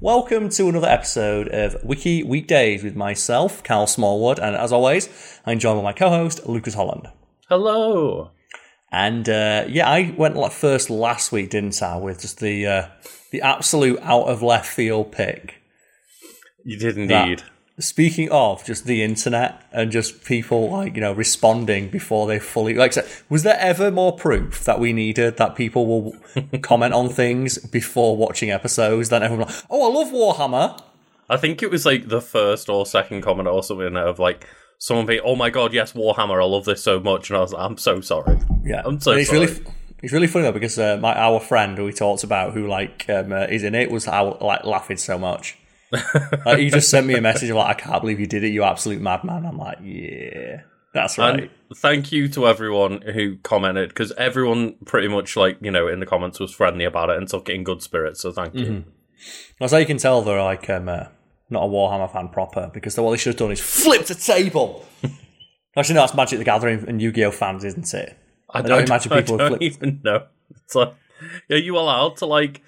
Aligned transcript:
Welcome 0.00 0.48
to 0.50 0.68
another 0.68 0.86
episode 0.86 1.48
of 1.48 1.82
Wiki 1.82 2.22
Weekdays 2.22 2.84
with 2.84 2.94
myself, 2.94 3.64
Karl 3.64 3.88
Smallwood, 3.88 4.38
and 4.38 4.54
as 4.54 4.70
always, 4.70 5.08
I'm 5.44 5.58
joined 5.58 5.80
by 5.80 5.82
my 5.82 5.92
co-host 5.92 6.46
Lucas 6.46 6.74
Holland. 6.74 7.08
Hello. 7.48 8.30
And 8.92 9.28
uh, 9.28 9.64
yeah, 9.68 9.90
I 9.90 10.14
went 10.16 10.36
like 10.36 10.52
first 10.52 10.88
last 10.88 11.32
week, 11.32 11.50
didn't 11.50 11.82
I? 11.82 11.96
With 11.96 12.20
just 12.20 12.38
the 12.38 12.64
uh, 12.64 12.88
the 13.32 13.42
absolute 13.42 13.98
out 14.02 14.26
of 14.26 14.40
left 14.40 14.72
field 14.72 15.10
pick. 15.10 15.56
You 16.64 16.78
did 16.78 16.96
indeed. 16.96 17.42
Speaking 17.78 18.28
of 18.30 18.64
just 18.64 18.86
the 18.86 19.02
internet 19.02 19.62
and 19.72 19.92
just 19.92 20.24
people 20.24 20.70
like 20.70 20.96
you 20.96 21.00
know 21.00 21.12
responding 21.12 21.88
before 21.90 22.26
they 22.26 22.38
fully 22.38 22.74
like, 22.74 22.94
was 23.28 23.44
there 23.44 23.58
ever 23.60 23.90
more 23.90 24.16
proof 24.16 24.64
that 24.64 24.80
we 24.80 24.92
needed 24.92 25.36
that 25.36 25.54
people 25.54 25.86
will 25.86 26.16
comment 26.62 26.92
on 26.92 27.08
things 27.08 27.58
before 27.58 28.16
watching 28.16 28.50
episodes 28.50 29.10
than 29.10 29.22
everyone? 29.22 29.46
Like, 29.46 29.64
oh, 29.70 29.90
I 29.90 29.94
love 29.94 30.12
Warhammer. 30.12 30.80
I 31.30 31.36
think 31.36 31.62
it 31.62 31.70
was 31.70 31.86
like 31.86 32.08
the 32.08 32.20
first 32.20 32.68
or 32.68 32.86
second 32.86 33.22
comment 33.22 33.48
or 33.48 33.62
something 33.62 33.96
of 33.96 34.18
like 34.18 34.46
someone 34.78 35.06
being, 35.06 35.20
"Oh 35.24 35.36
my 35.36 35.50
god, 35.50 35.72
yes, 35.72 35.92
Warhammer! 35.92 36.42
I 36.42 36.46
love 36.46 36.64
this 36.64 36.82
so 36.82 36.98
much," 37.00 37.30
and 37.30 37.36
I 37.36 37.40
was 37.40 37.52
like, 37.52 37.62
"I'm 37.62 37.76
so 37.76 38.00
sorry." 38.00 38.38
Yeah, 38.64 38.82
I'm 38.84 39.00
so 39.00 39.12
it's 39.12 39.28
sorry. 39.28 39.46
really 39.46 39.64
it's 40.02 40.12
really 40.12 40.26
funny 40.26 40.44
though 40.44 40.52
because 40.52 40.78
uh, 40.78 40.96
my 41.00 41.14
our 41.14 41.40
friend 41.40 41.76
who 41.76 41.84
we 41.84 41.92
talked 41.92 42.24
about 42.24 42.54
who 42.54 42.66
like 42.66 43.08
um, 43.08 43.32
uh, 43.32 43.46
is 43.48 43.64
in 43.64 43.74
it 43.74 43.90
was 43.90 44.06
I, 44.06 44.20
like 44.20 44.64
laughing 44.64 44.96
so 44.96 45.18
much. 45.18 45.58
Like, 46.44 46.58
he 46.58 46.70
just 46.70 46.90
sent 46.90 47.06
me 47.06 47.14
a 47.14 47.20
message 47.20 47.50
like, 47.50 47.76
I 47.76 47.80
can't 47.80 48.00
believe 48.00 48.20
you 48.20 48.26
did 48.26 48.44
it, 48.44 48.48
you 48.48 48.62
absolute 48.62 49.00
madman. 49.00 49.46
I'm 49.46 49.58
like, 49.58 49.78
yeah, 49.82 50.62
that's 50.92 51.18
right. 51.18 51.40
And 51.40 51.50
thank 51.76 52.12
you 52.12 52.28
to 52.28 52.46
everyone 52.46 53.02
who 53.02 53.36
commented 53.38 53.90
because 53.90 54.12
everyone 54.12 54.74
pretty 54.84 55.08
much 55.08 55.36
like 55.36 55.58
you 55.60 55.70
know 55.70 55.88
in 55.88 56.00
the 56.00 56.06
comments 56.06 56.40
was 56.40 56.52
friendly 56.52 56.84
about 56.84 57.10
it 57.10 57.16
and 57.16 57.28
took 57.28 57.48
it 57.48 57.54
in 57.54 57.64
good 57.64 57.82
spirits. 57.82 58.20
So 58.20 58.32
thank 58.32 58.54
you. 58.54 58.84
That's 59.58 59.72
how 59.72 59.78
you 59.78 59.86
can 59.86 59.98
tell 59.98 60.22
they're 60.22 60.42
like 60.42 60.70
um, 60.70 60.88
uh, 60.88 61.06
not 61.50 61.64
a 61.64 61.66
Warhammer 61.66 62.10
fan 62.12 62.28
proper 62.28 62.70
because 62.72 62.96
what 62.98 63.10
they 63.10 63.16
should 63.16 63.34
have 63.34 63.38
done 63.38 63.52
is 63.52 63.60
flipped 63.60 64.10
a 64.10 64.14
table. 64.14 64.86
Actually, 65.76 65.94
no, 65.94 66.00
that's 66.00 66.14
Magic 66.14 66.38
the 66.38 66.44
Gathering 66.44 66.84
and 66.88 67.00
Yu 67.00 67.12
Gi 67.12 67.24
Oh 67.24 67.30
fans, 67.30 67.64
isn't 67.64 67.92
it? 67.94 68.16
I 68.50 68.62
don't 68.62 68.84
imagine 68.84 69.12
people 69.12 69.38
have 69.38 69.50
don't 69.50 69.62
even 69.62 70.00
know. 70.02 70.26
It's 70.64 70.74
like, 70.74 70.94
are 71.50 71.56
you 71.56 71.76
allowed 71.76 72.16
to 72.18 72.26
like 72.26 72.62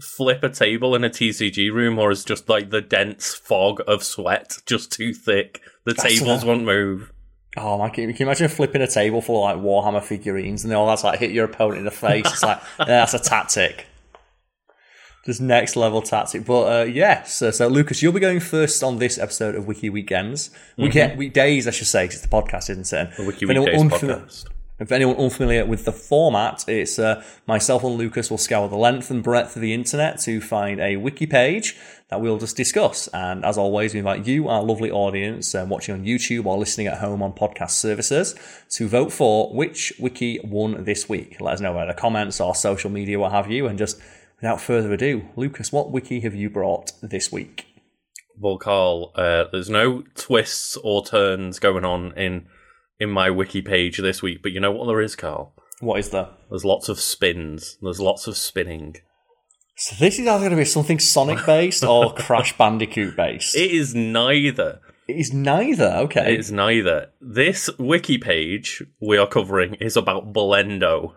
flip 0.00 0.42
a 0.42 0.48
table 0.48 0.94
in 0.94 1.04
a 1.04 1.10
TCG 1.10 1.72
room, 1.72 1.98
or 1.98 2.10
is 2.10 2.24
just 2.24 2.48
like 2.48 2.70
the 2.70 2.80
dense 2.80 3.34
fog 3.34 3.80
of 3.86 4.02
sweat 4.02 4.58
just 4.66 4.92
too 4.92 5.12
thick? 5.14 5.60
The 5.84 5.94
That's 5.94 6.18
tables 6.18 6.44
won't 6.44 6.64
move. 6.64 7.12
Oh 7.56 7.78
my! 7.78 7.88
Can 7.88 8.04
you 8.08 8.14
can 8.14 8.20
you 8.24 8.26
imagine 8.26 8.48
flipping 8.48 8.82
a 8.82 8.86
table 8.86 9.20
full 9.20 9.44
of 9.46 9.56
like 9.56 9.64
Warhammer 9.64 10.02
figurines 10.02 10.64
and 10.64 10.72
all 10.74 10.86
that's 10.86 11.02
like 11.02 11.18
hit 11.18 11.30
your 11.32 11.46
opponent 11.46 11.78
in 11.78 11.84
the 11.84 11.90
face? 11.90 12.26
It's 12.26 12.42
like 12.42 12.60
yeah, 12.78 12.84
that's 12.84 13.14
a 13.14 13.18
tactic, 13.18 13.86
just 15.24 15.40
next 15.40 15.74
level 15.74 16.02
tactic. 16.02 16.44
But 16.44 16.80
uh, 16.80 16.84
yes, 16.84 17.34
so, 17.34 17.50
so 17.50 17.66
Lucas, 17.68 18.02
you'll 18.02 18.12
be 18.12 18.20
going 18.20 18.40
first 18.40 18.82
on 18.84 18.98
this 18.98 19.18
episode 19.18 19.54
of 19.54 19.66
Wiki 19.66 19.90
Weekends, 19.90 20.50
Week 20.76 20.94
weekdays, 21.16 21.66
I 21.66 21.70
should 21.70 21.86
say, 21.88 22.06
'cause 22.06 22.16
it's 22.16 22.22
the 22.22 22.28
podcast, 22.28 22.70
isn't 22.70 22.92
it? 22.92 23.16
The 23.16 23.24
Wiki 23.24 23.46
Weekdays 23.46 23.80
unfamiliar- 23.80 24.20
podcast. 24.20 24.44
If 24.78 24.92
anyone 24.92 25.16
unfamiliar 25.16 25.66
with 25.66 25.84
the 25.84 25.92
format, 25.92 26.64
it's 26.68 27.00
uh, 27.00 27.24
myself 27.46 27.82
and 27.82 27.96
Lucas 27.96 28.30
will 28.30 28.38
scour 28.38 28.68
the 28.68 28.76
length 28.76 29.10
and 29.10 29.24
breadth 29.24 29.56
of 29.56 29.62
the 29.62 29.74
internet 29.74 30.20
to 30.20 30.40
find 30.40 30.78
a 30.78 30.96
wiki 30.96 31.26
page 31.26 31.76
that 32.10 32.20
we'll 32.20 32.38
just 32.38 32.56
discuss. 32.56 33.08
And 33.08 33.44
as 33.44 33.58
always, 33.58 33.92
we 33.92 33.98
invite 33.98 34.24
you, 34.24 34.46
our 34.46 34.62
lovely 34.62 34.90
audience, 34.90 35.52
um, 35.56 35.68
watching 35.68 35.96
on 35.96 36.04
YouTube 36.04 36.46
or 36.46 36.56
listening 36.56 36.86
at 36.86 36.98
home 36.98 37.22
on 37.22 37.32
podcast 37.32 37.72
services, 37.72 38.36
to 38.70 38.86
vote 38.86 39.12
for 39.12 39.52
which 39.52 39.92
wiki 39.98 40.38
won 40.44 40.84
this 40.84 41.08
week. 41.08 41.40
Let 41.40 41.54
us 41.54 41.60
know 41.60 41.74
by 41.74 41.84
the 41.84 41.94
comments 41.94 42.40
or 42.40 42.54
social 42.54 42.88
media, 42.88 43.18
what 43.18 43.32
have 43.32 43.50
you. 43.50 43.66
And 43.66 43.78
just 43.78 44.00
without 44.36 44.60
further 44.60 44.92
ado, 44.92 45.28
Lucas, 45.34 45.72
what 45.72 45.90
wiki 45.90 46.20
have 46.20 46.36
you 46.36 46.50
brought 46.50 46.92
this 47.02 47.32
week? 47.32 47.66
Well, 48.38 48.58
Karl, 48.58 49.10
uh, 49.16 49.46
there's 49.50 49.68
no 49.68 50.04
twists 50.14 50.76
or 50.76 51.04
turns 51.04 51.58
going 51.58 51.84
on 51.84 52.12
in 52.16 52.46
in 53.00 53.10
my 53.10 53.30
wiki 53.30 53.62
page 53.62 53.98
this 53.98 54.22
week, 54.22 54.42
but 54.42 54.52
you 54.52 54.60
know 54.60 54.72
what 54.72 54.86
there 54.86 55.00
is, 55.00 55.16
Karl? 55.16 55.54
What 55.80 56.00
is 56.00 56.10
the? 56.10 56.30
There's 56.50 56.64
lots 56.64 56.88
of 56.88 56.98
spins. 57.00 57.78
There's 57.80 58.00
lots 58.00 58.26
of 58.26 58.36
spinning. 58.36 58.96
So 59.76 59.94
this 60.00 60.18
is 60.18 60.26
either 60.26 60.38
going 60.40 60.50
to 60.50 60.56
be 60.56 60.64
something 60.64 60.98
Sonic 60.98 61.46
based 61.46 61.84
or 61.84 62.12
Crash 62.16 62.56
Bandicoot 62.58 63.16
based. 63.16 63.54
It 63.54 63.70
is 63.70 63.94
neither. 63.94 64.80
it 65.06 65.16
is 65.16 65.32
neither. 65.32 65.86
Okay. 65.98 66.34
It 66.34 66.40
is 66.40 66.50
neither. 66.50 67.10
This 67.20 67.70
wiki 67.78 68.18
page 68.18 68.82
we 69.00 69.16
are 69.18 69.28
covering 69.28 69.74
is 69.74 69.96
about 69.96 70.32
Blendo. 70.32 71.14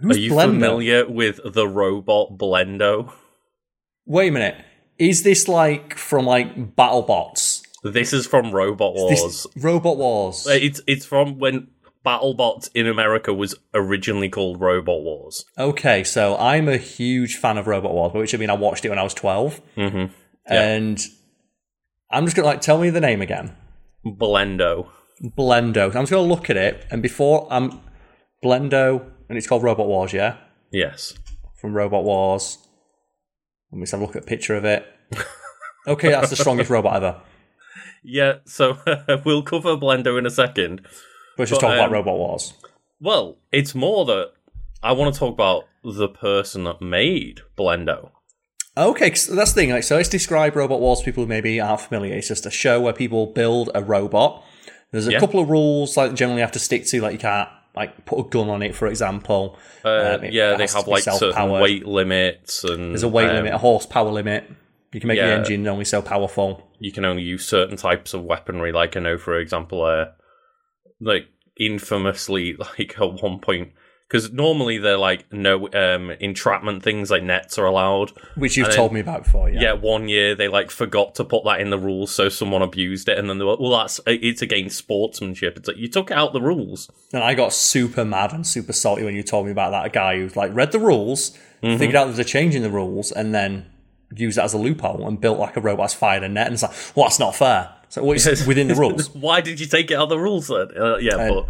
Who's 0.00 0.16
are 0.16 0.20
you 0.20 0.32
Blender? 0.32 0.40
familiar 0.50 1.08
with 1.08 1.40
the 1.44 1.68
robot 1.68 2.36
Blendo? 2.36 3.12
Wait 4.06 4.28
a 4.28 4.32
minute. 4.32 4.56
Is 4.98 5.22
this 5.22 5.46
like 5.46 5.94
from 5.96 6.26
like 6.26 6.74
BattleBots? 6.74 7.59
This 7.82 8.12
is 8.12 8.26
from 8.26 8.52
Robot 8.52 8.94
This- 9.08 9.20
Wars. 9.20 9.46
Robot 9.56 9.96
Wars. 9.96 10.46
It's 10.48 10.80
it's 10.86 11.06
from 11.06 11.38
when 11.38 11.68
BattleBots 12.04 12.70
in 12.74 12.86
America 12.86 13.32
was 13.32 13.54
originally 13.74 14.28
called 14.28 14.60
Robot 14.60 15.02
Wars. 15.02 15.44
Okay, 15.58 16.04
so 16.04 16.36
I'm 16.36 16.68
a 16.68 16.76
huge 16.76 17.36
fan 17.36 17.58
of 17.58 17.66
Robot 17.66 17.92
Wars, 17.92 18.12
which 18.14 18.34
I 18.34 18.38
mean 18.38 18.50
I 18.50 18.54
watched 18.54 18.84
it 18.84 18.88
when 18.90 18.98
I 18.98 19.02
was 19.02 19.14
12. 19.14 19.60
Mm-hmm. 19.76 20.12
And 20.46 21.00
I'm 22.10 22.24
just 22.24 22.36
gonna 22.36 22.48
like 22.48 22.60
tell 22.60 22.78
me 22.78 22.90
the 22.90 23.00
name 23.00 23.22
again. 23.22 23.56
Blendo. 24.04 24.88
Blendo. 25.22 25.86
I'm 25.86 26.02
just 26.02 26.10
gonna 26.10 26.26
look 26.28 26.48
at 26.50 26.56
it, 26.56 26.86
and 26.90 27.02
before 27.02 27.46
I'm 27.50 27.80
Blendo, 28.44 29.10
and 29.28 29.36
it's 29.38 29.46
called 29.46 29.62
Robot 29.62 29.86
Wars, 29.86 30.12
yeah? 30.12 30.36
Yes. 30.72 31.14
From 31.60 31.74
Robot 31.74 32.04
Wars. 32.04 32.56
Let 33.70 33.78
me 33.78 33.82
just 33.82 33.92
have 33.92 34.00
a 34.00 34.04
look 34.04 34.16
at 34.16 34.22
a 34.24 34.26
picture 34.26 34.56
of 34.56 34.64
it. 34.64 34.86
Okay, 35.86 36.10
that's 36.10 36.28
the 36.28 36.36
strongest 36.36 36.68
robot 36.68 36.96
ever. 36.96 37.22
Yeah, 38.02 38.34
so 38.44 38.78
we'll 39.24 39.42
cover 39.42 39.76
Blendo 39.76 40.18
in 40.18 40.26
a 40.26 40.30
second. 40.30 40.82
Let's 41.38 41.50
just 41.50 41.60
talk 41.60 41.72
about 41.74 41.86
um, 41.88 41.92
Robot 41.92 42.16
Wars. 42.16 42.52
Well, 43.00 43.36
it's 43.52 43.74
more 43.74 44.04
that 44.06 44.32
I 44.82 44.92
want 44.92 45.14
to 45.14 45.18
talk 45.18 45.32
about 45.34 45.64
the 45.82 46.08
person 46.08 46.64
that 46.64 46.80
made 46.82 47.40
Blendo. 47.56 48.10
Okay, 48.76 49.12
so 49.14 49.34
that's 49.34 49.52
the 49.52 49.60
thing. 49.62 49.70
Like, 49.70 49.82
so 49.84 49.96
let's 49.96 50.08
describe 50.08 50.56
Robot 50.56 50.80
Wars 50.80 51.02
people 51.02 51.24
who 51.24 51.28
maybe 51.28 51.60
aren't 51.60 51.80
familiar. 51.80 52.14
It's 52.14 52.28
just 52.28 52.46
a 52.46 52.50
show 52.50 52.80
where 52.80 52.92
people 52.92 53.26
build 53.26 53.70
a 53.74 53.82
robot. 53.82 54.44
There's 54.92 55.06
a 55.08 55.12
Yeah. 55.12 55.20
couple 55.20 55.40
of 55.40 55.48
rules 55.50 55.96
like 55.96 56.14
generally 56.14 56.40
have 56.40 56.52
to 56.52 56.58
stick 56.58 56.86
to, 56.86 57.00
like 57.00 57.12
you 57.12 57.18
can't 57.18 57.48
like 57.76 58.04
put 58.04 58.18
a 58.26 58.28
gun 58.28 58.48
on 58.48 58.62
it, 58.62 58.74
for 58.74 58.86
example. 58.88 59.58
Uh, 59.84 60.18
Um, 60.20 60.24
yeah, 60.30 60.56
they 60.56 60.66
have 60.66 60.86
like 60.88 61.04
certain 61.04 61.50
weight 61.50 61.86
limits, 61.86 62.64
and 62.64 62.92
There's 62.92 63.02
a 63.02 63.08
weight 63.08 63.28
um, 63.30 63.36
limit, 63.36 63.54
a 63.54 63.58
horsepower 63.58 64.10
limit. 64.10 64.44
You 64.92 65.00
can 65.00 65.08
make 65.08 65.18
the 65.20 65.24
engine 65.24 65.66
only 65.68 65.84
so 65.84 66.02
powerful. 66.02 66.68
You 66.80 66.90
can 66.92 67.04
only 67.04 67.22
use 67.22 67.46
certain 67.46 67.76
types 67.76 68.12
of 68.14 68.24
weaponry. 68.24 68.72
Like 68.72 68.96
I 68.96 69.00
know, 69.00 69.18
for 69.18 69.38
example, 69.38 69.84
uh, 69.84 70.06
like 71.00 71.28
infamously, 71.58 72.54
like 72.78 72.98
at 73.00 73.22
one 73.22 73.38
point, 73.38 73.72
because 74.08 74.32
normally 74.32 74.78
they're 74.78 74.96
like 74.96 75.32
no 75.32 75.68
um, 75.72 76.10
entrapment 76.18 76.82
things 76.82 77.10
like 77.10 77.22
nets 77.22 77.56
are 77.58 77.66
allowed. 77.66 78.10
Which 78.34 78.56
you've 78.56 78.64
And 78.66 78.72
then- 78.72 78.76
told 78.78 78.92
me 78.92 78.98
about 79.00 79.22
before, 79.24 79.48
yeah. 79.48 79.60
Yeah, 79.60 79.72
one 79.74 80.08
year 80.08 80.34
they 80.34 80.48
like 80.48 80.70
forgot 80.72 81.14
to 81.16 81.24
put 81.24 81.44
that 81.44 81.60
in 81.60 81.70
the 81.70 81.78
rules, 81.78 82.10
so 82.10 82.28
someone 82.28 82.62
abused 82.62 83.08
it, 83.08 83.16
and 83.18 83.30
then 83.30 83.38
they 83.38 83.44
were, 83.44 83.56
well, 83.60 83.70
that's 83.78 84.00
it's 84.06 84.42
against 84.42 84.76
sportsmanship. 84.78 85.56
It's 85.56 85.68
like 85.68 85.76
you 85.76 85.88
took 85.88 86.10
out 86.10 86.32
the 86.32 86.40
rules. 86.42 86.90
And 87.12 87.22
I 87.22 87.34
got 87.34 87.52
super 87.52 88.04
mad 88.04 88.32
and 88.32 88.44
super 88.46 88.72
salty 88.72 89.04
when 89.04 89.14
you 89.14 89.22
told 89.22 89.46
me 89.46 89.52
about 89.52 89.70
that 89.70 89.92
guy 89.92 90.16
who's 90.16 90.34
like 90.36 90.52
read 90.54 90.72
the 90.72 90.80
rules, 90.80 91.36
Mm-hmm. 91.62 91.76
figured 91.78 91.94
out 91.94 92.06
there's 92.06 92.18
a 92.18 92.24
change 92.24 92.54
in 92.56 92.62
the 92.62 92.70
rules, 92.70 93.12
and 93.12 93.34
then 93.34 93.66
used 94.14 94.38
that 94.38 94.44
as 94.44 94.54
a 94.54 94.58
loophole 94.58 95.06
and 95.06 95.20
built 95.20 95.38
like 95.38 95.56
a 95.56 95.60
robot 95.60 95.84
that's 95.84 95.94
fired 95.94 96.22
a 96.22 96.28
net. 96.28 96.46
And 96.46 96.54
it's 96.54 96.62
like, 96.62 96.72
well, 96.96 97.06
that's 97.06 97.18
not 97.18 97.34
fair. 97.34 97.72
So 97.88 98.04
well, 98.04 98.12
it's 98.12 98.46
within 98.46 98.68
the 98.68 98.74
rules. 98.76 99.10
Why 99.14 99.40
did 99.40 99.60
you 99.60 99.66
take 99.66 99.90
it 99.90 99.94
out 99.94 100.04
of 100.04 100.08
the 100.10 100.18
rules 100.18 100.48
then? 100.48 100.68
Uh, 100.76 100.96
yeah, 100.96 101.16
Uh, 101.16 101.42
but 101.42 101.46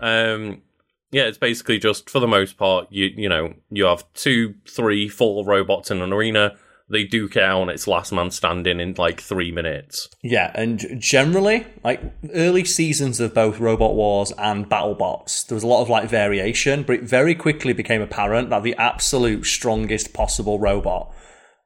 um, 0.00 0.62
yeah, 1.10 1.24
it's 1.24 1.38
basically 1.38 1.78
just 1.78 2.10
for 2.10 2.20
the 2.20 2.28
most 2.28 2.56
part, 2.56 2.86
you 2.90 3.06
you 3.06 3.28
know, 3.28 3.54
you 3.70 3.84
have 3.84 4.04
two, 4.14 4.54
three, 4.68 5.08
four 5.08 5.44
robots 5.44 5.90
in 5.90 6.00
an 6.00 6.12
arena. 6.12 6.56
They 6.90 7.04
duke 7.04 7.36
it 7.36 7.42
out, 7.42 7.62
and 7.62 7.70
it's 7.70 7.86
last 7.86 8.12
man 8.12 8.30
standing 8.30 8.80
in 8.80 8.94
like 8.96 9.20
three 9.20 9.52
minutes. 9.52 10.08
Yeah, 10.22 10.50
and 10.54 10.98
generally, 10.98 11.66
like 11.84 12.00
early 12.32 12.64
seasons 12.64 13.20
of 13.20 13.34
both 13.34 13.60
Robot 13.60 13.94
Wars 13.94 14.32
and 14.38 14.70
BattleBots, 14.70 15.48
there 15.48 15.56
was 15.56 15.64
a 15.64 15.66
lot 15.66 15.82
of 15.82 15.90
like 15.90 16.08
variation, 16.08 16.84
but 16.84 16.94
it 16.94 17.02
very 17.02 17.34
quickly 17.34 17.74
became 17.74 18.00
apparent 18.00 18.48
that 18.48 18.62
the 18.62 18.74
absolute 18.76 19.44
strongest 19.44 20.14
possible 20.14 20.58
robot 20.58 21.12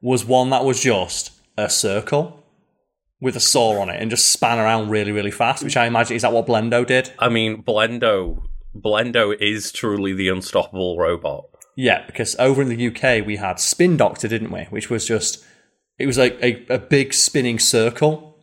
was 0.03 0.25
one 0.25 0.49
that 0.49 0.65
was 0.65 0.81
just 0.81 1.31
a 1.57 1.69
circle 1.69 2.43
with 3.21 3.37
a 3.37 3.39
saw 3.39 3.79
on 3.79 3.89
it 3.89 4.01
and 4.01 4.11
just 4.11 4.33
span 4.33 4.59
around 4.59 4.89
really, 4.89 5.13
really 5.13 5.31
fast, 5.31 5.63
which 5.63 5.77
I 5.77 5.85
imagine 5.85 6.17
is 6.17 6.23
that 6.23 6.33
what 6.33 6.45
Blendo 6.45 6.85
did? 6.85 7.13
I 7.17 7.29
mean, 7.29 7.63
Blendo, 7.63 8.43
Blendo 8.75 9.33
is 9.39 9.71
truly 9.71 10.11
the 10.13 10.27
unstoppable 10.27 10.97
robot. 10.97 11.45
Yeah, 11.77 12.05
because 12.05 12.35
over 12.37 12.61
in 12.61 12.67
the 12.67 12.87
UK 12.87 13.25
we 13.25 13.37
had 13.37 13.61
Spin 13.61 13.95
Doctor, 13.95 14.27
didn't 14.27 14.51
we? 14.51 14.63
Which 14.65 14.89
was 14.89 15.07
just 15.07 15.43
it 15.97 16.05
was 16.05 16.17
like 16.17 16.37
a, 16.43 16.65
a 16.67 16.79
big 16.79 17.13
spinning 17.13 17.57
circle 17.57 18.37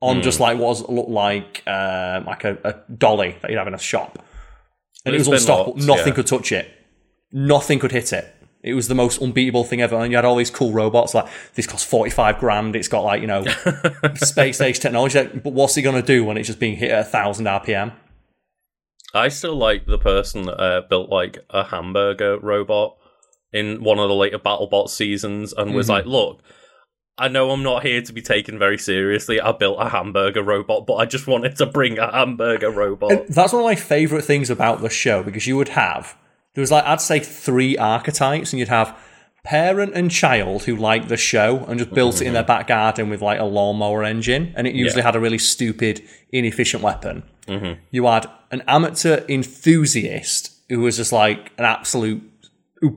on 0.00 0.20
just 0.20 0.40
like 0.40 0.58
what 0.58 0.66
was 0.66 0.88
looked 0.88 1.08
like 1.08 1.62
uh, 1.66 2.22
like 2.26 2.42
a, 2.44 2.58
a 2.64 2.92
dolly 2.92 3.36
that 3.40 3.50
you'd 3.50 3.56
have 3.56 3.68
in 3.68 3.74
a 3.74 3.78
shop, 3.78 4.18
and 5.06 5.14
it 5.14 5.18
was 5.18 5.28
unstoppable. 5.28 5.76
Nothing 5.76 6.08
yeah. 6.08 6.14
could 6.14 6.26
touch 6.26 6.50
it. 6.50 6.70
Nothing 7.32 7.78
could 7.78 7.92
hit 7.92 8.12
it. 8.12 8.34
It 8.64 8.72
was 8.74 8.88
the 8.88 8.94
most 8.94 9.20
unbeatable 9.20 9.64
thing 9.64 9.82
ever. 9.82 9.94
And 9.96 10.10
you 10.10 10.16
had 10.16 10.24
all 10.24 10.36
these 10.36 10.50
cool 10.50 10.72
robots 10.72 11.12
like 11.14 11.26
this 11.54 11.66
costs 11.66 11.86
45 11.88 12.38
grand. 12.38 12.74
It's 12.74 12.88
got 12.88 13.02
like, 13.04 13.20
you 13.20 13.26
know, 13.26 13.44
space 14.14 14.60
age 14.60 14.80
technology. 14.80 15.26
But 15.26 15.52
what's 15.52 15.76
it 15.76 15.82
going 15.82 16.00
to 16.00 16.06
do 16.06 16.24
when 16.24 16.38
it's 16.38 16.46
just 16.46 16.58
being 16.58 16.76
hit 16.76 16.90
at 16.90 17.04
1,000 17.04 17.44
RPM? 17.46 17.92
I 19.12 19.28
still 19.28 19.54
like 19.54 19.86
the 19.86 19.98
person 19.98 20.42
that 20.46 20.58
uh, 20.60 20.80
built 20.88 21.10
like 21.10 21.38
a 21.50 21.64
hamburger 21.64 22.38
robot 22.38 22.96
in 23.52 23.84
one 23.84 23.98
of 23.98 24.08
the 24.08 24.14
later 24.14 24.38
BattleBot 24.38 24.88
seasons 24.88 25.52
and 25.52 25.74
was 25.74 25.86
Mhm. 25.86 25.90
like, 25.90 26.06
look, 26.06 26.40
I 27.16 27.28
know 27.28 27.50
I'm 27.52 27.62
not 27.62 27.84
here 27.84 28.02
to 28.02 28.12
be 28.12 28.22
taken 28.22 28.58
very 28.58 28.78
seriously. 28.78 29.40
I 29.40 29.52
built 29.52 29.76
a 29.78 29.90
hamburger 29.90 30.42
robot, 30.42 30.86
but 30.86 30.94
I 30.94 31.04
just 31.04 31.28
wanted 31.28 31.54
to 31.58 31.66
bring 31.66 31.96
a 31.98 32.10
hamburger 32.10 32.70
robot. 32.70 33.12
And 33.12 33.28
that's 33.28 33.52
one 33.52 33.62
of 33.62 33.66
my 33.66 33.76
favorite 33.76 34.24
things 34.24 34.50
about 34.50 34.80
the 34.80 34.88
show 34.90 35.22
because 35.22 35.46
you 35.46 35.56
would 35.56 35.68
have 35.68 36.16
there 36.54 36.62
was 36.62 36.70
like 36.70 36.84
I'd 36.84 37.00
say 37.00 37.20
three 37.20 37.76
archetypes, 37.76 38.52
and 38.52 38.60
you'd 38.60 38.68
have 38.68 38.96
parent 39.44 39.92
and 39.94 40.10
child 40.10 40.64
who 40.64 40.74
liked 40.74 41.08
the 41.08 41.16
show 41.18 41.64
and 41.68 41.78
just 41.78 41.92
built 41.92 42.22
it 42.22 42.26
in 42.26 42.32
their 42.32 42.42
back 42.42 42.66
garden 42.68 43.10
with 43.10 43.20
like 43.20 43.38
a 43.38 43.44
lawnmower 43.44 44.02
engine, 44.02 44.52
and 44.56 44.66
it 44.66 44.74
usually 44.74 45.00
Yeah. 45.02 45.06
had 45.06 45.16
a 45.16 45.20
really 45.20 45.38
stupid, 45.38 46.02
inefficient 46.32 46.82
weapon. 46.82 47.24
Mhm. 47.46 47.76
You 47.90 48.06
had 48.06 48.26
an 48.50 48.62
amateur 48.66 49.20
enthusiast 49.28 50.50
who 50.70 50.80
was 50.80 50.96
just 50.96 51.12
like 51.12 51.52
an 51.58 51.64
absolute. 51.64 52.22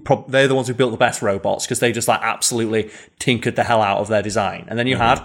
Prob- 0.03 0.29
they're 0.31 0.47
the 0.49 0.55
ones 0.55 0.67
who 0.67 0.73
built 0.73 0.91
the 0.91 0.97
best 0.97 1.21
robots 1.21 1.65
because 1.65 1.79
they 1.79 1.93
just 1.93 2.07
like 2.09 2.19
absolutely 2.21 2.89
tinkered 3.19 3.55
the 3.55 3.63
hell 3.63 3.81
out 3.81 3.99
of 3.99 4.07
their 4.09 4.21
design, 4.21 4.65
and 4.67 4.77
then 4.77 4.85
you 4.87 4.97
had 4.97 5.21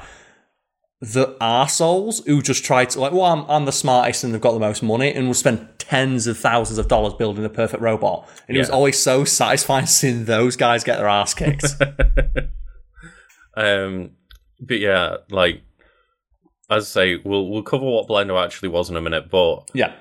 the 1.05 1.35
arseholes 1.41 2.25
who 2.27 2.41
just 2.41 2.65
tried 2.65 2.89
to 2.91 3.01
like, 3.01 3.11
well, 3.13 3.25
I'm, 3.25 3.45
I'm 3.51 3.65
the 3.65 3.73
smartest 3.73 4.23
and 4.23 4.33
they've 4.33 4.41
got 4.41 4.53
the 4.53 4.61
most 4.61 4.83
money 4.85 5.13
and 5.13 5.27
will 5.27 5.35
spend 5.35 5.69
tens 5.79 6.29
of 6.29 6.39
thousands 6.39 6.79
of 6.79 6.87
dollars 6.87 7.13
building 7.15 7.43
the 7.43 7.49
perfect 7.51 7.83
robot. 7.83 8.29
And 8.47 8.57
it 8.57 8.61
was 8.61 8.71
always 8.71 8.99
so 8.99 9.25
satisfying 9.25 9.87
seeing 9.99 10.27
those 10.27 10.55
guys 10.57 10.85
get 10.85 10.99
their 10.99 11.09
ass 11.09 11.35
kicked. 11.35 11.67
Um, 13.55 14.13
but 14.61 14.79
yeah, 14.79 15.17
like 15.31 15.63
as 16.71 16.85
I 16.85 16.87
say, 17.17 17.17
we'll 17.25 17.49
we'll 17.51 17.63
cover 17.63 17.85
what 17.85 18.09
Blendo 18.09 18.43
actually 18.43 18.71
was 18.71 18.89
in 18.89 18.97
a 18.97 19.03
minute. 19.03 19.31
But 19.31 19.71
yeah. 19.75 19.93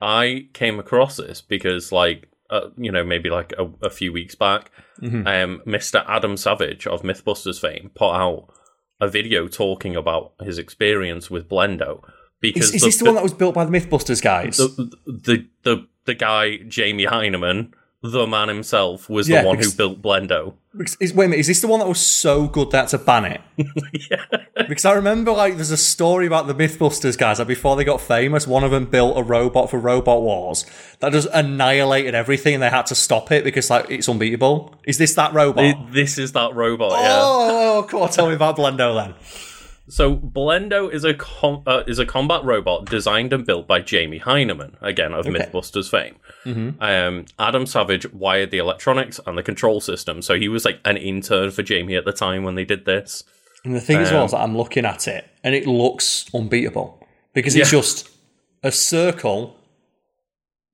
I 0.00 0.48
came 0.52 0.78
across 0.78 1.16
this 1.16 1.40
because, 1.40 1.90
like, 1.92 2.28
uh, 2.50 2.68
you 2.76 2.92
know, 2.92 3.02
maybe 3.04 3.30
like 3.30 3.54
a, 3.58 3.70
a 3.86 3.90
few 3.90 4.12
weeks 4.12 4.34
back, 4.34 4.70
Mhm. 5.00 5.26
um, 5.26 5.62
Mr. 5.66 6.04
Adam 6.06 6.36
Savage 6.36 6.86
of 6.86 7.02
MythBusters 7.02 7.60
fame 7.60 7.90
put 7.94 8.10
out 8.12 8.48
a 9.00 9.08
video 9.08 9.48
talking 9.48 9.96
about 9.96 10.32
his 10.40 10.58
experience 10.58 11.30
with 11.30 11.48
Blendo. 11.48 12.02
Because 12.40 12.68
Is, 12.68 12.76
is 12.76 12.82
this 12.82 12.96
the 12.98 13.06
one 13.06 13.14
that 13.14 13.22
was 13.22 13.34
built 13.34 13.54
by 13.54 13.64
the 13.64 13.70
Mythbusters 13.70 14.22
guys? 14.22 14.58
the, 14.58 14.90
the 15.06 15.46
the 15.62 15.86
the 16.04 16.14
guy 16.14 16.58
Jamie 16.68 17.06
Hyneman, 17.06 17.72
the 18.10 18.26
man 18.26 18.48
himself, 18.48 19.08
was 19.10 19.28
Yeah, 19.28 19.42
the 19.42 19.46
one 19.48 19.56
because- 19.56 19.72
who 19.72 19.76
built 19.76 20.02
Blendo. 20.02 20.54
Is- 20.78 20.96
is- 21.00 21.14
wait 21.14 21.24
a 21.24 21.28
minute, 21.28 21.40
is 21.40 21.46
this 21.46 21.60
the 21.62 21.68
one 21.68 21.80
that 21.80 21.88
was 21.88 21.98
so 22.00 22.46
good 22.48 22.70
that 22.72 22.88
to 22.88 22.98
ban 22.98 23.24
it? 23.24 23.40
yeah. 24.10 24.24
Because 24.68 24.84
I 24.84 24.92
remember 24.92 25.32
like 25.32 25.54
there's 25.56 25.70
a 25.70 25.76
story 25.76 26.26
about 26.26 26.48
the 26.48 26.54
Mythbusters 26.54 27.16
guys 27.16 27.38
that 27.38 27.46
before 27.46 27.76
they 27.76 27.84
got 27.84 27.98
famous, 28.00 28.46
one 28.46 28.62
of 28.62 28.70
them 28.72 28.84
built 28.84 29.16
a 29.16 29.22
robot 29.22 29.70
for 29.70 29.78
Robot 29.78 30.20
Wars 30.20 30.66
that 31.00 31.12
just 31.12 31.28
annihilated 31.32 32.14
everything 32.14 32.54
and 32.54 32.62
they 32.62 32.68
had 32.68 32.84
to 32.86 32.94
stop 32.94 33.32
it 33.32 33.42
because 33.42 33.70
like 33.70 33.90
it's 33.90 34.06
unbeatable. 34.08 34.74
Is 34.84 34.98
this 34.98 35.14
that 35.14 35.32
robot? 35.32 35.64
It- 35.64 35.76
this 35.92 36.18
is 36.18 36.32
that 36.32 36.54
robot. 36.54 36.92
Yeah. 36.92 37.18
Oh, 37.20 37.48
oh, 37.50 37.78
oh 37.78 37.82
come 37.84 38.02
on, 38.02 38.10
tell 38.10 38.28
me 38.28 38.34
about 38.34 38.56
Blendo 38.58 39.02
then. 39.02 39.14
So 39.88 40.16
Blendo 40.16 40.92
is 40.92 41.04
a 41.04 41.14
com- 41.14 41.62
uh, 41.66 41.82
is 41.86 41.98
a 42.00 42.06
combat 42.06 42.44
robot 42.44 42.86
designed 42.86 43.32
and 43.32 43.46
built 43.46 43.68
by 43.68 43.80
Jamie 43.80 44.18
Hyneman, 44.18 44.74
again 44.82 45.12
of 45.12 45.26
Okay. 45.26 45.38
MythBusters 45.38 45.88
fame. 45.88 46.16
Mhm. 46.44 46.74
Um, 46.82 47.24
Adam 47.38 47.66
Savage 47.66 48.12
wired 48.12 48.50
the 48.50 48.58
electronics 48.58 49.20
and 49.26 49.38
the 49.38 49.42
control 49.44 49.80
system, 49.80 50.22
so 50.22 50.34
he 50.38 50.48
was 50.48 50.64
like 50.64 50.80
an 50.84 50.96
intern 50.96 51.50
for 51.52 51.62
Jamie 51.62 51.94
at 51.94 52.04
the 52.04 52.12
time 52.12 52.42
when 52.42 52.56
they 52.56 52.64
did 52.64 52.84
this. 52.84 53.22
And 53.64 53.74
the 53.76 53.80
thing 53.80 53.98
as 53.98 54.10
well 54.10 54.20
Um, 54.22 54.26
is 54.26 54.32
that 54.32 54.40
I'm 54.40 54.56
looking 54.56 54.84
at 54.84 55.06
it 55.06 55.24
and 55.44 55.54
it 55.54 55.66
looks 55.66 56.26
unbeatable 56.34 57.06
because 57.32 57.54
it's 57.54 57.72
Yeah. 57.72 57.78
just 57.80 58.08
a 58.64 58.72
circle 58.72 59.56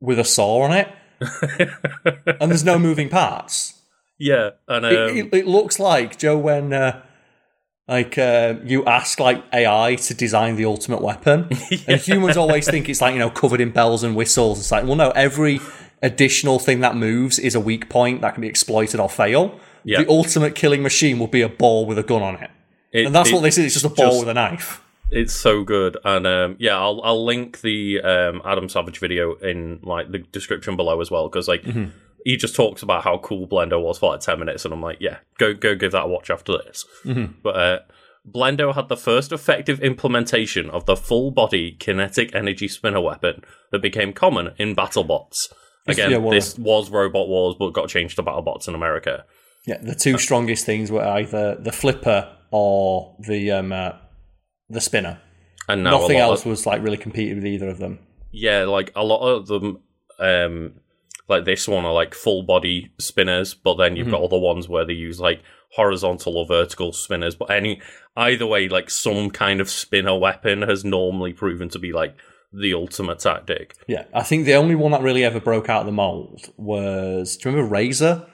with 0.00 0.18
a 0.18 0.24
saw 0.24 0.62
on 0.62 0.72
it 0.72 0.88
and 2.40 2.50
there's 2.50 2.64
no 2.64 2.78
moving 2.78 3.08
parts. 3.08 3.74
Yeah, 4.18 4.50
and 4.68 4.86
um, 4.86 4.92
it, 4.92 5.16
it, 5.16 5.34
it 5.34 5.46
looks 5.46 5.78
like 5.78 6.18
Joe 6.18 6.38
when 6.38 6.72
uh, 6.72 7.02
like 7.88 8.16
uh, 8.18 8.54
you 8.64 8.84
ask 8.84 9.18
like 9.20 9.42
AI 9.52 9.96
to 9.96 10.14
design 10.14 10.56
the 10.56 10.64
ultimate 10.64 11.02
weapon, 11.02 11.48
and 11.88 12.00
humans 12.00 12.36
always 12.36 12.68
think 12.68 12.88
it's 12.88 13.00
like 13.00 13.12
you 13.14 13.18
know 13.18 13.30
covered 13.30 13.60
in 13.60 13.70
bells 13.70 14.02
and 14.04 14.14
whistles. 14.16 14.58
It's 14.60 14.70
like 14.72 14.84
well, 14.84 14.96
no, 14.96 15.10
every 15.10 15.60
additional 16.02 16.58
thing 16.58 16.80
that 16.80 16.96
moves 16.96 17.38
is 17.38 17.54
a 17.54 17.60
weak 17.60 17.88
point 17.88 18.20
that 18.22 18.34
can 18.34 18.40
be 18.40 18.48
exploited 18.48 18.98
or 19.00 19.08
fail. 19.08 19.58
Yeah. 19.84 20.02
The 20.02 20.08
ultimate 20.10 20.54
killing 20.54 20.82
machine 20.82 21.18
will 21.18 21.26
be 21.26 21.42
a 21.42 21.48
ball 21.48 21.86
with 21.86 21.98
a 21.98 22.02
gun 22.04 22.22
on 22.22 22.36
it, 22.36 22.50
it- 22.92 23.06
and 23.06 23.14
that's 23.14 23.30
it- 23.30 23.34
what 23.34 23.42
this 23.42 23.58
is. 23.58 23.66
It's 23.66 23.74
just 23.74 23.84
a 23.84 23.88
ball 23.88 24.08
just- 24.10 24.20
with 24.20 24.28
a 24.28 24.34
knife. 24.34 24.80
It's 25.14 25.34
so 25.34 25.62
good, 25.62 25.98
and 26.04 26.26
um, 26.26 26.56
yeah, 26.58 26.78
I'll 26.78 27.02
I'll 27.04 27.22
link 27.22 27.60
the 27.60 28.00
um, 28.00 28.40
Adam 28.46 28.68
Savage 28.70 28.98
video 28.98 29.34
in 29.34 29.80
like 29.82 30.10
the 30.10 30.18
description 30.20 30.74
below 30.74 31.00
as 31.02 31.10
well 31.10 31.28
because 31.28 31.48
like 31.48 31.62
Mm-hmm. 31.64 31.90
He 32.24 32.36
just 32.36 32.54
talks 32.54 32.82
about 32.82 33.04
how 33.04 33.18
cool 33.18 33.46
Blendo 33.46 33.82
was 33.82 33.98
for 33.98 34.12
like 34.12 34.20
ten 34.20 34.38
minutes, 34.38 34.64
and 34.64 34.72
I'm 34.72 34.82
like, 34.82 34.98
yeah, 35.00 35.18
go 35.38 35.54
go 35.54 35.74
give 35.74 35.92
that 35.92 36.04
a 36.04 36.08
watch 36.08 36.30
after 36.30 36.52
this. 36.58 36.84
Mm-hmm. 37.04 37.32
But 37.42 37.56
uh, 37.56 37.78
Blendo 38.30 38.74
had 38.74 38.88
the 38.88 38.96
first 38.96 39.32
effective 39.32 39.80
implementation 39.80 40.70
of 40.70 40.86
the 40.86 40.96
full 40.96 41.30
body 41.30 41.76
kinetic 41.78 42.34
energy 42.34 42.68
spinner 42.68 43.00
weapon 43.00 43.42
that 43.72 43.82
became 43.82 44.12
common 44.12 44.52
in 44.58 44.76
BattleBots. 44.76 45.52
Again, 45.88 46.10
yeah, 46.12 46.16
well- 46.18 46.30
this 46.30 46.56
was 46.58 46.90
Robot 46.90 47.28
Wars, 47.28 47.56
but 47.58 47.70
got 47.72 47.88
changed 47.88 48.16
to 48.16 48.22
BattleBots 48.22 48.68
in 48.68 48.74
America. 48.74 49.24
Yeah, 49.66 49.78
the 49.80 49.94
two 49.94 50.18
strongest 50.18 50.66
things 50.66 50.90
were 50.90 51.04
either 51.04 51.54
the 51.56 51.72
flipper 51.72 52.36
or 52.50 53.16
the 53.20 53.50
um, 53.52 53.72
uh, 53.72 53.92
the 54.68 54.80
spinner. 54.80 55.20
And 55.68 55.84
now 55.84 55.98
Nothing 56.00 56.18
else 56.18 56.40
of, 56.40 56.46
was 56.46 56.66
like 56.66 56.82
really 56.82 56.96
competing 56.96 57.36
with 57.36 57.46
either 57.46 57.68
of 57.68 57.78
them. 57.78 58.00
yeah, 58.32 58.64
like 58.64 58.90
a 58.96 59.04
lot 59.04 59.20
of 59.24 59.46
them, 59.46 59.78
um, 60.18 60.74
like 61.32 61.44
this 61.44 61.66
one 61.66 61.84
are 61.84 61.92
like 61.92 62.14
full 62.14 62.42
body 62.42 62.92
spinners, 62.98 63.54
but 63.54 63.74
then 63.74 63.96
you've 63.96 64.10
got 64.10 64.18
mm-hmm. 64.18 64.34
other 64.34 64.38
ones 64.38 64.68
where 64.68 64.84
they 64.84 64.92
use 64.92 65.18
like 65.20 65.42
horizontal 65.72 66.36
or 66.36 66.46
vertical 66.46 66.92
spinners. 66.92 67.34
But 67.34 67.50
any 67.50 67.80
either 68.16 68.46
way, 68.46 68.68
like 68.68 68.90
some 68.90 69.30
kind 69.30 69.60
of 69.60 69.68
spinner 69.68 70.16
weapon 70.16 70.62
has 70.62 70.84
normally 70.84 71.32
proven 71.32 71.68
to 71.70 71.78
be 71.78 71.92
like 71.92 72.14
the 72.52 72.74
ultimate 72.74 73.18
tactic. 73.18 73.74
Yeah, 73.86 74.04
I 74.14 74.22
think 74.22 74.44
the 74.44 74.54
only 74.54 74.74
one 74.74 74.92
that 74.92 75.02
really 75.02 75.24
ever 75.24 75.40
broke 75.40 75.68
out 75.68 75.80
of 75.80 75.86
the 75.86 75.92
mold 75.92 76.52
was. 76.56 77.36
Do 77.36 77.48
you 77.48 77.56
remember 77.56 77.74
Razor 77.74 78.26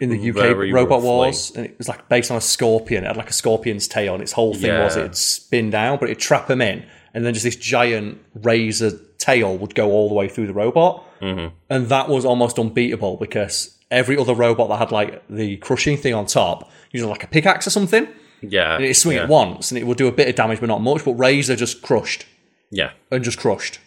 in 0.00 0.10
the 0.10 0.30
UK 0.30 0.34
Very 0.34 0.72
Robot 0.72 0.96
roughly. 0.96 1.08
Wars? 1.08 1.52
And 1.54 1.66
it 1.66 1.78
was 1.78 1.88
like 1.88 2.08
based 2.08 2.30
on 2.30 2.36
a 2.36 2.42
scorpion. 2.42 3.04
It 3.04 3.08
had 3.08 3.16
like 3.16 3.30
a 3.30 3.34
scorpion's 3.34 3.88
tail, 3.88 4.14
and 4.14 4.22
its 4.22 4.32
whole 4.32 4.54
thing 4.54 4.76
was 4.78 4.96
it'd 4.96 5.16
spin 5.16 5.70
down, 5.70 5.98
but 5.98 6.10
it'd 6.10 6.20
trap 6.20 6.50
him 6.50 6.60
in, 6.60 6.84
and 7.14 7.24
then 7.24 7.32
just 7.32 7.44
this 7.44 7.56
giant 7.56 8.20
razor 8.34 8.90
tail 9.18 9.56
would 9.56 9.74
go 9.74 9.90
all 9.90 10.08
the 10.08 10.14
way 10.14 10.28
through 10.28 10.46
the 10.46 10.52
robot, 10.52 11.04
hmm 11.24 11.46
and 11.70 11.88
that 11.88 12.08
was 12.08 12.24
almost 12.24 12.58
unbeatable 12.58 13.16
because 13.16 13.78
every 13.90 14.16
other 14.18 14.34
robot 14.34 14.68
that 14.68 14.76
had 14.78 14.92
like 14.92 15.22
the 15.28 15.56
crushing 15.58 15.96
thing 15.96 16.12
on 16.14 16.26
top, 16.26 16.70
usually 16.92 17.10
like 17.10 17.24
a 17.24 17.28
pickaxe 17.28 17.66
or 17.66 17.70
something, 17.70 18.06
Yeah, 18.42 18.74
and 18.74 18.84
it'd 18.84 18.96
swing 18.96 19.16
yeah. 19.16 19.24
it 19.24 19.28
once, 19.28 19.70
and 19.70 19.78
it 19.78 19.84
would 19.86 19.96
do 19.96 20.06
a 20.08 20.12
bit 20.12 20.28
of 20.28 20.34
damage, 20.34 20.60
but 20.60 20.66
not 20.66 20.82
much. 20.82 21.04
But 21.04 21.12
Razor 21.14 21.56
just 21.56 21.80
crushed 21.82 22.26
Yeah, 22.70 22.90
and 23.10 23.24
just 23.24 23.38
crushed. 23.38 23.78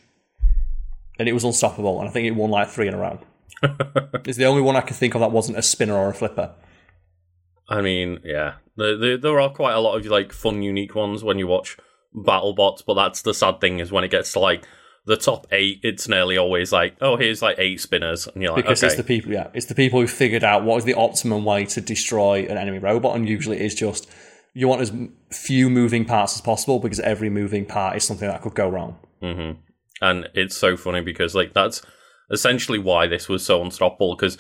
And 1.19 1.27
it 1.27 1.33
was 1.33 1.43
unstoppable. 1.43 1.99
And 1.99 2.07
I 2.07 2.11
think 2.11 2.27
it 2.27 2.31
won 2.31 2.51
like 2.51 2.69
three 2.69 2.87
in 2.87 2.93
a 2.93 2.97
row. 2.97 3.19
it's 4.23 4.37
the 4.37 4.45
only 4.45 4.61
one 4.61 4.75
I 4.75 4.81
can 4.81 4.95
think 4.95 5.15
of 5.15 5.21
that 5.21 5.31
wasn't 5.31 5.57
a 5.57 5.63
spinner 5.63 5.95
or 5.95 6.09
a 6.09 6.13
flipper. 6.13 6.53
I 7.69 7.81
mean, 7.81 8.19
yeah, 8.23 8.53
there, 8.77 8.97
there, 8.97 9.17
there 9.17 9.39
are 9.39 9.49
quite 9.49 9.73
a 9.73 9.79
lot 9.79 9.97
of 9.97 10.05
like 10.05 10.31
fun, 10.31 10.61
unique 10.61 10.95
ones 10.95 11.23
when 11.23 11.39
you 11.39 11.47
watch 11.47 11.77
BattleBots, 12.15 12.83
but 12.85 12.93
that's 12.93 13.23
the 13.23 13.33
sad 13.33 13.59
thing 13.59 13.79
is 13.79 13.91
when 13.91 14.03
it 14.03 14.11
gets 14.11 14.31
to 14.33 14.39
like 14.39 14.63
the 15.07 15.17
top 15.17 15.47
eight, 15.51 15.79
it's 15.83 16.07
nearly 16.07 16.37
always 16.37 16.71
like, 16.71 16.95
oh, 17.01 17.15
here's 17.15 17.41
like 17.41 17.55
eight 17.57 17.79
spinners, 17.81 18.27
and 18.27 18.43
you're 18.43 18.51
like, 18.51 18.65
Because 18.65 18.83
okay, 18.83 18.87
it's 18.87 18.97
the 18.97 19.03
people, 19.03 19.31
yeah, 19.31 19.47
it's 19.53 19.65
the 19.65 19.75
people 19.75 19.99
who 19.99 20.07
figured 20.07 20.43
out 20.43 20.63
what 20.63 20.77
is 20.77 20.83
the 20.83 20.93
optimum 20.93 21.45
way 21.45 21.65
to 21.65 21.81
destroy 21.81 22.45
an 22.49 22.57
enemy 22.57 22.77
robot, 22.77 23.15
and 23.15 23.27
usually 23.27 23.57
it's 23.57 23.73
just 23.73 24.09
you 24.53 24.67
want 24.67 24.81
as 24.81 24.91
few 25.31 25.69
moving 25.69 26.03
parts 26.03 26.35
as 26.35 26.41
possible 26.41 26.79
because 26.79 26.99
every 26.99 27.29
moving 27.29 27.65
part 27.65 27.95
is 27.95 28.03
something 28.03 28.27
that 28.27 28.41
could 28.41 28.55
go 28.55 28.67
wrong. 28.67 28.97
hmm 29.21 29.51
And 30.01 30.29
it's 30.33 30.57
so 30.57 30.75
funny 30.75 31.01
because 31.01 31.35
like 31.35 31.53
that's 31.53 31.81
essentially 32.31 32.79
why 32.79 33.07
this 33.07 33.29
was 33.29 33.45
so 33.45 33.61
unstoppable 33.61 34.15
because 34.15 34.37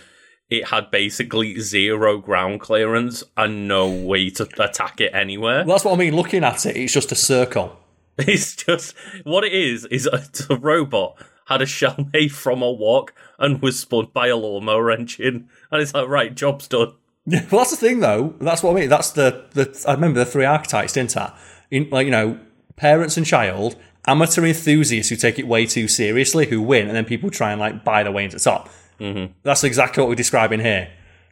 it 0.49 0.67
had 0.67 0.89
basically 0.91 1.59
zero 1.59 2.17
ground 2.17 2.61
clearance 2.61 3.23
and 3.35 3.67
no 3.67 3.87
way 3.89 4.29
to 4.31 4.47
attack 4.59 4.99
it 5.01 5.13
anywhere. 5.13 5.63
Well, 5.65 5.75
that's 5.75 5.85
what 5.85 5.93
I 5.93 5.97
mean. 5.97 6.15
Looking 6.15 6.43
at 6.43 6.65
it, 6.65 6.75
it's 6.77 6.93
just 6.93 7.11
a 7.11 7.15
circle. 7.15 7.77
It's 8.27 8.55
just 8.55 8.95
what 9.23 9.43
it 9.43 9.53
is 9.53 9.85
is 9.85 10.07
a, 10.07 10.23
a 10.53 10.57
robot 10.57 11.17
had 11.45 11.61
a 11.61 11.65
shell 11.65 11.95
made 12.13 12.33
from 12.33 12.61
a 12.61 12.71
wok 12.71 13.13
and 13.39 13.61
was 13.61 13.79
spun 13.79 14.09
by 14.13 14.27
a 14.27 14.35
lawnmower 14.35 14.91
engine, 14.91 15.47
and 15.71 15.81
it's 15.81 15.93
like 15.93 16.07
right, 16.07 16.35
job's 16.35 16.67
done. 16.67 16.93
Yeah, 17.25 17.45
well, 17.51 17.59
that's 17.59 17.71
the 17.71 17.77
thing, 17.77 17.99
though. 17.99 18.33
That's 18.39 18.63
what 18.63 18.71
I 18.71 18.79
mean. 18.79 18.89
That's 18.89 19.11
the 19.11 19.45
the. 19.51 19.85
I 19.87 19.93
remember 19.93 20.19
the 20.19 20.25
three 20.25 20.45
archetypes, 20.45 20.93
didn't 20.93 21.15
I? 21.15 21.37
In 21.71 21.89
like 21.89 22.05
you 22.05 22.11
know, 22.11 22.39
parents 22.75 23.17
and 23.17 23.25
child, 23.25 23.75
amateur 24.07 24.45
enthusiasts 24.45 25.09
who 25.09 25.15
take 25.15 25.37
it 25.37 25.47
way 25.47 25.65
too 25.65 25.87
seriously, 25.87 26.47
who 26.47 26.61
win, 26.61 26.87
and 26.87 26.95
then 26.95 27.05
people 27.05 27.29
try 27.29 27.51
and 27.51 27.59
like 27.59 27.83
buy 27.83 28.03
their 28.03 28.11
way 28.11 28.23
into 28.23 28.37
the 28.37 28.43
top. 28.43 28.69
Mhm. 28.99 29.33
That's 29.43 29.63
exactly 29.63 30.01
what 30.01 30.09
we're 30.09 30.15
describing 30.15 30.61
here. 30.61 30.89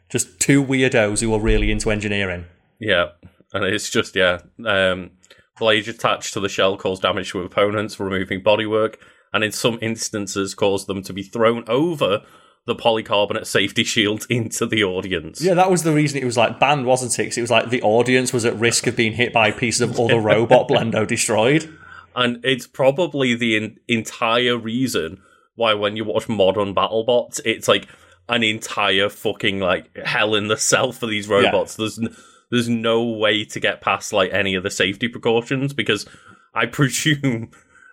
Just 0.08 0.38
two 0.38 0.64
weirdos 0.64 1.20
who 1.20 1.34
are 1.34 1.40
really 1.40 1.70
into 1.70 1.90
engineering. 1.90 2.44
Yeah, 2.78 3.06
and 3.52 3.64
it's 3.64 3.90
just 3.90 4.14
yeah, 4.14 4.40
um, 4.64 5.10
blade 5.58 5.88
attached 5.88 6.32
to 6.34 6.40
the 6.40 6.48
shell 6.48 6.76
cause 6.76 7.00
damage 7.00 7.32
to 7.32 7.42
opponents, 7.42 7.98
removing 7.98 8.42
bodywork, 8.42 8.96
and 9.32 9.42
in 9.44 9.52
some 9.52 9.78
instances 9.82 10.54
cause 10.54 10.86
them 10.86 11.02
to 11.02 11.12
be 11.12 11.22
thrown 11.22 11.64
over 11.68 12.22
the 12.66 12.74
polycarbonate 12.74 13.46
safety 13.46 13.84
shield 13.84 14.26
into 14.28 14.66
the 14.66 14.82
audience. 14.84 15.42
Yeah, 15.42 15.54
that 15.54 15.70
was 15.70 15.82
the 15.82 15.92
reason 15.92 16.20
it 16.20 16.24
was 16.24 16.36
like 16.36 16.58
banned, 16.60 16.86
wasn't 16.86 17.18
it? 17.18 17.36
it 17.36 17.40
was 17.40 17.50
like 17.50 17.70
the 17.70 17.82
audience 17.82 18.32
was 18.32 18.44
at 18.44 18.56
risk 18.56 18.86
of 18.86 18.96
being 18.96 19.12
hit 19.12 19.32
by 19.32 19.50
pieces 19.50 19.80
of 19.82 19.98
other 20.00 20.20
robot 20.20 20.68
Blendo 20.68 21.06
destroyed. 21.06 21.72
And 22.14 22.44
it's 22.44 22.66
probably 22.66 23.34
the 23.34 23.56
in- 23.56 23.78
entire 23.88 24.56
reason 24.56 25.20
why 25.54 25.74
when 25.74 25.96
you 25.96 26.04
watch 26.04 26.28
modern 26.28 26.74
BattleBots, 26.74 27.40
it's 27.44 27.68
like 27.68 27.86
an 28.28 28.42
entire 28.42 29.08
fucking 29.08 29.60
like 29.60 29.96
hell 30.04 30.34
in 30.34 30.48
the 30.48 30.56
cell 30.56 30.92
for 30.92 31.06
these 31.06 31.28
robots. 31.28 31.76
There's 31.76 31.98
n- 31.98 32.16
there's 32.50 32.68
no 32.68 33.02
way 33.02 33.44
to 33.44 33.60
get 33.60 33.80
past 33.80 34.12
like 34.12 34.32
any 34.32 34.54
of 34.54 34.62
the 34.62 34.70
safety 34.70 35.08
precautions 35.08 35.72
because 35.72 36.06
I 36.54 36.66
presume 36.78 37.50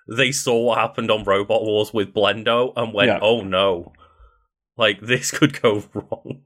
they 0.08 0.32
saw 0.32 0.58
what 0.60 0.78
happened 0.80 1.10
on 1.12 1.24
Robot 1.24 1.64
Wars 1.64 1.94
with 1.94 2.14
Blendo 2.14 2.74
and 2.76 2.94
went, 2.94 3.08
Yeah. 3.08 3.20
"Oh 3.22 3.42
no, 3.42 3.94
like 4.78 5.00
this 5.02 5.32
could 5.32 5.62
go 5.62 5.84
wrong." 5.94 6.42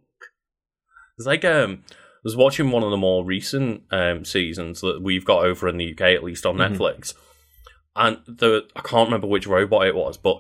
It's 1.18 1.26
like 1.28 1.44
um, 1.44 1.84
I 1.90 1.96
was 2.24 2.36
watching 2.36 2.70
one 2.72 2.84
of 2.84 2.92
the 2.92 2.98
more 2.98 3.26
recent 3.26 3.84
um 3.92 4.24
seasons 4.26 4.82
that 4.82 5.02
we've 5.02 5.26
got 5.26 5.44
over 5.46 5.68
in 5.68 5.78
the 5.78 5.92
UK, 5.94 6.02
at 6.14 6.24
least 6.24 6.46
on 6.46 6.58
Mhm. 6.58 6.78
Netflix, 6.78 7.14
and 7.96 8.20
the 8.28 8.68
I 8.76 8.82
can't 8.82 9.08
remember 9.08 9.28
which 9.28 9.48
robot 9.48 9.88
it 9.88 9.96
was, 9.96 10.18
but 10.18 10.40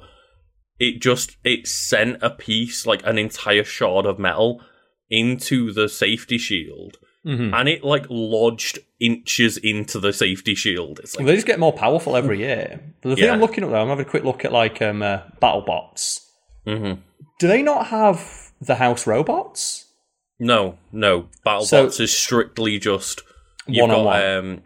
it 0.79 1.01
just 1.01 1.37
it 1.43 1.67
sent 1.67 2.21
a 2.21 2.29
piece 2.29 2.85
like 2.85 3.01
an 3.03 3.17
entire 3.17 3.63
shard 3.63 4.05
of 4.05 4.19
metal 4.19 4.61
into 5.09 5.71
the 5.73 5.89
safety 5.89 6.37
shield 6.37 6.97
hmm 7.23 7.53
and 7.53 7.67
it 7.67 7.83
like 7.83 8.05
lodged 8.09 8.79
inches 8.99 9.57
into 9.57 9.99
the 9.99 10.13
safety 10.13 10.55
shield 10.55 10.99
it's 10.99 11.15
like 11.15 11.25
They 11.25 11.35
just 11.35 11.47
get 11.47 11.59
more 11.59 11.73
powerful 11.73 12.15
every 12.15 12.39
year. 12.39 12.79
But 13.01 13.09
the 13.09 13.15
thing 13.15 13.25
Yeah. 13.25 13.33
I'm 13.33 13.39
looking 13.41 13.63
at 13.63 13.69
though, 13.69 13.81
I'm 13.81 13.89
having 13.89 14.05
a 14.05 14.09
quick 14.09 14.23
look 14.23 14.45
at 14.45 14.51
like 14.53 14.81
um, 14.81 15.01
uh, 15.01 15.19
BattleBots. 15.41 16.19
mhm. 16.67 16.99
Do 17.39 17.47
they 17.47 17.61
not 17.61 17.87
have 17.87 18.51
the 18.61 18.75
house 18.75 19.05
robots? 19.07 19.85
no 20.39 20.77
no 20.91 21.27
BattleBots 21.45 21.65
So- 21.93 22.03
is 22.03 22.15
strictly 22.15 22.77
just 22.79 23.21
you've 23.67 23.87
got 23.89 24.03
One-on-one. 24.05 24.37
um 24.37 24.61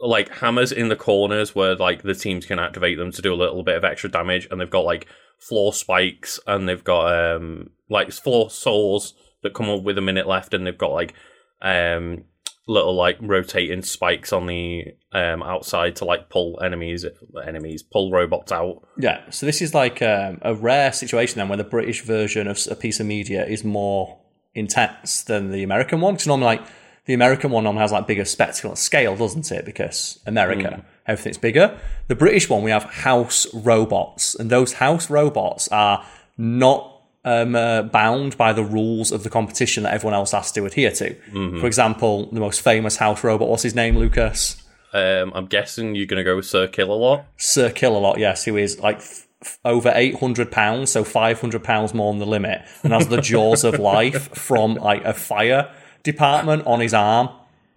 like 0.00 0.28
hammers 0.38 0.72
in 0.72 0.88
the 0.88 0.96
corners 0.96 1.54
where 1.54 1.74
like 1.76 2.02
the 2.02 2.14
teams 2.14 2.46
can 2.46 2.58
activate 2.58 2.98
them 2.98 3.12
to 3.12 3.22
do 3.22 3.32
a 3.32 3.36
little 3.36 3.62
bit 3.62 3.76
of 3.76 3.84
extra 3.84 4.10
damage 4.10 4.48
and 4.50 4.60
they've 4.60 4.70
got 4.70 4.84
like 4.84 5.06
floor 5.38 5.72
spikes 5.72 6.40
and 6.46 6.68
they've 6.68 6.84
got 6.84 7.34
um 7.34 7.70
like 7.88 8.10
floor 8.12 8.50
saws 8.50 9.14
that 9.42 9.54
come 9.54 9.68
up 9.70 9.82
with 9.82 9.96
a 9.98 10.02
minute 10.02 10.26
left 10.26 10.52
and 10.54 10.66
they've 10.66 10.76
got 10.78 10.92
like 10.92 11.14
um 11.62 12.24
little 12.66 12.94
like 12.94 13.16
rotating 13.20 13.82
spikes 13.82 14.32
on 14.32 14.46
the 14.46 14.84
um 15.12 15.42
outside 15.42 15.96
to 15.96 16.04
like 16.04 16.28
pull 16.28 16.60
enemies 16.62 17.04
enemies 17.44 17.82
pull 17.82 18.12
robots 18.12 18.52
out 18.52 18.82
Yeah. 18.96 19.28
So 19.30 19.44
this 19.46 19.60
is 19.60 19.74
like 19.74 20.00
um, 20.02 20.38
a 20.42 20.54
rare 20.54 20.92
situation 20.92 21.38
then 21.38 21.48
where 21.48 21.56
the 21.56 21.64
British 21.64 22.02
version 22.02 22.46
of 22.46 22.60
a 22.70 22.76
piece 22.76 23.00
of 23.00 23.06
media 23.06 23.44
is 23.44 23.64
more 23.64 24.20
intense 24.54 25.22
than 25.22 25.50
the 25.50 25.62
American 25.62 26.00
one. 26.00 26.14
Because 26.14 26.26
normally, 26.26 26.46
like 26.46 26.62
the 27.06 27.14
American 27.14 27.50
one 27.50 27.64
normally 27.64 27.82
has 27.82 27.92
like 27.92 28.06
bigger 28.06 28.24
spectacle 28.24 28.70
and 28.70 28.78
scale, 28.78 29.16
doesn't 29.16 29.50
it? 29.50 29.64
Because 29.64 30.18
America, 30.26 30.84
everything's 31.06 31.38
bigger. 31.38 31.78
The 32.08 32.14
British 32.14 32.48
one, 32.48 32.62
we 32.62 32.70
have 32.70 32.84
house 32.84 33.52
robots, 33.54 34.34
and 34.34 34.50
those 34.50 34.74
house 34.74 35.10
robots 35.10 35.68
are 35.68 36.04
not 36.36 36.89
um, 37.24 37.54
uh, 37.54 37.82
bound 37.82 38.36
by 38.38 38.52
the 38.52 38.64
rules 38.64 39.12
of 39.12 39.22
the 39.24 39.30
competition 39.30 39.82
that 39.84 39.92
everyone 39.94 40.14
else 40.14 40.32
has 40.32 40.50
to 40.52 40.64
adhere 40.64 40.90
to. 40.92 41.14
For 41.60 41.66
example, 41.66 42.28
the 42.32 42.40
most 42.40 42.60
famous 42.62 42.96
house 42.96 43.22
robot, 43.24 43.48
what's 43.48 43.62
his 43.62 43.74
name, 43.74 43.96
Lucas? 43.98 44.56
um 44.92 45.30
i'm 45.36 45.46
guessing 45.46 45.94
you're 45.94 46.04
gonna 46.06 46.24
go 46.24 46.34
with 46.34 46.44
Sir 46.46 46.66
Killalot 46.66 47.24
Sir 47.36 47.70
Killalot, 47.70 48.16
yes, 48.18 48.44
who 48.44 48.56
is 48.56 48.80
like 48.80 48.96
f- 48.96 49.28
f- 49.40 49.58
over 49.64 49.92
800 49.94 50.50
pounds, 50.50 50.90
so 50.90 51.04
500 51.04 51.62
pounds 51.62 51.94
more 51.94 52.10
than 52.12 52.18
the 52.18 52.26
limit, 52.26 52.62
and 52.82 52.92
has 52.92 53.06
the 53.06 53.20
jaws 53.30 53.62
of 53.62 53.78
life 53.78 54.34
from 54.36 54.74
like 54.74 55.04
a 55.04 55.14
fire 55.14 55.70
department 56.02 56.66
on 56.66 56.80
his 56.80 56.92
arm. 56.92 57.28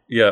yeah 0.10 0.32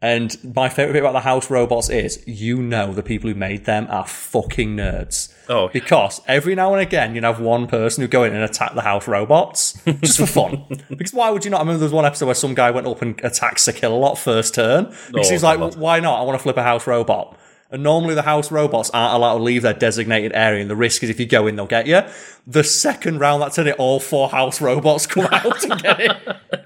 And 0.00 0.54
my 0.54 0.68
favorite 0.68 0.92
bit 0.92 1.02
about 1.02 1.12
the 1.12 1.20
house 1.20 1.50
robots 1.50 1.90
is 1.90 2.22
you 2.24 2.62
know 2.62 2.92
the 2.94 3.02
people 3.02 3.28
who 3.28 3.34
made 3.34 3.64
them 3.64 3.88
are 3.90 4.06
fucking 4.06 4.76
nerds. 4.76 5.34
oh 5.48 5.68
Because 5.72 6.20
every 6.28 6.54
now 6.54 6.72
and 6.72 6.80
again 6.80 7.16
you'd 7.16 7.24
have 7.24 7.40
one 7.40 7.66
person 7.66 8.02
who 8.02 8.08
go 8.08 8.22
in 8.22 8.32
and 8.32 8.44
attack 8.44 8.74
the 8.74 8.82
house 8.82 9.08
robots 9.08 9.72
just 10.00 10.18
for 10.18 10.26
fun. 10.26 10.64
because 10.88 11.12
why 11.12 11.30
would 11.30 11.44
you 11.44 11.50
not? 11.50 11.56
I 11.58 11.60
remember 11.62 11.78
there 11.80 11.86
was 11.86 11.92
one 11.92 12.04
episode 12.06 12.26
where 12.26 12.36
some 12.36 12.54
guy 12.54 12.70
went 12.70 12.86
up 12.86 13.02
and 13.02 13.18
attacked 13.24 13.58
Sir 13.58 13.72
lot 13.88 14.16
first 14.18 14.54
turn. 14.54 14.86
Oh, 14.86 14.94
because 15.12 15.28
Oh, 15.28 15.32
he's 15.32 15.42
like, 15.42 15.74
why 15.74 15.98
not? 15.98 16.20
I 16.20 16.22
want 16.22 16.38
to 16.38 16.42
flip 16.44 16.56
a 16.56 16.62
house 16.62 16.86
robot. 16.86 17.36
And 17.70 17.82
normally 17.82 18.14
the 18.14 18.22
house 18.22 18.50
robots 18.50 18.88
aren't 18.94 19.14
allowed 19.14 19.38
to 19.38 19.42
leave 19.42 19.60
their 19.60 19.74
designated 19.74 20.32
area, 20.34 20.62
and 20.62 20.70
the 20.70 20.76
risk 20.76 21.02
is 21.02 21.10
if 21.10 21.20
you 21.20 21.26
go 21.26 21.46
in, 21.46 21.56
they'll 21.56 21.66
get 21.66 21.86
you. 21.86 22.00
The 22.46 22.64
second 22.64 23.18
round 23.18 23.42
that's 23.42 23.58
in 23.58 23.66
it, 23.66 23.76
all 23.78 24.00
four 24.00 24.30
house 24.30 24.62
robots 24.62 25.06
come 25.06 25.26
out 25.32 25.64
and 25.64 25.82
get 25.82 26.00
it. 26.00 26.16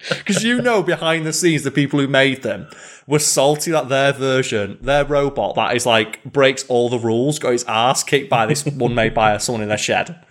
Because 0.09 0.45
you 0.45 0.63
know 0.63 0.81
behind 0.83 1.27
the 1.27 1.33
scenes, 1.33 1.65
the 1.65 1.73
people 1.73 1.99
who 1.99 2.07
made 2.07 2.43
them 2.43 2.69
were 3.09 3.19
salty 3.19 3.73
that 3.73 3.89
their 3.89 4.13
version, 4.13 4.79
their 4.81 5.05
robot 5.05 5.57
that 5.57 5.75
is 5.75 5.85
like 5.87 6.23
breaks 6.23 6.65
all 6.69 6.89
the 6.89 7.01
rules, 7.01 7.41
got 7.41 7.51
his 7.51 7.65
ass 7.65 8.05
kicked 8.05 8.31
by 8.31 8.47
this 8.47 8.65
one 8.67 8.95
made 8.95 9.13
by 9.13 9.37
someone 9.39 9.63
in 9.63 9.69
their 9.69 9.79
shed. 9.79 10.25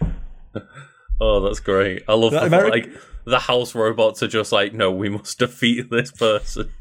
Oh, 1.19 1.41
that's 1.41 1.59
great. 1.59 2.03
I 2.07 2.13
love 2.13 2.31
That 2.31 2.49
the, 2.49 2.67
like 2.69 2.89
the 3.25 3.39
house 3.39 3.75
robots 3.75 4.23
are 4.23 4.27
just 4.27 4.51
like, 4.51 4.73
no, 4.73 4.89
we 4.89 5.09
must 5.09 5.37
defeat 5.37 5.89
this 5.89 6.11
person. 6.11 6.71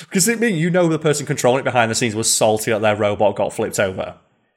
Because 0.00 0.26
it 0.28 0.40
mean 0.40 0.56
you 0.56 0.70
know 0.70 0.88
the 0.88 0.98
person 0.98 1.26
controlling 1.26 1.60
it 1.60 1.64
behind 1.64 1.90
the 1.90 1.94
scenes 1.94 2.14
was 2.14 2.30
salty 2.34 2.70
that 2.70 2.80
their 2.82 2.96
robot 2.96 3.36
got 3.36 3.52
flipped 3.52 3.78
over. 3.78 4.16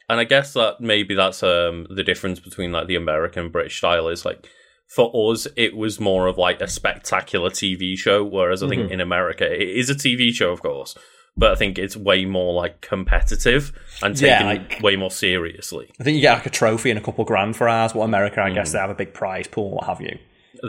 And 0.09 0.19
I 0.19 0.23
guess 0.25 0.53
that 0.53 0.81
maybe 0.81 1.15
that's 1.15 1.43
um 1.43 1.87
the 1.89 2.03
difference 2.03 2.39
between 2.39 2.71
like 2.71 2.87
the 2.87 2.95
American 2.95 3.49
British 3.49 3.77
style 3.77 4.07
is 4.09 4.25
like 4.25 4.47
for 4.87 5.11
us 5.31 5.47
it 5.55 5.75
was 5.75 5.99
more 5.99 6.27
of 6.27 6.37
like 6.37 6.61
a 6.61 6.67
spectacular 6.67 7.49
TV 7.49 7.97
show, 7.97 8.23
whereas 8.23 8.61
I 8.63 8.67
think 8.69 8.83
Mm-hmm. 8.83 8.93
in 8.93 9.01
America 9.01 9.45
it 9.51 9.69
is 9.69 9.89
a 9.89 9.95
TV 9.95 10.31
show, 10.33 10.51
of 10.51 10.61
course, 10.61 10.95
but 11.37 11.51
I 11.51 11.55
think 11.55 11.77
it's 11.79 11.95
way 11.95 12.25
more 12.25 12.53
like 12.53 12.81
competitive 12.81 13.71
and 14.01 14.19
Yeah, 14.19 14.39
taken 14.39 14.47
like- 14.47 14.81
way 14.83 14.95
more 14.95 15.11
seriously. 15.11 15.91
I 15.99 16.03
think 16.03 16.15
you 16.15 16.21
get 16.21 16.33
like 16.33 16.45
a 16.47 16.49
trophy 16.51 16.89
and 16.89 16.99
a 16.99 17.01
couple 17.03 17.23
grand 17.25 17.55
for 17.55 17.69
ours. 17.69 17.93
What 17.95 18.05
America, 18.05 18.41
I 18.41 18.49
guess 18.51 18.71
they 18.73 18.79
have 18.79 18.89
a 18.89 18.95
big 18.95 19.13
prize 19.13 19.47
pool, 19.47 19.71
what 19.71 19.85
have 19.85 20.01
you. 20.01 20.17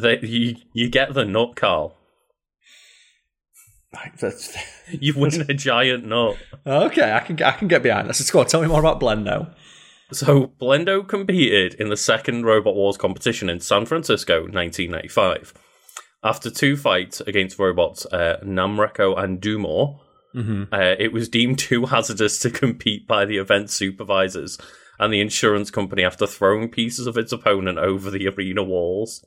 They, 0.01 0.19
you 0.21 0.57
you 0.73 0.89
get 0.91 1.13
the 1.15 1.25
nut, 1.25 1.57
Karl. 1.57 1.97
That's- 4.19 4.57
You 5.01 5.15
win 5.17 5.41
a 5.49 5.55
giant 5.55 6.05
nut. 6.07 6.37
okay, 6.67 7.13
I 7.13 7.21
can 7.21 7.43
I 7.43 7.53
can 7.53 7.69
get 7.69 7.83
behind 7.83 8.09
this. 8.09 8.31
Go 8.31 8.41
on, 8.41 8.47
tell 8.47 8.61
me 8.63 8.69
more 8.69 8.81
about 8.81 9.01
Blendo. 9.01 9.55
So, 10.13 10.49
Blendo 10.61 11.07
competed 11.09 11.75
in 11.75 11.89
the 11.89 11.97
second 11.97 12.45
Robot 12.45 12.75
Wars 12.77 12.97
competition 12.99 13.49
in 13.49 13.61
San 13.61 13.87
Francisco, 13.87 14.43
1995. 14.43 15.55
After 16.23 16.51
two 16.51 16.77
fights 16.77 17.21
against 17.23 17.59
robots, 17.59 18.07
uh, 18.07 18.39
Namreko 18.45 19.19
and 19.19 19.41
Dumor, 19.41 19.99
uh, 20.37 20.95
it 20.99 21.13
was 21.13 21.29
deemed 21.29 21.59
too 21.59 21.87
hazardous 21.87 22.39
to 22.41 22.51
compete 22.51 23.07
by 23.07 23.25
the 23.25 23.39
event 23.39 23.71
supervisors 23.71 24.59
and 24.99 25.13
the 25.13 25.21
insurance 25.21 25.71
company 25.71 26.05
after 26.05 26.27
throwing 26.27 26.69
pieces 26.69 27.07
of 27.07 27.17
its 27.17 27.33
opponent 27.33 27.79
over 27.79 28.11
the 28.11 28.29
arena 28.29 28.63
walls. 28.63 29.25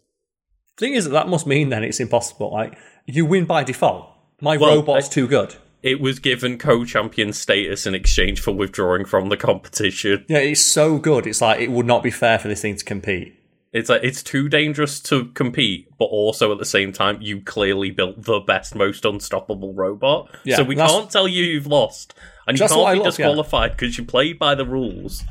The 0.78 0.86
Thing 0.86 0.94
is, 0.94 1.10
that 1.10 1.28
must 1.28 1.48
mean 1.48 1.70
then 1.70 1.84
it's 1.84 2.00
impossible. 2.00 2.52
Like 2.54 2.78
you 3.06 3.26
win 3.26 3.46
by 3.46 3.64
default. 3.64 4.10
My 4.42 4.58
Well, 4.58 4.76
robot's 4.78 5.08
I- 5.08 5.12
too 5.12 5.28
good. 5.28 5.56
It 5.84 6.02
was 6.02 6.20
given 6.20 6.58
co-champion 6.58 7.34
status 7.34 7.86
in 7.86 7.94
exchange 7.96 8.42
for 8.42 8.52
withdrawing 8.52 9.06
from 9.06 9.30
the 9.30 9.38
competition. 9.38 10.26
Yeah, 10.28 10.40
it's 10.40 10.62
so 10.62 10.98
good. 10.98 11.28
It's 11.28 11.40
like 11.42 11.60
it 11.62 11.72
would 11.72 11.86
not 11.86 12.04
be 12.04 12.10
fair 12.12 12.40
for 12.40 12.48
this 12.48 12.62
thing 12.62 12.76
to 12.76 12.84
compete. 12.84 13.36
It's 13.74 13.90
like 13.90 14.04
it's 14.04 14.24
too 14.24 14.50
dangerous 14.50 15.00
to 15.02 15.26
compete, 15.26 15.88
but 16.00 16.06
also 16.06 16.52
at 16.52 16.58
the 16.58 16.66
same 16.66 16.92
time, 16.92 17.20
you 17.22 17.42
clearly 17.42 17.92
built 17.92 18.24
the 18.24 18.40
best, 18.40 18.76
most 18.76 19.06
unstoppable 19.06 19.74
robot. 19.74 20.30
Yeah, 20.44 20.58
so 20.58 20.64
we 20.64 20.76
can't 20.76 21.10
tell 21.12 21.28
you 21.28 21.44
you've 21.44 21.68
lost, 21.68 22.16
and 22.48 22.58
you 22.58 22.64
That's 22.64 22.76
what 22.76 22.86
I 22.86 22.94
can't 22.94 23.04
be 23.04 23.10
disqualified 23.10 23.72
because 23.72 23.98
you 23.98 24.04
played 24.04 24.40
by 24.40 24.56
the 24.56 24.66
rules. 24.66 25.24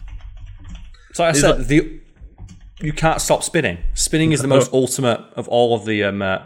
So 1.12 1.24
like 1.24 1.34
I 1.34 1.38
said, 1.38 1.58
that- 1.58 1.68
the 1.68 2.00
you 2.80 2.92
can't 2.92 3.20
stop 3.20 3.42
spinning. 3.42 3.78
Spinning 3.94 4.32
is 4.32 4.42
the 4.42 4.48
most 4.48 4.72
ultimate 4.74 5.20
of 5.34 5.48
all 5.48 5.74
of 5.74 5.86
the 5.86 6.04
um, 6.04 6.22
uh, 6.22 6.40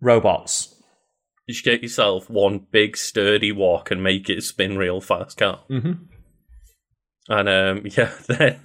robots. 0.00 0.71
You 1.46 1.54
should 1.54 1.64
get 1.64 1.82
yourself 1.82 2.30
one 2.30 2.66
big 2.70 2.96
sturdy 2.96 3.52
walk 3.52 3.90
and 3.90 4.02
make 4.02 4.30
it 4.30 4.42
spin 4.44 4.78
real 4.78 5.00
fast, 5.00 5.36
Karl. 5.38 5.64
Mhm. 5.70 5.98
And 7.28 7.48
um, 7.48 7.82
yeah, 7.96 8.12
then 8.28 8.60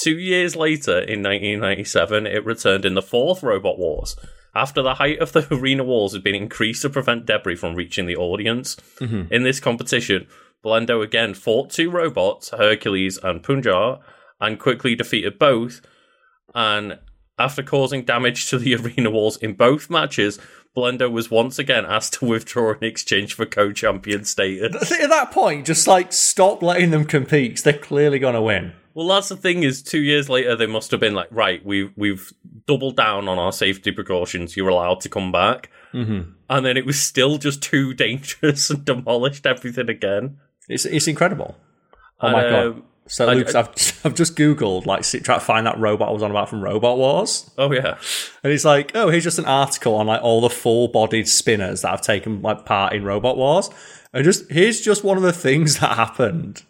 two 0.00 0.18
years 0.18 0.56
later, 0.56 0.98
in 0.98 1.22
1997, 1.22 2.26
it 2.26 2.44
returned 2.44 2.84
in 2.84 2.94
the 2.94 3.02
fourth 3.02 3.42
Robot 3.42 3.78
Wars. 3.78 4.16
After 4.54 4.82
the 4.82 4.94
height 4.94 5.18
of 5.20 5.32
the 5.32 5.46
arena 5.54 5.84
walls 5.84 6.12
had 6.12 6.22
been 6.22 6.34
increased 6.34 6.82
to 6.82 6.90
prevent 6.90 7.24
debris 7.26 7.56
from 7.56 7.74
reaching 7.74 8.06
the 8.06 8.16
audience, 8.16 8.76
in 9.00 9.42
this 9.44 9.60
competition, 9.60 10.26
Blendo 10.64 11.02
again 11.02 11.34
fought 11.34 11.70
two 11.70 11.90
robots, 11.90 12.50
Hercules 12.50 13.18
and 13.22 13.42
Punjar, 13.42 14.00
and 14.40 14.58
quickly 14.60 14.94
defeated 14.94 15.38
both. 15.38 15.80
And 16.54 16.98
After 17.38 17.62
causing 17.62 18.04
damage 18.04 18.50
to 18.50 18.58
the 18.58 18.74
arena 18.76 19.10
walls 19.10 19.38
in 19.38 19.54
both 19.54 19.88
matches, 19.88 20.38
Blendo 20.76 21.10
was 21.10 21.30
once 21.30 21.58
again 21.58 21.84
asked 21.86 22.14
to 22.14 22.24
withdraw 22.24 22.72
in 22.72 22.82
exchange 22.84 23.34
for 23.34 23.44
co-champion 23.44 24.24
status. 24.24 24.90
At 24.92 25.10
that 25.10 25.30
point, 25.30 25.66
just 25.66 25.86
like 25.86 26.12
stop 26.12 26.62
letting 26.62 26.90
them 26.90 27.04
compete. 27.04 27.56
'cause 27.56 27.62
they're 27.62 27.72
clearly 27.74 28.18
going 28.18 28.34
to 28.34 28.42
win. 28.42 28.72
Well, 28.94 29.08
that's 29.08 29.28
the 29.30 29.36
thing 29.36 29.62
is, 29.62 29.82
two 29.82 30.00
years 30.00 30.28
later, 30.28 30.54
they 30.54 30.66
must 30.66 30.90
have 30.90 31.00
been 31.00 31.14
like, 31.14 31.28
right, 31.30 31.64
we've 31.64 31.92
we've 31.96 32.32
doubled 32.66 32.96
down 32.96 33.26
on 33.28 33.38
our 33.38 33.52
safety 33.52 33.90
precautions. 33.90 34.56
You're 34.56 34.68
allowed 34.68 35.00
to 35.02 35.08
come 35.08 35.32
back, 35.32 35.70
Mm-hmm. 35.94 36.30
and 36.50 36.66
then 36.66 36.76
it 36.78 36.86
was 36.86 37.00
still 37.00 37.36
just 37.38 37.62
too 37.62 37.92
dangerous 38.06 38.68
and 38.70 38.84
demolished 38.84 39.46
everything 39.46 39.88
again. 39.90 40.38
It's 40.68 40.84
it's 40.86 41.08
incredible. 41.08 41.56
Oh 42.20 42.26
And, 42.28 42.32
my 42.36 42.42
god! 42.42 42.66
um, 42.66 42.82
So, 43.08 43.28
I- 43.28 43.34
Luke, 43.34 43.54
I've 43.54 43.68
I've 44.04 44.14
just 44.14 44.36
googled 44.36 44.86
like 44.86 45.04
see- 45.04 45.20
try 45.20 45.34
to 45.34 45.40
find 45.40 45.66
that 45.66 45.78
robot 45.78 46.08
I 46.08 46.12
was 46.12 46.22
on 46.22 46.30
about 46.30 46.48
from 46.48 46.62
Robot 46.62 46.96
Wars, 46.98 47.50
oh 47.58 47.72
yeah, 47.72 47.98
and 48.42 48.50
he's 48.50 48.64
like, 48.64 48.92
oh, 48.94 49.08
here's 49.10 49.24
just 49.24 49.38
an 49.38 49.44
article 49.44 49.94
on 49.96 50.06
like 50.06 50.22
all 50.22 50.40
the 50.40 50.48
full-bodied 50.50 51.28
spinners 51.28 51.82
that 51.82 51.88
have 51.90 52.00
taken 52.00 52.40
like 52.42 52.64
part 52.64 52.92
in 52.92 53.04
Robot 53.04 53.36
Wars, 53.36 53.70
and 54.12 54.24
just 54.24 54.50
here's 54.50 54.80
just 54.80 55.04
one 55.04 55.16
of 55.16 55.22
the 55.22 55.32
things 55.32 55.78
that 55.80 55.96
happened. 55.96 56.62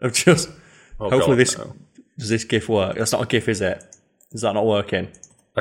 Of 0.00 0.12
just 0.12 0.48
Oh, 1.00 1.10
hopefully 1.10 1.36
God, 1.36 1.38
this 1.38 1.58
no. 1.58 1.74
does 2.18 2.28
this 2.28 2.44
GIF 2.44 2.68
work? 2.68 2.96
That's 2.96 3.12
not 3.12 3.22
a 3.22 3.26
GIF, 3.26 3.48
is 3.48 3.60
it? 3.60 3.82
Is 4.32 4.42
that 4.42 4.52
not 4.52 4.66
working? 4.66 5.08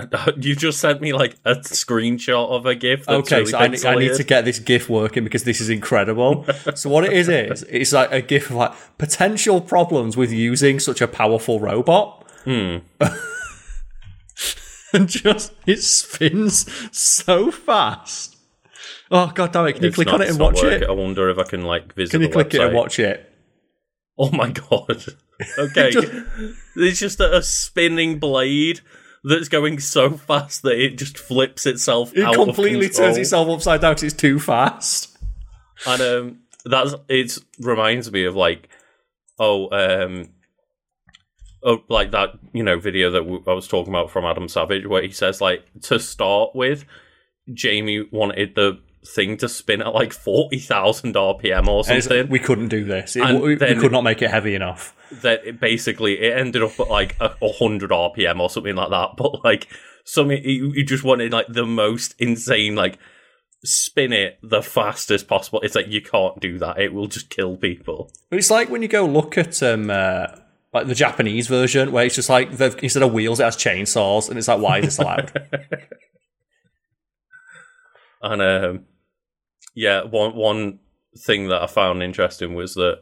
you 0.38 0.56
just 0.56 0.80
sent 0.80 1.02
me 1.02 1.14
like 1.14 1.36
a 1.46 1.56
screenshot 1.56 2.50
of 2.50 2.66
a 2.66 2.76
GIF. 2.76 3.06
That's 3.06 3.20
Okay, 3.32 3.40
really 3.40 3.52
so 3.52 3.58
I, 3.58 3.68
ne- 3.68 3.86
I 3.86 3.96
need 3.96 4.16
to 4.16 4.24
get 4.24 4.46
this 4.46 4.60
GIF 4.60 4.90
working 4.90 5.24
because 5.24 5.44
this 5.44 5.62
is 5.62 5.70
incredible. 5.70 6.46
so 6.76 6.90
what 6.90 7.04
it 7.06 7.14
is 7.14 7.30
is 7.30 7.64
it's 7.64 7.94
like 7.94 8.12
a 8.12 8.22
GIF 8.22 8.50
of 8.50 8.56
like 8.58 8.74
potential 8.98 9.62
problems 9.62 10.16
with 10.18 10.32
using 10.32 10.80
such 10.80 11.02
a 11.02 11.08
powerful 11.08 11.60
robot. 11.60 12.26
Hmm. 12.46 12.78
and 14.94 15.08
just 15.10 15.54
it 15.66 15.82
spins 15.82 16.66
so 16.98 17.52
fast. 17.52 18.36
Oh 19.12 19.32
god 19.34 19.52
damn 19.54 19.68
it! 19.68 19.74
Can 19.74 19.84
you 19.84 19.88
It's 19.90 19.96
click 19.96 20.08
not- 20.08 20.16
on 20.16 20.22
it 20.22 20.30
and 20.30 20.40
watch 20.40 20.64
it? 20.64 20.84
I 20.84 20.92
wonder 20.92 21.30
if 21.30 21.38
I 21.38 21.44
can 21.44 21.64
like 21.64 21.94
visit. 21.94 22.12
Can 22.12 22.22
you 22.22 22.30
click 22.30 22.54
it 22.54 22.62
and 22.62 22.74
watch 22.76 23.00
it? 23.00 23.32
Oh 24.18 24.32
my 24.32 24.50
god. 24.52 25.04
Okay. 25.58 25.92
Just- 25.92 26.12
it's 26.76 27.00
just 27.00 27.20
a, 27.20 27.38
a 27.38 27.42
spinning 27.44 28.18
blade 28.20 28.82
that's 29.28 29.50
going 29.50 29.80
so 29.80 30.12
fast 30.12 30.62
that 30.64 30.80
it 30.80 30.98
just 30.98 31.18
flips 31.18 31.66
itself 31.66 32.16
It 32.16 32.24
out 32.24 32.36
completely 32.36 32.90
turns 32.90 33.18
itself 33.18 33.50
upside 33.50 33.82
down 33.82 33.92
because 33.94 34.04
it's 34.04 34.14
too 34.22 34.40
fast. 34.40 35.18
And 35.86 36.02
um 36.02 36.40
that's 36.66 36.96
it 37.08 37.38
reminds 37.60 38.12
me 38.12 38.26
of 38.26 38.36
like 38.36 38.70
oh 39.40 39.70
um 39.72 40.30
oh 41.64 41.84
like 41.90 42.12
that 42.12 42.32
you 42.54 42.64
know 42.64 42.80
video 42.80 43.12
that 43.12 43.20
w- 43.20 43.44
I 43.48 43.54
was 43.54 43.68
talking 43.68 43.94
about 43.94 44.12
from 44.12 44.26
Adam 44.26 44.48
Savage 44.48 44.86
where 44.86 45.02
he 45.02 45.12
says 45.12 45.42
like 45.42 45.66
to 45.84 46.00
start 46.00 46.56
with 46.56 46.86
Jamie 47.54 48.08
wanted 48.12 48.56
the 48.56 48.80
thing 49.06 49.38
to 49.38 49.50
spin 49.50 49.82
at 49.82 49.94
like 49.94 50.14
40,000 50.14 51.16
RPM 51.16 51.68
or 51.68 51.84
something. 51.84 52.30
we 52.30 52.40
couldn't 52.40 52.70
do 52.70 52.84
this. 52.84 53.16
It, 53.16 53.24
we, 53.42 53.56
we 53.56 53.76
could 53.76 53.92
not 53.92 54.04
make 54.04 54.22
it 54.22 54.30
heavy 54.30 54.56
enough. 54.56 54.96
that 55.22 55.46
it 55.46 55.60
basically 55.60 56.20
it 56.20 56.38
ended 56.38 56.62
up 56.62 56.80
at 56.80 56.90
like 56.90 57.16
a, 57.20 57.34
a 57.42 57.52
hundred 57.54 57.92
RPM 57.92 58.40
or 58.40 58.50
something 58.50 58.76
like 58.76 58.90
that. 58.90 59.12
But 59.18 59.44
like 59.44 59.68
something 60.04 60.42
you, 60.44 60.74
you 60.74 60.86
just 60.86 61.04
wanted 61.04 61.32
like 61.32 61.48
the 61.48 61.66
most 61.66 62.16
insane 62.20 62.76
like 62.76 62.98
spin 63.64 64.14
it 64.14 64.40
the 64.44 64.62
fastest 64.62 65.28
possible. 65.28 65.62
It's 65.62 65.76
like 65.76 65.88
you 65.88 66.02
can't 66.02 66.40
do 66.40 66.58
that; 66.60 66.80
it 66.80 66.94
will 66.94 67.08
just 67.08 67.30
kill 67.30 67.58
people. 67.58 68.12
But 68.30 68.40
it's 68.40 68.52
like 68.52 68.70
when 68.70 68.82
you 68.82 68.88
go 68.88 69.06
look 69.06 69.38
at 69.38 69.62
um 69.64 69.90
uh, 69.90 70.28
like 70.74 70.88
the 70.88 70.96
Japanese 70.96 71.48
version 71.48 71.92
where 71.92 72.06
it's 72.06 72.16
just 72.16 72.30
like 72.30 72.50
instead 72.82 73.04
of 73.04 73.14
wheels 73.14 73.40
it 73.40 73.44
has 73.44 73.58
chainsaws 73.58 74.30
and 74.30 74.38
it's 74.38 74.48
like 74.48 74.62
why 74.62 74.80
is 74.80 74.86
this 74.86 75.00
allowed? 75.00 75.32
And 78.22 78.42
um, 78.42 78.86
yeah, 79.76 80.04
one 80.04 80.36
one 80.36 80.80
thing 81.26 81.48
that 81.50 81.62
I 81.62 81.68
found 81.68 82.02
interesting 82.04 82.54
was 82.56 82.76
that 82.76 83.00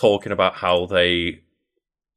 talking 0.00 0.32
about 0.32 0.54
how 0.54 0.86
they 0.86 1.40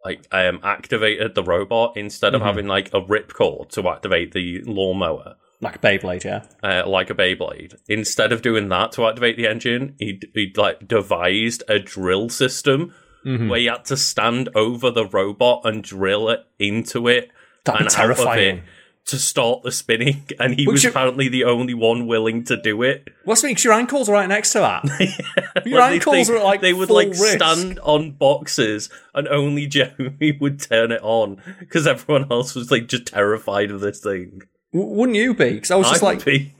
like 0.05 0.25
um 0.31 0.59
activated 0.63 1.35
the 1.35 1.43
robot 1.43 1.93
instead 1.97 2.33
of 2.33 2.41
Mhm. 2.41 2.45
having 2.45 2.67
like 2.67 2.87
a 2.93 3.01
ripcord 3.01 3.69
to 3.71 3.87
activate 3.89 4.31
the 4.33 4.61
lawnmower. 4.65 5.35
like 5.59 5.75
a 5.77 5.79
Beyblade, 5.79 6.23
yeah. 6.23 6.43
uh, 6.61 6.87
like 6.87 7.09
a 7.09 7.15
Beyblade. 7.15 7.73
Instead 7.87 8.31
of 8.31 8.43
doing 8.43 8.69
that 8.69 8.91
to 8.91 9.07
activate 9.07 9.37
the 9.37 9.47
engine, 9.47 9.95
he 9.97 10.19
he 10.35 10.53
like 10.55 10.87
devised 10.87 11.63
a 11.67 11.79
drill 11.79 12.29
system 12.29 12.93
Mhm. 13.25 13.49
where 13.49 13.59
he 13.59 13.65
had 13.65 13.83
to 13.85 13.97
stand 13.97 14.49
over 14.53 14.91
the 14.91 15.05
robot 15.07 15.61
and 15.63 15.83
drill 15.83 16.29
it 16.29 16.41
into 16.59 17.07
it 17.07 17.31
That'd 17.65 17.79
be 17.79 17.85
and 17.85 17.87
out 17.95 18.09
of 18.11 18.17
terrifying. 18.17 18.57
it 18.59 18.63
to 19.07 19.17
start 19.17 19.63
the 19.63 19.71
spinning. 19.71 20.23
And 20.39 20.53
he 20.55 20.65
Which 20.67 20.73
was 20.73 20.83
you- 20.83 20.89
apparently 20.89 21.27
the 21.29 21.43
only 21.45 21.73
one 21.73 22.07
willing 22.07 22.43
to 22.45 22.55
do 22.61 22.83
it. 22.83 23.07
What's 23.23 23.43
makes 23.43 23.63
your 23.63 23.73
ankles 23.73 24.09
are 24.09 24.13
right 24.13 24.27
next 24.29 24.53
to 24.53 24.59
that? 24.59 24.83
Your 25.65 25.79
Like, 25.79 25.89
they- 25.89 25.95
ankles 25.95 26.27
they, 26.27 26.33
are 26.35 26.43
like 26.43 26.61
they 26.61 26.73
would 26.73 26.87
full 26.89 26.95
like 26.97 27.15
stand 27.15 27.79
on 27.79 28.11
boxes 28.11 28.89
and 29.15 29.27
only 29.27 29.65
Jeremy 29.75 30.37
would 30.39 30.59
turn 30.61 30.91
it 30.91 31.01
on 31.01 31.41
because 31.59 31.87
everyone 31.87 32.31
else 32.31 32.53
was 32.55 32.69
like 32.71 32.87
just 32.87 33.07
terrified 33.07 33.71
of 33.71 33.79
this 33.81 33.99
thing. 34.01 34.41
W- 34.73 34.93
Wouldn't 34.93 35.17
you 35.17 35.33
be? 35.33 35.53
Because 35.53 35.71
I 35.71 35.75
was 35.75 35.89
just 35.89 36.03
I 36.03 36.05
like, 36.07 36.17
would 36.19 36.25
be. 36.25 36.53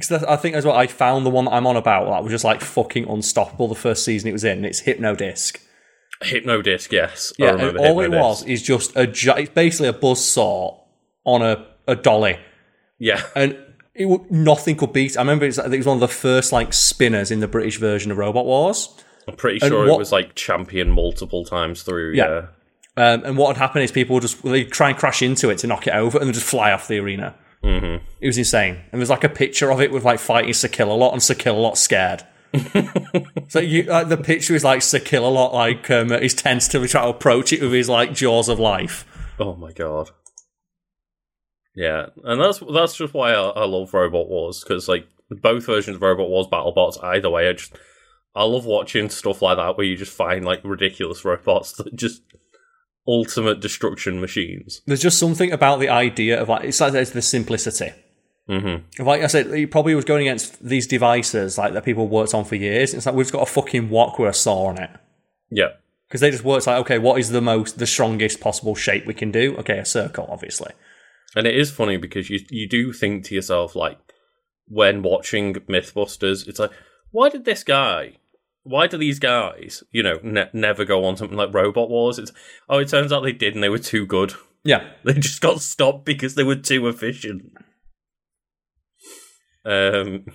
cause 0.00 0.24
I 0.24 0.36
think 0.36 0.56
as 0.56 0.64
well. 0.64 0.74
I 0.76 0.86
found 0.86 1.24
the 1.26 1.30
one 1.30 1.44
that 1.44 1.52
I'm 1.52 1.66
on 1.66 1.76
about 1.76 2.06
that 2.10 2.22
was 2.22 2.32
just 2.32 2.44
like 2.44 2.60
fucking 2.62 3.06
unstoppable. 3.08 3.68
The 3.68 3.74
first 3.74 4.04
season 4.04 4.28
it 4.28 4.32
was 4.32 4.44
in, 4.44 4.64
it's 4.64 4.82
Hypnodisc. 4.82 5.58
Hypnodisc, 6.22 6.90
yes. 6.92 7.32
I 7.38 7.44
Yeah, 7.44 7.50
and 7.50 7.60
remember 7.60 7.80
all 7.80 8.00
it 8.00 8.10
Hypnodisc. 8.10 8.20
was 8.20 8.44
is 8.46 8.62
just 8.62 8.96
a 8.96 9.06
gi- 9.06 9.30
it's 9.36 9.50
basically 9.50 9.88
a 9.88 9.92
buzz 9.92 10.24
saw 10.24 10.80
on 11.24 11.42
a, 11.42 11.66
a 11.86 11.94
dolly. 11.96 12.38
Yeah. 12.98 13.22
and 13.34 13.56
it, 13.94 14.30
nothing 14.30 14.76
could 14.76 14.92
beat. 14.92 15.16
I 15.16 15.20
remember 15.20 15.44
it's, 15.46 15.58
I 15.58 15.62
think 15.64 15.74
it 15.74 15.78
was 15.78 15.86
one 15.86 15.96
of 15.96 16.00
the 16.00 16.08
first 16.08 16.52
like 16.52 16.72
spinners 16.72 17.30
in 17.30 17.40
the 17.40 17.48
British 17.48 17.78
version 17.78 18.10
of 18.10 18.18
Robot 18.18 18.44
Wars. 18.46 18.88
I'm 19.28 19.36
pretty 19.36 19.60
And 19.62 19.70
sure 19.70 19.86
what- 19.86 19.94
it 19.94 19.98
was 19.98 20.12
like 20.12 20.34
champion 20.34 20.90
multiple 20.90 21.44
times 21.44 21.82
through. 21.82 22.14
Yeah. 22.14 22.26
Yeah. 22.28 22.46
Um, 22.96 23.24
and 23.24 23.36
what 23.36 23.48
would 23.48 23.56
happen 23.56 23.82
is 23.82 23.90
people 23.90 24.14
would 24.14 24.22
just 24.22 24.42
they 24.44 24.62
try 24.64 24.90
and 24.90 24.96
crash 24.98 25.20
into 25.22 25.50
it 25.50 25.58
to 25.58 25.66
knock 25.66 25.86
it 25.88 25.94
over, 25.94 26.16
and 26.18 26.28
then 26.28 26.32
just 26.34 26.46
fly 26.46 26.70
off 26.70 26.86
the 26.86 26.98
arena. 27.00 27.34
Mm-hmm. 27.64 28.04
It 28.20 28.26
was 28.28 28.38
insane. 28.38 28.78
And 28.92 29.00
there's 29.00 29.10
like 29.10 29.24
a 29.24 29.28
picture 29.28 29.72
of 29.72 29.80
it 29.80 29.90
with 29.90 30.04
like 30.04 30.20
fighting 30.20 30.52
Sir 30.52 30.68
Kill-a-Lot, 30.68 31.12
and 31.12 31.20
Sir 31.20 31.34
Kill-a-Lot 31.34 31.76
scared. 31.76 32.22
so 33.48 33.58
you 33.58 33.82
like 33.84 34.08
the 34.08 34.16
picture 34.16 34.54
is 34.54 34.62
like 34.62 34.80
Sir 34.82 35.00
Kill-a-Lot 35.00 35.52
like 35.54 35.90
um, 35.90 36.10
he's 36.20 36.34
tentatively 36.34 36.86
trying 36.86 37.04
to 37.06 37.16
approach 37.16 37.52
it 37.52 37.60
with 37.60 37.72
his 37.72 37.88
like 37.88 38.14
jaws 38.14 38.48
of 38.48 38.60
life. 38.60 39.04
Oh 39.40 39.56
my 39.56 39.72
god. 39.72 40.10
Yeah, 41.74 42.06
and 42.22 42.40
that's 42.40 42.60
that's 42.72 42.96
just 42.96 43.14
why 43.14 43.32
I, 43.32 43.42
I 43.42 43.64
love 43.64 43.92
Robot 43.92 44.28
Wars 44.28 44.62
because 44.62 44.88
like 44.88 45.08
both 45.30 45.66
versions 45.66 45.96
of 45.96 46.02
Robot 46.02 46.28
Wars 46.28 46.46
BattleBots. 46.46 47.02
Either 47.02 47.30
way, 47.30 47.48
I 47.48 47.52
just 47.54 47.74
I 48.34 48.44
love 48.44 48.64
watching 48.64 49.10
stuff 49.10 49.42
like 49.42 49.56
that 49.56 49.76
where 49.76 49.86
you 49.86 49.96
just 49.96 50.12
find 50.12 50.44
like 50.44 50.60
ridiculous 50.64 51.24
robots 51.24 51.72
that 51.72 51.94
just 51.96 52.22
ultimate 53.06 53.60
destruction 53.60 54.20
machines. 54.20 54.82
There's 54.86 55.02
just 55.02 55.18
something 55.18 55.52
about 55.52 55.80
the 55.80 55.88
idea 55.88 56.40
of 56.40 56.48
like 56.48 56.64
it's 56.64 56.80
like 56.80 56.94
it's 56.94 57.10
the 57.10 57.22
simplicity. 57.22 57.92
Mm-hmm. 58.48 59.02
Like 59.02 59.22
I 59.22 59.26
said, 59.26 59.52
he 59.54 59.66
probably 59.66 59.94
was 59.94 60.04
going 60.04 60.28
against 60.28 60.62
these 60.62 60.86
devices 60.86 61.56
like 61.56 61.72
that 61.72 61.84
people 61.84 62.08
worked 62.08 62.34
on 62.34 62.44
for 62.44 62.56
years. 62.56 62.92
It's 62.92 63.06
like 63.06 63.14
we've 63.14 63.32
got 63.32 63.42
a 63.42 63.50
fucking 63.50 63.88
wok 63.88 64.18
with 64.18 64.30
a 64.30 64.34
saw 64.34 64.66
on 64.66 64.78
it 64.78 64.90
Yeah, 65.50 65.70
because 66.06 66.20
they 66.20 66.30
just 66.30 66.44
worked 66.44 66.66
like 66.66 66.78
okay, 66.80 66.98
what 66.98 67.18
is 67.18 67.30
the 67.30 67.40
most 67.40 67.78
the 67.78 67.86
strongest 67.86 68.40
possible 68.40 68.74
shape 68.74 69.06
we 69.06 69.14
can 69.14 69.30
do? 69.30 69.56
Okay, 69.58 69.78
a 69.78 69.84
circle, 69.84 70.28
obviously. 70.30 70.72
And 71.34 71.46
it 71.46 71.56
is 71.56 71.70
funny 71.70 71.96
because 71.96 72.30
you 72.30 72.40
you 72.50 72.68
do 72.68 72.92
think 72.92 73.24
to 73.24 73.34
yourself 73.34 73.74
like 73.76 73.98
when 74.66 75.02
watching 75.02 75.54
MythBusters, 75.54 76.46
it's 76.48 76.58
like 76.58 76.70
why 77.10 77.28
did 77.28 77.44
this 77.44 77.62
guy? 77.64 78.16
Why 78.62 78.86
do 78.86 78.96
these 78.96 79.18
guys, 79.18 79.84
you 79.92 80.02
know, 80.02 80.18
ne- 80.22 80.48
never 80.54 80.84
go 80.86 81.04
on 81.04 81.16
something 81.18 81.36
like 81.36 81.52
Robot 81.52 81.90
Wars? 81.90 82.18
It's 82.18 82.32
oh, 82.68 82.78
it 82.78 82.88
turns 82.88 83.12
out 83.12 83.20
they 83.22 83.32
did, 83.32 83.54
and 83.54 83.62
they 83.62 83.68
were 83.68 83.78
too 83.78 84.06
good. 84.06 84.32
Yeah, 84.64 84.88
They 85.04 85.12
just 85.14 85.42
got 85.42 85.60
stopped 85.60 86.04
because 86.06 86.34
they 86.34 86.44
were 86.44 86.56
too 86.56 86.88
efficient. 86.88 87.52
Um. 89.64 90.26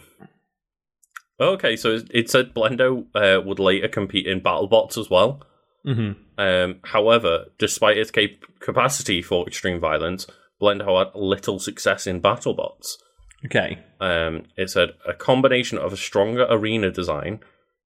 Okay, 1.41 1.75
so 1.75 1.99
it- 2.11 2.29
said 2.29 2.53
Blendo 2.53 3.05
uh, 3.15 3.41
would 3.41 3.59
later 3.59 3.87
compete 3.87 4.27
in 4.27 4.41
BattleBots 4.41 4.97
as 4.97 5.09
well. 5.09 5.41
hmm 5.85 6.11
Um, 6.37 6.79
however, 6.83 7.45
despite 7.57 7.97
its 7.97 8.11
cap- 8.11 8.45
capacity 8.59 9.21
for 9.21 9.47
extreme 9.47 9.79
violence, 9.79 10.27
Blendo 10.61 10.97
had 10.99 11.15
little 11.15 11.59
success 11.59 12.05
in 12.07 12.21
BattleBots. 12.21 12.97
okay. 13.45 13.79
Um, 13.99 14.43
it 14.57 14.69
said 14.69 14.89
a 15.07 15.13
combination 15.13 15.77
of 15.77 15.93
a 15.93 15.97
stronger 15.97 16.45
arena 16.49 16.91
design 16.91 17.39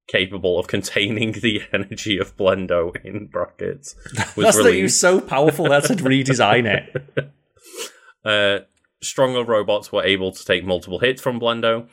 capable 0.07 0.59
of 0.59 0.67
containing 0.67 1.31
the 1.33 1.61
energy 1.73 2.17
of 2.17 2.35
Blendo 2.35 2.95
in 3.03 3.27
brackets 3.27 3.95
was 4.35 4.45
That's 4.45 4.57
that 4.57 4.81
was 4.81 4.99
so 4.99 5.21
powerful 5.21 5.71
had 5.71 5.85
to 5.85 5.95
redesign 5.95 6.65
it. 6.65 7.31
Uh, 8.25 8.59
stronger 9.01 9.43
robots 9.43 9.91
were 9.91 10.03
able 10.03 10.31
to 10.31 10.45
take 10.45 10.63
multiple 10.63 10.99
hits 10.99 11.21
from 11.21 11.41
Blendo. 11.41 11.89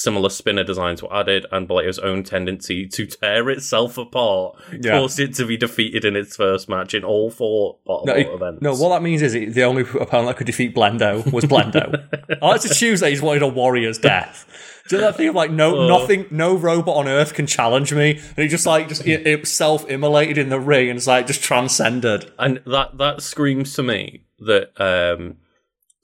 Similar 0.00 0.28
spinner 0.30 0.62
designs 0.62 1.02
were 1.02 1.12
added, 1.12 1.44
and 1.50 1.68
Blendo's 1.68 1.98
own 1.98 2.22
tendency 2.22 2.86
to 2.86 3.04
tear 3.04 3.50
itself 3.50 3.98
apart 3.98 4.54
Yeah. 4.80 4.92
caused 4.92 5.18
it 5.18 5.34
to 5.34 5.44
be 5.44 5.56
defeated 5.56 6.04
in 6.04 6.14
its 6.14 6.36
first 6.36 6.68
match 6.68 6.94
in 6.94 7.02
all 7.02 7.30
four 7.32 7.78
bottom 7.84 8.06
No, 8.06 8.14
it- 8.14 8.28
events. 8.32 8.62
no, 8.62 8.74
what 8.76 8.90
that 8.90 9.02
means 9.02 9.22
is 9.22 9.34
it, 9.34 9.54
the 9.54 9.64
only 9.64 9.82
opponent 10.00 10.28
that 10.28 10.36
could 10.36 10.46
defeat 10.46 10.72
Blendo 10.72 11.32
was 11.32 11.46
Blendo. 11.46 12.00
I 12.42 12.46
like 12.46 12.60
to 12.60 12.68
choose 12.72 13.00
that 13.00 13.10
he's 13.10 13.20
wanted 13.20 13.42
a 13.42 13.48
warrior's 13.48 13.98
death. 13.98 14.44
Do 14.88 14.98
that 14.98 15.16
thing 15.16 15.28
of 15.30 15.34
like 15.34 15.50
no 15.50 15.76
Oh. 15.76 15.88
nothing, 15.88 16.26
no 16.30 16.54
robot 16.54 16.96
on 16.96 17.08
Earth 17.08 17.34
can 17.34 17.48
challenge 17.48 17.92
me, 17.92 18.12
and 18.36 18.38
he 18.38 18.46
just 18.46 18.66
like 18.66 18.86
just 18.88 19.02
self 19.48 19.84
immolated 19.90 20.38
in 20.38 20.48
the 20.48 20.60
ring 20.60 20.90
and 20.90 20.96
it's 20.96 21.08
like 21.08 21.26
just 21.26 21.42
transcended. 21.42 22.30
and 22.38 22.60
that 22.66 22.98
that 22.98 23.20
screams 23.20 23.74
to 23.74 23.82
me 23.82 24.22
that 24.38 24.70
um 24.80 25.38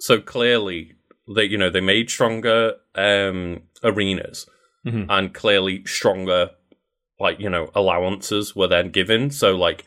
so 0.01 0.21
clearly 0.21 0.95
that 1.29 1.47
you 1.49 1.57
know 1.57 1.71
they 1.71 1.81
made 1.81 2.11
stronger 2.11 2.75
um 2.97 3.63
arenas 3.85 4.47
Mhm. 4.87 5.07
and 5.09 5.33
clearly 5.35 5.83
stronger 5.87 6.51
like 7.21 7.39
you 7.39 7.49
know 7.49 7.71
allowances 7.75 8.57
were 8.57 8.67
then 8.69 8.91
given 8.91 9.31
so 9.31 9.55
like 9.57 9.85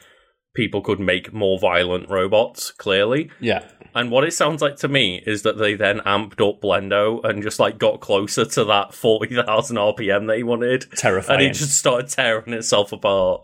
people 0.56 0.82
could 0.82 1.00
make 1.00 1.32
more 1.34 1.60
violent 1.60 2.10
robots 2.10 2.72
clearly 2.72 3.30
Yeah, 3.40 3.64
and 3.94 4.10
what 4.10 4.24
it 4.24 4.34
sounds 4.34 4.62
like 4.62 4.78
to 4.78 4.88
me 4.88 5.22
is 5.28 5.44
that 5.44 5.58
they 5.60 5.76
then 5.76 6.00
amped 6.00 6.42
up 6.48 6.62
blendo 6.62 7.24
and 7.24 7.44
just 7.44 7.60
like 7.60 7.78
got 7.78 8.00
closer 8.00 8.44
to 8.46 8.64
that 8.66 8.94
40,000 8.96 9.76
rpm 9.78 10.28
they 10.28 10.42
wanted 10.42 10.86
terrifying. 10.96 11.42
and 11.42 11.50
it 11.50 11.54
just 11.54 11.78
started 11.78 12.10
tearing 12.10 12.54
itself 12.54 12.92
apart 12.92 13.42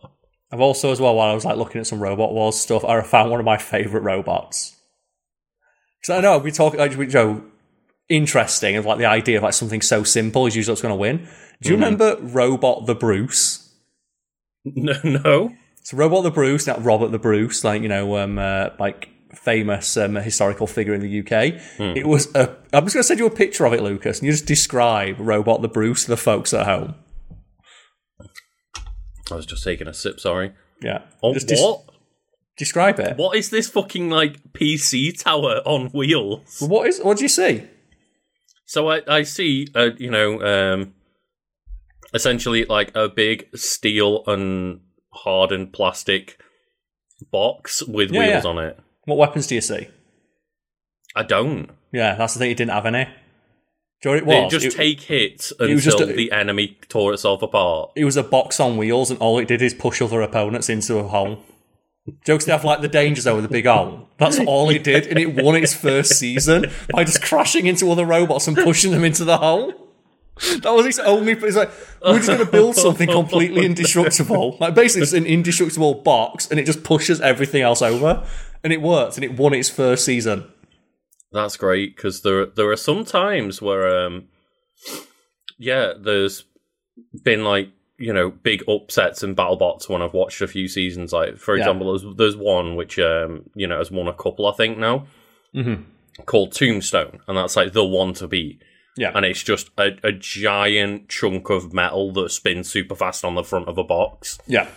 I've 0.52 0.62
also 0.62 0.92
as 0.92 1.00
well 1.02 1.16
while 1.16 1.30
I 1.30 1.34
was 1.34 1.46
like 1.46 1.58
looking 1.58 1.82
at 1.82 1.88
some 1.88 2.00
Robot 2.00 2.32
Wars 2.32 2.60
stuff, 2.60 2.86
I 2.86 3.02
found 3.02 3.32
one 3.32 3.40
of 3.40 3.46
my 3.46 3.58
favorite 3.58 4.02
robots. 4.04 4.76
Because 6.00 6.18
I 6.18 6.22
know 6.22 6.38
we 6.38 6.52
talk 6.52 6.76
like 6.76 6.96
we 6.96 7.08
Joe 7.08 7.44
interesting 8.16 8.76
of 8.76 8.86
like 8.86 8.98
the 8.98 9.06
idea 9.06 9.38
of 9.38 9.44
like 9.44 9.54
something 9.54 9.82
so 9.82 10.04
simple 10.04 10.46
is 10.46 10.56
usually 10.56 10.72
what's 10.74 10.82
going 10.82 10.94
to 10.94 11.00
win. 11.00 11.28
Do 11.62 11.70
you 11.70 11.76
remember 11.76 12.18
Robot 12.22 12.86
the 12.86 12.96
Bruce? 12.96 13.74
no 14.66 14.94
no 15.04 15.54
So 15.84 15.98
Robot 15.98 16.24
the 16.24 16.32
Bruce, 16.32 16.68
not 16.68 16.84
Robert 16.84 17.12
the 17.12 17.20
Bruce, 17.20 17.64
like 17.64 17.82
you 17.82 17.90
know, 17.90 18.18
um, 18.18 18.38
uh, 18.38 18.70
like 18.80 19.10
famous 19.34 19.98
um, 19.98 20.16
historical 20.16 20.68
figure 20.68 20.94
in 20.94 21.02
the 21.02 21.20
UK. 21.20 21.60
It 21.98 22.08
was 22.08 22.34
a. 22.36 22.56
I'm 22.72 22.84
just 22.86 22.94
going 22.96 23.02
to 23.02 23.04
send 23.04 23.20
you 23.20 23.26
a 23.26 23.30
picture 23.32 23.66
of 23.66 23.74
it, 23.74 23.82
Lucas, 23.82 24.20
and 24.20 24.26
you 24.28 24.32
just 24.32 24.46
describe 24.46 25.16
Robot 25.20 25.62
the 25.62 25.68
Bruce 25.68 26.04
to 26.06 26.12
the 26.12 26.18
folks 26.18 26.54
at 26.54 26.66
home. 26.66 26.96
i 29.32 29.36
was 29.36 29.46
just 29.46 29.64
taking 29.64 29.88
a 29.88 29.94
sip 29.94 30.20
sorry 30.20 30.52
Yeah. 30.82 31.00
oh 31.24 31.34
Just 31.34 31.48
des- 31.48 31.56
what 31.62 31.82
describe 32.58 33.00
it. 33.00 33.18
What 33.18 33.36
is 33.38 33.50
this 33.50 33.70
fucking 33.70 34.10
like 34.10 34.54
PC 34.54 35.18
tower 35.22 35.62
on 35.66 35.88
wheels? 35.90 36.58
What 36.62 36.88
is? 36.88 37.00
What 37.02 37.18
do 37.18 37.24
you 37.24 37.30
see? 37.30 37.64
So 38.66 38.90
I, 38.90 39.02
I 39.08 39.24
see, 39.24 39.68
uh, 39.76 39.90
you 39.98 40.10
know, 40.10 40.42
um, 40.42 40.94
essentially 42.14 42.66
like 42.66 42.92
a 42.96 43.10
big 43.10 43.48
steel 43.58 44.24
and 44.28 44.82
hardened 45.12 45.74
plastic 45.74 46.40
box 47.32 47.84
with 47.84 48.12
Yeah, 48.12 48.20
wheels 48.32 48.44
yeah. 48.46 48.50
on 48.50 48.58
it. 48.60 48.80
What 49.06 49.18
weapons 49.18 49.48
do 49.48 49.56
you 49.56 49.62
see? 49.62 49.88
I 51.16 51.24
don't. 51.24 51.70
Yeah, 51.92 52.16
that's 52.16 52.34
the 52.34 52.40
thing. 52.40 52.52
It 52.52 52.58
didn't 52.58 52.72
have 52.72 52.86
any. 52.86 53.06
Do 54.02 54.10
you 54.10 54.16
know 54.20 54.26
what 54.26 54.38
it 54.40 54.44
was? 54.44 54.52
just 54.52 54.66
it, 54.66 54.74
take 54.74 55.02
hits 55.02 55.54
was 55.60 55.70
until 55.70 55.80
just 56.00 56.00
a- 56.02 56.06
the 56.14 56.32
enemy 56.32 56.78
tore 56.90 57.14
itself 57.14 57.42
apart. 57.42 57.92
it 57.96 58.04
was 58.06 58.18
a 58.18 58.24
box 58.24 58.60
on 58.60 58.78
wheels, 58.78 59.10
and 59.12 59.20
all 59.20 59.38
it 59.40 59.48
did 59.48 59.62
is 59.62 59.74
push 59.74 60.02
other 60.02 60.22
opponents 60.22 60.70
into 60.70 60.98
a 60.98 61.04
hole. 61.04 61.44
Jokes 62.26 62.46
to 62.46 62.52
have 62.52 62.66
like 62.66 62.82
the 62.82 62.90
danger 62.90 63.22
zone 63.22 63.38
with 63.38 63.44
the 63.44 63.50
big 63.50 63.66
hole. 63.66 64.10
That's 64.18 64.40
all 64.40 64.70
it 64.70 64.84
did, 64.84 65.08
and 65.08 65.18
it 65.18 65.42
won 65.42 65.56
its 65.56 65.74
first 65.74 66.20
season 66.20 66.66
by 66.92 67.06
just 67.06 67.24
crashing 67.24 67.66
into 67.66 67.90
other 67.92 68.06
robots 68.06 68.48
and 68.48 68.58
pushing 68.58 68.92
them 68.92 69.06
into 69.06 69.24
the 69.24 69.38
hole. 69.38 69.74
That 70.62 70.72
was 70.72 70.86
its 70.86 71.00
only. 71.00 71.34
It's 71.34 71.56
like 71.56 71.72
we're 72.04 72.18
just 72.18 72.28
going 72.28 72.40
to 72.40 72.46
build 72.46 72.76
something 72.76 73.10
completely 73.10 73.66
indestructible. 73.66 74.58
Like 74.60 74.76
basically, 74.76 75.04
it's 75.04 75.14
an 75.14 75.26
indestructible 75.26 75.96
box, 75.96 76.50
and 76.50 76.60
it 76.60 76.66
just 76.66 76.84
pushes 76.84 77.22
everything 77.22 77.62
else 77.62 77.82
over, 77.82 78.26
and 78.64 78.74
it 78.74 78.82
worked, 78.82 79.16
and 79.16 79.24
it 79.24 79.38
won 79.38 79.54
its 79.54 79.70
first 79.70 80.04
season. 80.04 80.52
That's 81.32 81.56
great 81.56 81.96
because 81.96 82.22
there 82.22 82.46
there 82.46 82.70
are 82.70 82.78
some 82.78 83.06
times 83.06 83.62
where 83.62 84.06
um 84.06 84.28
yeah, 85.58 85.94
there's 85.98 86.44
been 87.24 87.44
like 87.44 87.70
you 88.04 88.14
know 88.14 88.30
big 88.32 88.64
upsets 88.68 89.24
in 89.24 89.36
BattleBots 89.36 89.88
when 89.90 90.02
I've 90.02 90.14
watched 90.14 90.42
a 90.42 90.48
few 90.48 90.68
seasons. 90.68 91.14
Like 91.14 91.38
for 91.38 91.56
Yeah. 91.56 91.62
example, 91.64 91.86
there's 91.98 92.16
there's 92.18 92.36
one 92.38 92.76
which 92.76 93.00
um 93.00 93.50
you 93.56 93.68
know 93.68 93.78
has 93.78 93.92
won 93.92 94.08
a 94.08 94.14
couple 94.14 94.46
I 94.48 94.54
think 94.54 94.78
now 94.78 95.08
Mhm. 95.56 95.84
called 96.26 96.52
Tombstone, 96.54 97.20
and 97.28 97.38
that's 97.38 97.56
like 97.56 97.74
the 97.74 97.86
one 97.86 98.14
to 98.16 98.28
beat. 98.28 98.62
Yeah, 98.96 99.12
And 99.16 99.26
it's 99.26 99.42
just 99.42 99.72
a, 99.80 99.98
a 100.04 100.12
giant 100.12 101.10
chunk 101.10 101.50
of 101.50 101.74
metal 101.74 102.12
that 102.14 102.30
spins 102.30 102.70
super 102.70 102.94
fast 102.96 103.26
on 103.26 103.34
the 103.34 103.44
front 103.44 103.68
of 103.68 103.80
a 103.80 103.84
box. 103.84 104.38
yeah, 104.46 104.68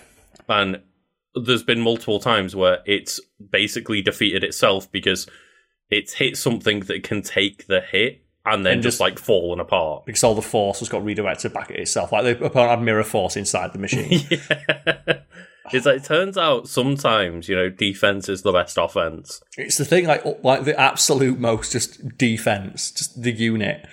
And 0.49 0.81
there's 1.35 1.63
been 1.63 1.83
multiple 1.83 2.19
times 2.19 2.57
where 2.57 2.79
it's 2.87 3.21
basically 3.51 4.01
defeated 4.01 4.43
itself 4.43 4.91
because 4.91 5.29
it's 5.91 6.15
hit 6.15 6.39
something 6.39 6.81
that 6.89 7.03
can 7.03 7.21
take 7.21 7.67
the 7.67 7.83
hit 7.83 8.23
and 8.47 8.65
then 8.65 8.75
And 8.75 8.83
just, 8.83 8.95
just- 8.95 9.01
like 9.01 9.19
fallen 9.19 9.61
apart. 9.61 10.07
because 10.07 10.23
all 10.25 10.35
the 10.35 10.43
force 10.43 10.79
has 10.79 10.89
got 10.89 11.05
redirected 11.05 11.53
back 11.53 11.71
at 11.71 11.77
itself. 11.77 12.13
Like 12.13 12.25
the 12.25 12.45
opponent 12.47 12.71
had 12.71 12.83
mirror 12.83 13.05
force 13.05 13.37
inside 13.37 13.73
the 13.73 13.79
machine. 13.79 14.27
yeah. 14.31 15.19
It's 15.73 15.85
like, 15.85 15.97
it 15.97 16.05
turns 16.05 16.39
out 16.39 16.69
sometimes, 16.69 17.49
you 17.49 17.57
know, 17.57 17.69
defense 17.69 18.29
is 18.29 18.43
the 18.43 18.53
best 18.53 18.79
offense. 18.79 19.41
It's 19.57 19.77
the 19.79 19.85
thing, 19.85 20.07
like 20.07 20.23
like 20.45 20.65
the 20.65 20.79
absolute 20.79 21.41
most 21.41 21.73
just 21.73 22.17
defense, 22.17 22.93
just 22.93 23.21
the 23.21 23.33
unit. 23.33 23.85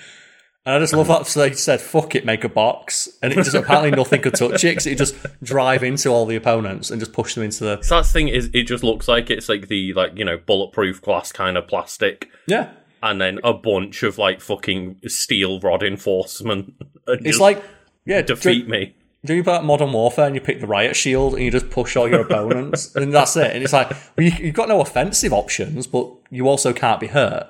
And 0.65 0.75
I 0.75 0.79
just 0.79 0.93
love 0.93 1.07
that 1.07 1.25
so 1.27 1.39
they 1.41 1.51
said, 1.53 1.81
"Fuck 1.81 2.13
it, 2.15 2.25
make 2.25 2.43
a 2.45 2.49
box," 2.49 3.09
and 3.21 3.33
it 3.33 3.37
just 3.37 3.53
apparently 3.55 3.91
nothing 3.91 4.21
could 4.21 4.35
touch 4.35 4.63
it 4.63 4.69
because 4.69 4.85
it 4.85 4.97
just 4.99 5.15
drive 5.43 5.83
into 5.83 6.09
all 6.09 6.25
the 6.25 6.35
opponents 6.37 6.89
and 6.91 7.01
just 7.01 7.11
push 7.11 7.33
them 7.35 7.43
into 7.43 7.63
the 7.65 7.81
So 7.81 7.95
that's 7.95 8.09
the 8.09 8.13
thing 8.13 8.27
is, 8.29 8.49
it 8.53 8.63
just 8.63 8.81
looks 8.83 9.07
like 9.09 9.29
it's 9.29 9.49
like 9.49 9.67
the 9.67 9.93
like 9.93 10.15
you 10.15 10.23
know 10.23 10.37
bulletproof 10.37 11.01
glass 11.01 11.31
kind 11.33 11.57
of 11.57 11.67
plastic, 11.67 12.29
yeah. 12.47 12.69
And 13.03 13.19
then 13.19 13.39
a 13.43 13.53
bunch 13.53 14.01
of 14.01 14.17
like 14.17 14.41
fucking 14.41 14.99
steel 15.07 15.59
rod 15.59 15.83
enforcement. 15.83 16.73
It's 17.05 17.39
like 17.39 17.61
yeah, 18.05 18.21
defeat 18.21 18.63
do, 18.63 18.71
me. 18.71 18.95
do 19.25 19.33
you 19.33 19.43
play 19.43 19.61
Modern 19.61 19.91
Warfare 19.91 20.27
and 20.27 20.35
you 20.35 20.39
pick 20.39 20.61
the 20.61 20.67
riot 20.67 20.95
shield 20.95 21.33
and 21.33 21.43
you 21.43 21.51
just 21.51 21.69
push 21.69 21.97
all 21.97 22.07
your 22.07 22.21
opponents 22.27 22.95
and 22.95 23.13
that's 23.13 23.35
it. 23.35 23.53
And 23.53 23.61
it's 23.61 23.73
like 23.73 23.89
well, 23.89 24.25
you, 24.25 24.31
you've 24.39 24.55
got 24.55 24.69
no 24.69 24.79
offensive 24.79 25.33
options, 25.33 25.85
but 25.85 26.09
you 26.29 26.47
also 26.47 26.71
can't 26.71 27.01
be 27.01 27.07
hurt. 27.07 27.49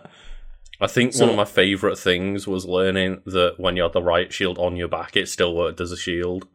I 0.81 0.87
think 0.87 1.15
one 1.15 1.29
of 1.29 1.35
my 1.35 1.45
favorite 1.45 1.99
things 1.99 2.47
was 2.47 2.65
learning 2.65 3.21
that 3.27 3.55
when 3.57 3.77
you 3.77 3.83
had 3.83 3.93
the 3.93 4.01
riot 4.01 4.33
shield 4.33 4.57
on 4.57 4.75
your 4.75 4.87
back, 4.87 5.15
it 5.15 5.29
still 5.29 5.55
worked 5.55 5.79
as 5.79 5.91
a 5.91 5.97
shield. 5.97 6.47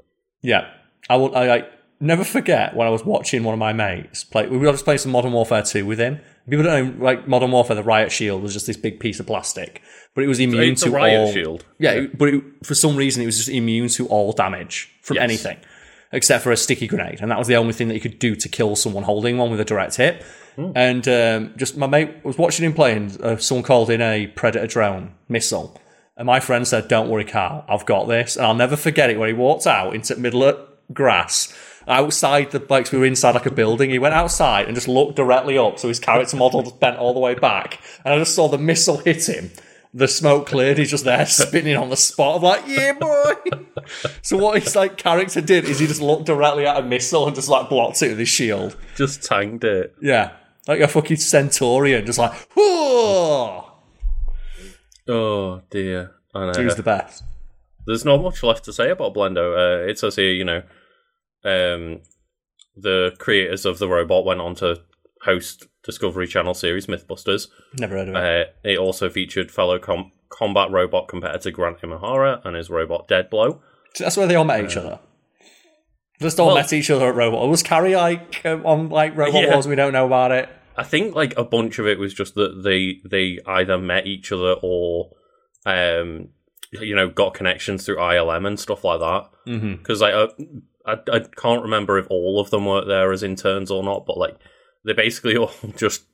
Yeah, 0.43 0.69
I 1.09 1.17
will. 1.17 1.35
I, 1.37 1.49
I 1.49 1.69
never 2.01 2.25
forget 2.25 2.75
when 2.75 2.89
I 2.89 2.91
was 2.91 3.05
watching 3.05 3.45
one 3.45 3.53
of 3.53 3.61
my 3.61 3.73
mates 3.73 4.25
play. 4.25 4.49
We 4.49 4.59
were 4.59 4.73
just 4.73 4.85
playing 4.85 4.99
some 4.99 5.13
Modern 5.13 5.33
Warfare 5.33 5.63
two 5.63 5.87
with 5.87 6.01
him. 6.01 6.21
People 6.49 6.65
don't 6.65 6.99
know, 6.99 7.05
like 7.05 7.29
Modern 7.29 7.51
Warfare. 7.51 7.77
The 7.77 7.83
riot 7.83 8.11
shield 8.13 8.43
was 8.43 8.53
just 8.53 8.67
this 8.67 8.77
big 8.77 9.01
piece 9.01 9.21
of 9.21 9.27
plastic, 9.27 9.83
but 10.15 10.25
it 10.25 10.29
was 10.29 10.41
immune 10.41 10.73
It's 10.73 10.83
to 10.83 10.91
riot 10.91 11.21
all. 11.21 11.33
shield. 11.33 11.65
Yeah, 11.79 11.93
it- 11.93 12.19
but 12.19 12.29
it, 12.29 12.43
for 12.65 12.75
some 12.75 12.97
reason, 12.97 13.23
it 13.23 13.27
was 13.27 13.37
just 13.37 13.49
immune 13.49 13.89
to 13.91 14.07
all 14.09 14.33
damage 14.33 14.91
from 15.03 15.17
Yes. 15.17 15.25
anything 15.25 15.57
except 16.11 16.43
for 16.43 16.51
a 16.53 16.57
sticky 16.57 16.87
grenade, 16.87 17.19
and 17.21 17.31
that 17.31 17.37
was 17.39 17.49
the 17.49 17.57
only 17.57 17.75
thing 17.75 17.89
that 17.89 17.95
you 17.95 18.01
could 18.01 18.19
do 18.19 18.35
to 18.35 18.49
kill 18.49 18.75
someone 18.75 19.03
holding 19.05 19.37
one 19.37 19.51
with 19.51 19.61
a 19.61 19.65
direct 19.65 19.97
hit. 19.97 20.23
Hmm. 20.57 20.71
And 20.75 21.07
um, 21.07 21.53
just 21.57 21.77
my 21.77 21.87
mate 21.87 22.11
was 22.25 22.39
watching 22.39 22.65
him 22.65 22.73
playing. 22.73 23.17
Uh, 23.23 23.37
someone 23.37 23.63
called 23.63 23.91
in 23.91 24.01
a 24.01 24.27
predator 24.29 24.67
drone 24.67 25.13
missile, 25.29 25.79
and 26.17 26.27
my 26.27 26.41
friend 26.41 26.67
said, 26.67 26.89
"Don't 26.89 27.11
worry, 27.11 27.25
Karl, 27.27 27.65
I've 27.69 27.85
got 27.85 28.09
this." 28.09 28.37
And 28.37 28.47
I'll 28.47 28.55
never 28.55 28.75
forget 28.75 29.11
it 29.11 29.19
when 29.19 29.29
he 29.29 29.35
walked 29.35 29.67
out 29.67 29.95
into 29.95 30.15
the 30.15 30.21
middle 30.21 30.43
of 30.43 30.59
grass. 30.95 31.53
Outside 31.89 32.51
the 32.51 32.65
like 32.69 32.93
we 32.93 32.99
were 32.99 33.07
inside 33.07 33.35
like 33.35 33.47
a 33.47 33.51
building. 33.51 33.91
He 33.91 33.99
went 33.99 34.15
outside 34.15 34.67
and 34.67 34.75
just 34.75 34.89
looked 34.89 35.17
directly 35.17 35.57
up, 35.57 35.79
so 35.79 35.89
his 35.89 35.99
character 35.99 36.37
model 36.37 36.63
just 36.63 36.79
bent 36.79 36.99
all 36.99 37.15
the 37.15 37.21
way 37.21 37.35
back, 37.35 37.81
and 38.05 38.15
I 38.15 38.19
just 38.19 38.35
saw 38.35 38.49
the 38.49 38.59
missile 38.59 38.99
hit 38.99 39.27
him. 39.29 39.51
The 39.95 40.07
smoke 40.07 40.47
cleared. 40.47 40.77
He's 40.77 40.91
just 40.91 41.07
there 41.07 41.25
spinning 41.27 41.77
on 41.77 41.89
the 41.89 41.97
spot. 41.97 42.37
I'm 42.37 42.43
like, 42.43 42.65
yeah, 42.67 42.93
boy. 42.93 43.33
so 44.23 44.37
what 44.37 44.63
his 44.63 44.77
like 44.77 44.99
character 44.99 45.41
did 45.41 45.65
is 45.65 45.79
he 45.79 45.87
just 45.87 46.03
looked 46.03 46.27
directly 46.27 46.67
at 46.67 46.77
a 46.77 46.83
missile 46.83 47.27
and 47.27 47.35
just 47.35 47.49
like 47.49 47.71
blocked 47.71 48.03
it 48.03 48.11
with 48.11 48.19
his 48.19 48.29
shield. 48.29 48.77
Just 48.97 49.23
tanked 49.23 49.65
it. 49.65 49.95
Yeah, 50.03 50.33
like 50.67 50.81
a 50.81 50.89
fucking 50.89 51.17
centurion, 51.17 52.05
just 52.05 52.19
like, 52.19 52.35
whoa. 52.55 53.73
Oh 55.09 55.63
dear. 55.71 56.13
I 56.35 56.53
know. 56.53 56.65
Was 56.65 56.77
the 56.77 56.83
best. 56.83 57.25
There's 57.87 58.05
not 58.05 58.21
much 58.21 58.43
left 58.43 58.65
to 58.67 58.73
say 58.73 58.91
about 58.91 59.15
Blendo. 59.15 59.57
Uh, 59.57 59.89
it 59.89 59.99
says 59.99 60.17
here, 60.17 60.31
you 60.31 60.45
know, 60.45 60.63
um, 61.45 62.01
the 62.77 63.15
creators 63.19 63.65
of 63.67 63.79
the 63.79 63.89
robot 63.89 64.25
went 64.25 64.41
on 64.41 64.55
to 64.57 64.81
host 65.23 65.67
Discovery 65.83 66.27
Channel 66.27 66.55
series 66.55 66.87
Mythbusters. 66.87 67.49
Never 67.79 67.97
heard 67.97 68.09
of 68.09 68.15
it. 68.15 68.49
Uh, 68.49 68.51
it 68.69 68.79
also 68.79 69.09
featured 69.09 69.51
fellow 69.51 69.79
com- 69.79 70.13
combat 70.29 70.71
robot 70.71 71.09
competitor 71.09 71.51
Grant 71.51 71.81
Imahara 71.81 72.45
and 72.45 72.55
his 72.57 72.71
robot 72.71 73.09
Deadblow. 73.09 73.61
So 73.95 74.05
that's 74.05 74.17
where 74.17 74.27
they 74.27 74.35
all 74.37 74.45
met 74.45 74.65
each 74.65 74.77
other. 74.77 74.99
Just 76.21 76.39
all 76.41 76.49
well- 76.49 76.57
met 76.57 76.73
each 76.73 76.91
other 76.91 77.09
at 77.09 77.15
Robot. 77.15 77.49
Was 77.49 77.63
Carrie 77.63 77.97
like 77.97 78.45
um, 78.45 78.67
on 78.67 78.89
like 78.91 79.17
Robot 79.17 79.43
Yeah. 79.43 79.53
Wars? 79.53 79.67
We 79.69 79.77
don't 79.77 79.93
know 79.93 80.07
about 80.07 80.33
it. 80.33 80.49
I 80.77 80.85
think 80.85 81.15
like 81.15 81.37
a 81.37 81.45
bunch 81.45 81.79
of 81.79 81.87
it 81.87 81.99
was 81.99 82.13
just 82.15 82.35
that 82.35 82.63
they 82.63 83.01
they 83.09 83.39
either 83.47 83.79
met 83.79 84.07
each 84.07 84.31
other 84.31 84.55
or 84.63 85.11
um 85.67 86.29
you 86.73 86.95
know 86.95 87.09
got 87.09 87.35
connections 87.35 87.85
through 87.85 87.97
ILM 87.97 88.47
and 88.47 88.59
stuff 88.61 88.85
like 88.85 89.01
that. 89.01 89.29
Mm-hmm. 89.47 89.77
Because 89.77 90.01
like 90.01 90.15
uh, 90.15 90.29
I 90.89 90.99
I 91.13 91.21
can't 91.21 91.63
remember 91.63 91.99
if 91.99 92.07
all 92.09 92.41
of 92.41 92.51
them 92.51 92.67
worked 92.67 92.89
there 92.89 93.13
as 93.13 93.23
interns 93.23 93.71
or 93.71 93.83
not, 93.83 94.07
but 94.07 94.17
like 94.17 94.39
they 94.85 94.93
basically 94.93 95.37
all 95.39 95.53
just 95.77 96.05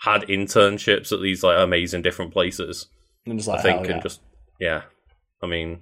had 0.00 0.22
internships 0.22 1.12
at 1.12 1.20
these 1.20 1.42
like 1.42 1.58
amazing 1.58 2.02
different 2.02 2.32
places. 2.32 2.86
And 3.26 3.38
just 3.38 3.48
like, 3.48 3.60
I 3.60 3.62
think 3.62 3.86
yeah. 3.86 3.92
and 3.92 4.02
just 4.02 4.20
yeah. 4.60 4.82
I 5.42 5.46
mean, 5.46 5.80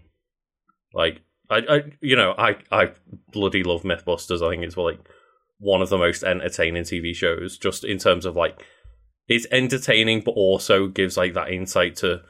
like 0.95 1.21
I, 1.51 1.59
I 1.59 1.83
you 2.01 2.17
know 2.17 2.35
I 2.37 2.57
I 2.71 2.93
bloody 3.33 3.63
love 3.63 3.83
MythBusters. 3.83 4.47
I 4.47 4.51
think 4.51 4.65
it's 4.65 4.77
like 4.77 4.99
one 5.59 5.83
of 5.83 5.91
the 5.91 5.99
most 5.99 6.25
entertaining 6.25 6.85
TV 6.85 7.15
shows, 7.15 7.59
just 7.59 7.85
in 7.85 7.99
terms 7.99 8.25
of 8.25 8.37
like 8.37 8.65
it's 9.29 9.47
entertaining, 9.53 10.23
but 10.23 10.33
also 10.33 10.89
gives 10.89 11.17
like 11.17 11.35
that 11.35 11.51
insight 11.51 11.97
to 11.97 12.23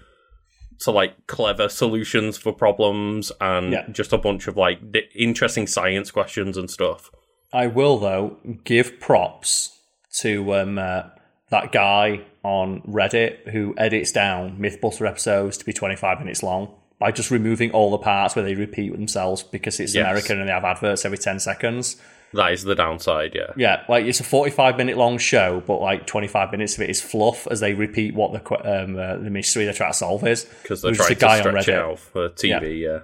to 0.80 0.90
like 0.90 1.26
clever 1.26 1.68
solutions 1.68 2.36
for 2.38 2.52
problems 2.52 3.30
and 3.40 3.72
Yeah. 3.72 3.86
just 3.92 4.12
a 4.12 4.18
bunch 4.18 4.48
of 4.48 4.56
like 4.56 4.78
interesting 5.14 5.66
science 5.66 6.10
questions 6.10 6.56
and 6.56 6.70
stuff. 6.70 7.10
I 7.52 7.66
will 7.66 7.98
though 7.98 8.36
give 8.64 8.98
props 9.00 9.78
to 10.20 10.54
um, 10.54 10.78
uh, 10.78 11.02
that 11.50 11.72
guy 11.72 12.22
on 12.42 12.80
Reddit 12.82 13.48
who 13.50 13.74
edits 13.76 14.12
down 14.12 14.56
MythBuster 14.58 15.06
episodes 15.06 15.56
to 15.58 15.64
be 15.64 15.72
25 15.72 16.18
minutes 16.20 16.42
long 16.42 16.74
by 16.98 17.10
just 17.10 17.30
removing 17.30 17.70
all 17.72 17.90
the 17.90 17.98
parts 17.98 18.34
where 18.36 18.44
they 18.44 18.54
repeat 18.54 18.92
themselves 18.92 19.42
because 19.42 19.80
it's 19.80 19.94
Yes. 19.94 20.02
American 20.04 20.38
and 20.40 20.48
they 20.48 20.52
have 20.52 20.64
adverts 20.64 21.04
every 21.04 21.18
10 21.18 21.38
seconds. 21.40 21.96
That 22.32 22.52
is 22.52 22.62
the 22.62 22.74
downside, 22.76 23.34
yeah. 23.34 23.52
Yeah, 23.56 23.82
like 23.88 24.04
it's 24.04 24.20
a 24.20 24.24
45 24.24 24.76
minute 24.76 24.96
long 24.96 25.18
show, 25.18 25.62
but 25.66 25.80
like 25.80 26.06
25 26.06 26.52
minutes 26.52 26.76
of 26.76 26.82
it 26.82 26.90
is 26.90 27.00
fluff 27.02 27.48
as 27.50 27.58
they 27.60 27.74
repeat 27.74 28.14
what 28.14 28.32
the 28.32 28.82
um, 28.84 28.96
uh, 28.96 29.16
the 29.16 29.30
mystery 29.30 29.64
they're 29.64 29.74
trying 29.74 29.90
to 29.92 29.98
solve 29.98 30.24
is. 30.26 30.44
Because 30.62 30.82
they're 30.82 30.92
There's 30.92 30.98
trying 30.98 31.12
a 31.12 31.14
to 31.16 31.20
guy 31.20 31.36
on 31.36 31.42
stretch 31.42 31.68
it 31.68 31.70
Reddit. 31.72 31.90
out 31.92 31.98
for 31.98 32.28
TV, 32.28 32.80
yeah. 32.80 32.98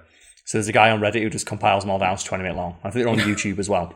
So 0.45 0.57
there's 0.57 0.69
a 0.69 0.73
guy 0.73 0.91
on 0.91 1.01
Reddit 1.01 1.21
who 1.23 1.29
just 1.29 1.45
compiles 1.45 1.83
them 1.83 1.89
all 1.91 1.99
down 1.99 2.15
to 2.15 2.23
20 2.23 2.41
minute 2.43 2.55
long. 2.55 2.77
I 2.83 2.89
think 2.89 3.03
they're 3.03 3.11
on 3.13 3.19
YouTube 3.19 3.59
as 3.59 3.67
well. 3.69 3.93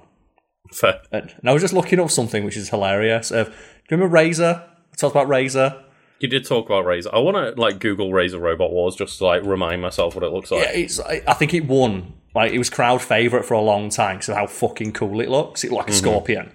Fair. 0.74 1.00
And 1.12 1.34
I 1.46 1.54
was 1.54 1.62
just 1.62 1.74
looking 1.74 2.00
up 2.00 2.12
something 2.12 2.44
which 2.44 2.58
is 2.58 2.70
hilarious. 2.70 3.32
Uh, 3.32 3.46
do 3.46 3.50
you 3.50 3.56
remember 3.91 4.13
Razor? 4.13 4.63
I 4.91 4.96
talked 4.98 5.15
about 5.15 5.30
Razor. 5.30 5.82
You 6.20 6.28
did 6.28 6.46
talk 6.46 6.65
about 6.67 6.86
Razor. 6.86 7.10
I 7.13 7.20
want 7.20 7.38
to 7.38 7.60
like 7.60 7.80
Google 7.80 8.12
Razor 8.12 8.38
Robot 8.38 8.72
Wars 8.72 8.96
just 8.96 9.17
to 9.20 9.26
like 9.26 9.44
remind 9.44 9.82
myself 9.82 10.13
what 10.13 10.24
it 10.24 10.32
looks 10.32 10.52
like. 10.52 10.63
Yeah, 10.63 10.72
it's. 10.72 11.00
I 11.00 11.34
think 11.34 11.54
it 11.54 11.65
won. 11.67 12.13
Like 12.34 12.54
it 12.54 12.58
was 12.58 12.70
crowd 12.70 13.02
favorite 13.02 13.46
for 13.46 13.56
a 13.56 13.62
long 13.62 13.89
time 13.89 14.17
because 14.17 14.30
of 14.30 14.36
how 14.36 14.48
fucking 14.48 14.94
cool 14.94 15.20
it 15.20 15.30
looks. 15.30 15.63
It 15.63 15.72
looked 15.72 15.88
like 15.88 15.89
a 15.89 15.94
scorpion, 15.98 16.52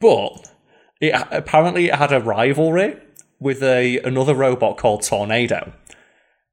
but 0.00 0.50
it 1.00 1.14
apparently 1.30 1.88
it 1.88 1.94
had 1.94 2.12
a 2.12 2.20
rivalry 2.20 2.96
with 3.38 3.62
a 3.62 3.98
another 3.98 4.34
robot 4.34 4.76
called 4.76 5.02
Tornado. 5.02 5.72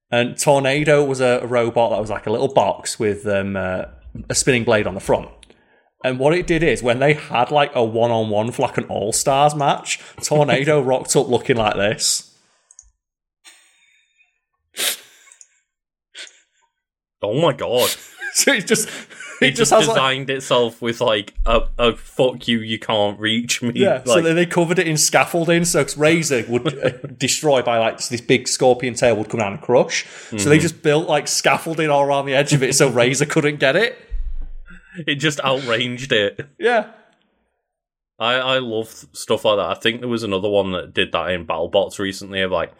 And 0.09 0.37
Tornado 0.37 1.03
was 1.03 1.19
a, 1.19 1.39
a 1.43 1.47
robot 1.47 1.91
that 1.91 1.99
was 1.99 2.09
like 2.09 2.27
a 2.27 2.31
little 2.31 2.53
box 2.53 2.97
with 2.97 3.27
um, 3.27 3.57
uh, 3.57 3.85
a 4.29 4.35
spinning 4.35 4.63
blade 4.63 4.87
on 4.87 4.93
the 4.93 5.01
front. 5.01 5.29
And 6.03 6.19
what 6.19 6.33
it 6.33 6.47
did 6.47 6.63
is 6.63 6.83
when 6.83 6.99
they 6.99 7.13
had 7.13 7.51
like 7.51 7.71
a 7.75 7.83
one 7.83 8.11
on 8.11 8.29
one 8.29 8.51
for 8.51 8.61
like 8.61 8.77
an 8.77 8.85
all 8.85 9.11
stars 9.11 9.55
match, 9.55 9.99
Tornado 10.21 10.81
rocked 10.83 11.15
up 11.15 11.27
looking 11.27 11.57
like 11.57 11.75
this. 11.75 12.23
Oh 17.21 17.41
my 17.41 17.51
god! 17.51 17.89
So 18.43 18.51
it 18.53 18.67
just 18.67 18.87
It 19.39 19.49
it 19.49 19.55
just 19.55 19.69
just 19.69 19.71
has 19.71 19.87
like 19.87 19.95
designed 19.95 20.29
itself 20.31 20.81
with 20.81 20.99
like 20.99 21.33
a, 21.45 21.61
a 21.77 21.95
fuck 21.95 22.47
you, 22.47 22.59
you 22.59 22.79
can't 22.79 23.19
reach 23.19 23.61
me. 23.61 23.71
Yeah, 23.75 24.03
so 24.03 24.15
like, 24.15 24.23
then 24.23 24.35
they 24.35 24.45
covered 24.47 24.79
it 24.79 24.87
in 24.87 24.97
scaffolding, 24.97 25.63
so 25.65 25.85
Razor 25.95 26.43
would 26.49 26.67
uh, 26.83 26.89
destroy 27.17 27.61
by 27.61 27.77
like 27.77 27.97
this 28.07 28.21
big 28.21 28.47
scorpion 28.47 28.95
tail 28.95 29.15
would 29.15 29.29
come 29.29 29.39
down 29.39 29.53
and 29.53 29.61
crush. 29.61 30.05
So 30.07 30.35
Mm-hmm. 30.37 30.49
they 30.49 30.59
just 30.59 30.81
built 30.81 31.07
like 31.07 31.27
scaffolding 31.27 31.89
all 31.89 32.03
around 32.03 32.25
the 32.25 32.33
edge 32.35 32.53
of 32.53 32.63
it, 32.63 32.73
so 32.75 32.89
Razor 32.89 33.25
couldn't 33.27 33.59
get 33.59 33.75
it. 33.75 33.97
it 35.05 35.15
just 35.15 35.39
outranged 35.43 36.11
it. 36.11 36.47
Yeah, 36.59 36.91
I 38.19 38.33
I 38.35 38.57
love 38.59 38.89
stuff 39.13 39.45
like 39.45 39.57
that. 39.57 39.69
I 39.69 39.75
think 39.75 39.99
there 39.99 40.09
was 40.09 40.23
another 40.23 40.49
one 40.49 40.71
that 40.71 40.93
did 40.95 41.11
that 41.11 41.29
in 41.31 41.45
BattleBots 41.45 41.99
recently. 41.99 42.41
Of 42.41 42.51
like, 42.51 42.71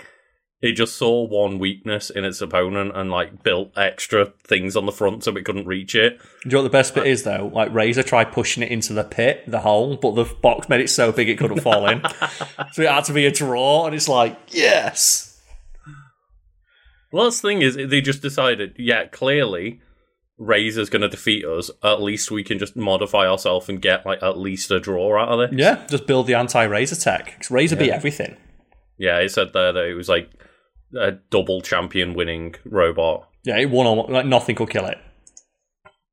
it 0.62 0.72
just 0.74 0.96
saw 0.96 1.24
one 1.28 1.60
weakness 1.60 2.10
in 2.10 2.26
its 2.26 2.42
opponent 2.42 2.92
and 2.96 3.12
like 3.12 3.44
built 3.44 3.72
extra 3.78 4.34
things 4.44 4.76
on 4.76 4.86
the 4.88 4.92
front 4.92 5.24
so 5.24 5.36
it 5.38 5.46
couldn't 5.46 5.68
reach 5.68 5.94
it. 5.94 6.18
Do 6.20 6.26
you 6.46 6.52
know 6.54 6.58
what 6.60 6.64
the 6.64 6.70
best 6.70 6.96
bit 6.96 7.06
is 7.06 7.24
though? 7.24 7.52
Like 7.54 7.72
Razor 7.74 8.02
tried 8.04 8.32
pushing 8.32 8.64
it 8.64 8.72
into 8.72 8.94
the 8.94 9.04
pit, 9.04 9.44
the 9.46 9.60
hole, 9.60 9.98
but 9.98 10.16
the 10.16 10.24
box 10.42 10.68
made 10.68 10.82
it 10.82 10.90
so 10.90 11.12
big 11.12 11.30
it 11.30 11.38
couldn't 11.38 11.62
fall 11.62 11.88
in. 11.88 12.02
So 12.74 12.82
it 12.82 12.90
had 12.90 13.04
to 13.06 13.14
be 13.14 13.26
a 13.28 13.32
draw, 13.32 13.86
and 13.86 13.96
it's 13.96 14.10
like 14.10 14.38
yes, 14.50 15.40
the 17.12 17.32
thing 17.32 17.62
is, 17.62 17.76
they 17.76 18.02
just 18.02 18.22
decided, 18.22 18.76
yeah, 18.78 19.06
clearly, 19.08 19.80
Razor's 20.38 20.90
going 20.90 21.02
to 21.02 21.08
defeat 21.08 21.46
us. 21.46 21.72
At 21.84 22.02
least 22.02 22.30
we 22.32 22.44
can 22.44 22.60
just 22.60 22.76
modify 22.76 23.28
ourselves 23.28 23.70
and 23.70 23.82
get 23.82 24.06
like 24.06 24.22
at 24.22 24.38
least 24.38 24.70
a 24.72 24.80
draw 24.80 25.18
out 25.20 25.30
of 25.30 25.40
it. 25.40 25.58
yeah. 25.58 25.86
Just 25.90 26.06
build 26.08 26.28
the 26.28 26.36
anti-Razor 26.36 26.96
tech. 26.98 27.38
'Cause 27.40 27.50
Razor 27.52 27.76
beat 27.78 27.92
everything. 27.92 28.38
Yeah, 28.98 29.20
it 29.20 29.30
said 29.30 29.54
there 29.54 29.72
that 29.74 29.86
it 29.86 29.94
was 29.96 30.10
like 30.10 30.30
a 31.00 31.12
double 31.30 31.62
champion 31.62 32.14
winning 32.14 32.56
robot. 32.66 33.28
Yeah, 33.44 33.58
it 33.58 33.70
won 33.70 33.88
on 33.88 34.12
like 34.12 34.26
nothing 34.26 34.56
could 34.56 34.70
kill 34.70 34.86
it. 34.86 34.98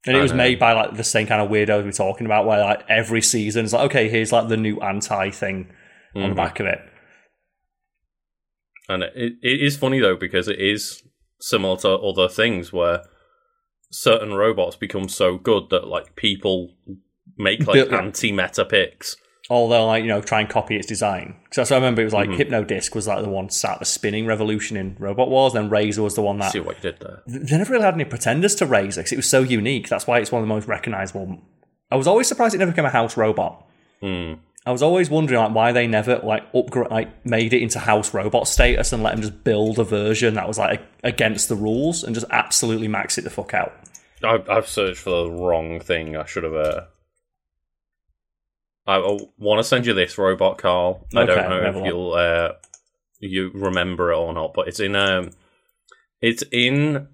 And 0.07 0.17
it 0.17 0.19
I 0.21 0.23
was 0.23 0.33
know. 0.33 0.39
made 0.39 0.59
by 0.59 0.73
like 0.73 0.97
the 0.97 1.05
same 1.05 1.27
kind 1.27 1.41
of 1.41 1.49
weirdos 1.51 1.85
we're 1.85 1.93
talking 1.93 2.27
about, 2.27 2.47
where 2.47 2.61
like 2.61 2.85
every 2.89 3.23
season 3.23 3.65
is 3.65 3.73
like, 3.73 3.87
okay, 3.87 4.09
here's 4.09 4.33
like 4.33 4.49
the 4.49 4.57
new 4.57 4.79
anti 4.81 5.31
thing 5.31 5.71
on 6.15 6.23
the 6.23 6.29
Mhm. 6.29 6.37
back 6.37 6.61
of 6.61 6.67
it. 6.67 6.79
And 8.89 9.03
it, 9.03 9.35
it 9.43 9.63
is 9.63 9.77
funny 9.77 10.01
though 10.01 10.17
because 10.17 10.47
it 10.49 10.61
is 10.61 11.03
similar 11.41 11.77
to 11.79 11.89
other 11.91 12.29
things 12.29 12.73
where 12.73 13.03
certain 13.91 14.35
robots 14.35 14.77
become 14.77 15.09
so 15.09 15.39
good 15.39 15.71
that 15.71 15.87
like 15.87 16.17
people 16.17 16.75
make 17.39 17.67
like 17.67 17.91
anti-meta 17.93 18.65
picks. 18.65 19.17
Although 19.51 19.87
like 19.87 20.03
you 20.03 20.09
know 20.09 20.23
try 20.23 20.41
and 20.41 20.49
copy 20.49 20.77
its 20.77 20.87
design. 20.87 21.37
Because 21.45 21.71
I 21.71 21.75
remember 21.77 22.01
it 22.01 22.05
was 22.05 22.15
like 22.15 22.31
Mhm. 22.31 22.39
Hypnodisc 22.39 22.95
was 22.95 23.07
like 23.07 23.23
the 23.23 23.29
one 23.29 23.51
sat 23.51 23.79
the 23.79 23.85
spinning 23.85 24.25
revolution 24.27 24.77
in 24.77 24.97
Robot 24.99 25.29
Wars. 25.29 25.53
Then 25.53 25.69
Razor 25.69 26.03
was 26.03 26.15
the 26.15 26.23
one 26.23 26.39
that 26.39 26.53
See 26.53 26.61
what 26.61 26.77
you 26.83 26.91
did 26.91 27.01
there. 27.01 27.23
they 27.27 27.59
never 27.59 27.73
really 27.73 27.85
had 27.85 27.95
any 27.95 28.05
pretenders 28.05 28.55
to 28.57 28.67
Razor 28.67 29.01
because 29.03 29.13
it 29.13 29.17
was 29.17 29.29
so 29.29 29.43
unique. 29.43 29.89
That's 29.89 30.07
why 30.07 30.19
it's 30.19 30.33
one 30.33 30.43
of 30.43 30.49
the 30.49 30.55
most 30.55 30.67
recognizable. 30.67 31.39
I 31.91 31.97
was 31.97 32.07
always 32.07 32.27
surprised 32.27 32.55
it 32.55 32.59
never 32.59 32.71
became 32.73 32.87
a 32.87 32.91
house 32.91 33.17
robot. 33.17 33.67
Hmm. 34.01 34.35
I 34.67 34.73
was 34.73 34.81
always 34.83 35.11
wondering 35.11 35.39
like 35.39 35.55
why 35.55 35.73
they 35.73 35.87
never 35.87 36.21
like 36.25 36.45
upgrade 36.55 36.91
like 36.91 37.27
made 37.27 37.53
it 37.53 37.61
into 37.61 37.79
house 37.79 38.15
robot 38.15 38.49
status 38.49 38.95
and 38.95 39.03
let 39.03 39.11
them 39.13 39.21
just 39.21 39.45
build 39.45 39.79
a 39.79 39.85
version 39.85 40.35
that 40.35 40.49
was 40.49 40.57
like 40.59 40.81
against 41.03 41.51
the 41.51 41.55
rules 41.55 42.03
and 42.03 42.15
just 42.15 42.25
absolutely 42.31 42.89
max 42.89 43.19
it 43.19 43.25
the 43.25 43.31
fuck 43.31 43.53
out. 43.53 43.75
I've, 44.25 44.49
I've 44.49 44.67
searched 44.67 45.01
for 45.01 45.25
the 45.25 45.31
wrong 45.31 45.81
thing. 45.81 46.17
I 46.17 46.25
should 46.25 46.45
have. 46.45 46.55
Uh... 46.55 46.81
I, 48.87 48.99
want 49.39 49.59
to 49.61 49.65
send 49.65 49.87
you 49.87 49.95
this 49.95 50.19
robot, 50.19 50.59
Karl. 50.59 51.07
I 51.15 51.23
Okay, 51.23 51.35
don't 51.35 51.49
know 51.51 51.79
if 51.81 51.87
you'll 51.87 52.13
uh, 52.13 52.53
you 53.19 53.51
remember 53.55 54.13
it 54.13 54.17
or 54.17 54.33
not, 54.35 54.53
but 54.55 54.69
it's 54.69 54.81
in 54.81 54.95
um, 54.95 55.31
it's 56.21 56.43
in 56.53 57.09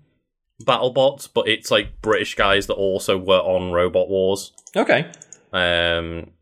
BattleBots, 0.64 1.28
but 1.32 1.48
it's 1.48 1.70
like 1.70 2.02
British 2.02 2.34
guys 2.34 2.66
that 2.66 2.74
also 2.74 3.16
were 3.18 3.38
on 3.38 3.72
Robot 3.72 4.08
Wars. 4.08 4.52
Okay, 4.76 5.10
Um, 5.52 6.32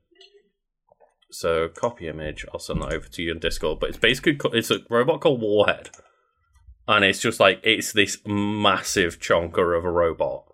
so 1.30 1.68
copy 1.68 2.08
image. 2.08 2.44
I'll 2.52 2.58
send 2.58 2.80
that 2.82 2.92
over 2.92 3.06
to 3.08 3.22
you 3.22 3.32
in 3.32 3.38
Discord. 3.38 3.80
But 3.80 3.90
it's 3.90 3.98
basically 3.98 4.38
it's 4.58 4.70
a 4.70 4.80
robot 4.88 5.20
called 5.20 5.40
Warhead, 5.42 5.90
and 6.86 7.04
it's 7.04 7.20
just 7.20 7.38
like 7.38 7.60
it's 7.62 7.92
this 7.92 8.18
massive 8.26 9.20
chonker 9.20 9.76
of 9.76 9.84
a 9.84 9.90
robot. 9.90 10.44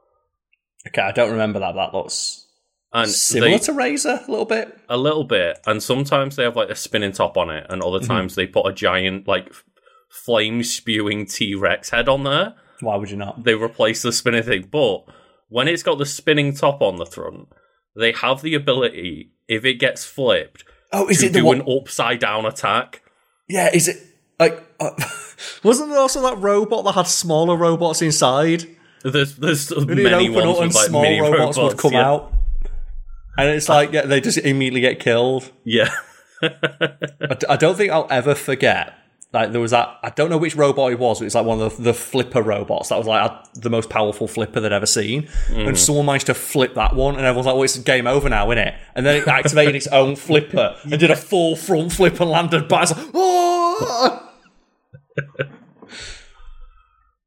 okay, 0.88 1.02
I 1.02 1.12
don't 1.12 1.30
remember 1.30 1.60
that. 1.60 1.74
That 1.74 1.94
looks 1.94 2.43
And 2.94 3.10
similar 3.10 3.50
they, 3.50 3.58
to 3.58 3.72
Razor 3.72 4.20
a 4.26 4.30
little 4.30 4.44
bit. 4.46 4.78
a 4.88 4.96
little 4.96 5.24
bit, 5.24 5.58
and 5.66 5.82
sometimes 5.82 6.36
they 6.36 6.44
have 6.44 6.54
like 6.56 6.70
a 6.70 6.76
spinning 6.76 7.12
top 7.12 7.36
on 7.36 7.50
it, 7.50 7.66
and 7.68 7.82
other 7.82 7.98
Mm-hmm. 7.98 8.06
times 8.06 8.34
they 8.36 8.46
put 8.46 8.66
a 8.66 8.72
giant 8.72 9.26
like 9.26 9.52
flame 10.10 10.62
spewing 10.62 11.26
T 11.26 11.54
Rex 11.54 11.90
head 11.90 12.08
on 12.08 12.24
there. 12.24 12.54
Why 12.80 12.96
would 12.96 13.10
you 13.10 13.16
not? 13.16 13.44
They 13.44 13.54
replace 13.54 14.02
the 14.02 14.12
spinning 14.12 14.42
thing, 14.42 14.68
but 14.70 15.04
when 15.48 15.68
it's 15.68 15.82
got 15.82 15.98
the 15.98 16.06
spinning 16.06 16.54
top 16.54 16.82
on 16.82 16.96
the 16.96 17.06
front, 17.06 17.48
they 17.96 18.12
have 18.12 18.42
the 18.42 18.54
ability 18.54 19.32
if 19.48 19.64
it 19.64 19.74
gets 19.74 20.04
flipped 20.04 20.64
Oh, 20.92 21.08
is 21.08 21.18
to 21.18 21.26
it 21.26 21.32
the 21.32 21.40
do 21.40 21.44
one? 21.46 21.60
an 21.60 21.66
upside 21.68 22.20
down 22.20 22.46
attack. 22.46 23.02
Yeah, 23.48 23.70
is 23.74 23.88
it 23.88 23.96
like? 24.38 24.62
Uh, 24.78 24.90
wasn't 25.64 25.90
there 25.90 25.98
also 25.98 26.22
that 26.22 26.38
robot 26.38 26.84
that 26.84 26.92
had 26.92 27.06
smaller 27.08 27.56
robots 27.56 28.02
inside? 28.02 28.66
There's 29.02 29.36
there's 29.36 29.70
many 29.86 30.28
open 30.28 30.46
ones 30.48 30.56
up 30.56 30.58
and 30.62 30.66
with 30.68 30.74
like 30.76 30.86
small 30.86 31.02
mini 31.02 31.20
robots, 31.20 31.58
would 31.58 31.76
come 31.76 31.92
yeah. 31.92 32.08
out? 32.08 32.33
And 33.36 33.48
it's 33.48 33.68
like, 33.68 33.92
yeah, 33.92 34.06
they 34.06 34.20
just 34.20 34.38
immediately 34.38 34.80
get 34.80 35.00
killed. 35.00 35.50
Yeah, 35.64 35.90
I 36.42 37.56
don't 37.56 37.76
think 37.76 37.92
I'll 37.92 38.06
ever 38.10 38.34
forget. 38.34 38.94
Like 39.34 39.50
there 39.50 39.60
was 39.60 39.72
that. 39.72 39.98
I 40.00 40.10
don't 40.10 40.30
know 40.30 40.38
which 40.38 40.54
robot 40.54 40.92
it 40.92 40.98
was. 41.00 41.18
But 41.18 41.26
it's 41.26 41.34
like 41.34 41.44
one 41.44 41.60
of 41.60 41.76
the, 41.76 41.82
the 41.82 41.94
flipper 41.94 42.40
robots. 42.40 42.90
That 42.90 42.98
was 42.98 43.08
like 43.08 43.32
the 43.54 43.68
most 43.68 43.90
powerful 43.90 44.28
flipper 44.28 44.60
they'd 44.60 44.70
ever 44.70 44.86
seen. 44.86 45.24
Mm. 45.48 45.68
And 45.68 45.78
someone 45.78 46.06
managed 46.06 46.26
to 46.26 46.34
flip 46.34 46.74
that 46.74 46.94
one, 46.94 47.16
and 47.16 47.24
everyone's 47.24 47.46
like, 47.46 47.54
"Well, 47.54 47.64
it's 47.64 47.76
game 47.78 48.06
over 48.06 48.28
now, 48.28 48.48
isn't 48.52 48.58
it?" 48.58 48.74
And 48.94 49.04
then 49.04 49.16
it 49.16 49.26
activated 49.26 49.74
its 49.74 49.88
own 49.88 50.14
flipper 50.14 50.76
and 50.84 51.00
did 51.00 51.10
a 51.10 51.16
full 51.16 51.56
front 51.56 51.92
flip 51.92 52.20
and 52.20 52.30
landed 52.30 52.68
back. 52.68 52.84
It's 52.84 52.96
like, 52.96 53.08
oh! 53.12 54.30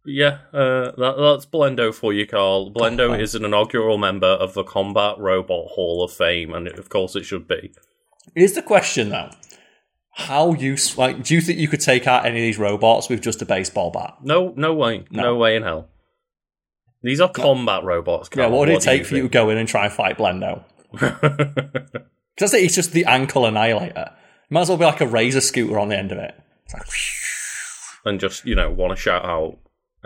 Yeah, 0.09 0.37
uh, 0.53 0.91
that, 0.97 1.15
that's 1.17 1.45
Blendo 1.45 1.93
for 1.93 2.13
you, 2.13 2.25
Karl. 2.25 2.71
Blendo 2.71 3.09
Oh. 3.09 3.13
is 3.13 3.35
an 3.35 3.43
inaugural 3.43 3.97
member 3.97 4.25
of 4.27 4.53
the 4.53 4.63
Combat 4.63 5.17
Robot 5.17 5.67
Hall 5.71 6.01
of 6.01 6.13
Fame, 6.13 6.53
and 6.53 6.65
of 6.67 6.87
course 6.87 7.15
it 7.17 7.25
should 7.25 7.45
be. 7.45 7.71
Here's 8.33 8.53
the 8.53 8.61
question 8.61 9.09
though: 9.09 9.29
How 10.13 10.53
use 10.53 10.97
like 10.97 11.23
do 11.23 11.35
you 11.35 11.41
think 11.41 11.59
you 11.59 11.67
could 11.67 11.81
take 11.81 12.07
out 12.07 12.25
any 12.25 12.37
of 12.37 12.41
these 12.41 12.57
robots 12.57 13.09
with 13.09 13.21
just 13.21 13.41
a 13.41 13.45
baseball 13.45 13.91
bat? 13.91 14.15
No, 14.23 14.53
no 14.55 14.73
way, 14.73 15.03
no, 15.11 15.23
No. 15.23 15.35
way 15.35 15.57
in 15.57 15.63
hell. 15.63 15.89
These 17.03 17.19
are 17.19 17.29
combat 17.29 17.83
robots. 17.83 18.29
Yeah, 18.35 18.47
what 18.47 18.59
would 18.61 18.69
it 18.69 18.79
do 18.79 18.85
take 18.85 19.05
for 19.05 19.15
you 19.17 19.23
to 19.23 19.29
go 19.29 19.49
in 19.49 19.57
and 19.57 19.67
try 19.67 19.85
and 19.85 19.93
fight 19.93 20.17
Blendo? 20.17 20.63
think? 20.97 22.03
Because 22.35 22.53
it's 22.53 22.75
just 22.75 22.91
the 22.93 23.05
ankle 23.05 23.45
annihilator. 23.45 24.11
Might 24.49 24.61
as 24.61 24.69
well 24.69 24.77
be 24.77 24.85
like 24.85 25.01
a 25.01 25.07
razor 25.07 25.41
scooter 25.41 25.77
on 25.77 25.89
the 25.89 25.97
end 25.97 26.11
of 26.13 26.17
it. 26.17 26.33
It's 26.65 26.73
like, 26.73 26.87
and 28.05 28.19
just 28.21 28.45
you 28.45 28.55
know 28.55 28.71
want 28.71 28.91
to 28.91 28.95
shout 28.95 29.25
out 29.25 29.57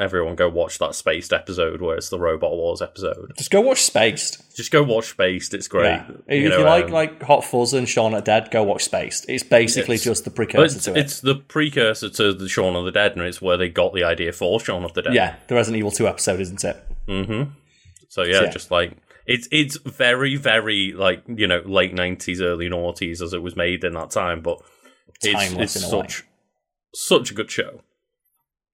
everyone 0.01 0.35
go 0.35 0.49
watch 0.49 0.77
that 0.79 0.95
spaced 0.95 1.31
episode 1.31 1.81
where 1.81 1.95
it's 1.95 2.09
the 2.09 2.19
robot 2.19 2.51
wars 2.51 2.81
episode 2.81 3.31
just 3.37 3.51
go 3.51 3.61
watch 3.61 3.81
Spaced. 3.81 4.55
just 4.55 4.71
go 4.71 4.81
watch 4.83 5.09
spaced 5.09 5.53
it's 5.53 5.67
great 5.67 5.85
Yeah. 5.85 6.09
If 6.27 6.43
you, 6.43 6.49
know, 6.49 6.61
like 6.63 6.85
um, 6.85 6.91
like 6.91 7.21
Hot 7.23 7.43
Fuzz 7.43 7.73
and 7.73 7.87
Shaun 7.87 8.13
of 8.13 8.23
the 8.23 8.31
Dead, 8.31 8.49
go 8.51 8.63
watch 8.63 8.83
Spaced. 8.83 9.29
It's 9.29 9.43
basically 9.43 9.95
It's- 9.95 10.03
just 10.05 10.23
the 10.25 10.31
precursor 10.31 10.75
it's, 10.77 10.85
to 10.85 10.91
it. 10.91 10.97
it's 10.97 11.21
the 11.21 11.35
precursor 11.35 12.09
to 12.09 12.33
the 12.33 12.49
Shaun 12.49 12.75
of 12.75 12.85
the 12.85 12.91
Dead 12.91 13.13
and 13.15 13.21
it's 13.21 13.41
where 13.41 13.57
they 13.57 13.69
got 13.69 13.93
the 13.93 14.03
idea 14.03 14.31
for 14.31 14.59
Shaun 14.59 14.83
of 14.83 14.93
the 14.93 15.01
Dead 15.03 15.13
yeah, 15.13 15.35
the 15.47 15.55
Resident 15.55 15.77
Evil 15.79 15.91
2 15.91 16.07
episode, 16.07 16.39
isn't 16.39 16.63
it? 16.63 16.77
mm-hmm 17.07 17.51
so 18.09 18.23
yeah, 18.23 18.39
So, 18.39 18.43
yeah. 18.45 18.49
just 18.51 18.71
like 18.71 18.97
it's 19.25 19.47
it's 19.51 19.77
very 19.77 20.35
very 20.35 20.91
like 20.93 21.23
you 21.27 21.47
know 21.47 21.61
late 21.65 21.93
90s 21.95 22.41
early 22.41 22.67
noughties 22.69 23.21
as 23.21 23.33
it 23.33 23.41
was 23.41 23.55
made 23.55 23.83
in 23.83 23.93
that 23.93 24.09
time 24.11 24.41
but 24.41 24.57
it's, 25.23 25.33
Timeless 25.49 25.75
it's 25.75 25.91
a 25.91 25.95
way. 25.97 26.01
such 26.07 26.23
such 26.93 27.31
a 27.31 27.33
good 27.33 27.49
show 27.51 27.81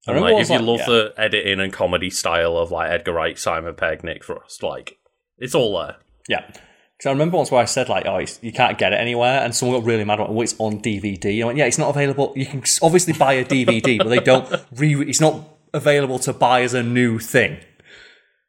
and 0.07 0.15
remember 0.15 0.33
like, 0.35 0.43
if 0.43 0.49
you 0.49 0.55
was 0.65 0.79
love 0.79 0.79
like- 0.79 0.87
the 0.87 1.13
editing 1.17 1.59
and 1.59 1.71
comedy 1.73 2.09
style 2.09 2.57
of 2.57 2.71
like 2.71 2.89
Edgar 2.89 3.13
Wright, 3.13 3.37
Simon 3.37 3.75
Pegg, 3.75 4.03
Nick 4.03 4.23
Frost, 4.23 4.63
like 4.63 4.97
it's 5.37 5.53
all 5.55 5.77
there. 5.79 5.97
Yeah. 6.27 6.45
Because 6.47 7.05
I 7.05 7.11
remember 7.11 7.37
once 7.37 7.51
where 7.51 7.61
I 7.61 7.65
said, 7.65 7.89
like, 7.89 8.07
oh, 8.07 8.25
you 8.41 8.51
can't 8.51 8.75
get 8.79 8.91
it 8.91 8.95
anywhere, 8.95 9.41
and 9.41 9.55
someone 9.55 9.79
got 9.79 9.85
really 9.85 10.03
mad 10.03 10.15
about, 10.15 10.31
oh, 10.31 10.41
it's 10.41 10.55
on 10.57 10.79
DVD. 10.81 11.43
I 11.43 11.45
went, 11.45 11.57
yeah, 11.59 11.65
it's 11.65 11.77
not 11.77 11.89
available. 11.89 12.33
You 12.35 12.47
can 12.47 12.63
obviously 12.81 13.13
buy 13.13 13.33
a 13.33 13.45
DVD, 13.45 13.99
but 13.99 14.07
they 14.09 14.19
don't 14.19 14.49
re. 14.75 14.95
It's 15.07 15.21
not 15.21 15.47
available 15.75 16.17
to 16.19 16.33
buy 16.33 16.63
as 16.63 16.73
a 16.73 16.81
new 16.81 17.19
thing. 17.19 17.59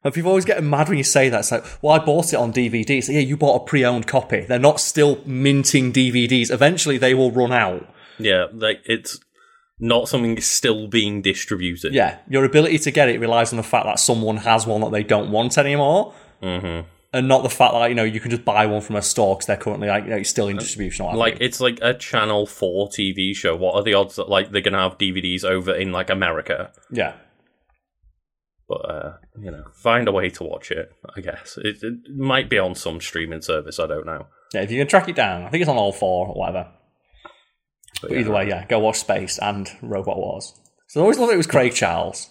And 0.02 0.14
people 0.14 0.30
always 0.30 0.46
get 0.46 0.62
mad 0.64 0.88
when 0.88 0.96
you 0.96 1.04
say 1.04 1.28
that. 1.28 1.40
It's 1.40 1.52
like, 1.52 1.64
well, 1.82 1.92
I 2.00 2.02
bought 2.02 2.32
it 2.32 2.36
on 2.36 2.52
DVD. 2.52 3.02
So 3.02 3.12
like, 3.12 3.16
yeah, 3.16 3.26
you 3.28 3.36
bought 3.36 3.60
a 3.62 3.64
pre-owned 3.66 4.06
copy. 4.06 4.40
They're 4.40 4.58
not 4.58 4.80
still 4.80 5.20
minting 5.26 5.92
DVDs. 5.92 6.50
Eventually, 6.50 6.96
they 6.96 7.12
will 7.12 7.30
run 7.32 7.52
out. 7.52 7.86
Yeah, 8.18 8.46
like 8.52 8.80
it's 8.86 9.20
not 9.80 10.08
something 10.08 10.40
still 10.40 10.88
being 10.88 11.22
distributed. 11.22 11.94
Yeah, 11.94 12.18
your 12.28 12.44
ability 12.44 12.78
to 12.80 12.90
get 12.90 13.08
it 13.08 13.20
relies 13.20 13.52
on 13.52 13.56
the 13.56 13.62
fact 13.62 13.86
that 13.86 13.98
someone 14.00 14.38
has 14.38 14.66
one 14.66 14.80
that 14.82 14.90
they 14.92 15.02
don't 15.02 15.30
want 15.30 15.56
anymore, 15.58 16.14
Mm-hmm. 16.42 16.86
and 17.12 17.28
not 17.28 17.42
the 17.42 17.48
fact 17.48 17.72
that 17.74 17.88
you 17.88 17.94
know 17.94 18.04
you 18.04 18.20
can 18.20 18.30
just 18.30 18.44
buy 18.44 18.66
one 18.66 18.80
from 18.80 18.96
a 18.96 19.02
store 19.02 19.34
because 19.36 19.46
they're 19.46 19.56
currently 19.56 19.88
like 19.88 20.04
you 20.04 20.10
know, 20.10 20.22
still 20.22 20.48
in 20.48 20.56
distribution. 20.56 21.06
Or 21.06 21.14
Like 21.16 21.38
it's 21.40 21.60
like 21.60 21.78
a 21.82 21.94
Channel 21.94 22.46
Four 22.46 22.88
TV 22.88 23.34
show. 23.34 23.56
What 23.56 23.74
are 23.74 23.82
the 23.82 23.94
odds 23.94 24.16
that 24.16 24.28
like 24.28 24.50
they're 24.50 24.60
gonna 24.62 24.78
have 24.88 24.98
DVDs 24.98 25.44
over 25.44 25.74
in 25.74 25.92
like 25.92 26.10
America? 26.10 26.72
yeah. 26.90 27.14
But 28.68 28.90
uh, 28.90 29.12
you 29.40 29.50
know, 29.50 29.64
find 29.74 30.06
a 30.08 30.12
way 30.12 30.28
to 30.28 30.44
watch 30.44 30.70
it. 30.70 30.90
I 31.16 31.22
guess 31.22 31.56
it, 31.62 31.78
it 31.82 31.94
might 32.14 32.50
be 32.50 32.58
on 32.58 32.74
some 32.74 33.00
streaming 33.00 33.40
service. 33.40 33.78
I 33.80 33.86
don't 33.86 34.04
know. 34.04 34.26
Yeah, 34.52 34.60
if 34.60 34.70
you 34.70 34.78
can 34.78 34.86
track 34.86 35.08
it 35.08 35.16
down, 35.16 35.42
I 35.44 35.48
think 35.48 35.62
it's 35.62 35.70
on 35.70 35.78
all 35.78 35.92
four 35.92 36.26
or 36.28 36.34
whatever. 36.34 36.68
But, 38.00 38.10
But 38.10 38.18
either 38.18 38.30
way, 38.32 38.48
yeah, 38.48 38.64
go 38.66 38.78
watch 38.78 38.98
Space 38.98 39.38
and 39.38 39.68
Robot 39.82 40.16
Wars. 40.16 40.54
So 40.88 41.00
I 41.00 41.02
always 41.02 41.16
thought 41.16 41.30
it 41.32 41.36
was 41.36 41.46
Craig 41.46 41.74
Charles. 41.74 42.30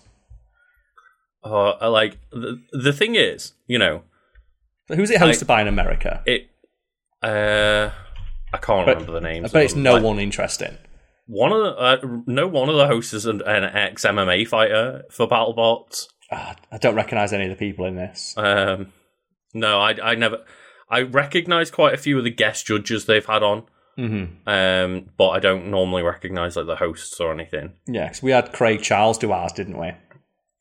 Uh, 1.43 1.89
like 1.89 2.17
the 2.31 2.61
the 2.71 2.91
thing 2.93 3.15
is, 3.15 3.53
you 3.67 3.77
know, 3.77 4.03
So 4.87 4.95
who's 4.95 5.09
it 5.11 5.21
hosted 5.21 5.47
by 5.47 5.61
in 5.61 5.67
America? 5.67 6.21
it. 6.25 6.49
Uh, 7.21 7.91
I 8.53 8.57
can't 8.57 8.85
But- 8.85 8.95
remember 8.97 9.11
the 9.13 9.21
names. 9.21 9.49
I 9.49 9.53
bet 9.53 9.63
it's 9.65 9.73
them. 9.73 9.83
no 9.83 9.93
Like, 9.93 10.03
one 10.03 10.19
interesting. 10.19 10.77
One 11.27 11.51
of 11.51 11.59
the 11.63 11.75
uh, 11.75 11.97
no 12.25 12.47
one 12.47 12.69
of 12.69 12.75
the 12.75 12.87
hosts 12.87 13.13
is 13.13 13.25
an, 13.25 13.41
an 13.45 13.63
ex 13.65 14.03
MMA 14.05 14.47
fighter 14.47 15.03
for 15.11 15.27
BattleBots. 15.27 16.07
Ah, 16.31 16.55
I 16.71 16.77
don't 16.77 16.95
recognise 16.95 17.33
any 17.33 17.43
of 17.45 17.49
the 17.49 17.55
people 17.57 17.85
in 17.85 17.95
this. 17.95 18.33
Um, 18.37 18.93
no, 19.53 19.79
I 19.79 19.95
I 20.01 20.15
never. 20.15 20.43
I 20.89 21.01
recognise 21.01 21.69
quite 21.69 21.93
a 21.93 21.97
few 21.97 22.17
of 22.17 22.23
the 22.23 22.29
guest 22.31 22.65
judges 22.65 23.05
they've 23.05 23.25
had 23.25 23.43
on, 23.43 23.63
hmm 23.97 24.25
um, 24.45 25.09
but 25.17 25.29
I 25.29 25.39
don't 25.39 25.71
normally 25.71 26.03
recognise 26.03 26.55
like 26.55 26.67
the 26.67 26.75
hosts 26.75 27.19
or 27.19 27.33
anything. 27.33 27.73
Yeah, 27.87 28.07
cause 28.07 28.21
we 28.21 28.31
had 28.31 28.53
Craig 28.53 28.81
Charles 28.81 29.17
do 29.17 29.31
ours, 29.31 29.51
didn't 29.51 29.77
we? 29.77 29.91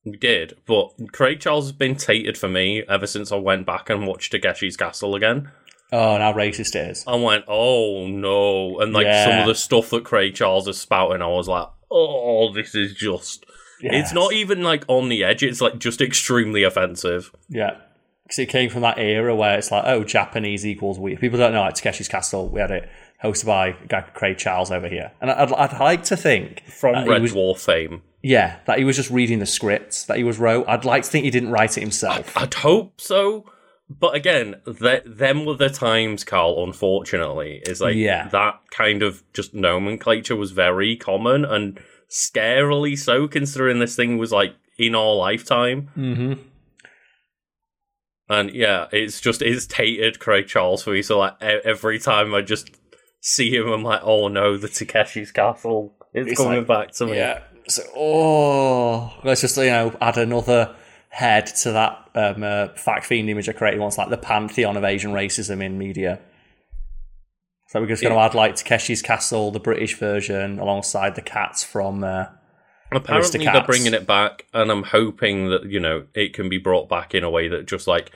We 0.04 0.16
did, 0.16 0.56
but 0.66 0.92
Craig 1.12 1.40
Charles 1.40 1.66
has 1.66 1.72
been 1.72 1.96
tated 1.96 2.38
for 2.38 2.48
me 2.48 2.82
ever 2.88 3.06
since 3.06 3.32
I 3.32 3.36
went 3.36 3.66
back 3.66 3.90
and 3.90 4.06
watched 4.06 4.32
Takeshi's 4.32 4.76
Castle 4.76 5.14
again. 5.14 5.50
Oh, 5.92 6.14
and 6.14 6.22
how 6.22 6.32
racist 6.32 6.74
it 6.74 6.90
is. 6.90 7.04
I 7.06 7.16
went, 7.16 7.44
oh 7.46 8.06
no, 8.06 8.80
and 8.80 8.92
like 8.92 9.06
some 9.06 9.40
of 9.40 9.46
the 9.46 9.54
stuff 9.54 9.90
that 9.90 10.04
Craig 10.04 10.34
Charles 10.34 10.66
is 10.66 10.80
spouting, 10.80 11.22
I 11.22 11.28
was 11.28 11.48
like, 11.48 11.68
oh, 11.90 12.52
this 12.52 12.74
is 12.74 12.94
just. 12.94 13.44
It's 13.80 14.12
not 14.14 14.32
even 14.32 14.62
like 14.62 14.84
on 14.88 15.10
the 15.10 15.22
edge; 15.22 15.42
it's 15.42 15.60
like 15.60 15.78
just 15.78 16.00
extremely 16.00 16.62
offensive. 16.62 17.30
Yeah. 17.48 17.76
Because 18.22 18.38
it 18.40 18.46
came 18.46 18.70
from 18.70 18.80
that 18.80 18.98
era 18.98 19.36
where 19.36 19.56
it's 19.56 19.70
like, 19.70 19.84
oh, 19.86 20.02
Japanese 20.02 20.66
equals 20.66 20.98
weird. 20.98 21.20
People 21.20 21.38
don't 21.38 21.52
know, 21.52 21.60
like 21.60 21.74
Takeshi's 21.74 22.08
Castle, 22.08 22.48
we 22.48 22.60
had 22.60 22.72
it 22.72 22.88
hosted 23.22 23.46
by 23.46 23.68
a 23.68 23.86
guy 23.88 24.02
Craig 24.14 24.38
Charles 24.38 24.70
over 24.70 24.88
here. 24.88 25.12
And 25.20 25.30
I'd, 25.30 25.52
I'd 25.52 25.78
like 25.80 26.04
to 26.04 26.16
think, 26.16 26.62
From 26.64 26.94
that 26.94 27.08
Red 27.08 27.22
was- 27.22 27.32
Dwarf 27.32 27.58
fame, 27.64 28.02
yeah, 28.22 28.58
that 28.66 28.78
he 28.78 28.84
was 28.84 28.96
just 28.96 29.10
reading 29.10 29.38
the 29.38 29.46
scripts 29.46 30.04
that 30.06 30.16
he 30.16 30.24
was 30.24 30.38
wrote. 30.38 30.64
I'd 30.68 30.84
like 30.84 31.04
to 31.04 31.08
think 31.10 31.24
he 31.24 31.30
didn't 31.30 31.50
write 31.50 31.76
it 31.76 31.80
himself. 31.82 32.36
I'd 32.36 32.54
hope 32.54 33.00
so. 33.00 33.44
But 33.88 34.16
again, 34.16 34.56
th- 34.80 35.04
them 35.06 35.44
were 35.44 35.54
the 35.54 35.68
times, 35.70 36.24
Karl. 36.24 36.64
Unfortunately, 36.64 37.62
is 37.66 37.80
like 37.80 37.94
Yeah. 37.94 38.26
that 38.28 38.58
kind 38.72 39.04
of 39.04 39.22
just 39.32 39.54
nomenclature 39.54 40.34
was 40.34 40.50
very 40.50 40.96
common 40.96 41.44
and 41.44 41.78
scarily 42.10 42.98
so, 42.98 43.28
considering 43.28 43.78
this 43.78 43.94
thing 43.94 44.18
was 44.18 44.32
like 44.32 44.56
in 44.76 44.96
our 44.96 45.14
lifetime. 45.14 45.82
hmm 45.94 46.32
And 48.28 48.50
yeah, 48.50 48.88
it's 48.90 49.20
just 49.20 49.40
it's 49.40 49.66
tated 49.66 50.18
Craig 50.18 50.48
Charles 50.48 50.82
for 50.82 50.90
me. 50.90 51.02
So 51.02 51.18
like 51.18 51.40
every 51.40 51.98
time 52.00 52.34
I 52.34 52.42
just 52.42 52.70
see 53.26 53.54
him, 53.54 53.66
I'm 53.68 53.82
like, 53.82 54.00
oh 54.04 54.28
no, 54.28 54.56
the 54.56 54.68
Takeshi's 54.68 55.32
Castle 55.32 55.94
is 56.14 56.28
It's 56.28 56.40
coming 56.40 56.58
like- 56.58 56.66
back 56.66 56.90
to 56.92 57.06
me. 57.06 57.16
Yeah. 57.16 57.42
So, 57.68 57.82
oh, 57.96 59.18
let's 59.24 59.40
just, 59.40 59.56
you 59.56 59.64
know, 59.64 59.96
add 60.00 60.16
another 60.18 60.76
head 61.08 61.46
to 61.46 61.72
that 61.72 62.10
um, 62.14 62.42
uh, 62.44 62.68
fact 62.76 63.06
fiend 63.06 63.28
image 63.28 63.48
I 63.48 63.52
created 63.52 63.80
once, 63.80 63.98
like 63.98 64.08
the 64.08 64.16
pantheon 64.16 64.76
of 64.76 64.84
Asian 64.84 65.10
racism 65.12 65.60
in 65.60 65.76
media. 65.76 66.20
So 67.68 67.80
we're 67.80 67.88
just 67.88 68.02
going 68.02 68.14
to 68.14 68.20
add 68.20 68.34
like 68.34 68.54
Takeshi's 68.54 69.02
Castle, 69.02 69.50
the 69.50 69.58
British 69.58 69.98
version, 69.98 70.60
alongside 70.60 71.16
the 71.16 71.22
cats 71.22 71.64
from. 71.64 72.04
Uh, 72.04 72.26
Apparently, 72.92 73.44
they're 73.44 73.64
bringing 73.64 73.94
it 73.94 74.06
back, 74.06 74.46
and 74.54 74.70
I'm 74.70 74.84
hoping 74.84 75.50
that 75.50 75.64
you 75.64 75.80
know 75.80 76.06
it 76.14 76.34
can 76.34 76.48
be 76.48 76.58
brought 76.58 76.88
back 76.88 77.16
in 77.16 77.24
a 77.24 77.30
way 77.30 77.48
that 77.48 77.66
just 77.66 77.88
like 77.88 78.12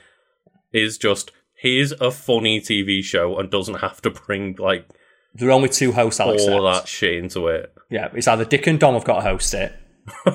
is 0.71 0.97
just 0.97 1.31
here's 1.55 1.91
a 1.91 2.09
funny 2.09 2.61
TV 2.61 3.03
show 3.03 3.37
and 3.37 3.51
doesn't 3.51 3.81
have 3.81 4.01
to 4.03 4.09
bring 4.09 4.55
like 4.57 4.87
there 5.35 5.49
are 5.49 5.51
only 5.51 5.69
two 5.69 5.91
hosts, 5.91 6.19
I'll 6.19 6.29
all 6.29 6.67
accept. 6.67 6.85
that 6.85 6.87
shit 6.87 7.13
into 7.15 7.47
it. 7.47 7.73
Yeah, 7.89 8.09
it's 8.13 8.27
either 8.27 8.45
Dick 8.45 8.67
and 8.67 8.79
Dom 8.79 8.93
have 8.93 9.03
got 9.03 9.15
to 9.15 9.21
host 9.21 9.53
it, 9.53 9.73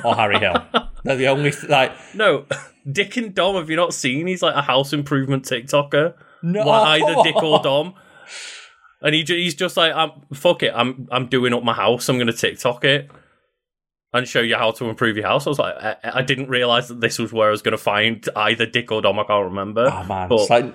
or 0.05 0.15
Harry 0.15 0.39
Hill. 0.39 0.63
They're 1.05 1.17
the 1.17 1.29
only 1.29 1.51
th- 1.53 1.69
like. 1.69 1.93
No, 2.15 2.47
Dick 2.91 3.17
and 3.17 3.35
Dom. 3.35 3.57
Have 3.57 3.71
you 3.71 3.77
not 3.77 3.95
seen? 3.95 4.27
He's 4.27 4.43
like 4.43 4.55
a 4.55 4.63
house 4.63 4.93
improvement 4.93 5.45
TikToker. 5.45 6.15
No, 6.43 6.65
Like, 6.67 7.03
either 7.03 7.23
Dick 7.23 7.37
or 7.43 7.61
Dom. 7.63 7.95
And 9.03 9.15
he 9.15 9.23
ju- 9.23 9.37
he's 9.37 9.55
just 9.55 9.77
like, 9.77 9.95
I'm, 9.95 10.11
fuck 10.35 10.63
it, 10.63 10.73
I'm 10.75 11.07
I'm 11.11 11.27
doing 11.27 11.53
up 11.53 11.63
my 11.63 11.75
house. 11.75 12.09
I'm 12.09 12.19
gonna 12.19 12.33
TikTok 12.33 12.85
it 12.85 13.11
and 14.13 14.27
show 14.27 14.41
you 14.41 14.57
how 14.57 14.71
to 14.73 14.89
improve 14.89 15.17
your 15.17 15.27
house. 15.27 15.47
I 15.47 15.51
was 15.51 15.59
like, 15.59 15.75
I, 15.77 15.97
I 16.03 16.23
didn't 16.23 16.49
realize 16.49 16.89
that 16.89 17.01
this 17.01 17.19
was 17.19 17.33
where 17.33 17.49
I 17.49 17.51
was 17.51 17.63
gonna 17.63 17.77
find 17.77 18.27
either 18.35 18.65
Dick 18.67 18.91
or 18.91 19.03
Dom. 19.03 19.19
I 19.19 19.25
can't 19.25 19.45
remember. 19.45 19.89
Oh 19.93 20.05
man, 20.05 20.29
but 20.29 20.41
it's 20.41 20.51
like 20.51 20.75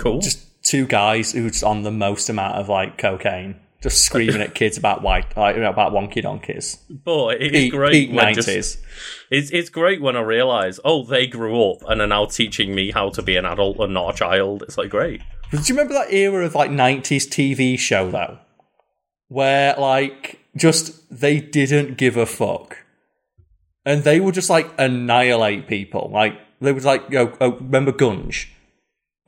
cool. 0.00 0.20
just 0.20 0.46
two 0.64 0.86
guys 0.86 1.32
who's 1.32 1.62
on 1.62 1.82
the 1.82 1.92
most 1.92 2.28
amount 2.28 2.56
of 2.56 2.68
like 2.68 2.98
cocaine, 2.98 3.60
just 3.82 4.02
screaming 4.04 4.40
at 4.40 4.54
kids 4.54 4.76
about 4.78 5.02
white, 5.02 5.36
like 5.36 5.56
about 5.56 5.92
wonky 5.92 6.22
donkeys. 6.22 6.78
but 6.88 7.40
it's 7.40 7.72
great 7.72 8.10
when 8.10 8.34
just- 8.34 8.48
nineties. 8.48 8.82
it's 9.30 9.50
it's 9.50 9.68
great 9.70 10.00
when 10.00 10.16
I 10.16 10.22
realize, 10.22 10.80
oh, 10.84 11.04
they 11.04 11.26
grew 11.26 11.70
up 11.70 11.78
and 11.88 12.00
are 12.00 12.06
now 12.06 12.24
teaching 12.26 12.74
me 12.74 12.90
how 12.90 13.10
to 13.10 13.22
be 13.22 13.36
an 13.36 13.44
adult 13.44 13.78
and 13.78 13.94
not 13.94 14.14
a 14.14 14.18
child. 14.18 14.62
It's 14.62 14.76
like 14.78 14.90
great. 14.90 15.20
Do 15.50 15.58
you 15.58 15.74
remember 15.74 15.94
that 15.94 16.12
era 16.12 16.44
of 16.44 16.54
like 16.54 16.70
nineties 16.70 17.28
TV 17.28 17.78
show 17.78 18.10
though, 18.10 18.38
where 19.28 19.74
like 19.78 20.40
just 20.56 21.02
they 21.10 21.40
didn't 21.40 21.96
give 21.96 22.16
a 22.16 22.26
fuck, 22.26 22.78
and 23.84 24.02
they 24.02 24.18
would 24.18 24.34
just 24.34 24.50
like 24.50 24.68
annihilate 24.78 25.68
people. 25.68 26.10
Like 26.12 26.40
they 26.60 26.72
would 26.72 26.84
like 26.84 27.10
go, 27.10 27.36
oh, 27.40 27.52
remember 27.56 27.92
Gunge? 27.92 28.46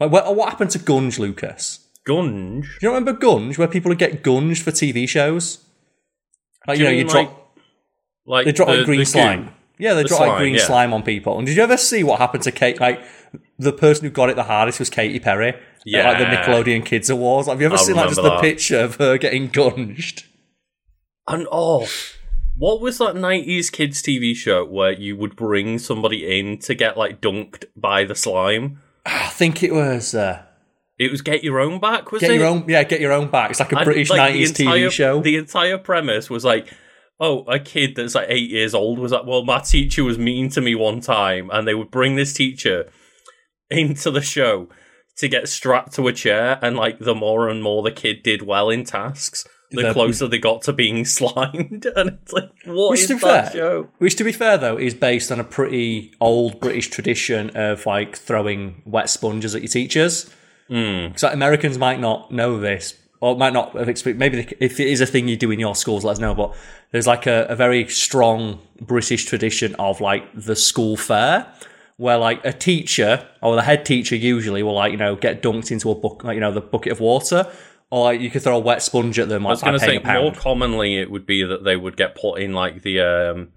Like 0.00 0.10
what, 0.10 0.34
what 0.36 0.48
happened 0.50 0.70
to 0.70 0.78
Gunge, 0.78 1.18
Lucas? 1.18 1.86
Gunge. 2.06 2.62
Do 2.62 2.86
you 2.86 2.88
remember 2.88 3.12
Gunge, 3.12 3.58
where 3.58 3.68
people 3.68 3.88
would 3.90 3.98
get 3.98 4.22
gunged 4.22 4.62
for 4.62 4.70
TV 4.70 5.08
shows? 5.08 5.64
Like 6.66 6.76
Do 6.78 6.82
you 6.82 6.88
know, 6.88 6.94
you 6.96 7.04
mean, 7.04 7.06
drop 7.12 7.26
like- 7.28 7.36
Like 8.26 8.44
they 8.46 8.52
drop 8.52 8.68
the- 8.68 8.76
like 8.78 8.86
green 8.86 9.04
slime. 9.04 9.50
Yeah, 9.78 9.94
they 9.94 10.02
The 10.02 10.08
drop 10.08 10.20
like 10.20 10.38
green 10.38 10.54
yeah. 10.54 10.64
slime 10.66 10.92
on 10.94 11.02
people. 11.02 11.36
And 11.38 11.46
did 11.46 11.56
you 11.56 11.62
ever 11.62 11.76
see 11.76 12.02
what 12.02 12.18
happened 12.18 12.42
to 12.44 12.52
Kate? 12.52 12.80
Like 12.80 13.04
the 13.58 13.72
person 13.72 14.04
who 14.04 14.10
got 14.10 14.30
it 14.30 14.36
the 14.36 14.44
hardest 14.44 14.78
was 14.78 14.88
Katy 14.90 15.20
Perry. 15.20 15.48
at, 15.50 15.58
like 15.86 16.18
the 16.18 16.24
Nickelodeon 16.24 16.84
Kids 16.84 17.10
Awards. 17.10 17.46
Like, 17.46 17.56
have 17.56 17.60
you 17.60 17.66
ever 17.66 17.74
I 17.76 17.78
seen 17.78 17.94
like 17.96 18.08
just 18.08 18.22
the 18.22 18.38
picture 18.40 18.80
of 18.80 18.96
her 18.96 19.18
getting 19.18 19.48
gunged? 19.50 20.24
And 21.28 21.46
oh, 21.52 21.88
what 22.56 22.80
was 22.80 22.98
that 22.98 23.14
'90s 23.16 23.70
kids 23.70 24.02
TV 24.02 24.34
show 24.34 24.64
where 24.64 24.92
you 24.92 25.16
would 25.16 25.36
bring 25.36 25.78
somebody 25.78 26.38
in 26.38 26.58
to 26.60 26.74
get 26.74 26.96
like 26.96 27.20
dunked 27.20 27.64
by 27.76 28.04
the 28.04 28.14
slime? 28.14 28.80
I 29.06 29.28
think 29.28 29.62
it 29.62 29.72
was 29.72 30.14
uh, 30.14 30.42
It 30.98 31.10
was 31.10 31.22
Get 31.22 31.44
Your 31.44 31.60
Own 31.60 31.78
Back, 31.80 32.10
was 32.12 32.20
get 32.20 32.30
it? 32.32 32.34
your 32.38 32.46
own. 32.46 32.64
Yeah, 32.68 32.82
get 32.82 33.00
your 33.00 33.12
own 33.12 33.30
back. 33.30 33.50
It's 33.50 33.60
like 33.60 33.72
a 33.72 33.76
And, 33.76 33.84
British 33.84 34.10
nineties 34.10 34.58
entire- 34.58 34.88
TV 34.88 34.90
show. 34.90 35.20
The 35.22 35.36
entire 35.36 35.78
premise 35.78 36.28
was 36.28 36.44
like, 36.44 36.66
oh, 37.20 37.44
a 37.44 37.58
kid 37.58 37.94
that's 37.96 38.14
like 38.14 38.26
eight 38.28 38.50
years 38.50 38.74
old 38.74 38.98
was 38.98 39.12
like, 39.12 39.24
well, 39.24 39.44
my 39.44 39.60
teacher 39.60 40.04
was 40.04 40.18
mean 40.18 40.48
to 40.50 40.60
me 40.60 40.74
one 40.74 41.00
time, 41.00 41.48
and 41.52 41.66
they 41.66 41.74
would 41.74 41.90
bring 41.90 42.16
this 42.16 42.32
teacher 42.34 42.90
into 43.70 44.10
the 44.10 44.20
show 44.20 44.68
to 45.18 45.28
get 45.28 45.48
strapped 45.48 45.94
to 45.94 46.06
a 46.08 46.12
chair, 46.12 46.58
and 46.60 46.76
like 46.76 46.98
the 46.98 47.14
more 47.14 47.48
and 47.48 47.62
more 47.62 47.82
the 47.82 47.90
kid 47.92 48.22
did 48.22 48.42
well 48.42 48.68
in 48.70 48.84
tasks, 48.84 49.46
the 49.70 49.82
The- 49.82 49.92
closer 49.92 50.28
they 50.28 50.38
got 50.38 50.62
to 50.62 50.72
being 50.72 51.04
slimed, 51.18 51.86
and 51.96 52.18
it's 52.22 52.32
like, 52.32 52.50
what 52.64 52.90
Which, 52.92 53.00
is 53.00 53.06
to 53.08 53.14
be 53.14 53.20
that 53.20 53.52
fair, 53.52 53.60
show? 53.60 53.88
which 53.98 54.16
to 54.16 54.24
be 54.24 54.32
fair 54.32 54.56
though 54.58 54.76
is 54.78 54.94
based 54.94 55.30
on 55.32 55.40
a 55.40 55.44
pretty 55.44 56.12
old 56.20 56.60
British 56.60 56.88
tradition 56.88 57.50
of 57.56 57.84
like 57.86 58.16
throwing 58.16 58.82
wet 58.84 59.10
sponges 59.10 59.54
at 59.54 59.62
your 59.62 59.68
teachers. 59.68 60.30
Mm. 60.70 61.18
So 61.18 61.28
Americans 61.28 61.78
might 61.78 62.00
not 62.00 62.30
know 62.32 62.58
this, 62.60 62.94
or 63.20 63.36
might 63.36 63.52
not 63.52 63.74
have 63.76 63.88
experienced. 63.88 64.18
Maybe 64.20 64.42
they- 64.42 64.56
if 64.60 64.78
it 64.80 64.88
is 64.88 65.00
a 65.00 65.06
thing 65.06 65.28
you 65.28 65.36
do 65.36 65.50
in 65.50 65.60
your 65.60 65.74
schools, 65.74 66.04
let 66.04 66.12
us 66.12 66.18
know. 66.18 66.34
But 66.34 66.54
there's 66.92 67.06
like 67.06 67.26
a, 67.26 67.46
a 67.48 67.56
very 67.56 67.86
strong 67.88 68.60
British 68.80 69.24
tradition 69.26 69.74
of 69.76 70.00
like 70.00 70.24
the 70.34 70.56
school 70.56 70.96
fair, 70.96 71.46
where 71.98 72.18
like 72.18 72.44
a 72.44 72.52
teacher 72.52 73.26
or 73.42 73.54
the 73.56 73.62
head 73.62 73.84
teacher 73.86 74.16
usually 74.16 74.62
will 74.62 74.74
like 74.74 74.92
you 74.92 74.98
know 74.98 75.16
get 75.16 75.42
dunked 75.42 75.70
into 75.70 75.90
a 75.90 75.94
bucket, 75.94 76.24
like 76.24 76.34
you 76.34 76.40
know 76.40 76.52
the 76.52 76.60
bucket 76.60 76.92
of 76.92 77.00
water, 77.00 77.46
or 77.90 78.12
you 78.12 78.30
could 78.30 78.42
throw 78.42 78.56
a 78.56 78.60
wet 78.60 78.82
sponge 78.82 79.18
at 79.18 79.28
them. 79.28 79.46
I 79.46 79.50
was 79.50 79.62
going 79.62 79.74
to 79.74 79.78
say 79.80 79.98
more 79.98 80.32
commonly 80.32 80.96
it 80.98 81.10
would 81.10 81.26
be 81.26 81.42
that 81.44 81.64
they 81.64 81.76
would 81.76 81.96
get 81.96 82.14
put 82.16 82.40
in 82.40 82.52
like 82.52 82.82
the 82.82 83.00
um, 83.00 83.48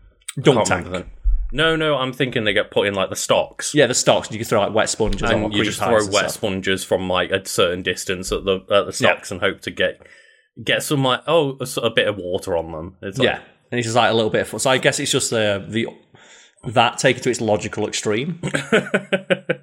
dunk 0.41 0.65
tank. 0.67 0.85
remember 0.85 0.99
the- 0.99 1.55
No, 1.55 1.75
no, 1.75 1.95
I'm 1.97 2.13
thinking 2.13 2.43
they 2.43 2.53
get 2.53 2.69
put 2.71 2.87
in 2.87 2.93
like 2.93 3.09
the 3.09 3.15
stocks. 3.15 3.73
Yeah, 3.73 3.87
the 3.87 3.93
stocks. 3.95 4.29
You 4.31 4.37
can 4.37 4.45
throw 4.45 4.61
like 4.61 4.73
wet 4.73 4.89
sponges 4.89 5.23
on 5.23 5.31
and 5.31 5.43
what 5.43 5.53
you 5.53 5.63
just 5.63 5.79
throw 5.79 5.93
wet 5.93 6.11
stuff. 6.11 6.31
sponges 6.31 6.83
from 6.83 7.09
like 7.09 7.31
a 7.31 7.45
certain 7.47 7.81
distance 7.81 8.31
at 8.31 8.45
the 8.45 8.59
at 8.71 8.85
the 8.85 8.93
stocks 8.93 9.31
and 9.31 9.41
hope 9.41 9.61
to 9.61 9.71
get 9.71 9.99
get 10.63 10.83
some 10.83 11.03
like 11.03 11.21
oh 11.25 11.57
a, 11.59 11.81
of 11.81 11.95
bit 11.95 12.07
of 12.07 12.17
water 12.17 12.55
on 12.55 12.71
them. 12.71 12.97
It's 13.01 13.17
like, 13.17 13.25
Yeah, 13.25 13.41
and 13.71 13.79
it's 13.79 13.85
just 13.87 13.95
like 13.95 14.11
a 14.11 14.13
little 14.13 14.29
bit. 14.29 14.53
Of. 14.53 14.61
So 14.61 14.69
I 14.69 14.77
guess 14.77 14.99
it's 14.99 15.11
just 15.11 15.31
the 15.31 15.65
the 15.67 15.87
that 16.65 16.97
taken 16.99 17.23
to 17.23 17.29
its 17.29 17.41
logical 17.41 17.87
extreme. 17.87 18.39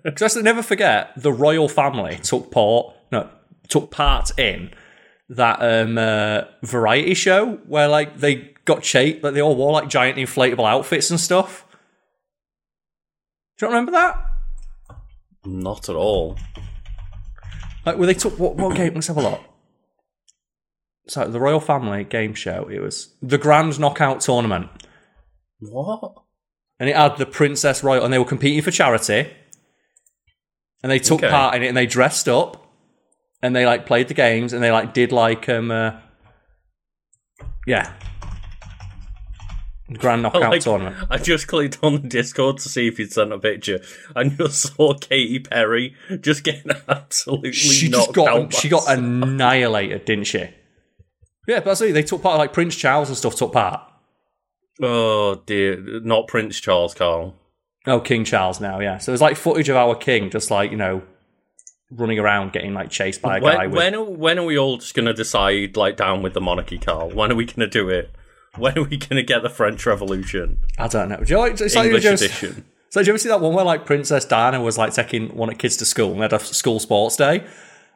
Because 0.06 0.36
I 0.36 0.40
never 0.40 0.62
forget, 0.62 1.10
the 1.16 1.32
royal 1.32 1.68
family 1.68 2.16
took 2.22 2.50
part 2.50 2.94
no 3.12 3.28
took 3.68 3.90
part 3.90 4.36
in 4.38 4.72
that 5.28 5.58
um 5.60 5.98
uh, 5.98 6.42
variety 6.62 7.14
show 7.14 7.54
where 7.66 7.88
like 7.88 8.18
they 8.18 8.54
got 8.64 8.82
chased, 8.82 9.22
like 9.24 9.34
they 9.34 9.42
all 9.42 9.56
wore 9.56 9.72
like 9.72 9.88
giant 9.88 10.18
inflatable 10.18 10.68
outfits 10.68 11.10
and 11.10 11.18
stuff. 11.20 11.64
Do 13.58 13.66
you 13.66 13.70
remember 13.72 13.92
that? 13.92 14.22
not 15.44 15.88
at 15.88 15.94
all. 15.94 16.36
Like 17.84 17.96
where 17.98 18.06
they 18.08 18.14
took 18.14 18.38
what 18.38 18.56
what 18.56 18.74
game? 18.76 18.94
Let's 18.94 19.06
have 19.06 19.16
a 19.16 19.22
look. 19.22 19.40
So 21.08 21.28
the 21.28 21.38
royal 21.38 21.60
family 21.60 22.02
game 22.02 22.34
show. 22.34 22.68
It 22.68 22.80
was 22.80 23.14
the 23.22 23.38
Grand 23.38 23.78
Knockout 23.78 24.20
Tournament. 24.20 24.68
What? 25.60 26.14
and 26.78 26.90
it 26.90 26.96
had 26.96 27.16
the 27.16 27.24
Princess 27.26 27.82
Royal, 27.82 28.04
and 28.04 28.12
they 28.12 28.18
were 28.18 28.24
competing 28.24 28.60
for 28.60 28.70
charity, 28.72 29.32
and 30.82 30.90
they 30.92 30.98
took 30.98 31.20
Okay. 31.20 31.30
part 31.30 31.54
in 31.54 31.62
it, 31.62 31.68
and 31.68 31.76
they 31.76 31.86
dressed 31.86 32.28
up, 32.28 32.65
and 33.46 33.54
they 33.54 33.64
like 33.64 33.86
played 33.86 34.08
the 34.08 34.14
games, 34.14 34.52
and 34.52 34.62
they 34.62 34.72
like 34.72 34.92
did 34.92 35.12
like 35.12 35.48
um, 35.48 35.70
uh, 35.70 35.92
yeah, 37.66 37.92
Grand 39.94 40.22
Knockout 40.22 40.50
Like, 40.50 40.62
Tournament. 40.62 40.96
I 41.10 41.18
just 41.18 41.46
clicked 41.46 41.78
on 41.82 42.02
the 42.02 42.08
Discord 42.08 42.58
to 42.58 42.68
see 42.68 42.88
if 42.88 42.98
you'd 42.98 43.12
sent 43.12 43.32
a 43.32 43.38
picture, 43.38 43.80
and 44.14 44.36
just 44.36 44.74
saw 44.76 44.94
Katy 44.94 45.40
Perry 45.40 45.94
just 46.20 46.42
getting 46.44 46.72
absolutely 46.88 47.52
She 47.52 47.88
knocked 47.88 48.06
just 48.06 48.14
got 48.14 48.28
out. 48.28 48.52
she 48.52 48.68
got 48.68 48.88
annihilated, 48.88 50.04
didn't 50.04 50.24
she? 50.24 50.48
Yeah, 51.46 51.60
but 51.60 51.80
it. 51.80 51.92
They 51.92 52.02
took 52.02 52.22
part, 52.22 52.38
like 52.38 52.52
Prince 52.52 52.74
Charles 52.74 53.08
and 53.08 53.16
stuff 53.16 53.36
took 53.36 53.52
part. 53.52 53.80
Oh 54.82 55.36
dear, 55.46 55.78
not 56.02 56.26
Prince 56.26 56.58
Charles, 56.60 56.92
Karl. 56.92 57.34
Oh, 57.86 58.00
King 58.00 58.24
Charles 58.24 58.60
now, 58.60 58.80
yeah. 58.80 58.98
So 58.98 59.12
there's 59.12 59.20
like 59.22 59.36
footage 59.36 59.68
of 59.68 59.76
our 59.76 59.94
king 59.94 60.28
just 60.28 60.50
like 60.50 60.72
you 60.72 60.76
know 60.76 61.02
running 61.90 62.18
around 62.18 62.52
getting 62.52 62.74
like 62.74 62.90
chased 62.90 63.22
by 63.22 63.38
a 63.38 63.40
guy 63.40 63.66
When, 63.66 63.70
with 63.70 63.78
when, 63.78 63.94
are, 63.94 64.04
when 64.04 64.38
are 64.38 64.44
we 64.44 64.58
all 64.58 64.78
just 64.78 64.94
going 64.94 65.06
to 65.06 65.14
decide, 65.14 65.76
like, 65.76 65.96
down 65.96 66.22
with 66.22 66.34
the 66.34 66.40
monarchy, 66.40 66.78
Karl? 66.78 67.10
When 67.10 67.30
are 67.30 67.36
we 67.36 67.44
going 67.44 67.60
to 67.60 67.68
do 67.68 67.88
it? 67.88 68.10
When 68.56 68.76
are 68.78 68.84
we 68.84 68.96
going 68.96 69.16
to 69.16 69.22
get 69.22 69.42
the 69.42 69.50
French 69.50 69.84
Revolution? 69.86 70.62
I 70.78 70.88
don't 70.88 71.08
know. 71.08 71.18
Do 71.18 71.24
you 71.26 71.38
like, 71.38 71.60
it's 71.60 71.74
like, 71.74 71.86
English 71.86 72.02
do 72.02 72.08
you 72.08 72.14
edition. 72.14 72.64
So 72.90 73.00
did 73.00 73.08
you 73.08 73.12
ever 73.12 73.18
see 73.18 73.28
that 73.28 73.40
one 73.40 73.52
where 73.52 73.64
like 73.64 73.84
Princess 73.84 74.24
Diana 74.24 74.60
was 74.60 74.78
like 74.78 74.94
taking 74.94 75.28
one 75.36 75.50
of 75.50 75.56
the 75.56 75.58
kids 75.58 75.76
to 75.78 75.84
school 75.84 76.12
and 76.12 76.20
they 76.20 76.24
had 76.24 76.32
a 76.32 76.38
school 76.38 76.80
sports 76.80 77.16
day, 77.16 77.46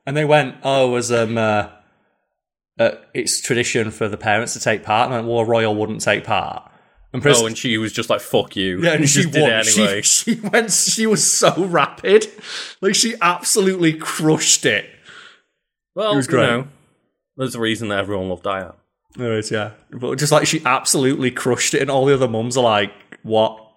and 0.05 0.17
they 0.17 0.25
went, 0.25 0.57
"Oh, 0.63 0.91
was 0.91 1.11
um, 1.11 1.39
uh, 1.39 1.69
uh, 2.79 2.91
it's 3.15 3.41
tradition 3.41 3.91
for 3.93 4.09
the 4.09 4.17
parents 4.17 4.53
to 4.55 4.61
take 4.61 4.83
part," 4.83 5.07
and 5.07 5.15
went, 5.15 5.27
"Well, 5.27 5.39
a 5.39 5.45
royal 5.45 5.75
wouldn't 5.75 6.03
take 6.03 6.25
part." 6.25 6.71
And 7.13 7.21
Princess, 7.23 7.43
Oh, 7.43 7.47
and 7.47 7.59
she 7.59 7.77
was 7.77 7.93
just 7.93 8.09
like, 8.09 8.21
fuck 8.21 8.55
you. 8.55 8.83
yeah, 8.83 8.93
and 8.93 9.09
she 9.09 9.23
just 9.23 9.33
did 9.35 9.43
won. 9.43 9.51
it 9.51 9.69
anyway. 9.77 10.03
She, 10.03 10.35
she 10.37 10.41
went. 10.41 10.71
She 10.73 11.07
was 11.07 11.29
so 11.29 11.65
rapid, 11.65 12.29
like 12.81 12.95
she 12.95 13.15
absolutely 13.21 13.95
crushed 13.95 14.65
it. 14.65 14.89
well, 15.95 16.13
it 16.13 16.17
was 16.17 16.27
you 16.27 16.31
great. 16.31 16.47
know, 16.47 16.69
there's 17.37 17.55
a 17.57 17.61
reason 17.61 17.89
that 17.89 17.99
everyone 17.99 18.29
loved 18.29 18.45
Diana. 18.45 18.75
There 19.17 19.37
is, 19.37 19.51
yeah, 19.51 19.73
but 19.91 20.19
just 20.21 20.31
like 20.31 20.47
she 20.47 20.63
absolutely 20.65 21.33
crushed 21.33 21.75
it, 21.75 21.83
and 21.83 21.91
all 21.91 22.07
the 22.07 22.15
other 22.15 22.29
mums 22.29 22.57
are 22.57 22.63
like, 22.63 22.93
"What?" 23.25 23.70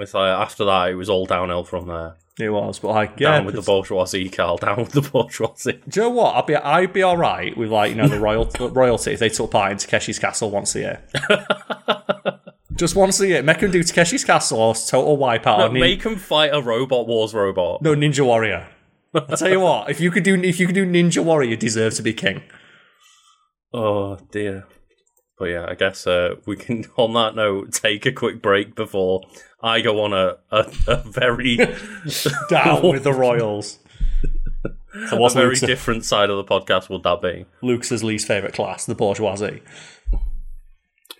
It's 0.00 0.14
like, 0.14 0.30
uh, 0.36 0.42
after 0.42 0.64
that, 0.64 0.90
it 0.90 0.94
was 0.94 1.08
all 1.08 1.26
downhill 1.26 1.64
from 1.64 1.86
there. 1.86 2.16
It 2.40 2.50
was, 2.50 2.80
but 2.80 2.88
like, 2.88 3.20
yeah, 3.20 3.32
Down 3.32 3.44
with 3.46 3.54
the 3.54 3.62
bourgeoisie, 3.62 4.28
Karl. 4.28 4.56
Down 4.56 4.78
with 4.78 4.90
the 4.92 5.02
bourgeoisie. 5.02 5.80
Do 5.88 6.00
you 6.00 6.06
know 6.08 6.10
what? 6.10 6.34
I'd 6.34 6.46
be 6.46 6.56
I'd 6.56 6.92
be 6.92 7.02
all 7.02 7.16
right 7.16 7.56
with 7.56 7.70
like 7.70 7.90
you 7.90 7.96
know 7.96 8.08
the 8.08 8.18
royal 8.18 8.50
royalty 8.70 9.12
if 9.12 9.20
they 9.20 9.28
took 9.28 9.52
part 9.52 9.70
in 9.70 9.78
Takeshi's 9.78 10.18
Castle 10.18 10.50
once 10.50 10.74
a 10.74 10.80
year. 10.80 11.02
Just 12.74 12.96
once 12.96 13.20
a 13.20 13.28
year, 13.28 13.40
make 13.42 13.60
them 13.60 13.70
do 13.70 13.84
Takeshi's 13.84 14.24
Castle 14.24 14.58
or 14.58 14.74
Total 14.74 15.16
Wipeout. 15.16 15.58
No, 15.58 15.68
nin- 15.68 15.80
make 15.80 16.02
him 16.02 16.16
fight 16.16 16.50
a 16.52 16.60
robot 16.60 17.06
wars 17.06 17.32
robot. 17.34 17.82
no 17.82 17.94
Ninja 17.94 18.26
Warrior. 18.26 18.66
I 19.14 19.36
tell 19.36 19.48
you 19.50 19.60
what, 19.60 19.88
if 19.90 20.00
you 20.00 20.10
could 20.10 20.24
do 20.24 20.34
if 20.42 20.58
you 20.58 20.66
could 20.66 20.74
do 20.74 20.84
Ninja 20.84 21.22
Warrior, 21.22 21.50
you 21.50 21.56
deserve 21.56 21.94
to 21.94 22.02
be 22.02 22.12
king. 22.12 22.42
Oh 23.72 24.16
dear. 24.32 24.66
But 25.38 25.46
yeah, 25.46 25.66
I 25.68 25.74
guess 25.74 26.06
uh, 26.06 26.36
we 26.46 26.56
can, 26.56 26.84
on 26.96 27.12
that 27.14 27.34
note, 27.34 27.72
take 27.72 28.06
a 28.06 28.12
quick 28.12 28.40
break 28.40 28.74
before 28.74 29.22
I 29.62 29.80
go 29.80 30.02
on 30.02 30.12
a, 30.12 30.36
a, 30.50 30.72
a 30.86 30.96
very, 30.96 31.56
Down 32.48 32.82
with 32.90 33.04
the 33.04 33.12
royals. 33.12 33.78
So 35.10 35.24
a 35.24 35.28
very 35.30 35.46
Luke's, 35.48 35.60
different 35.60 36.04
side 36.04 36.30
of 36.30 36.36
the 36.36 36.44
podcast 36.44 36.88
would 36.88 37.02
that 37.02 37.20
be? 37.20 37.46
Luke's 37.62 37.90
least 37.90 38.28
favorite 38.28 38.54
class, 38.54 38.86
the 38.86 38.94
bourgeoisie? 38.94 39.60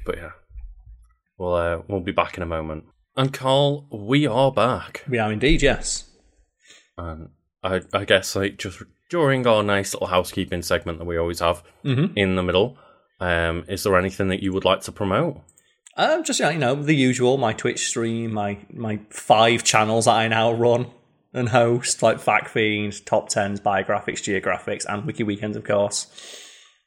But 0.07 0.17
yeah, 0.17 0.31
we'll 1.39 1.55
uh, 1.55 1.83
we'll 1.89 1.99
be 2.01 2.13
back 2.13 2.37
in 2.37 2.45
a 2.45 2.47
moment. 2.47 2.85
And 3.17 3.33
Karl, 3.33 3.89
we 3.91 4.29
are 4.29 4.53
back. 4.53 5.03
We 5.09 5.19
are 5.19 5.33
indeed, 5.33 5.61
yes. 5.61 6.09
And 6.97 7.31
I, 7.65 7.81
I 7.93 8.05
guess 8.05 8.37
like 8.37 8.59
just 8.59 8.81
during 9.11 9.45
our 9.45 9.65
nice 9.65 9.93
little 9.93 10.07
housekeeping 10.07 10.63
segment 10.63 10.99
that 10.99 11.05
we 11.05 11.17
always 11.19 11.41
have 11.41 11.65
Mm-hmm. 11.85 12.17
in 12.17 12.37
the 12.37 12.45
middle, 12.45 12.79
um, 13.21 13.65
is 13.69 13.83
there 13.83 13.97
anything 13.97 14.29
that 14.29 14.43
you 14.43 14.53
would 14.53 14.65
like 14.65 14.83
to 14.83 14.93
promote? 14.93 15.41
Um, 15.97 16.25
just 16.25 16.41
you 16.41 16.59
know 16.59 16.75
the 16.75 16.95
usual, 16.95 17.37
my 17.37 17.53
Twitch 17.53 17.87
stream, 17.87 18.35
my 18.35 18.59
my 18.73 18.99
five 19.11 19.63
channels 19.63 20.07
that 20.07 20.15
I 20.15 20.29
now 20.29 20.53
run 20.53 20.87
and 21.33 21.49
host, 21.49 22.03
like 22.03 22.19
Fact 22.21 22.49
Fiend, 22.49 23.05
Top 23.07 23.29
Tens, 23.29 23.61
Biographics, 23.61 24.21
Geographics, 24.23 24.85
and 24.89 25.05
Wiki 25.05 25.23
Weekends, 25.25 25.57
of 25.57 25.65
course. 25.65 26.07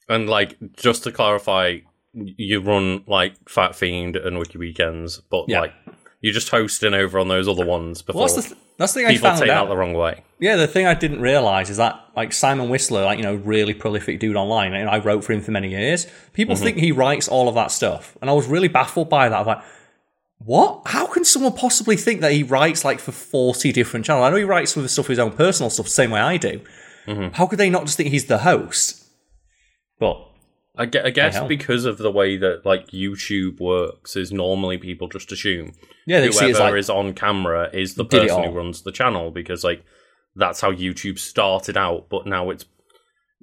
And 0.10 0.30
like, 0.30 0.56
just 0.78 1.04
to 1.04 1.12
clarify, 1.12 1.80
you 2.14 2.62
run 2.62 3.04
like 3.08 3.34
Fact 3.50 3.76
Fiend 3.76 4.16
and 4.16 4.38
Wiki 4.40 4.58
Weekends, 4.58 5.20
but 5.30 5.46
Yeah. 5.48 5.62
like 5.62 5.74
you're 6.22 6.34
just 6.34 6.50
hosting 6.50 6.94
over 6.94 7.20
on 7.20 7.28
those 7.28 7.48
other 7.48 7.66
ones 7.66 8.02
before 8.02 8.22
Well, 8.24 8.34
that's 8.34 8.48
the 8.50 8.56
th- 8.56 8.67
that's 8.78 8.94
the 8.94 9.02
thing 9.02 9.08
I 9.08 9.18
found 9.18 9.40
take 9.40 9.50
out. 9.50 9.66
that 9.66 9.70
the 9.70 9.78
wrong 9.78 9.94
way. 9.94 10.24
Yeah, 10.40 10.56
the 10.56 10.68
thing 10.68 10.86
I 10.86 10.94
didn't 10.94 11.22
realize 11.22 11.70
is 11.70 11.78
that 11.78 12.00
like 12.16 12.32
Simon 12.32 12.70
Whistler, 12.70 13.06
like 13.06 13.18
you 13.18 13.24
know, 13.24 13.36
really 13.36 13.74
prolific 13.74 14.20
dude 14.20 14.36
online, 14.36 14.74
and 14.74 14.90
I 14.90 15.00
wrote 15.00 15.24
for 15.24 15.34
him 15.34 15.42
for 15.42 15.52
many 15.52 15.70
years. 15.70 16.08
People 16.34 16.56
mm-hmm. 16.56 16.64
think 16.64 16.78
he 16.78 16.92
writes 16.92 17.28
all 17.28 17.50
of 17.50 17.56
that 17.56 17.72
stuff, 17.72 18.18
and 18.22 18.30
I 18.30 18.34
was 18.34 18.48
really 18.48 18.68
baffled 18.68 19.10
by 19.10 19.30
that. 19.30 19.36
I 19.36 19.40
was 19.40 19.48
like, 19.48 19.64
what? 20.40 20.84
How 20.86 21.08
can 21.08 21.26
someone 21.26 21.54
possibly 21.54 21.98
think 21.98 22.22
that 22.22 22.32
he 22.32 22.44
writes 22.44 22.86
like 22.86 23.00
for 23.00 23.12
forty 23.12 23.72
different 23.72 24.06
channels? 24.06 24.26
I 24.26 24.30
know 24.30 24.38
he 24.38 24.44
writes 24.44 24.74
for 24.74 24.82
the 24.82 24.90
stuff 24.90 25.08
his 25.08 25.20
own 25.20 25.32
personal 25.32 25.70
stuff, 25.72 25.88
same 25.88 26.12
way 26.12 26.22
I 26.22 26.38
do. 26.38 26.62
Mm-hmm. 27.08 27.34
How 27.34 27.48
could 27.48 27.58
they 27.58 27.70
not 27.70 27.86
just 27.86 27.98
think 27.98 28.10
he's 28.10 28.26
the 28.26 28.40
host? 28.40 29.06
But 30.00 30.27
I, 30.78 30.86
gue- 30.86 31.02
I 31.04 31.10
guess 31.10 31.36
because 31.48 31.86
of 31.86 31.98
the 31.98 32.12
way 32.12 32.38
that 32.38 32.66
like 32.66 32.88
YouTube 32.92 33.60
works, 33.60 34.16
is 34.16 34.32
normally 34.32 34.78
people 34.78 35.08
just 35.08 35.32
assume 35.32 35.74
Yeah, 36.06 36.20
they 36.20 36.28
whoever 36.28 36.60
like 36.72 36.80
is 36.80 36.90
on 36.90 37.14
camera 37.14 37.70
is 37.74 37.96
the 37.96 38.06
person 38.06 38.44
who 38.44 38.58
runs 38.58 38.84
the 38.84 38.92
channel 38.92 39.32
because 39.32 39.64
like 39.64 39.84
that's 40.36 40.62
how 40.62 40.72
YouTube 40.72 41.18
started 41.20 41.78
out, 41.78 42.10
but 42.10 42.26
now 42.28 42.50
it's 42.50 42.66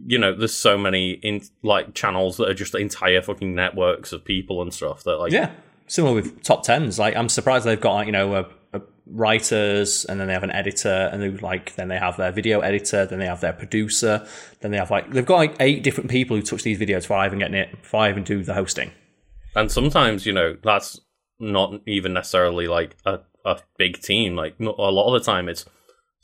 you 0.07 0.19
know 0.19 0.35
there's 0.35 0.55
so 0.55 0.77
many 0.77 1.13
in 1.13 1.41
like 1.63 1.95
channels 1.95 2.37
that 2.37 2.49
are 2.49 2.55
just 2.55 2.75
entire 2.75 3.23
fucking 3.23 3.55
networks 3.55 4.13
of 4.13 4.25
people 4.25 4.61
and 4.63 4.73
stuff 4.73 5.05
that 5.05 5.17
like 5.17 5.33
Yeah, 5.33 5.51
similar 5.87 6.15
with 6.15 6.43
top 6.43 6.63
tens. 6.65 6.99
Like 6.99 7.17
I'm 7.17 7.29
surprised 7.29 7.65
they've 7.65 7.81
got 7.81 7.95
like, 7.95 8.07
you 8.07 8.13
know 8.13 8.35
a 8.35 8.47
writers, 9.07 10.05
and 10.05 10.19
then 10.19 10.29
they 10.29 10.33
have 10.33 10.43
an 10.43 10.51
editor, 10.51 11.11
and 11.13 11.23
they 11.23 11.31
like 11.31 11.75
then 11.77 11.89
they 11.89 11.99
have 11.99 12.17
their 12.17 12.33
video 12.33 12.61
editor, 12.61 13.07
then 13.07 13.19
they 13.19 13.27
have 13.27 13.41
their 13.41 13.53
producer, 13.53 14.27
then 14.61 14.71
they 14.71 14.79
have 14.79 14.91
like 14.91 15.11
they've 15.11 15.27
got 15.27 15.37
like 15.37 15.57
eight 15.61 15.83
different 15.83 16.11
people 16.11 16.37
who 16.37 16.43
touch 16.43 16.63
these 16.63 16.79
videos 16.79 17.07
five 17.07 17.33
and 17.33 17.41
getting 17.41 17.57
it, 17.57 17.85
five 17.85 18.15
even 18.15 18.25
do 18.25 18.43
the 18.43 18.55
hosting. 18.55 18.91
and 19.57 19.71
sometimes 19.71 20.27
you 20.27 20.33
know 20.33 20.57
that's 20.63 21.01
not 21.41 21.81
even 21.87 22.13
necessarily 22.13 22.67
like 22.67 22.97
a, 23.05 23.19
a 23.45 23.59
big 23.77 24.01
team 24.01 24.37
like 24.37 24.55
a 24.61 24.65
lot 24.65 25.13
of 25.13 25.21
the 25.21 25.25
time 25.25 25.49
it's 25.49 25.65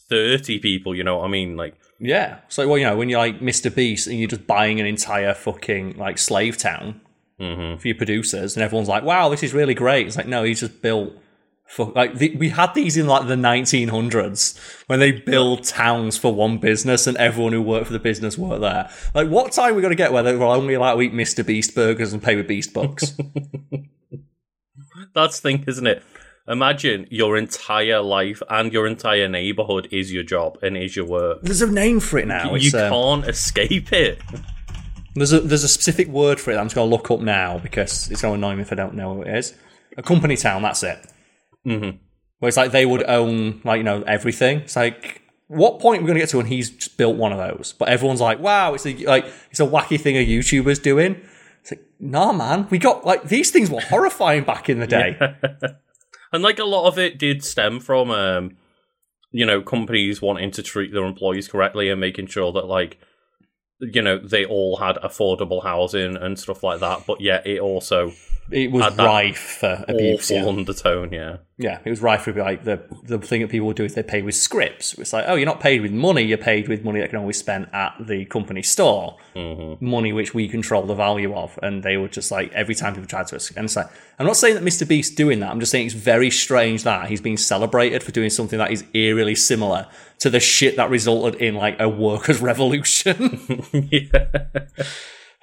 30 0.08 0.60
people 0.60 0.94
you 0.94 1.02
know 1.02 1.18
what 1.18 1.24
i 1.24 1.28
mean 1.28 1.56
like 1.56 1.74
Yeah, 1.98 2.38
so 2.48 2.66
well 2.66 2.78
you 2.78 2.84
know 2.84 2.96
when 2.96 3.08
you're 3.08 3.18
like 3.18 3.40
Mr 3.40 3.74
Beast 3.74 4.06
and 4.06 4.18
you're 4.18 4.28
just 4.28 4.46
buying 4.46 4.80
an 4.80 4.86
entire 4.86 5.34
fucking 5.34 5.96
like 5.98 6.16
slave 6.16 6.56
town 6.56 7.00
mm-hmm. 7.38 7.78
for 7.78 7.88
your 7.88 7.96
producers, 7.96 8.56
and 8.56 8.62
everyone's 8.62 8.88
like, 8.88 9.02
"Wow, 9.02 9.28
this 9.28 9.42
is 9.42 9.52
really 9.52 9.74
great." 9.74 10.06
It's 10.06 10.16
like, 10.16 10.26
no, 10.26 10.42
he's 10.42 10.60
just 10.60 10.80
built. 10.80 11.12
For, 11.70 11.92
like 11.94 12.16
the, 12.16 12.36
we 12.36 12.48
had 12.48 12.74
these 12.74 12.96
in 12.96 13.06
like 13.06 13.28
the 13.28 13.36
1900s 13.36 14.58
when 14.88 14.98
they 14.98 15.12
build 15.12 15.62
towns 15.62 16.16
for 16.16 16.34
one 16.34 16.58
business 16.58 17.06
and 17.06 17.16
everyone 17.16 17.52
who 17.52 17.62
worked 17.62 17.86
for 17.86 17.92
the 17.92 18.00
business 18.00 18.36
worked 18.36 18.62
there. 18.62 18.90
Like, 19.14 19.28
what 19.28 19.52
time 19.52 19.72
are 19.72 19.76
we 19.76 19.82
going 19.82 19.92
to 19.92 19.96
get 19.96 20.12
where 20.12 20.24
they're 20.24 20.42
only 20.42 20.74
allowed 20.74 20.96
to 20.96 21.02
eat 21.02 21.12
Mr. 21.12 21.46
Beast 21.46 21.74
burgers 21.76 22.12
and 22.12 22.20
pay 22.20 22.34
with 22.34 22.48
Beast 22.48 22.74
bucks? 22.74 23.16
that's 25.14 25.40
the 25.40 25.42
thing 25.48 25.64
isn't 25.66 25.86
it 25.86 26.02
imagine 26.48 27.06
your 27.10 27.36
entire 27.36 28.00
life 28.00 28.42
and 28.48 28.72
your 28.72 28.86
entire 28.86 29.28
neighborhood 29.28 29.88
is 29.90 30.12
your 30.12 30.22
job 30.22 30.58
and 30.62 30.76
is 30.76 30.94
your 30.94 31.06
work 31.06 31.40
there's 31.42 31.62
a 31.62 31.70
name 31.70 32.00
for 32.00 32.18
it 32.18 32.26
now. 32.26 32.50
you 32.54 32.66
It's, 32.66 32.74
um, 32.74 32.90
can't 32.90 33.26
escape 33.26 33.92
it 33.92 34.20
There's 35.14 35.32
a 35.32 35.40
there's 35.40 35.64
a 35.64 35.68
specific 35.68 36.08
word 36.08 36.38
for 36.38 36.50
it. 36.50 36.54
that 36.54 36.60
I'm 36.60 36.66
just 36.66 36.74
going 36.76 36.88
to 36.88 36.94
look 36.96 37.10
up 37.10 37.20
now 37.20 37.58
because 37.58 38.10
it's 38.10 38.22
going 38.22 38.40
to 38.40 38.46
annoy 38.46 38.56
me 38.56 38.62
if 38.62 38.72
I 38.72 38.76
don't 38.76 38.94
know 38.94 39.14
what 39.14 39.26
it 39.26 39.36
is. 39.36 39.54
A 39.96 40.02
company 40.02 40.36
town. 40.36 40.62
That's 40.62 40.82
it. 40.84 40.98
Mhm. 41.66 41.98
Where 42.38 42.48
it's 42.48 42.56
like 42.56 42.72
they 42.72 42.86
would 42.86 43.04
own 43.04 43.60
like 43.64 43.78
you 43.78 43.84
know 43.84 44.02
everything. 44.02 44.60
It's 44.60 44.76
like 44.76 45.22
what 45.48 45.80
point 45.80 45.98
are 45.98 46.02
we 46.02 46.06
going 46.06 46.14
to 46.14 46.20
get 46.20 46.28
to 46.28 46.36
when 46.36 46.46
he's 46.46 46.70
just 46.70 46.96
built 46.96 47.16
one 47.16 47.32
of 47.32 47.38
those? 47.38 47.74
But 47.76 47.88
everyone's 47.88 48.20
like, 48.20 48.38
wow, 48.38 48.72
it's 48.74 48.86
a 48.86 48.94
like 49.04 49.26
it's 49.50 49.60
a 49.60 49.66
wacky 49.66 50.00
thing 50.00 50.16
a 50.16 50.24
YouTuber's 50.24 50.78
doing. 50.78 51.20
It's 51.62 51.72
like, 51.72 51.84
nah, 51.98 52.32
man, 52.32 52.68
we 52.70 52.78
got 52.78 53.04
like 53.04 53.24
these 53.24 53.50
things 53.50 53.68
were 53.70 53.80
horrifying 53.80 54.44
back 54.44 54.68
in 54.68 54.78
the 54.78 54.86
day. 54.86 55.18
and 56.32 56.42
like 56.42 56.58
a 56.58 56.64
lot 56.64 56.86
of 56.86 56.98
it 56.98 57.18
did 57.18 57.44
stem 57.44 57.80
from 57.80 58.10
um 58.10 58.56
you 59.32 59.44
know 59.44 59.60
companies 59.60 60.22
wanting 60.22 60.50
to 60.52 60.62
treat 60.62 60.92
their 60.92 61.04
employees 61.04 61.48
correctly 61.48 61.90
and 61.90 62.00
making 62.00 62.26
sure 62.26 62.52
that 62.52 62.66
like 62.66 62.98
you 63.80 64.02
know 64.02 64.18
they 64.18 64.44
all 64.44 64.76
had 64.76 64.96
affordable 64.96 65.62
housing 65.62 66.16
and 66.16 66.38
stuff 66.38 66.62
like 66.62 66.80
that 66.80 67.06
but 67.06 67.20
yet 67.20 67.46
it 67.46 67.60
also 67.60 68.12
It 68.50 68.70
was 68.70 68.94
that 68.96 69.04
rife 69.04 69.58
for 69.60 69.84
abuse. 69.88 70.30
awful 70.30 70.36
Yeah. 70.36 70.46
undertone 70.46 71.12
yeah 71.12 71.36
yeah, 71.60 71.78
it 71.84 71.90
was 71.90 72.00
rife 72.00 72.22
for 72.22 72.32
like 72.32 72.64
the 72.64 72.80
the 73.02 73.18
thing 73.18 73.42
that 73.42 73.50
people 73.50 73.66
would 73.66 73.76
do 73.76 73.84
is 73.84 73.92
they 73.92 74.02
pay 74.02 74.22
with 74.22 74.34
scripts. 74.34 74.94
It's 74.94 75.12
like, 75.12 75.26
oh, 75.28 75.34
you're 75.34 75.44
not 75.44 75.60
paid 75.60 75.82
with 75.82 75.92
money. 75.92 76.22
You're 76.22 76.38
paid 76.38 76.68
with 76.68 76.84
money 76.84 77.00
that 77.00 77.10
can 77.10 77.18
always 77.18 77.36
spend 77.36 77.68
at 77.74 77.94
the 78.00 78.24
company 78.24 78.62
store. 78.62 79.18
Mm-hmm. 79.36 79.86
Money 79.86 80.14
which 80.14 80.32
we 80.32 80.48
control 80.48 80.84
the 80.86 80.94
value 80.94 81.34
of, 81.34 81.58
and 81.62 81.82
they 81.82 81.98
were 81.98 82.08
just 82.08 82.30
like 82.30 82.50
every 82.54 82.74
time 82.74 82.94
people 82.94 83.06
tried 83.06 83.26
to, 83.26 83.34
and 83.56 83.66
it's 83.66 83.76
like 83.76 83.90
I'm 84.18 84.24
not 84.24 84.38
saying 84.38 84.54
that 84.54 84.64
Mr. 84.64 84.88
Beast 84.88 85.18
doing 85.18 85.40
that. 85.40 85.50
I'm 85.50 85.60
just 85.60 85.70
saying 85.70 85.84
it's 85.84 85.94
very 85.94 86.30
strange 86.30 86.84
that 86.84 87.10
he's 87.10 87.20
being 87.20 87.36
celebrated 87.36 88.02
for 88.02 88.10
doing 88.10 88.30
something 88.30 88.58
that 88.58 88.70
is 88.70 88.82
eerily 88.94 89.34
similar 89.34 89.86
to 90.20 90.30
the 90.30 90.40
shit 90.40 90.76
that 90.76 90.88
resulted 90.88 91.42
in 91.42 91.56
like 91.56 91.78
a 91.78 91.90
workers' 91.90 92.40
revolution. 92.50 93.66
yeah 93.72 94.14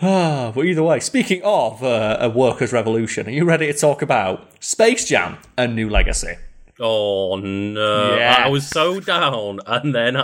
Ah, 0.02 0.52
but 0.54 0.66
either 0.66 0.84
way, 0.84 1.00
speaking 1.00 1.42
of 1.44 1.84
uh, 1.84 2.18
a 2.20 2.30
workers' 2.30 2.72
revolution, 2.72 3.28
are 3.28 3.32
you 3.32 3.46
ready 3.46 3.66
to 3.68 3.74
talk 3.74 4.02
about 4.04 4.48
Space 4.64 5.06
Jam: 5.06 5.38
A 5.58 5.68
New 5.68 5.90
Legacy? 5.90 6.36
oh 6.80 7.36
no 7.38 8.16
Yeah. 8.16 8.44
i 8.46 8.50
was 8.50 8.68
so 8.68 9.00
down 9.00 9.60
and 9.66 9.96
then 9.96 10.16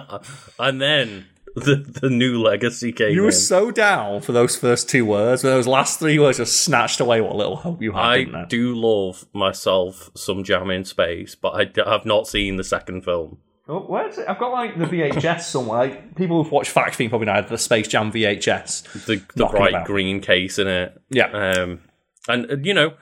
and 0.59 0.80
then 0.80 1.26
the 1.55 1.78
the 1.78 2.11
new 2.11 2.39
legacy 2.39 2.91
came 2.91 3.11
You 3.11 3.21
in 3.21 3.26
were 3.26 3.32
so 3.32 3.71
down 3.71 4.21
for 4.21 4.34
those 4.34 4.55
first 4.55 4.88
two 4.88 5.03
words, 5.03 5.41
but 5.41 5.49
those 5.49 5.65
last 5.65 5.97
three 5.97 6.19
words 6.19 6.38
just 6.38 6.61
snatched 6.61 6.99
away 6.99 7.21
what 7.21 7.36
little 7.36 7.55
hope 7.55 7.82
you 7.82 7.93
had, 7.93 8.03
I 8.36 8.45
do 8.45 8.76
love 8.76 9.26
myself 9.34 10.11
some 10.15 10.43
jam 10.43 10.69
in 10.69 10.86
space, 10.86 11.34
but 11.34 11.49
I 11.55 11.89
have 11.89 12.05
not 12.05 12.28
seen 12.28 12.57
the 12.57 12.63
second 12.63 13.03
film. 13.03 13.39
Oh, 13.68 13.80
where's 13.80 14.18
it? 14.18 14.28
I've 14.28 14.39
got 14.39 14.51
like 14.51 14.78
the 14.78 14.86
VHS 14.86 15.41
somewhere. 15.43 15.80
Like, 15.80 16.16
people 16.16 16.41
who've 16.41 16.51
watched 16.51 16.72
Fact 16.72 16.95
Fiend 16.95 17.11
probably 17.11 17.28
know 17.28 17.34
I 17.34 17.38
had 17.38 17.47
the 17.47 17.57
Space 17.57 17.88
Jam 17.88 18.11
VHS. 18.11 19.05
The, 19.05 19.24
the 19.36 19.45
bright 19.45 19.74
about. 19.74 19.88
green 19.88 20.20
case 20.20 20.59
in 20.59 20.68
it. 20.68 21.01
Yeah. 21.09 21.28
Um, 21.28 21.82
and, 22.28 22.51
uh, 22.51 22.57
you 22.61 22.74
know, 22.74 22.93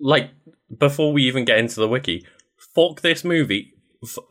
like, 0.00 0.30
before 0.76 1.12
we 1.12 1.24
even 1.24 1.44
get 1.44 1.58
into 1.58 1.78
the 1.78 1.88
wiki, 1.88 2.26
fuck 2.74 3.02
this 3.02 3.24
movie. 3.24 3.74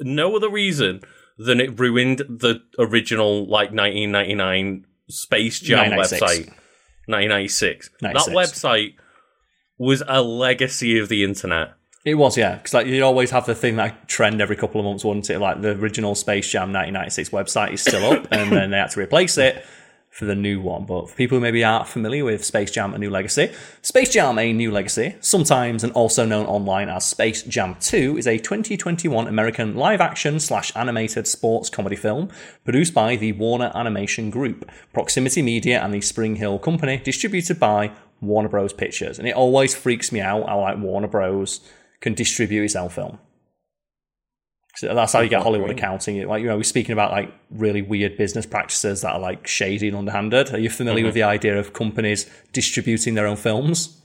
No 0.02 0.36
other 0.36 0.50
reason 0.50 1.02
than 1.38 1.62
it 1.62 1.80
ruined 1.80 2.20
the 2.20 2.62
original, 2.78 3.46
like, 3.46 3.72
1999 3.72 4.86
Space 5.08 5.60
Jam 5.62 5.96
1996. 5.96 6.22
website. 6.22 6.60
1996. 7.08 7.90
That 8.02 8.16
website 8.36 8.96
was 9.78 10.04
a 10.08 10.22
legacy 10.22 11.00
of 11.00 11.08
the 11.08 11.24
internet. 11.24 11.74
It 12.06 12.16
was, 12.16 12.38
yeah, 12.38 12.56
because 12.56 12.74
like 12.74 12.88
you 12.88 13.04
always 13.04 13.32
have 13.32 13.46
the 13.46 13.56
thing 13.56 13.76
that 13.76 14.08
trend 14.08 14.42
every 14.42 14.56
couple 14.56 14.80
of 14.80 14.86
months, 14.86 15.04
wouldn't 15.04 15.30
it? 15.30 15.40
Like 15.40 15.62
the 15.62 15.72
original 15.72 16.16
Space 16.16 16.50
Jam 16.50 16.72
1996 16.72 17.30
website 17.30 17.74
is 17.74 17.82
still 17.82 18.06
up, 18.06 18.28
and 18.32 18.52
then 18.52 18.72
they 18.72 18.78
had 18.78 18.92
to 18.92 19.02
replace 19.02 19.38
it 19.38 19.66
for 20.10 20.24
the 20.24 20.36
new 20.36 20.62
one. 20.62 20.86
But 20.86 21.10
for 21.10 21.16
people 21.16 21.38
who 21.38 21.42
maybe 21.42 21.62
aren't 21.62 21.88
familiar 21.88 22.24
with 22.24 22.46
Space 22.46 22.72
Jam: 22.72 22.94
A 22.94 22.98
New 22.98 23.10
Legacy, 23.10 23.52
Space 23.82 24.14
Jam: 24.14 24.40
A 24.40 24.54
New 24.54 24.72
Legacy, 24.72 25.16
sometimes 25.20 25.84
and 25.84 25.92
also 25.92 26.26
known 26.26 26.46
online 26.46 26.88
as 26.88 27.06
Space 27.06 27.44
Jam 27.44 27.76
2, 27.82 28.18
is 28.18 28.28
a 28.28 28.38
2021 28.38 29.28
American 29.28 29.76
live-action 29.76 30.40
slash 30.40 30.74
animated 30.78 31.28
sports 31.28 31.70
comedy 31.70 31.98
film 31.98 32.30
produced 32.64 32.94
by 32.94 33.18
the 33.18 33.34
Warner 33.34 33.74
Animation 33.76 34.30
Group, 34.30 34.72
Proximity 34.94 35.42
Media, 35.42 35.82
and 35.84 35.94
the 35.94 36.00
Spring 36.00 36.38
Hill 36.38 36.60
Company, 36.60 36.96
distributed 36.98 37.60
by 37.60 37.92
Warner 38.22 38.50
Bros. 38.50 38.72
Pictures. 38.72 39.20
And 39.20 39.28
it 39.28 39.36
always 39.36 39.76
freaks 39.76 40.14
me 40.14 40.22
out 40.22 40.44
I 40.44 40.54
like 40.54 40.78
Warner 40.78 41.08
Bros. 41.08 41.60
Can 42.02 42.14
distribute 42.14 42.64
its 42.64 42.76
own 42.76 42.90
film. 42.90 43.20
So 44.76 44.94
that's 44.96 45.12
how 45.12 45.20
you 45.20 45.30
get 45.30 45.42
Hollywood 45.44 45.72
accounting. 45.72 46.26
Like 46.28 46.42
you 46.42 46.48
know, 46.48 46.56
we're 46.56 46.64
speaking 46.64 46.94
about 46.94 47.12
like 47.12 47.34
really 47.50 47.82
weird 47.82 48.18
business 48.18 48.46
practices 48.46 49.02
that 49.02 49.14
are 49.14 49.20
like 49.20 49.46
shady 49.46 49.90
and 49.90 49.98
underhanded. 49.98 50.54
Are 50.54 50.60
you 50.60 50.70
familiar 50.70 51.04
with 51.04 51.16
mm-hmm. 51.16 51.20
the 51.20 51.24
idea 51.24 51.60
of 51.60 51.74
companies 51.74 52.30
distributing 52.54 53.16
their 53.16 53.28
own 53.28 53.36
films? 53.36 54.00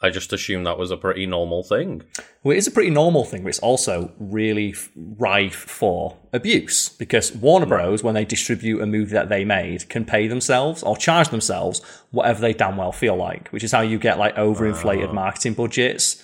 I 0.00 0.10
just 0.10 0.32
assumed 0.32 0.66
that 0.66 0.78
was 0.78 0.90
a 0.90 0.96
pretty 0.96 1.26
normal 1.26 1.62
thing. 1.62 2.02
Well, 2.42 2.54
it 2.54 2.58
is 2.58 2.66
a 2.66 2.70
pretty 2.70 2.90
normal 2.90 3.24
thing, 3.24 3.42
but 3.42 3.50
it's 3.50 3.58
also 3.58 4.12
really 4.18 4.74
rife 4.96 5.54
for 5.54 6.16
abuse 6.32 6.88
because 6.88 7.34
Warner 7.34 7.66
mm. 7.66 7.70
Bros, 7.70 8.02
when 8.02 8.14
they 8.14 8.24
distribute 8.24 8.80
a 8.80 8.86
movie 8.86 9.12
that 9.12 9.28
they 9.28 9.44
made, 9.44 9.90
can 9.90 10.06
pay 10.06 10.26
themselves 10.26 10.82
or 10.82 10.96
charge 10.96 11.28
themselves 11.28 11.82
whatever 12.12 12.40
they 12.40 12.54
damn 12.54 12.78
well 12.78 12.92
feel 12.92 13.16
like, 13.16 13.48
which 13.48 13.62
is 13.64 13.72
how 13.72 13.82
you 13.82 13.98
get 13.98 14.18
like 14.18 14.34
overinflated 14.36 15.10
ah. 15.10 15.12
marketing 15.12 15.52
budgets. 15.52 16.22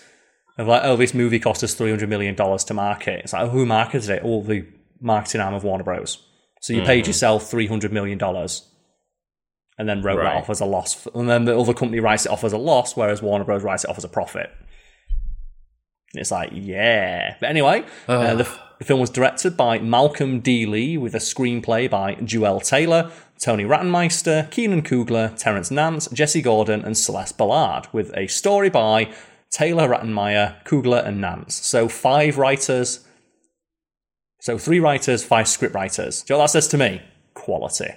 Of 0.61 0.69
like, 0.69 0.83
oh, 0.85 0.97
this 0.97 1.15
movie 1.15 1.39
cost 1.39 1.65
us 1.65 1.75
$300 1.75 2.07
million 2.07 2.37
to 2.37 2.75
market. 2.75 3.21
It's 3.25 3.33
like, 3.33 3.43
oh, 3.43 3.49
who 3.49 3.65
marketed 3.65 4.11
it? 4.11 4.23
Oh, 4.23 4.43
the 4.43 4.67
marketing 5.01 5.41
arm 5.41 5.55
of 5.55 5.65
Warner 5.65 5.85
Bros. 5.85 6.23
So 6.61 6.75
you 6.75 6.83
paid 6.83 7.07
yourself 7.07 7.51
$300 7.51 7.91
million 7.91 8.21
and 8.23 9.89
then 9.89 10.03
wrote 10.03 10.19
that 10.19 10.37
off 10.37 10.51
as 10.51 10.61
a 10.61 10.67
loss. 10.67 11.09
And 11.15 11.31
then 11.31 11.47
the 11.47 11.59
other 11.59 11.73
company 11.73 12.01
writes 12.01 12.27
it 12.27 12.33
off 12.33 12.45
as 12.45 12.53
a 12.53 12.59
loss, 12.59 12.95
whereas 12.95 13.23
Warner 13.23 13.47
Bros. 13.47 13.63
writes 13.63 13.85
it 13.85 13.91
off 13.91 13.97
as 13.97 14.05
a 14.05 14.09
profit. 14.09 14.51
It's 16.13 16.31
like, 16.31 16.51
yeah. 16.53 17.37
But 17.41 17.49
anyway, 17.49 17.87
uh, 18.07 18.35
the, 18.35 18.59
the 18.79 18.85
film 18.85 19.01
was 19.01 19.09
directed 19.09 19.57
by 19.57 19.79
Malcolm 19.79 20.41
D. 20.41 20.67
Lee 20.67 20.99
with 20.99 21.15
a 21.15 21.19
screenplay 21.19 21.89
by 21.89 22.17
Joel 22.17 22.61
Taylor, 22.61 23.11
Tony 23.39 23.65
Rattenmeister, 23.65 24.51
Keenan 24.51 24.83
Coogler, 24.83 25.35
Terrence 25.39 25.71
Nance, 25.71 26.09
Jesse 26.09 26.43
Gordon, 26.43 26.85
and 26.85 26.99
Celeste 26.99 27.39
Ballard, 27.39 27.87
with 27.93 28.15
a 28.15 28.27
story 28.27 28.69
by 28.69 29.11
Taylor, 29.51 29.89
Rettenmaier, 29.89 30.65
Coogler, 30.65 31.05
and 31.05 31.21
Nance. 31.21 31.55
So 31.55 31.89
five 31.89 32.39
writers. 32.39 33.07
So 34.41 34.57
three 34.59 34.81
writers, 34.81 35.25
five 35.25 35.49
script 35.49 35.75
writers. 35.75 36.23
Do 36.23 36.33
you 36.33 36.37
know 36.37 36.41
what 36.41 36.47
that 36.47 36.53
says 36.53 36.69
to 36.69 36.79
me? 36.79 37.03
Quality. 37.35 37.91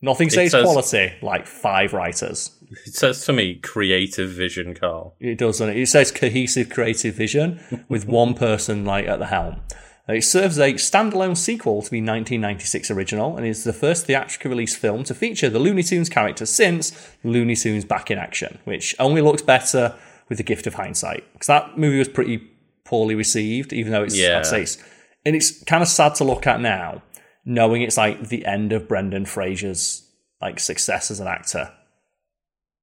Nothing 0.00 0.30
says, 0.30 0.52
says- 0.52 0.62
quality 0.62 1.12
like 1.22 1.46
five 1.46 1.92
writers. 1.92 2.54
It 2.86 2.94
says 2.94 3.24
to 3.24 3.32
me, 3.32 3.56
creative 3.56 4.30
vision, 4.30 4.74
Karl. 4.74 5.16
It 5.18 5.38
does, 5.38 5.58
doesn't 5.58 5.74
it? 5.74 5.80
It 5.80 5.88
says 5.88 6.12
cohesive 6.12 6.68
creative 6.68 7.14
vision 7.14 7.60
with 7.88 8.06
one 8.06 8.34
person 8.34 8.84
like 8.84 9.06
at 9.06 9.18
the 9.18 9.26
helm. 9.26 9.60
Uh, 10.08 10.14
it 10.14 10.22
serves 10.22 10.58
as 10.58 10.70
a 10.70 10.74
standalone 10.74 11.36
sequel 11.36 11.82
to 11.82 11.90
the 11.90 12.00
1996 12.00 12.90
original 12.90 13.36
and 13.36 13.46
is 13.46 13.64
the 13.64 13.72
first 13.72 14.06
theatrically 14.06 14.50
released 14.50 14.76
film 14.76 15.02
to 15.04 15.14
feature 15.14 15.50
the 15.50 15.58
Looney 15.58 15.82
Tunes 15.82 16.08
character 16.08 16.46
since 16.46 17.10
Looney 17.24 17.56
Tunes 17.56 17.84
Back 17.84 18.10
in 18.10 18.18
Action, 18.18 18.58
which 18.64 18.94
only 18.98 19.20
looks 19.20 19.42
better 19.42 19.96
with 20.28 20.38
the 20.38 20.44
gift 20.44 20.66
of 20.66 20.74
hindsight. 20.74 21.24
Because 21.32 21.46
that 21.46 21.78
movie 21.78 21.98
was 21.98 22.08
pretty 22.08 22.38
poorly 22.84 23.14
received, 23.14 23.72
even 23.72 23.92
though 23.92 24.02
it's, 24.02 24.16
Yeah. 24.18 24.38
I'd 24.38 24.46
say 24.46 24.62
it's, 24.62 24.78
and 25.24 25.34
it's 25.36 25.62
kind 25.64 25.82
of 25.82 25.88
sad 25.88 26.14
to 26.16 26.24
look 26.24 26.46
at 26.46 26.60
now, 26.60 27.02
knowing 27.44 27.82
it's 27.82 27.96
like 27.96 28.28
the 28.28 28.44
end 28.46 28.72
of 28.72 28.88
Brendan 28.88 29.24
Fraser's 29.26 30.04
like 30.40 30.60
success 30.60 31.10
as 31.10 31.20
an 31.20 31.26
actor. 31.26 31.72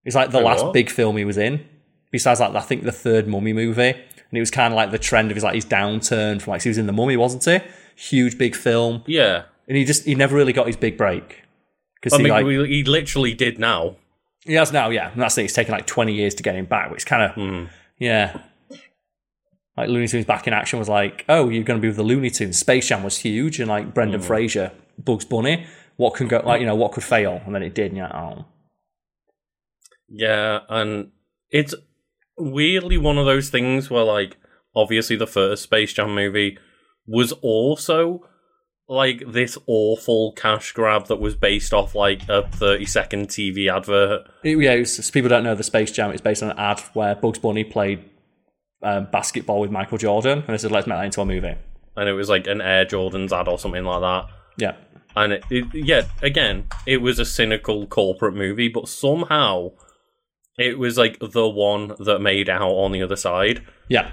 It's 0.04 0.16
like 0.16 0.32
the 0.32 0.41
last 0.41 0.64
what? 0.64 0.74
big 0.74 0.89
film 0.89 1.18
he 1.18 1.26
was 1.26 1.38
in. 1.38 1.66
Besides, 2.12 2.39
like 2.39 2.56
I 2.56 2.62
think 2.62 2.84
the 2.84 2.91
third 2.91 3.28
Mummy 3.28 3.52
movie, 3.54 3.89
and 3.89 3.98
it 4.34 4.39
was 4.39 4.52
kind 4.52 4.72
of 4.74 4.76
like 4.78 4.91
the 4.91 5.00
trend 5.00 5.32
of 5.32 5.36
his 5.36 5.43
like 5.43 5.56
his 5.56 5.66
downturn 5.66 6.41
from 6.41 6.52
like 6.52 6.62
he 6.64 6.70
was 6.70 6.78
in 6.78 6.86
the 6.86 6.93
Mummy, 6.93 7.18
wasn't 7.18 7.43
he? 7.43 7.60
Huge 7.98 8.38
big 8.38 8.56
film, 8.56 9.04
Yeah. 9.08 9.43
and 9.68 9.76
he 9.76 9.84
just 9.84 10.06
he 10.06 10.16
never 10.16 10.36
really 10.36 10.54
got 10.54 10.68
his 10.68 10.78
big 10.78 10.98
break 10.98 11.41
because 11.96 12.14
I 12.14 12.18
he 12.18 12.24
mean, 12.24 12.32
like 12.32 12.46
he 12.46 12.84
literally 12.84 13.34
did 13.34 13.58
now. 13.60 13.96
He 14.46 14.54
has 14.54 14.72
now, 14.72 14.89
yeah. 14.89 15.12
And 15.12 15.22
that's 15.22 15.38
it. 15.38 15.43
It's 15.46 15.54
taken 15.54 15.74
like 15.74 15.86
twenty 15.88 16.14
years 16.14 16.36
to 16.36 16.43
get 16.43 16.56
him 16.56 16.66
back, 16.66 16.91
which 16.91 17.06
kind 17.06 17.24
of 17.24 17.32
Hmm. 17.34 17.66
yeah. 18.00 18.39
Like 19.78 19.89
Looney 19.89 20.08
Tunes 20.08 20.26
back 20.26 20.48
in 20.48 20.54
action 20.54 20.80
was 20.80 20.88
like, 20.88 21.26
oh, 21.28 21.50
you're 21.50 21.64
going 21.66 21.78
to 21.78 21.82
be 21.82 21.89
with 21.89 21.98
the 21.98 22.04
Looney 22.04 22.30
Tunes. 22.30 22.58
Space 22.58 22.88
Jam 22.88 23.04
was 23.04 23.18
huge, 23.18 23.60
and 23.60 23.68
like 23.68 23.93
Brendan 23.93 24.22
Hmm. 24.22 24.28
Fraser, 24.28 24.72
Bugs 24.98 25.26
Bunny. 25.26 25.66
What 25.98 26.16
can 26.16 26.28
go 26.28 26.41
like 26.46 26.60
you 26.62 26.66
know 26.68 26.76
what 26.76 26.91
could 26.93 27.04
fail, 27.04 27.41
and 27.46 27.54
then 27.54 27.64
it 27.64 27.74
did. 27.76 27.88
And 27.88 27.98
you're 27.98 28.08
like, 28.08 28.16
oh, 28.16 28.46
Yeah, 30.08 30.60
and 30.70 31.12
it's 31.50 31.74
weirdly 32.38 32.98
one 32.98 33.18
of 33.18 33.26
those 33.26 33.50
things 33.50 33.89
where, 33.89 34.04
like, 34.04 34.38
obviously 34.76 35.16
the 35.16 35.28
first 35.28 35.64
Space 35.64 35.93
Jam 35.93 36.14
movie 36.14 36.58
was 37.08 37.32
also 37.41 38.28
like 38.88 39.23
this 39.27 39.57
awful 39.67 40.31
cash 40.33 40.71
grab 40.71 41.07
that 41.07 41.15
was 41.17 41.36
based 41.36 41.73
off 41.73 41.95
like 41.95 42.21
a 42.29 42.47
30 42.47 42.86
second 42.86 43.27
TV 43.29 43.73
advert. 43.73 44.27
It- 44.43 44.57
yeah, 44.61 44.71
it's, 44.73 45.03
so 45.03 45.11
people 45.11 45.29
don't 45.29 45.43
know 45.43 45.55
the 45.55 45.63
Space 45.63 45.91
Jam 45.91 46.11
is 46.11 46.21
based 46.21 46.43
on 46.43 46.51
an 46.51 46.59
ad 46.59 46.79
where 46.93 47.15
Bugs 47.15 47.39
Bunny 47.39 47.63
played 47.63 48.03
um, 48.83 49.07
basketball 49.11 49.59
with 49.59 49.71
Michael 49.71 49.97
Jordan, 49.97 50.39
and 50.39 50.47
they 50.47 50.57
said, 50.57 50.71
let's 50.71 50.86
make 50.88 50.97
that 50.97 51.05
into 51.05 51.21
a 51.21 51.25
movie. 51.25 51.55
And 51.97 52.09
it 52.09 52.13
was 52.13 52.29
like 52.29 52.45
an 52.45 52.61
Air 52.61 52.86
Jordans 52.86 53.31
ad 53.31 53.47
or 53.47 53.57
something 53.57 53.83
like 53.83 54.01
that. 54.01 54.27
Yeah. 54.57 54.75
And 55.15 55.33
it, 55.33 55.43
it, 55.49 55.65
yeah, 55.73 56.03
again, 56.21 56.67
it 56.86 56.97
was 56.97 57.19
a 57.19 57.25
cynical 57.25 57.88
corporate 57.88 58.36
movie, 58.36 58.67
but 58.67 58.88
somehow 58.89 59.71
it 60.59 60.77
was 60.77 60.97
like 60.97 61.17
the 61.19 61.47
one 61.47 61.93
that 61.99 62.19
made 62.19 62.49
out 62.49 62.69
on 62.69 62.91
the 62.91 63.01
other 63.01 63.15
side. 63.15 63.63
Yeah. 63.88 64.11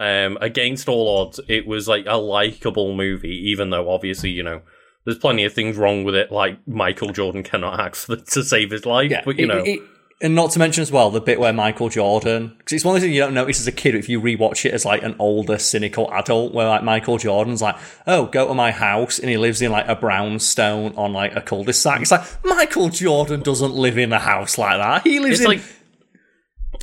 Um, 0.00 0.38
against 0.40 0.88
all 0.88 1.20
odds, 1.20 1.38
it 1.48 1.66
was 1.66 1.86
like 1.86 2.04
a 2.08 2.16
likable 2.16 2.94
movie, 2.94 3.50
even 3.50 3.70
though 3.70 3.90
obviously, 3.90 4.30
you 4.30 4.42
know, 4.42 4.62
there's 5.04 5.18
plenty 5.18 5.44
of 5.44 5.52
things 5.52 5.76
wrong 5.76 6.02
with 6.02 6.14
it, 6.16 6.32
like 6.32 6.58
Michael 6.66 7.12
Jordan 7.12 7.42
cannot 7.44 7.78
act 7.86 7.96
for, 7.96 8.16
to 8.16 8.42
save 8.42 8.70
his 8.70 8.84
life. 8.86 9.10
Yeah. 9.10 9.22
but 9.24 9.38
you 9.38 9.44
It- 9.44 9.48
know, 9.48 9.62
it- 9.64 9.80
and 10.22 10.34
not 10.36 10.52
to 10.52 10.58
mention 10.60 10.80
as 10.80 10.92
well 10.92 11.10
the 11.10 11.20
bit 11.20 11.38
where 11.40 11.52
Michael 11.52 11.88
Jordan, 11.90 12.54
because 12.56 12.72
it's 12.72 12.84
one 12.84 12.94
of 12.94 13.02
those 13.02 13.06
things 13.06 13.14
you 13.16 13.20
don't 13.20 13.34
notice 13.34 13.60
as 13.60 13.66
a 13.66 13.72
kid 13.72 13.94
if 13.96 14.08
you 14.08 14.20
rewatch 14.20 14.64
it 14.64 14.72
as 14.72 14.84
like 14.84 15.02
an 15.02 15.16
older, 15.18 15.58
cynical 15.58 16.10
adult, 16.14 16.54
where 16.54 16.68
like 16.68 16.82
Michael 16.84 17.18
Jordan's 17.18 17.60
like, 17.60 17.76
oh, 18.06 18.26
go 18.26 18.46
to 18.48 18.54
my 18.54 18.70
house, 18.70 19.18
and 19.18 19.28
he 19.28 19.36
lives 19.36 19.60
in 19.60 19.70
like 19.72 19.86
a 19.88 19.96
brownstone 19.96 20.94
on 20.96 21.12
like 21.12 21.34
a 21.36 21.40
cul-de-sac. 21.42 22.00
It's 22.02 22.10
like 22.12 22.22
Michael 22.44 22.88
Jordan 22.88 23.40
doesn't 23.40 23.74
live 23.74 23.98
in 23.98 24.12
a 24.12 24.18
house 24.20 24.56
like 24.56 24.78
that. 24.78 25.02
He 25.02 25.18
lives 25.18 25.40
it's 25.40 25.44
in 25.50 25.58
like, 25.58 25.60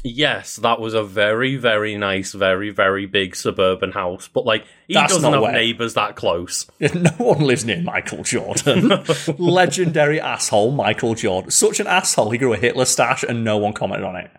yes, 0.04 0.58
that 0.58 0.80
was 0.80 0.94
a 0.94 1.04
very, 1.04 1.56
very 1.56 1.98
nice, 1.98 2.34
very, 2.34 2.70
very 2.70 3.06
big 3.06 3.36
suburban 3.36 3.92
house, 3.92 4.28
but 4.28 4.46
like, 4.46 4.66
he 4.88 4.94
That's 4.94 5.14
doesn't 5.14 5.32
have 5.32 5.42
where- 5.42 5.52
neighbors 5.52 5.94
that 5.96 6.16
close. 6.16 6.66
No 6.94 7.12
one 7.18 7.40
lives 7.42 7.66
near 7.66 7.82
Michael 7.82 8.24
Jordan. 8.24 8.92
Legendary 9.38 10.20
asshole, 10.20 10.72
Michael 10.72 11.16
Jordan. 11.16 11.52
Such 11.52 11.80
an 11.80 11.88
asshole, 11.88 12.32
he 12.32 12.38
grew 12.38 12.54
a 12.54 12.58
Hitler 12.58 12.86
stash 12.86 13.24
and 13.24 13.44
no 13.44 13.58
one 13.58 13.74
commented 13.74 14.06
on 14.06 14.16
it. 14.16 14.32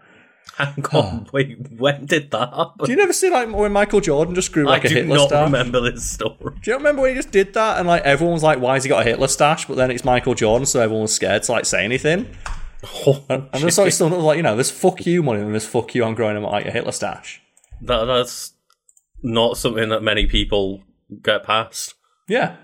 Hang 0.56 0.84
on, 0.92 1.24
oh. 1.26 1.30
wait, 1.32 1.56
when 1.78 2.04
did 2.04 2.30
that 2.32 2.52
happen? 2.52 2.84
Do 2.84 2.90
you 2.90 2.96
never 2.96 3.14
see 3.14 3.30
like 3.30 3.50
when 3.50 3.72
Michael 3.72 4.00
Jordan 4.02 4.34
just 4.34 4.52
grew 4.52 4.64
like 4.66 4.84
I 4.84 4.88
a 4.88 4.92
Hitler 4.92 5.18
stash? 5.18 5.26
I 5.26 5.28
do 5.28 5.34
not 5.34 5.44
remember 5.44 5.80
this 5.90 6.10
story. 6.10 6.36
Do 6.62 6.70
you 6.70 6.76
remember 6.76 7.02
when 7.02 7.12
he 7.12 7.16
just 7.16 7.30
did 7.30 7.54
that 7.54 7.78
and 7.78 7.88
like 7.88 8.02
everyone 8.02 8.34
was 8.34 8.42
like, 8.42 8.60
"Why 8.60 8.74
has 8.74 8.84
he 8.84 8.90
got 8.90 9.00
a 9.00 9.04
Hitler 9.04 9.28
stash?" 9.28 9.66
But 9.66 9.76
then 9.76 9.90
it's 9.90 10.04
Michael 10.04 10.34
Jordan, 10.34 10.66
so 10.66 10.80
everyone 10.80 11.02
was 11.02 11.14
scared 11.14 11.42
to 11.44 11.52
like 11.52 11.64
say 11.64 11.84
anything. 11.84 12.28
And 13.28 13.48
there's 13.52 13.78
like 13.78 13.92
still 13.92 14.08
like 14.08 14.36
you 14.36 14.42
know, 14.42 14.54
there's 14.56 14.70
fuck 14.70 15.06
you 15.06 15.22
money 15.22 15.40
and 15.40 15.52
there's 15.52 15.66
fuck 15.66 15.94
you. 15.94 16.04
I'm 16.04 16.14
growing 16.14 16.36
up 16.42 16.50
like 16.50 16.66
a 16.66 16.70
Hitler 16.70 16.92
stash. 16.92 17.40
That, 17.80 18.04
that's 18.06 18.52
not 19.22 19.56
something 19.56 19.88
that 19.90 20.02
many 20.02 20.26
people 20.26 20.82
get 21.22 21.44
past. 21.44 21.94
Yeah, 22.28 22.56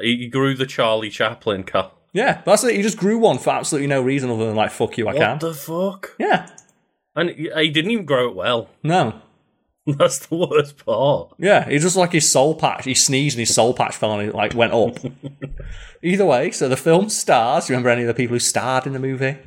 He 0.00 0.28
grew 0.28 0.54
the 0.54 0.66
Charlie 0.66 1.10
Chaplin 1.10 1.64
car. 1.64 1.92
yeah. 2.12 2.42
That's 2.44 2.64
it. 2.64 2.76
He 2.76 2.82
just 2.82 2.96
grew 2.98 3.18
one 3.18 3.38
for 3.38 3.50
absolutely 3.50 3.88
no 3.88 4.00
reason 4.02 4.30
other 4.30 4.46
than 4.46 4.56
like 4.56 4.70
fuck 4.70 4.96
you. 4.98 5.08
I 5.08 5.12
What 5.12 5.18
can. 5.20 5.30
What 5.32 5.40
the 5.40 5.54
fuck? 5.54 6.16
yeah. 6.18 6.48
And 7.16 7.30
he 7.30 7.50
he 7.54 7.70
didn't 7.70 7.90
even 7.90 8.04
grow 8.06 8.28
it 8.28 8.36
well. 8.36 8.68
No. 8.82 9.20
That's 9.98 10.26
the 10.26 10.36
worst 10.36 10.84
part. 10.84 11.32
Yeah, 11.38 11.68
he 11.68 11.78
just 11.78 11.96
like 11.96 12.12
his 12.12 12.30
soul 12.30 12.54
patch. 12.54 12.84
He 12.84 12.94
sneezed 12.94 13.36
and 13.36 13.40
his 13.40 13.54
soul 13.54 13.74
patch 13.74 13.96
fell 13.96 14.18
and 14.18 14.28
it 14.28 14.34
like 14.34 14.54
went 14.54 14.72
up. 14.72 14.98
Either 16.02 16.26
way, 16.26 16.50
so 16.50 16.68
the 16.68 16.76
film 16.76 17.08
stars. 17.08 17.66
Do 17.66 17.72
you 17.72 17.76
remember 17.76 17.90
any 17.90 18.02
of 18.02 18.08
the 18.08 18.14
people 18.14 18.34
who 18.34 18.40
starred 18.40 18.86
in 18.86 18.92
the 18.92 18.98
movie? 18.98 19.38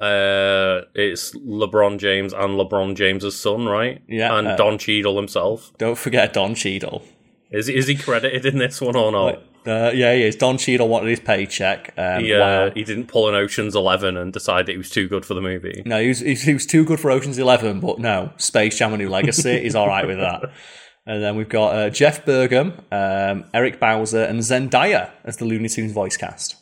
Uh, 0.00 0.82
it's 0.94 1.34
LeBron 1.36 1.98
James 1.98 2.32
and 2.32 2.58
LeBron 2.58 2.96
James's 2.96 3.40
son, 3.40 3.66
right? 3.66 4.02
Yeah, 4.08 4.36
and 4.36 4.48
uh, 4.48 4.56
Don 4.56 4.76
Cheadle 4.76 5.16
himself. 5.16 5.72
Don't 5.78 5.96
forget 5.96 6.32
Don 6.32 6.54
Cheadle. 6.54 7.02
Is 7.50 7.68
is 7.68 7.86
he 7.86 7.94
credited 7.94 8.44
in 8.44 8.58
this 8.58 8.80
one 8.80 8.96
or 8.96 9.12
not? 9.12 9.42
Uh, 9.66 9.90
yeah, 9.94 10.14
he 10.14 10.22
is. 10.24 10.36
Don 10.36 10.58
Cheadle 10.58 10.88
wanted 10.88 11.08
his 11.08 11.20
paycheck. 11.20 11.92
Um, 11.96 12.22
He, 12.24 12.34
uh, 12.34 12.70
he 12.74 12.84
didn't 12.84 13.06
pull 13.06 13.28
an 13.28 13.34
Ocean's 13.34 13.74
Eleven 13.74 14.16
and 14.16 14.32
decide 14.32 14.66
that 14.66 14.72
he 14.72 14.78
was 14.78 14.90
too 14.90 15.08
good 15.08 15.24
for 15.24 15.34
the 15.34 15.40
movie. 15.40 15.82
No, 15.86 16.00
he 16.00 16.08
was, 16.08 16.20
he 16.20 16.52
was- 16.52 16.66
too 16.66 16.84
good 16.84 17.00
for 17.00 17.10
Ocean's 17.10 17.38
Eleven, 17.38 17.80
but 17.80 17.98
no, 17.98 18.32
Space 18.36 18.78
Jam: 18.78 18.92
A 18.92 18.98
New 18.98 19.08
Legacy. 19.08 19.50
is 19.64 19.74
all 19.74 19.86
right 19.88 20.06
with 20.06 20.18
that. 20.18 20.50
And 21.06 21.22
then 21.22 21.36
we've 21.36 21.50
got 21.50 21.74
uh, 21.76 21.90
Jeff 21.90 22.24
Bergman, 22.24 22.72
um, 22.90 23.44
Eric 23.52 23.78
Bauza, 23.78 24.26
and 24.26 24.40
Zendaya 24.40 25.10
as 25.22 25.36
the 25.36 25.44
Looney 25.44 25.68
Tunes 25.68 25.92
voice 25.92 26.16
cast. 26.16 26.56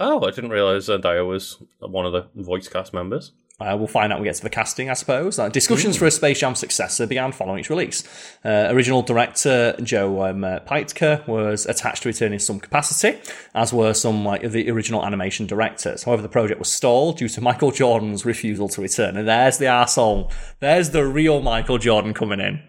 Oh, 0.00 0.26
I 0.26 0.32
didn't 0.32 0.50
realize 0.50 0.88
Zendaya 0.88 1.24
was 1.24 1.62
one 1.78 2.06
of 2.06 2.12
the 2.12 2.26
voice 2.34 2.66
cast 2.68 2.92
members. 2.92 3.30
Uh, 3.60 3.76
we'll 3.78 3.86
find 3.86 4.12
out 4.12 4.16
when 4.16 4.22
we 4.22 4.28
get 4.28 4.34
to 4.34 4.42
the 4.42 4.50
casting, 4.50 4.90
I 4.90 4.94
suppose. 4.94 5.38
Uh, 5.38 5.48
discussions 5.48 5.96
for 5.96 6.06
a 6.06 6.10
Space 6.10 6.40
Jam 6.40 6.56
successor 6.56 7.06
began 7.06 7.30
following 7.30 7.60
its 7.60 7.70
release. 7.70 8.02
Uh, 8.44 8.66
original 8.70 9.02
director 9.02 9.76
Joe 9.80 10.24
um, 10.24 10.42
uh, 10.42 10.58
Pytka 10.60 11.26
was 11.28 11.64
attached 11.64 12.02
to 12.02 12.08
return 12.08 12.32
in 12.32 12.40
some 12.40 12.58
capacity, 12.58 13.16
as 13.54 13.72
were 13.72 13.94
some 13.94 14.24
like 14.24 14.42
the 14.42 14.68
original 14.70 15.04
animation 15.06 15.46
directors. 15.46 16.02
However, 16.02 16.22
the 16.22 16.28
project 16.28 16.58
was 16.58 16.68
stalled 16.68 17.18
due 17.18 17.28
to 17.28 17.40
Michael 17.40 17.70
Jordan's 17.70 18.24
refusal 18.24 18.68
to 18.70 18.82
return. 18.82 19.16
And 19.16 19.28
there's 19.28 19.58
the 19.58 19.66
asshole. 19.66 20.32
There's 20.58 20.90
the 20.90 21.06
real 21.06 21.40
Michael 21.40 21.78
Jordan 21.78 22.12
coming 22.12 22.40
in. 22.40 22.60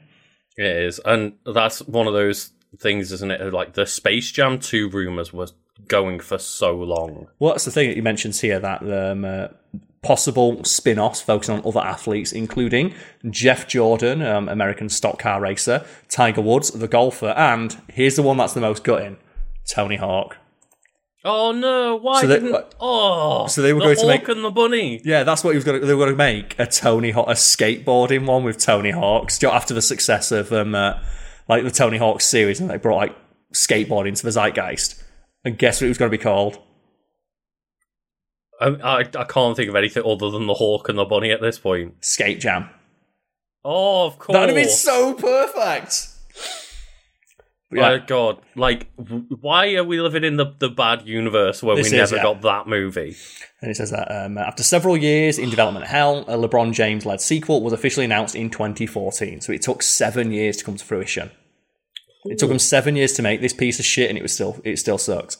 It 0.55 0.65
is, 0.65 0.99
and 1.03 1.33
that's 1.51 1.79
one 1.79 2.05
of 2.05 2.13
those 2.13 2.51
things, 2.79 3.11
isn't 3.11 3.31
it? 3.31 3.51
Like 3.51 3.73
the 3.73 3.87
Space 3.87 4.31
Jam 4.31 4.59
Two 4.59 4.89
rumors 4.89 5.33
was 5.33 5.53
going 5.87 6.19
for 6.19 6.37
so 6.37 6.75
long. 6.75 7.27
What's 7.39 7.65
the 7.65 7.71
thing 7.71 7.89
that 7.89 7.95
he 7.95 8.01
mentions 8.01 8.39
here 8.39 8.59
that 8.59 8.81
um, 8.81 9.25
uh, 9.25 9.47
possible 10.05 10.63
spin 10.63 10.99
offs 10.99 11.21
focusing 11.21 11.55
on 11.55 11.65
other 11.65 11.79
athletes, 11.79 12.31
including 12.31 12.93
Jeff 13.29 13.71
Gordon, 13.71 14.21
um, 14.21 14.47
American 14.47 14.87
stock 14.89 15.19
car 15.19 15.41
racer, 15.41 15.83
Tiger 16.09 16.41
Woods, 16.41 16.71
the 16.71 16.87
golfer, 16.87 17.33
and 17.37 17.75
here's 17.89 18.15
the 18.15 18.21
one 18.21 18.37
that's 18.37 18.53
the 18.53 18.61
most 18.61 18.83
gutting 18.83 19.17
Tony 19.67 19.95
Hawk. 19.97 20.37
Oh 21.27 21.51
no! 21.51 21.95
Why 21.95 22.21
So 22.21 22.27
they- 22.27 22.35
didn't? 22.39 22.65
Oh, 22.79 23.47
so 23.47 23.63
they 23.63 23.73
were 23.73 23.79
the 23.79 23.85
going 23.95 23.97
to 23.97 24.07
make- 24.07 24.27
and 24.27 24.43
the 24.45 24.51
bunny. 24.51 25.01
Yeah, 25.03 25.23
that's 25.23 25.43
what 25.43 25.51
he 25.51 25.55
was 25.55 25.63
going 25.63 25.81
to. 25.81 25.85
They 25.87 25.93
were 25.95 26.05
going 26.05 26.11
to 26.13 26.17
make 26.17 26.53
a 26.59 26.67
Tony 26.67 27.09
Hawk, 27.09 27.27
a 27.27 27.31
skateboarding 27.31 28.27
one 28.27 28.43
with 28.43 28.59
Tony 28.59 28.91
Hawks 28.91 29.43
after 29.43 29.73
the 29.73 29.81
success 29.81 30.31
of 30.31 30.53
um, 30.53 30.75
uh, 30.75 30.99
like 31.49 31.63
the 31.63 31.71
Tony 31.71 31.97
Hawk 31.97 32.21
series, 32.21 32.59
and 32.59 32.69
they 32.69 32.77
brought 32.77 32.97
like 32.97 33.15
skateboarding 33.53 34.15
to 34.15 34.23
the 34.23 34.29
zeitgeist. 34.31 35.01
And 35.43 35.57
guess 35.57 35.81
what 35.81 35.85
it 35.85 35.89
was 35.89 35.97
going 35.97 36.11
to 36.11 36.17
be 36.17 36.21
called? 36.23 36.59
I, 38.69 38.99
I 38.99 39.23
can't 39.23 39.55
think 39.55 39.69
of 39.69 39.75
anything 39.75 40.03
other 40.05 40.29
than 40.29 40.47
the 40.47 40.53
Hawk 40.53 40.89
and 40.89 40.97
the 40.97 41.05
bunny 41.05 41.31
at 41.31 41.41
this 41.41 41.59
point. 41.59 42.03
Skate 42.03 42.39
Jam. 42.39 42.69
Oh, 43.63 44.05
of 44.05 44.19
course. 44.19 44.35
That 44.35 44.41
would 44.41 44.49
have 44.49 44.55
been 44.55 44.69
so 44.69 45.13
perfect. 45.13 46.09
But 47.71 47.79
My 47.79 47.93
yeah, 47.93 48.05
God, 48.05 48.39
like, 48.55 48.87
why 49.41 49.73
are 49.75 49.83
we 49.83 49.99
living 49.99 50.23
in 50.23 50.37
the, 50.37 50.53
the 50.59 50.69
bad 50.69 51.07
universe 51.07 51.63
where 51.63 51.75
This 51.75 51.91
we 51.91 51.97
is, 51.97 52.11
never 52.11 52.17
yeah. 52.17 52.23
got 52.23 52.41
that 52.43 52.67
movie? 52.67 53.15
And 53.61 53.71
it 53.71 53.75
says 53.75 53.89
that 53.89 54.09
um, 54.11 54.37
after 54.37 54.61
several 54.61 54.95
years 54.95 55.39
in 55.39 55.49
development 55.49 55.87
hell, 55.87 56.19
a 56.27 56.37
LeBron 56.37 56.73
James 56.73 57.05
led 57.05 57.21
sequel 57.21 57.63
was 57.63 57.73
officially 57.73 58.05
announced 58.05 58.35
in 58.35 58.51
2014. 58.51 59.41
So 59.41 59.51
it 59.51 59.63
took 59.63 59.81
seven 59.81 60.31
years 60.31 60.57
to 60.57 60.63
come 60.63 60.77
to 60.77 60.85
fruition. 60.85 61.31
It 62.25 62.39
took 62.39 62.49
them 62.49 62.59
seven 62.59 62.95
years 62.95 63.13
to 63.13 63.21
make 63.21 63.41
this 63.41 63.53
piece 63.53 63.79
of 63.79 63.85
shit, 63.85 64.09
and 64.09 64.17
it 64.17 64.21
was 64.21 64.33
still 64.33 64.59
it 64.63 64.77
still 64.77 64.97
sucked. 64.97 65.37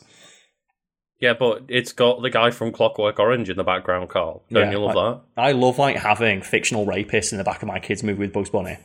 Yeah, 1.25 1.33
but 1.33 1.63
it's 1.67 1.91
got 1.91 2.21
the 2.21 2.29
guy 2.29 2.51
from 2.51 2.71
Clockwork 2.71 3.17
Orange 3.19 3.49
in 3.49 3.57
the 3.57 3.63
background, 3.63 4.09
Karl. 4.09 4.43
Don't 4.51 4.65
Yeah, 4.67 4.71
you 4.71 4.79
love 4.79 4.95
like- 4.95 5.15
that? 5.35 5.41
I 5.41 5.51
love 5.53 5.79
like 5.79 5.95
having 5.97 6.41
fictional 6.43 6.85
rapists 6.85 7.31
in 7.31 7.37
the 7.39 7.43
back 7.43 7.61
of 7.63 7.67
my 7.67 7.79
kids' 7.79 8.03
movie 8.03 8.19
with 8.19 8.33
Bugs 8.33 8.49
Bunny. 8.51 8.77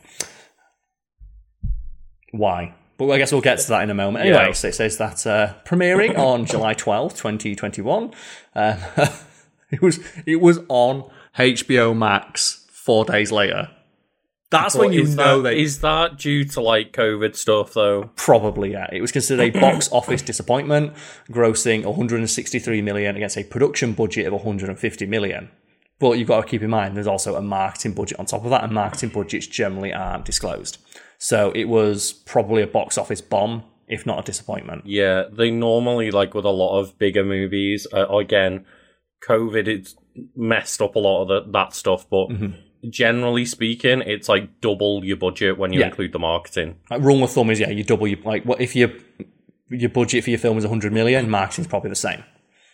why. 2.31 2.73
But 2.97 3.09
I 3.11 3.17
guess 3.17 3.31
we'll 3.31 3.41
get 3.41 3.59
to 3.59 3.67
that 3.69 3.83
in 3.83 3.89
a 3.89 3.93
moment. 3.95 4.25
Anyway, 4.25 4.45
Yeah. 4.47 4.51
so 4.53 4.67
it 4.69 4.75
says 4.75 4.97
that 4.97 5.25
uh, 5.27 5.53
premiering 5.65 6.17
on 6.17 6.45
July 6.53 6.73
twelfth, 6.73 7.17
2021. 7.17 8.11
Um, 8.55 8.77
it 9.71 9.81
was 9.81 9.99
it 10.25 10.39
was 10.41 10.59
on 10.69 11.09
HBO 11.37 11.95
Max 11.97 12.65
four 12.71 13.05
days 13.05 13.31
later. 13.31 13.69
That's 14.51 14.75
when 14.75 14.91
you 14.91 15.05
know 15.05 15.41
that, 15.41 15.51
they 15.51 15.61
is 15.61 15.79
that 15.79 16.17
due 16.17 16.43
to 16.43 16.61
like 16.61 16.91
COVID 16.91 17.35
stuff 17.35 17.73
though? 17.73 18.11
Probably, 18.15 18.73
yeah. 18.73 18.87
It 18.91 19.01
was 19.01 19.11
considered 19.11 19.55
a 19.55 19.59
box 19.61 19.89
office 19.91 20.21
disappointment, 20.21 20.93
grossing 21.29 21.85
163 21.85 22.81
million 22.81 23.15
against 23.15 23.37
a 23.37 23.45
production 23.45 23.93
budget 23.93 24.27
of 24.27 24.33
150 24.33 25.05
million. 25.05 25.49
But 25.99 26.17
you've 26.17 26.27
got 26.27 26.41
to 26.41 26.47
keep 26.47 26.61
in 26.63 26.69
mind 26.69 26.97
there's 26.97 27.07
also 27.07 27.35
a 27.35 27.41
marketing 27.41 27.93
budget 27.93 28.19
on 28.19 28.25
top 28.25 28.43
of 28.43 28.49
that, 28.49 28.63
and 28.63 28.73
marketing 28.73 29.09
budgets 29.09 29.47
generally 29.47 29.93
aren't 29.93 30.25
disclosed. 30.25 30.79
So 31.17 31.51
it 31.55 31.65
was 31.65 32.11
probably 32.11 32.61
a 32.61 32.67
box 32.67 32.97
office 32.97 33.21
bomb, 33.21 33.63
if 33.87 34.05
not 34.05 34.19
a 34.19 34.23
disappointment. 34.23 34.85
Yeah, 34.85 35.25
they 35.31 35.49
normally 35.49 36.11
like 36.11 36.33
with 36.33 36.45
a 36.45 36.49
lot 36.49 36.79
of 36.79 36.97
bigger 36.97 37.23
movies. 37.23 37.87
Uh, 37.93 38.07
again, 38.17 38.65
COVID 39.25 39.67
it's 39.67 39.95
messed 40.35 40.81
up 40.81 40.95
a 40.95 40.99
lot 40.99 41.21
of 41.21 41.27
the, 41.27 41.51
that 41.51 41.73
stuff, 41.73 42.09
but 42.09 42.27
Mm-hmm. 42.29 42.70
Generally 42.89 43.45
speaking, 43.45 44.01
it's 44.01 44.27
like 44.29 44.61
double 44.61 45.03
your 45.05 45.17
budget 45.17 45.57
when 45.57 45.73
you 45.73 45.79
Yeah. 45.81 45.87
include 45.87 46.11
the 46.13 46.19
marketing. 46.19 46.75
Like 46.89 47.01
rule 47.01 47.23
of 47.23 47.31
thumb 47.31 47.49
is 47.51 47.59
yeah, 47.59 47.69
you 47.69 47.83
double 47.83 48.07
your 48.07 48.19
like 48.23 48.43
what 48.45 48.61
if 48.61 48.75
your 48.75 48.89
your 49.69 49.89
budget 49.89 50.23
for 50.23 50.29
your 50.31 50.39
film 50.39 50.57
is 50.57 50.63
100 50.65 50.91
million, 50.91 51.29
marketing's 51.29 51.67
probably 51.67 51.89
the 51.89 51.95
same. 51.95 52.23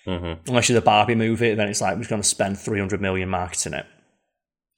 Mm-hmm. 0.08 0.48
Unless 0.50 0.70
you're 0.70 0.80
the 0.80 0.86
Barbie 0.86 1.16
movie, 1.16 1.54
then 1.54 1.68
it's 1.68 1.82
like 1.82 1.98
we're 1.98 2.06
going 2.08 2.22
to 2.22 2.28
spend 2.28 2.58
300 2.58 3.02
million 3.02 3.30
marketing 3.30 3.74
it. 3.74 3.86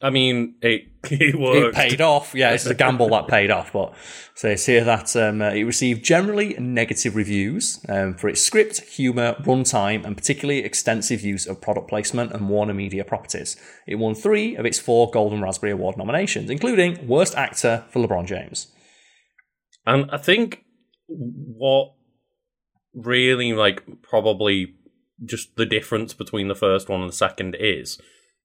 I 0.01 0.09
mean, 0.11 0.55
it 0.61 0.87
it 1.03 1.35
it 1.35 1.75
paid 1.75 2.01
off. 2.01 2.33
Yeah, 2.33 2.51
it's 2.51 2.65
a 2.65 2.73
gamble 2.73 3.09
that 3.09 3.27
paid 3.27 3.51
off. 3.51 3.73
But 3.73 3.93
so 4.33 4.47
it's 4.49 4.65
here 4.65 4.83
that 4.85 5.13
um, 5.15 5.41
uh, 5.41 5.49
it 5.49 5.63
received 5.63 6.03
generally 6.03 6.55
negative 6.57 7.15
reviews 7.15 7.83
um, 7.89 8.13
for 8.15 8.29
its 8.29 8.41
script, 8.41 8.81
humour, 8.81 9.35
runtime, 9.41 10.05
and 10.05 10.15
particularly 10.15 10.63
extensive 10.63 11.21
use 11.21 11.45
of 11.45 11.59
product 11.59 11.89
placement 11.89 12.31
and 12.31 12.49
Warner 12.49 12.73
Media 12.73 13.03
properties. 13.03 13.57
It 13.87 13.95
won 13.95 14.15
three 14.15 14.55
of 14.55 14.65
its 14.65 14.79
four 14.79 15.11
Golden 15.11 15.41
Raspberry 15.41 15.73
Award 15.73 15.97
nominations, 15.97 16.49
including 16.49 17.05
Worst 17.05 17.35
Actor 17.35 17.85
for 17.89 17.99
LeBron 18.05 18.25
James. 18.25 18.67
And 19.85 20.09
I 20.11 20.17
think 20.17 20.63
what 21.07 21.93
really 22.93 23.53
like 23.53 23.83
probably 24.01 24.75
just 25.25 25.55
the 25.57 25.65
difference 25.65 26.13
between 26.13 26.47
the 26.47 26.55
first 26.55 26.87
one 26.87 27.01
and 27.01 27.09
the 27.09 27.15
second 27.15 27.57
is 27.59 27.99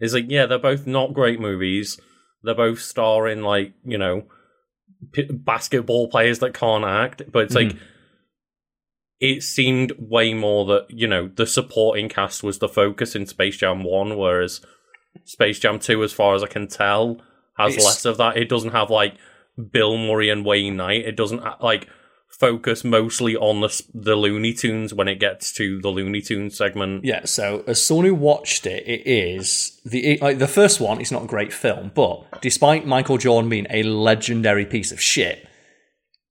is 0.05 0.15
like 0.15 0.27
yeah 0.29 0.47
they're 0.47 0.59
both 0.59 0.87
not 0.87 1.15
great 1.15 1.41
movies. 1.41 2.01
They're 2.43 2.55
both 2.55 2.81
starring 2.81 3.43
like 3.43 3.73
you 3.85 3.99
know 3.99 4.25
p- 5.13 5.31
basketball 5.31 6.09
players 6.09 6.39
that 6.41 6.55
can't 6.55 6.85
act. 6.85 7.23
But 7.31 7.45
it's 7.45 7.55
like 7.55 7.69
mm-hmm. 7.69 7.85
it 9.21 9.43
seemed 9.43 9.93
way 9.99 10.35
more 10.35 10.65
that 10.67 10.87
you 10.91 11.09
know 11.09 11.29
the 11.29 11.47
supporting 11.47 12.09
cast 12.09 12.43
was 12.43 12.59
the 12.59 12.69
focus 12.69 13.15
in 13.15 13.27
Space 13.27 13.57
Jam 13.57 13.83
1 13.83 14.17
whereas 14.17 14.61
Space 15.25 15.59
Jam 15.59 15.79
2 15.79 16.03
as 16.03 16.13
far 16.13 16.35
as 16.35 16.43
I 16.43 16.49
can 16.49 16.69
tell 16.69 17.21
has 17.57 17.75
It's- 17.75 17.85
less 17.85 18.05
of 18.05 18.17
that. 18.19 18.37
It 18.37 18.49
doesn't 18.49 18.73
have 18.73 18.91
like 18.91 19.15
Bill 19.71 19.97
Murray 19.97 20.31
and 20.31 20.45
Wayne 20.45 20.77
Knight. 20.77 21.05
It 21.05 21.17
doesn't 21.17 21.43
like 21.63 21.89
focus 22.39 22.85
mostly 22.85 23.37
on 23.37 23.61
the 23.61 23.83
the 23.95 24.17
Looney 24.17 24.53
Tunes 24.53 24.93
when 24.93 25.09
it 25.09 25.21
gets 25.21 25.53
to 25.53 25.81
the 25.81 25.89
Looney 25.89 26.21
Tunes 26.21 26.57
segment 26.57 27.05
Yeah, 27.05 27.25
so 27.25 27.63
as 27.67 27.85
someone 27.85 28.07
who 28.07 28.15
watched 28.15 28.67
it, 28.67 28.87
it 28.87 29.07
is 29.07 29.81
the 29.85 30.19
like 30.21 30.39
the 30.39 30.49
first 30.49 30.81
one. 30.81 31.01
It's 31.01 31.13
not 31.13 31.25
a 31.25 31.27
great 31.27 31.53
film, 31.53 31.93
but 31.95 32.41
despite 32.43 32.87
Michael 32.87 33.19
Jordan 33.19 33.49
being 33.49 33.67
a 33.71 33.83
legendary 33.85 34.67
piece 34.67 34.91
of 34.93 35.01
shit, 35.01 35.47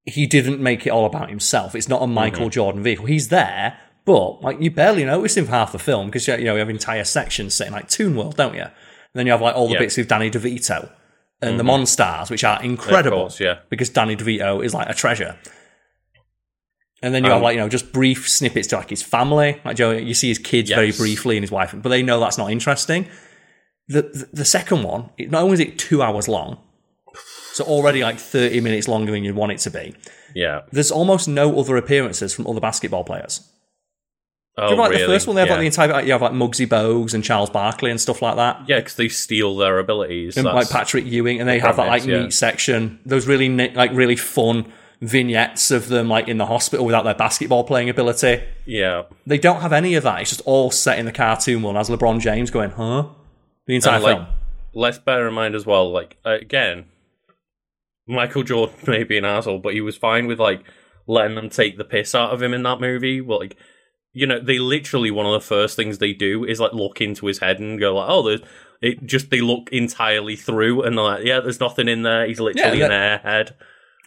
he 0.03 0.27
didn't 0.27 0.59
make 0.59 0.85
it 0.85 0.89
all 0.89 1.05
about 1.05 1.29
himself. 1.29 1.75
It's 1.75 1.89
not 1.89 2.01
a 2.01 2.07
Michael 2.07 2.43
mm-hmm. 2.43 2.49
Jordan 2.49 2.83
vehicle. 2.83 3.05
He's 3.05 3.29
there, 3.29 3.79
but 4.05 4.41
like 4.41 4.59
you 4.59 4.71
barely 4.71 5.05
notice 5.05 5.37
him 5.37 5.45
for 5.45 5.51
half 5.51 5.71
the 5.71 5.79
film 5.79 6.07
because 6.07 6.27
you 6.27 6.37
know 6.37 6.53
you 6.53 6.59
have 6.59 6.69
entire 6.69 7.05
sections 7.05 7.53
saying 7.53 7.71
like 7.71 7.87
Toon 7.87 8.15
World, 8.15 8.35
don't 8.35 8.55
you? 8.55 8.61
And 8.63 8.71
then 9.13 9.25
you 9.25 9.31
have 9.31 9.41
like 9.41 9.55
all 9.55 9.67
the 9.67 9.73
Yeah. 9.73 9.79
bits 9.79 9.97
with 9.97 10.07
Danny 10.07 10.29
DeVito 10.29 10.89
and 11.41 11.59
the 11.59 11.63
mm-hmm. 11.63 11.83
Monstars, 11.83 12.29
which 12.29 12.43
are 12.43 12.61
incredible 12.63 13.21
course, 13.21 13.39
yeah. 13.39 13.59
because 13.69 13.89
Danny 13.89 14.15
DeVito 14.15 14.63
is 14.63 14.73
like 14.73 14.89
a 14.89 14.93
treasure. 14.93 15.37
And 17.03 17.13
then 17.13 17.25
you 17.25 17.29
have 17.29 17.37
Um, 17.37 17.43
like 17.43 17.55
you 17.55 17.59
know 17.59 17.67
just 17.67 17.91
brief 17.91 18.29
snippets 18.29 18.67
to 18.69 18.77
like 18.77 18.89
his 18.89 19.03
family. 19.03 19.59
Like 19.65 19.75
Joe, 19.75 19.91
you 19.91 20.13
see 20.13 20.29
his 20.29 20.39
kids 20.39 20.69
very 20.71 20.93
briefly 20.93 21.35
and 21.35 21.43
his 21.43 21.51
wife, 21.51 21.75
but 21.77 21.89
they 21.89 22.01
know 22.01 22.19
that's 22.19 22.37
not 22.37 22.49
interesting. 22.49 23.07
The 23.89 24.03
the, 24.03 24.29
the 24.31 24.45
second 24.45 24.83
one, 24.83 25.09
it, 25.17 25.29
not 25.29 25.43
only 25.43 25.55
is 25.55 25.59
it 25.59 25.77
two 25.77 26.01
hours 26.01 26.29
long, 26.29 26.59
so 27.51 27.65
already 27.65 28.03
like 28.03 28.17
thirty 28.17 28.61
minutes 28.61 28.87
longer 28.87 29.11
than 29.11 29.25
you'd 29.25 29.35
want 29.35 29.51
it 29.51 29.57
to 29.59 29.69
be. 29.69 29.93
yeah 30.33 30.61
There's 30.71 30.91
almost 30.91 31.27
no 31.27 31.59
other 31.59 31.75
appearances 31.75 32.33
from 32.33 32.47
other 32.47 32.61
basketball 32.61 33.03
players. 33.03 33.41
oh 34.57 34.63
you 34.63 34.71
remember, 34.71 34.83
like 34.83 34.91
really 34.91 35.01
the 35.03 35.13
first 35.13 35.27
one? 35.27 35.35
They 35.35 35.41
have 35.41 35.49
yeah. 35.49 35.55
like 35.55 35.59
the 35.59 35.65
entire 35.65 35.87
like, 35.89 36.05
you 36.05 36.13
have 36.13 36.21
like 36.21 36.31
Muggsy 36.31 36.65
Bogues 36.65 37.13
and 37.13 37.21
Charles 37.21 37.49
Barkley 37.49 37.91
and 37.91 37.99
stuff 37.99 38.21
like 38.21 38.37
that. 38.37 38.61
yeah 38.69 38.79
because 38.79 38.95
they 38.95 39.09
steal 39.09 39.57
their 39.57 39.77
abilities 39.77 40.37
and 40.37 40.45
like 40.45 40.69
Patrick 40.69 41.05
Ewing, 41.05 41.41
and 41.41 41.49
they 41.49 41.59
have 41.59 41.75
that 41.75 41.87
like 41.87 42.05
yeah. 42.05 42.21
neat 42.21 42.33
section. 42.33 43.01
Those 43.05 43.27
really 43.27 43.49
like 43.49 43.91
really 43.91 44.15
fun 44.15 44.71
vignettes 45.03 45.69
of 45.71 45.89
them 45.89 46.07
like 46.07 46.27
in 46.27 46.37
the 46.37 46.45
hospital 46.45 46.85
without 46.85 47.03
their 47.03 47.13
basketball 47.15 47.63
playing 47.63 47.89
ability. 47.89 48.41
yeah 48.65 49.03
They 49.27 49.37
don't 49.37 49.61
have 49.61 49.73
any 49.73 49.95
of 49.95 50.03
that. 50.03 50.21
It's 50.21 50.29
just 50.29 50.41
all 50.45 50.71
set 50.71 50.97
in 50.97 51.05
the 51.05 51.11
cartoon 51.11 51.61
world 51.61 51.77
as 51.77 51.89
LeBron 51.89 52.19
James 52.21 52.49
going, 52.51 52.71
huh? 52.71 53.07
The 53.67 53.75
entire 53.75 53.95
And, 53.95 54.03
like, 54.03 54.17
film. 54.17 54.27
let's 54.73 54.97
bear 54.99 55.27
in 55.27 55.33
mind 55.33 55.55
as 55.55 55.65
well, 55.65 55.91
like 55.91 56.17
again, 56.23 56.85
Michael 58.07 58.43
Jordan 58.43 58.75
may 58.87 59.03
be 59.03 59.17
an 59.17 59.25
asshole, 59.25 59.59
but 59.59 59.73
he 59.73 59.81
was 59.81 59.97
fine 59.97 60.27
with 60.27 60.39
like 60.39 60.63
letting 61.07 61.35
them 61.35 61.49
take 61.49 61.77
the 61.77 61.83
piss 61.85 62.15
out 62.15 62.33
of 62.33 62.41
him 62.41 62.53
in 62.53 62.63
that 62.63 62.79
movie. 62.81 63.21
Well, 63.21 63.39
like 63.39 63.57
you 64.13 64.27
know, 64.27 64.39
they 64.39 64.59
literally 64.59 65.09
one 65.11 65.25
of 65.25 65.33
the 65.33 65.39
first 65.45 65.75
things 65.75 65.97
they 65.97 66.13
do 66.13 66.45
is 66.45 66.59
like 66.59 66.73
look 66.73 67.01
into 67.01 67.25
his 67.25 67.39
head 67.39 67.59
and 67.59 67.79
go 67.79 67.95
like, 67.95 68.09
oh, 68.09 68.21
there's. 68.23 68.41
It 68.81 69.05
just 69.05 69.29
they 69.29 69.39
look 69.39 69.69
entirely 69.71 70.35
through 70.35 70.83
and 70.83 70.97
they're 70.97 71.05
like, 71.05 71.23
yeah, 71.23 71.39
there's 71.39 71.61
nothing 71.61 71.87
in 71.87 72.01
there. 72.03 72.27
He's 72.27 72.41
literally 72.41 72.79
Yeah, 72.79 72.87
an 72.87 73.19
airhead. 73.21 73.51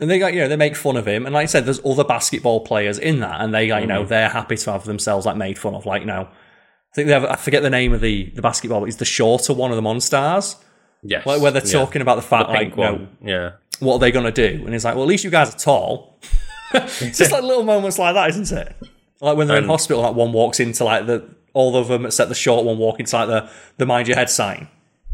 And 0.01 0.11
they 0.11 0.19
got, 0.19 0.35
you 0.35 0.41
know, 0.41 0.49
they 0.49 0.57
make 0.57 0.77
fun 0.77 0.97
of 0.97 1.07
him. 1.09 1.25
And 1.25 1.35
like 1.35 1.45
I 1.45 1.47
said, 1.47 1.65
there's 1.65 1.81
other 1.85 2.05
basketball 2.05 2.61
players 2.61 2.99
in 2.99 3.21
that, 3.21 3.41
and 3.41 3.55
they, 3.55 3.71
like, 3.71 3.81
you 3.83 3.87
know, 3.87 4.01
Mm-hmm. 4.01 4.09
they're 4.11 4.29
happy 4.29 4.57
to 4.57 4.73
have 4.73 4.85
themselves 4.85 5.25
like 5.25 5.37
made 5.37 5.59
fun 5.59 5.75
of. 5.75 5.87
Like, 5.87 6.03
you 6.03 6.07
know, 6.07 6.29
I 6.29 6.95
think 6.95 7.07
they 7.09 7.15
have, 7.15 7.25
I 7.25 7.37
forget 7.37 7.63
the 7.63 7.71
name 7.71 7.93
of 7.95 8.01
the 8.03 8.31
the 8.35 8.43
basketball. 8.43 8.81
but 8.81 8.87
he's 8.87 8.97
the 8.99 9.05
shorter 9.07 9.53
one 9.55 9.71
of 9.71 9.77
the 9.77 9.83
Monstars, 9.83 10.57
Yes, 11.03 11.25
like 11.27 11.41
where 11.41 11.51
they're 11.51 11.65
yeah. 11.65 11.73
talking 11.73 12.03
about 12.03 12.17
the 12.17 12.23
fact, 12.23 12.49
the 12.49 12.55
like, 12.55 12.71
you 12.71 12.77
know. 12.77 13.07
Yeah, 13.23 13.53
what 13.81 13.95
are 13.97 13.99
they 14.01 14.11
going 14.11 14.25
to 14.27 14.33
do? 14.33 14.63
And 14.65 14.73
he's 14.75 14.85
like, 14.85 14.95
well, 14.95 15.05
at 15.05 15.09
least 15.09 15.25
you 15.25 15.31
guys 15.31 15.55
are 15.55 15.59
tall. 15.59 16.19
it's 16.75 17.19
just 17.19 17.33
like 17.33 17.43
little 17.43 17.63
moments 17.65 17.99
like 17.99 18.15
that, 18.15 18.29
isn't 18.31 18.53
it? 18.59 18.75
Like 19.21 19.37
when 19.39 19.47
they're 19.49 19.57
in 19.59 19.65
hospital, 19.65 20.03
like 20.03 20.15
one 20.15 20.33
walks 20.33 20.61
into 20.61 20.85
like 20.85 21.07
the 21.07 21.27
all 21.55 21.75
of 21.77 21.89
them 21.89 22.05
except 22.05 22.29
the 22.29 22.35
short 22.35 22.67
one 22.67 22.77
walk 22.77 23.01
into 23.01 23.17
like 23.17 23.29
the 23.29 23.49
the 23.79 23.87
mind 23.87 24.09
your 24.09 24.17
head 24.17 24.29
sign. 24.29 24.69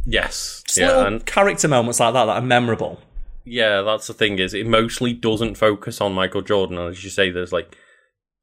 yes, 0.06 0.62
Just 0.66 0.78
yeah, 0.78 0.88
little 0.88 1.04
and 1.04 1.26
character 1.26 1.68
moments 1.68 2.00
like 2.00 2.14
that 2.14 2.24
that 2.24 2.32
are 2.36 2.40
memorable. 2.42 3.00
Yeah, 3.44 3.82
that's 3.82 4.06
the 4.06 4.14
thing 4.14 4.38
is 4.38 4.54
it 4.54 4.66
mostly 4.66 5.12
doesn't 5.12 5.56
focus 5.56 6.00
on 6.00 6.12
Michael 6.12 6.42
Jordan, 6.42 6.78
and 6.78 6.90
as 6.90 7.02
you 7.04 7.10
say, 7.10 7.30
there's 7.30 7.52
like 7.52 7.76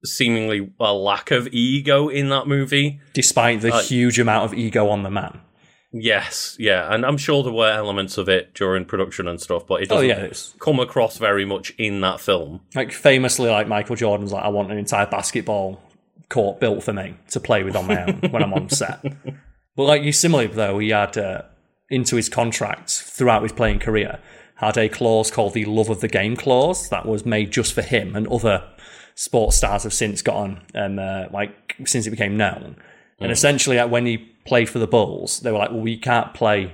seemingly 0.06 0.72
a 0.80 0.94
lack 0.94 1.32
of 1.32 1.48
ego 1.52 2.08
in 2.10 2.30
that 2.30 2.48
movie. 2.48 3.00
Despite 3.14 3.62
the 3.62 3.74
Uh, 3.74 3.82
huge 3.82 4.20
amount 4.20 4.46
of 4.46 4.58
ego 4.58 4.90
on 4.90 5.04
the 5.04 5.10
man. 5.10 5.42
Yes, 5.92 6.56
yeah, 6.60 6.94
and 6.94 7.04
I'm 7.06 7.18
sure 7.18 7.42
there 7.42 7.52
were 7.52 7.72
elements 7.72 8.18
of 8.20 8.30
it 8.30 8.54
during 8.54 8.86
production 8.86 9.28
and 9.28 9.42
stuff, 9.42 9.66
but 9.66 9.82
it 9.82 9.92
Oh 9.92 9.96
doesn't 9.96 10.10
yeah, 10.10 10.18
it's 10.20 10.54
come 10.60 10.80
across 10.80 11.18
very 11.18 11.46
much 11.46 11.72
in 11.80 12.02
that 12.02 12.20
film. 12.20 12.62
like 12.76 12.92
famously 12.92 13.50
like 13.50 13.68
Michael 13.68 13.96
Jordan's 13.96 14.32
like 14.32 14.44
I 14.44 14.50
want 14.50 14.72
an 14.72 14.78
entire 14.78 15.08
basketball 15.08 15.82
court 16.30 16.60
built 16.60 16.84
for 16.84 16.94
me 16.94 17.16
to 17.32 17.40
play 17.40 17.64
with 17.64 17.76
on 17.76 17.88
my 17.88 18.04
own 18.04 18.20
when 18.30 18.44
I'm 18.44 18.54
on 18.54 18.70
set. 18.70 19.00
But 19.76 19.84
like 19.86 20.04
you 20.04 20.12
similarly 20.12 20.48
though, 20.54 20.78
he 20.80 20.90
had 20.90 21.18
uh, 21.18 21.44
into 21.90 22.18
his 22.18 22.28
contract 22.28 22.92
throughout 22.92 23.44
his 23.44 23.54
playing 23.54 23.80
career 23.80 24.20
had 24.60 24.78
a 24.78 24.90
clause 24.90 25.32
called 25.32 25.54
the 25.54 25.64
love 25.64 25.90
of 25.90 26.02
the 26.02 26.10
game 26.10 26.36
clause 26.36 26.90
that 26.90 27.06
was 27.06 27.26
made 27.26 27.50
just 27.50 27.72
for 27.72 27.82
him 27.82 28.14
and 28.14 28.28
other 28.28 28.62
sports 29.16 29.56
stars 29.56 29.84
have 29.84 29.94
since 29.94 30.22
gotten 30.22 30.62
um, 30.76 31.00
uh, 31.00 31.26
like 31.32 31.76
since 31.86 32.06
it 32.06 32.12
became 32.12 32.36
known. 32.36 32.76
And 33.22 33.32
essentially, 33.32 33.78
like, 33.78 33.90
when 33.92 34.06
he 34.06 34.18
played 34.18 34.70
for 34.70 34.80
the 34.80 34.88
Bulls, 34.88 35.42
they 35.42 35.52
were 35.52 35.58
like, 35.58 35.72
"Well, 35.72 35.82
we 35.82 35.98
can't 35.98 36.34
play 36.34 36.72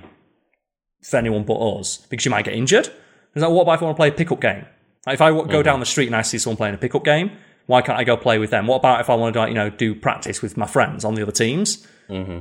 for 1.01 1.17
anyone 1.17 1.43
but 1.43 1.55
us 1.55 2.05
because 2.09 2.25
you 2.25 2.31
might 2.31 2.45
get 2.45 2.53
injured." 2.53 2.88
It's 3.33 3.41
like, 3.41 3.51
what 3.51 3.63
about 3.63 3.75
if 3.75 3.81
I 3.81 3.86
want 3.86 3.97
to 3.97 3.99
play 3.99 4.07
a 4.09 4.11
pickup 4.11 4.41
game? 4.41 4.65
Like, 5.05 5.15
if 5.15 5.21
I 5.21 5.31
go 5.31 5.61
down 5.63 5.79
the 5.79 5.86
street 5.86 6.07
and 6.07 6.15
I 6.15 6.21
see 6.21 6.38
someone 6.38 6.57
playing 6.57 6.75
a 6.75 6.77
pickup 6.77 7.03
game, 7.03 7.31
why 7.65 7.81
can't 7.81 7.99
I 7.99 8.03
go 8.03 8.15
play 8.15 8.38
with 8.38 8.49
them? 8.51 8.67
What 8.67 8.77
about 8.77 9.01
if 9.01 9.09
I 9.09 9.15
want 9.15 9.33
to, 9.33 9.39
like, 9.39 9.49
you 9.49 9.55
know, 9.55 9.69
do 9.69 9.93
practice 9.95 10.41
with 10.41 10.55
my 10.55 10.67
friends 10.67 11.03
on 11.03 11.15
the 11.15 11.21
other 11.21 11.31
teams? 11.31 11.86
hmm 12.07 12.39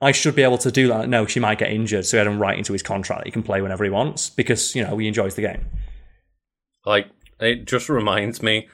I 0.00 0.12
should 0.12 0.36
be 0.36 0.42
able 0.42 0.58
to 0.58 0.70
do 0.70 0.88
that. 0.88 1.08
No, 1.08 1.26
she 1.26 1.40
might 1.40 1.58
get 1.58 1.72
injured, 1.72 2.06
so 2.06 2.16
he 2.16 2.18
had 2.18 2.26
him 2.26 2.38
right 2.40 2.56
into 2.56 2.72
his 2.72 2.82
contract 2.82 3.20
that 3.20 3.26
he 3.26 3.32
can 3.32 3.42
play 3.42 3.60
whenever 3.60 3.82
he 3.84 3.90
wants 3.90 4.30
because 4.30 4.74
you 4.74 4.84
know 4.84 4.96
he 4.98 5.08
enjoys 5.08 5.34
the 5.34 5.42
game. 5.42 5.66
Like 6.86 7.08
it 7.40 7.66
just 7.66 7.88
reminds 7.88 8.42
me 8.42 8.68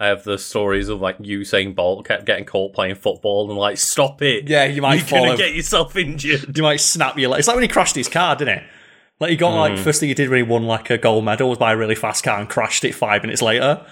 of 0.00 0.24
the 0.24 0.38
stories 0.38 0.88
of 0.88 1.00
like 1.00 1.18
Usain 1.18 1.74
Bolt 1.74 2.06
kept 2.06 2.24
getting 2.24 2.44
caught 2.44 2.74
playing 2.74 2.96
football 2.96 3.48
and 3.50 3.58
like 3.58 3.76
stop 3.78 4.22
it. 4.22 4.48
Yeah, 4.48 4.64
you 4.64 4.82
might 4.82 5.08
You're 5.10 5.20
gonna 5.20 5.36
get 5.36 5.54
yourself 5.54 5.94
injured. 5.96 6.56
You 6.56 6.62
might 6.62 6.80
snap 6.80 7.18
your 7.18 7.30
leg. 7.30 7.40
It's 7.40 7.48
like 7.48 7.56
when 7.56 7.62
he 7.62 7.68
crashed 7.68 7.94
his 7.94 8.08
car, 8.08 8.34
didn't 8.34 8.58
it? 8.58 8.64
Like 9.20 9.30
he 9.30 9.36
got 9.36 9.52
Mm. 9.52 9.56
like 9.76 9.78
first 9.78 10.00
thing 10.00 10.08
he 10.08 10.14
did 10.14 10.30
when 10.30 10.38
he 10.38 10.42
won 10.42 10.64
like 10.64 10.90
a 10.90 10.98
gold 10.98 11.24
medal 11.24 11.48
was 11.50 11.58
buy 11.58 11.72
a 11.72 11.76
really 11.76 11.94
fast 11.94 12.24
car 12.24 12.40
and 12.40 12.48
crashed 12.48 12.84
it 12.84 12.94
five 12.94 13.22
minutes 13.22 13.42
later. 13.42 13.84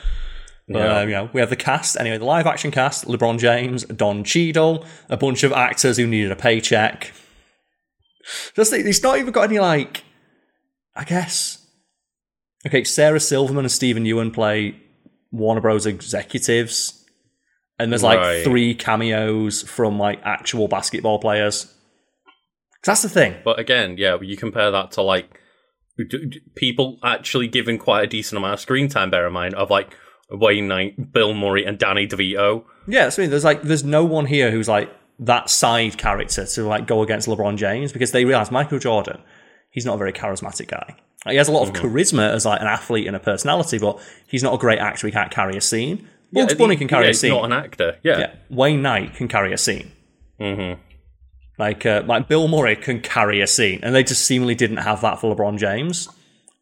Yeah. 0.72 1.00
Um, 1.00 1.08
you 1.08 1.14
know, 1.16 1.30
we 1.32 1.40
have 1.40 1.50
the 1.50 1.56
cast 1.56 1.98
anyway. 1.98 2.18
The 2.18 2.24
live 2.24 2.46
action 2.46 2.70
cast: 2.70 3.06
LeBron 3.06 3.38
James, 3.38 3.84
Don 3.84 4.22
Cheadle, 4.24 4.84
a 5.08 5.16
bunch 5.16 5.42
of 5.42 5.52
actors 5.52 5.96
who 5.96 6.06
needed 6.06 6.30
a 6.30 6.36
paycheck. 6.36 7.12
Just 8.54 8.72
it's 8.72 9.02
not 9.02 9.18
even 9.18 9.32
got 9.32 9.42
any 9.50 9.58
like, 9.58 10.04
I 10.94 11.04
guess. 11.04 11.66
Okay, 12.66 12.84
Sarah 12.84 13.18
Silverman 13.20 13.64
and 13.64 13.72
Steven 13.72 14.04
Yeun 14.04 14.32
play 14.32 14.76
Warner 15.32 15.60
Bros. 15.60 15.86
executives, 15.86 17.04
and 17.78 17.90
there's 17.90 18.02
like 18.04 18.18
Right. 18.20 18.44
three 18.44 18.74
cameos 18.74 19.62
from 19.62 19.98
like 19.98 20.20
actual 20.24 20.68
basketball 20.68 21.18
players. 21.18 21.74
that's 22.84 23.02
the 23.02 23.08
thing. 23.08 23.34
But 23.44 23.58
again, 23.58 23.96
yeah, 23.98 24.18
you 24.22 24.36
compare 24.36 24.70
that 24.70 24.92
to 24.92 25.02
like 25.02 25.38
people 26.54 26.98
actually 27.02 27.48
giving 27.48 27.76
quite 27.78 28.04
a 28.04 28.06
decent 28.06 28.38
amount 28.38 28.54
of 28.54 28.60
screen 28.60 28.88
time. 28.88 29.10
Bear 29.10 29.26
in 29.26 29.32
mind 29.32 29.54
of 29.54 29.68
like 29.70 29.90
Wayne 30.30 30.68
Knight, 30.68 31.12
Bill 31.12 31.34
Murray, 31.34 31.64
and 31.64 31.78
Danny 31.78 32.06
DeVito. 32.06 32.64
Yeah, 32.86 33.04
that's 33.04 33.18
I 33.18 33.22
mean. 33.22 33.30
There's 33.30 33.44
like 33.44 33.62
there's 33.62 33.84
no 33.84 34.04
one 34.04 34.26
here 34.26 34.50
who's 34.50 34.68
like 34.68 34.90
that 35.18 35.50
side 35.50 35.98
character 35.98 36.46
to 36.46 36.62
like 36.64 36.86
go 36.86 37.02
against 37.02 37.28
LeBron 37.28 37.56
James 37.56 37.92
because 37.92 38.12
they 38.12 38.24
realize 38.24 38.50
Michael 38.50 38.78
Jordan, 38.78 39.20
he's 39.70 39.84
not 39.84 39.94
a 39.94 39.98
very 39.98 40.12
charismatic 40.12 40.68
guy. 40.68 40.96
Like, 41.26 41.32
he 41.32 41.36
has 41.36 41.48
a 41.48 41.52
lot 41.52 41.68
of 41.68 41.74
charisma 41.74 42.30
as 42.32 42.46
like 42.46 42.60
an 42.60 42.66
athlete 42.66 43.06
and 43.06 43.14
a 43.14 43.20
personality, 43.20 43.78
but 43.78 44.00
he's 44.26 44.42
not 44.42 44.54
a 44.54 44.58
great 44.58 44.78
actor. 44.78 45.06
He 45.06 45.12
can't 45.12 45.30
carry 45.30 45.56
a 45.56 45.60
scene. 45.60 46.08
Bugs 46.32 46.52
Yeah, 46.52 46.58
Bunny 46.58 46.76
can 46.76 46.88
carry 46.88 47.02
yeah, 47.04 47.08
a 47.08 47.10
he's 47.10 47.20
scene. 47.20 47.30
Not 47.30 47.44
an 47.44 47.52
actor. 47.52 47.98
Yeah. 48.02 48.18
yeah, 48.18 48.34
Wayne 48.48 48.80
Knight 48.82 49.14
can 49.14 49.28
carry 49.28 49.52
a 49.52 49.58
scene. 49.58 49.92
Mm-hmm. 50.40 50.80
Like 51.58 51.84
uh, 51.84 52.02
like 52.06 52.28
Bill 52.28 52.48
Murray 52.48 52.76
can 52.76 53.00
carry 53.02 53.42
a 53.42 53.46
scene, 53.46 53.80
and 53.82 53.94
they 53.94 54.02
just 54.02 54.24
seemingly 54.24 54.54
didn't 54.54 54.78
have 54.78 55.02
that 55.02 55.20
for 55.20 55.34
LeBron 55.34 55.58
James. 55.58 56.08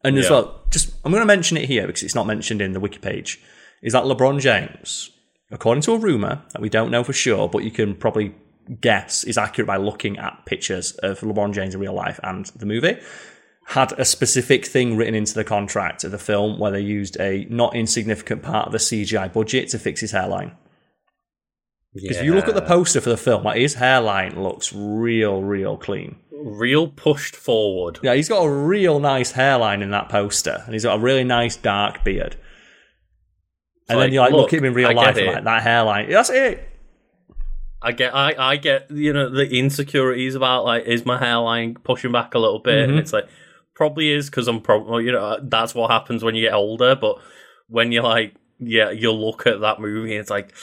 And 0.03 0.17
as 0.17 0.25
Yeah. 0.25 0.31
well, 0.31 0.61
just 0.71 0.93
I'm 1.05 1.11
going 1.11 1.21
to 1.21 1.25
mention 1.27 1.55
it 1.55 1.65
here 1.65 1.87
because 1.87 2.03
it's 2.03 2.15
not 2.15 2.27
mentioned 2.27 2.61
in 2.61 2.73
the 2.73 2.79
wiki 2.81 2.97
page. 2.99 3.39
Is 3.81 3.93
that 3.93 4.03
LeBron 4.03 4.39
James, 4.39 5.11
according 5.51 5.81
to 5.83 5.93
a 5.93 5.97
rumor 5.97 6.43
that 6.53 6.61
we 6.61 6.69
don't 6.69 6.91
know 6.91 7.03
for 7.03 7.13
sure, 7.13 7.47
but 7.47 7.63
you 7.63 7.71
can 7.71 7.95
probably 7.95 8.35
guess 8.81 9.23
is 9.23 9.37
accurate 9.37 9.67
by 9.67 9.77
looking 9.77 10.17
at 10.19 10.45
pictures 10.45 10.91
of 10.97 11.19
LeBron 11.21 11.53
James 11.53 11.73
in 11.73 11.79
real 11.79 11.93
life 11.93 12.19
and 12.23 12.45
the 12.55 12.65
movie, 12.65 12.97
had 13.67 13.91
a 13.99 14.05
specific 14.05 14.65
thing 14.65 14.97
written 14.97 15.15
into 15.15 15.33
the 15.33 15.43
contract 15.43 16.03
of 16.03 16.11
the 16.11 16.17
film 16.17 16.59
where 16.59 16.71
they 16.71 16.79
used 16.79 17.19
a 17.19 17.45
not 17.49 17.75
insignificant 17.75 18.41
part 18.41 18.65
of 18.65 18.71
the 18.71 18.79
CGI 18.79 19.31
budget 19.31 19.69
to 19.69 19.79
fix 19.79 20.01
his 20.01 20.11
hairline. 20.11 20.55
Because 21.93 22.17
if 22.17 22.23
you 22.23 22.35
look 22.35 22.47
at 22.47 22.55
the 22.55 22.61
poster 22.61 23.01
for 23.01 23.09
the 23.09 23.17
film, 23.17 23.43
like 23.43 23.59
his 23.59 23.75
hairline 23.75 24.41
looks 24.41 24.73
real, 24.73 25.41
real 25.41 25.77
clean. 25.77 26.17
real 26.31 26.87
pushed 26.87 27.35
forward. 27.35 27.99
Yeah, 28.03 28.13
he's 28.13 28.29
got 28.29 28.43
a 28.43 28.49
real 28.49 28.99
nice 28.99 29.31
hairline 29.31 29.81
in 29.81 29.91
that 29.91 30.09
poster, 30.09 30.63
and 30.65 30.73
he's 30.73 30.83
got 30.83 30.97
a 30.97 31.01
really 31.01 31.23
nice 31.23 31.55
dark 31.55 32.03
beard. 32.03 32.35
And 33.89 33.97
like, 33.97 34.05
then 34.05 34.13
you 34.13 34.19
like 34.19 34.31
look, 34.31 34.41
look, 34.41 34.53
at 34.53 34.59
him 34.59 34.65
in 34.65 34.73
real 34.73 34.89
I 34.89 34.93
life, 34.93 35.15
get 35.15 35.23
and 35.23 35.27
it. 35.27 35.33
like 35.35 35.43
that 35.45 35.63
hairline. 35.63 36.09
That's 36.09 36.29
it. 36.29 36.67
I 37.81 37.91
get, 37.93 38.13
I, 38.13 38.35
I 38.37 38.55
get, 38.57 38.91
you 38.91 39.13
know, 39.13 39.29
the 39.29 39.49
insecurities 39.49 40.35
about 40.35 40.65
like, 40.65 40.85
is 40.85 41.05
my 41.05 41.17
hairline 41.17 41.75
pushing 41.75 42.11
back 42.11 42.35
a 42.35 42.39
little 42.39 42.59
bit? 42.59 42.73
Mm-hmm. 42.73 42.89
And 42.91 42.99
it's 42.99 43.13
like, 43.13 43.27
probably 43.73 44.11
is 44.11 44.29
because 44.29 44.47
I'm 44.49 44.61
probably, 44.61 45.05
you 45.05 45.13
know, 45.13 45.39
that's 45.41 45.73
what 45.73 45.89
happens 45.89 46.23
when 46.23 46.35
you 46.35 46.41
get 46.41 46.53
older. 46.53 46.95
But 46.95 47.19
when 47.67 47.91
you're 47.91 48.03
like, 48.03 48.35
yeah, 48.59 48.91
you 48.91 49.11
look 49.11 49.47
at 49.47 49.61
that 49.61 49.79
movie, 49.79 50.15
it's 50.15 50.29
like 50.29 50.53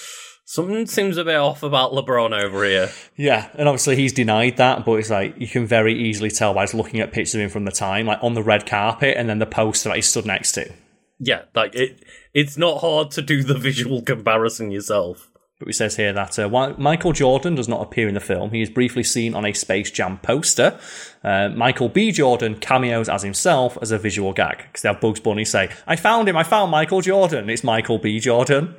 something 0.44 0.86
seems 0.86 1.16
a 1.16 1.24
bit 1.24 1.36
off 1.36 1.62
about 1.62 1.92
LeBron 1.92 2.38
over 2.38 2.64
here. 2.64 2.90
Yeah, 3.16 3.48
and 3.54 3.68
obviously 3.68 3.96
he's 3.96 4.12
denied 4.12 4.58
that, 4.58 4.84
but 4.84 4.92
it's 4.94 5.08
like 5.10 5.38
you 5.38 5.48
can 5.48 5.66
very 5.66 5.94
easily 5.94 6.30
tell 6.30 6.52
by 6.52 6.64
just 6.64 6.74
looking 6.74 7.00
at 7.00 7.12
pictures 7.12 7.34
of 7.34 7.40
him 7.40 7.50
from 7.50 7.64
the 7.64 7.72
time, 7.72 8.06
like 8.06 8.22
on 8.22 8.34
the 8.34 8.42
red 8.42 8.66
carpet, 8.66 9.16
and 9.16 9.28
then 9.28 9.38
the 9.38 9.46
poster 9.46 9.88
that 9.88 9.96
he 9.96 10.02
stood 10.02 10.26
next 10.26 10.52
to. 10.52 10.70
Yeah, 11.18 11.42
like 11.54 11.74
it, 11.74 12.04
it's 12.36 12.58
not 12.58 12.82
hard 12.82 13.10
to 13.12 13.22
do 13.22 13.42
the 13.42 13.54
visual 13.58 14.02
comparison 14.02 14.70
yourself. 14.70 15.30
But 15.58 15.68
it 15.68 15.72
says 15.72 15.96
here 15.96 16.12
that 16.12 16.38
uh, 16.38 16.50
while 16.50 16.74
Michael 16.76 17.12
Jordan 17.12 17.54
does 17.54 17.66
not 17.66 17.80
appear 17.80 18.08
in 18.08 18.14
the 18.14 18.20
film, 18.20 18.50
he 18.50 18.60
is 18.60 18.68
briefly 18.68 19.02
seen 19.02 19.34
on 19.34 19.46
a 19.46 19.54
Space 19.54 19.90
Jam 19.90 20.18
poster. 20.18 20.78
Uh, 21.24 21.48
Michael 21.48 21.88
B. 21.88 22.12
Jordan 22.12 22.56
cameos 22.56 23.08
as 23.08 23.22
himself 23.22 23.78
as 23.80 23.90
a 23.90 23.96
visual 23.96 24.34
gag. 24.34 24.58
Because 24.58 24.82
they 24.82 24.90
have 24.90 25.00
Bugs 25.00 25.18
Bunny 25.18 25.46
say, 25.46 25.70
I 25.86 25.96
found 25.96 26.28
him, 26.28 26.36
I 26.36 26.42
found 26.42 26.70
Michael 26.70 27.00
Jordan. 27.00 27.48
It's 27.48 27.64
Michael 27.64 27.96
B. 27.98 28.20
Jordan. 28.20 28.74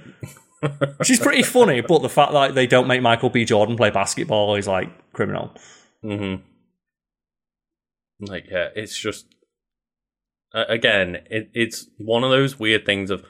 Which 0.98 1.10
is 1.10 1.20
pretty 1.20 1.42
funny, 1.42 1.82
but 1.82 2.04
the 2.04 2.10
fact 2.10 2.34
that 2.34 2.54
they 2.54 2.68
don't 2.68 2.88
make 2.88 3.02
Michael 3.02 3.32
B. 3.32 3.44
Jordan 3.44 3.76
play 3.76 3.90
basketball 3.90 4.54
is 4.54 4.68
like 4.68 5.14
criminal. 5.14 5.52
Mm-hmm. 6.04 6.44
Like, 8.24 8.46
yeah, 8.52 8.68
it's 8.76 8.98
just 8.98 9.26
uh, 10.54 10.66
again, 10.70 11.18
it, 11.30 11.50
it's 11.54 11.88
one 11.98 12.24
of 12.24 12.30
those 12.30 12.60
weird 12.60 12.86
things 12.86 13.10
of 13.10 13.24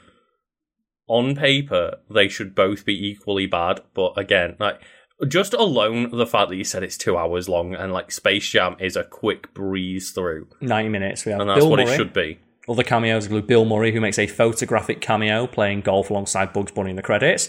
on 1.08 1.34
paper 1.34 1.98
they 2.08 2.28
should 2.28 2.54
both 2.54 2.84
be 2.84 3.08
equally 3.08 3.46
bad, 3.46 3.80
but 3.94 4.12
again, 4.16 4.56
like 4.58 4.80
just 5.26 5.52
alone 5.52 6.10
the 6.10 6.26
fact 6.26 6.50
that 6.50 6.56
you 6.56 6.64
said 6.64 6.82
it's 6.82 6.96
two 6.96 7.16
hours 7.16 7.48
long 7.48 7.74
and 7.74 7.92
like 7.92 8.12
Space 8.12 8.48
Jam 8.48 8.76
is 8.78 8.94
a 8.94 9.02
quick 9.02 9.52
breeze 9.52 10.12
through, 10.12 10.46
90 10.60 10.88
minutes. 10.90 11.24
We 11.24 11.32
have 11.32 11.40
and 11.40 11.50
that's 11.50 11.60
Bill 11.60 11.70
what 11.70 11.80
Murray. 11.80 11.92
it 11.92 11.96
should 11.96 12.12
be. 12.12 12.38
Other 12.68 12.84
cameos 12.84 13.24
include 13.24 13.46
Bill 13.46 13.64
Murray, 13.64 13.92
who 13.92 14.00
makes 14.00 14.18
a 14.18 14.26
photographic 14.26 15.00
cameo 15.00 15.46
playing 15.46 15.80
golf 15.80 16.10
alongside 16.10 16.52
Bugs 16.52 16.70
Bunny 16.70 16.90
in 16.90 16.96
the 16.96 17.02
credits. 17.02 17.48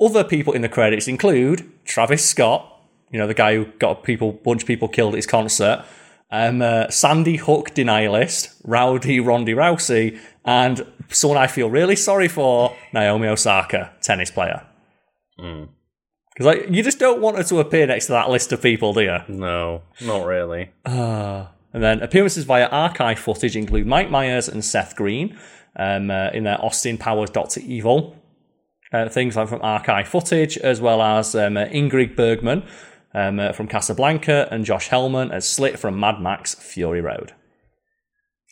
Other 0.00 0.22
people 0.22 0.52
in 0.52 0.62
the 0.62 0.68
credits 0.68 1.08
include 1.08 1.70
Travis 1.84 2.24
Scott, 2.24 2.80
you 3.10 3.18
know, 3.18 3.26
the 3.26 3.34
guy 3.34 3.54
who 3.54 3.66
got 3.78 3.98
a 3.98 4.02
people, 4.02 4.32
bunch 4.32 4.62
of 4.62 4.66
people 4.68 4.86
killed 4.86 5.14
at 5.14 5.16
his 5.16 5.26
concert, 5.26 5.84
um, 6.30 6.62
uh, 6.62 6.88
Sandy 6.90 7.36
Hook 7.36 7.70
denialist, 7.70 8.54
Rowdy 8.64 9.18
Rondy 9.18 9.54
Rousey, 9.54 10.18
and 10.44 10.86
someone 11.10 11.38
I 11.38 11.46
feel 11.46 11.70
really 11.70 11.96
sorry 11.96 12.28
for, 12.28 12.76
Naomi 12.92 13.28
Osaka, 13.28 13.92
tennis 14.00 14.30
player. 14.30 14.66
Mm. 15.38 15.68
Because 16.32 16.46
like, 16.46 16.70
you 16.70 16.82
just 16.82 16.98
don't 16.98 17.20
want 17.20 17.36
her 17.36 17.42
to 17.44 17.58
appear 17.60 17.86
next 17.86 18.06
to 18.06 18.12
that 18.12 18.30
list 18.30 18.52
of 18.52 18.62
people, 18.62 18.92
do 18.92 19.02
you? 19.02 19.18
No, 19.28 19.82
not 20.00 20.24
really. 20.26 20.70
And 21.72 21.84
then 21.84 22.02
appearances 22.02 22.42
via 22.44 22.66
archive 22.66 23.20
footage 23.20 23.56
include 23.56 23.86
Mike 23.86 24.10
Myers 24.10 24.48
and 24.48 24.64
Seth 24.64 24.96
Green 24.96 25.38
um, 25.76 26.10
uh, 26.10 26.30
in 26.30 26.42
their 26.42 26.60
Austin 26.60 26.98
Powers 26.98 27.30
Doctor 27.30 27.60
Evil. 27.60 28.16
Uh, 28.92 29.08
things 29.08 29.36
like 29.36 29.48
from 29.48 29.62
archive 29.62 30.08
footage, 30.08 30.58
as 30.58 30.80
well 30.80 31.00
as 31.00 31.36
um, 31.36 31.56
uh, 31.56 31.66
Ingrid 31.66 32.16
Bergman 32.16 32.64
um, 33.14 33.38
uh, 33.38 33.52
from 33.52 33.68
Casablanca 33.68 34.48
and 34.50 34.64
Josh 34.64 34.88
Helman 34.88 35.30
as 35.30 35.48
Slit 35.48 35.78
from 35.78 36.00
Mad 36.00 36.20
Max 36.20 36.56
Fury 36.56 37.00
Road. 37.00 37.34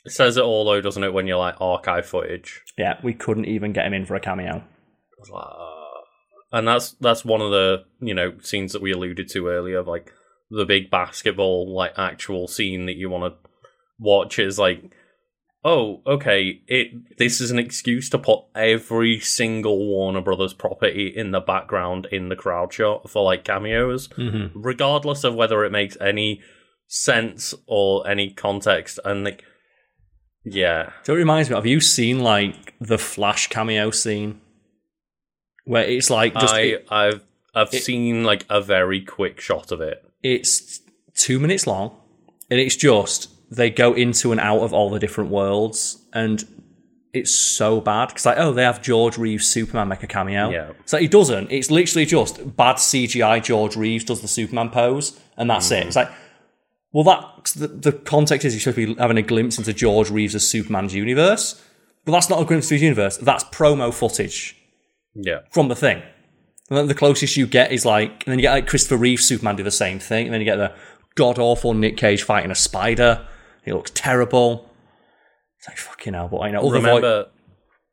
It 0.09 0.13
says 0.15 0.37
it 0.37 0.43
all 0.45 0.65
though, 0.65 0.81
doesn't 0.81 1.05
it? 1.05 1.13
When 1.13 1.27
you're 1.27 1.39
like 1.39 1.61
archive 1.61 2.07
footage. 2.07 2.63
Yeah, 2.77 2.99
we 3.03 3.15
couldn't 3.15 3.45
even 3.47 3.73
get 3.73 3.87
him 3.87 3.95
in 3.95 4.07
for 4.07 4.15
a 4.15 4.21
cameo. 4.21 4.65
Uh, 5.35 5.65
and 6.53 6.67
that's 6.67 6.93
that's 7.01 7.25
one 7.25 7.41
of 7.41 7.51
the 7.51 7.85
you 8.01 8.15
know 8.15 8.35
scenes 8.41 8.73
that 8.73 8.83
we 8.83 8.93
alluded 8.93 9.29
to 9.29 9.49
earlier, 9.49 9.83
like 9.83 10.13
the 10.51 10.65
big 10.65 10.91
basketball 10.91 11.75
like 11.75 11.93
actual 11.99 12.49
scene 12.49 12.87
that 12.87 12.97
you 12.97 13.11
want 13.11 13.33
to 13.35 13.51
watch 13.99 14.39
is 14.39 14.59
like, 14.59 14.83
oh, 15.65 16.01
okay, 16.07 16.63
it 16.67 17.19
this 17.19 17.41
is 17.41 17.51
an 17.51 17.59
excuse 17.59 18.09
to 18.11 18.19
put 18.19 18.45
every 18.55 19.21
single 19.21 19.87
Warner 19.87 20.23
Brothers 20.23 20.55
property 20.55 21.13
in 21.15 21.33
the 21.33 21.41
background 21.41 22.07
in 22.11 22.29
the 22.31 22.37
crowd 22.37 22.73
shot 22.73 23.11
for 23.11 23.23
like 23.25 23.45
cameos, 23.45 24.09
Mm-hmm. 24.09 24.59
regardless 24.59 25.25
of 25.25 25.35
whether 25.35 25.65
it 25.65 25.73
makes 25.73 25.97
any 26.01 26.41
sense 26.87 27.53
or 27.67 28.09
any 28.09 28.33
context, 28.33 28.99
and 29.05 29.25
like, 29.25 29.45
yeah, 30.51 30.91
So 31.05 31.15
it 31.15 31.17
reminds 31.17 31.49
me, 31.51 31.57
have 31.57 31.67
you 31.67 31.81
seen 31.81 32.21
like 32.21 32.75
the 32.81 32.99
Flash 32.99 33.49
cameo 33.49 33.91
scene? 33.91 34.41
Where 35.65 35.85
it's 35.85 36.11
like 36.11 36.35
just 36.35 36.55
I 36.55 36.61
it- 36.61 36.87
I've 36.91 37.23
I've 37.55 37.73
it- 37.75 37.83
seen 37.83 38.25
like 38.25 38.45
a 38.49 38.61
very 38.61 39.01
quick 39.01 39.41
shot 39.41 39.71
of 39.73 39.81
it. 39.81 40.03
it's 40.23 40.81
two 41.15 41.39
minutes 41.41 41.67
long 41.67 41.95
and 42.51 42.61
it's 42.61 42.77
just 42.77 43.29
they 43.51 43.71
go 43.71 43.93
into 43.93 44.31
and 44.31 44.41
out 44.41 44.61
of 44.61 44.73
all 44.73 44.89
the 44.91 44.99
different 45.01 45.31
worlds 45.31 46.01
and 46.13 46.45
it's 47.13 47.35
so 47.35 47.81
bad 47.81 48.07
because 48.09 48.25
like 48.25 48.39
oh 48.39 48.53
they 48.53 48.63
have 48.63 48.81
george 48.83 49.19
reeves 49.19 49.45
superman 49.49 49.89
make 49.89 50.03
a 50.05 50.07
cameo 50.07 50.49
Yeah. 50.51 50.71
so 50.85 50.97
he 50.99 51.09
doesn't 51.09 51.51
it's 51.51 51.71
literally 51.73 52.07
just 52.07 52.57
bad 52.57 52.77
cgi 52.77 53.43
george 53.43 53.75
reeves 53.75 54.05
does 54.05 54.21
the 54.21 54.29
superman 54.29 54.71
pose 54.71 55.19
and 55.37 55.51
that's 55.51 55.71
it 55.73 55.83
mm. 55.83 55.87
it's 55.89 55.97
like 55.97 56.11
well 56.93 57.05
that 57.05 57.45
the, 57.57 57.67
the 57.69 57.93
context 57.93 58.45
is 58.45 58.55
you're 58.55 58.61
supposed 58.61 58.77
to 58.89 58.95
be 58.95 59.01
having 59.01 59.19
a 59.19 59.23
glimpse 59.23 59.59
into 59.59 59.73
george 59.73 60.11
reeves' 60.11 60.47
superman's 60.47 60.95
universe 60.95 61.63
but 62.05 62.13
that's 62.13 62.31
not 62.31 62.41
a 62.41 62.45
glimpse 62.45 62.69
to 62.69 62.75
his 62.75 62.83
universe 62.83 63.17
that's 63.19 63.45
promo 63.45 63.93
footage 63.93 64.57
Yeah. 65.15 65.41
from 65.51 65.69
the 65.69 65.77
thing. 65.77 66.03
And 66.71 66.77
then 66.77 66.87
the 66.87 66.95
closest 66.95 67.37
you 67.39 67.47
get 67.47 67.73
is 67.73 67.87
like, 67.87 68.11
and 68.27 68.33
then 68.33 68.39
you 68.39 68.43
get 68.43 68.53
like 68.53 68.67
Christopher 68.67 68.99
Reeve, 68.99 69.21
Superman 69.21 69.57
do 69.57 69.63
the 69.63 69.71
same 69.71 69.99
thing, 69.99 70.27
and 70.27 70.35
then 70.35 70.41
you 70.43 70.45
get 70.45 70.57
the 70.57 70.73
god 71.15 71.39
awful 71.39 71.73
Nick 71.73 71.97
Cage 71.97 72.23
fighting 72.23 72.51
a 72.51 72.55
spider. 72.55 73.27
He 73.65 73.73
looks 73.73 73.91
terrible. 73.95 74.69
It's 75.59 75.67
like 75.67 75.79
fucking 75.79 76.13
hell, 76.13 76.29
but 76.29 76.41
I 76.41 76.51
know. 76.51 76.69
Remember, 76.71 77.29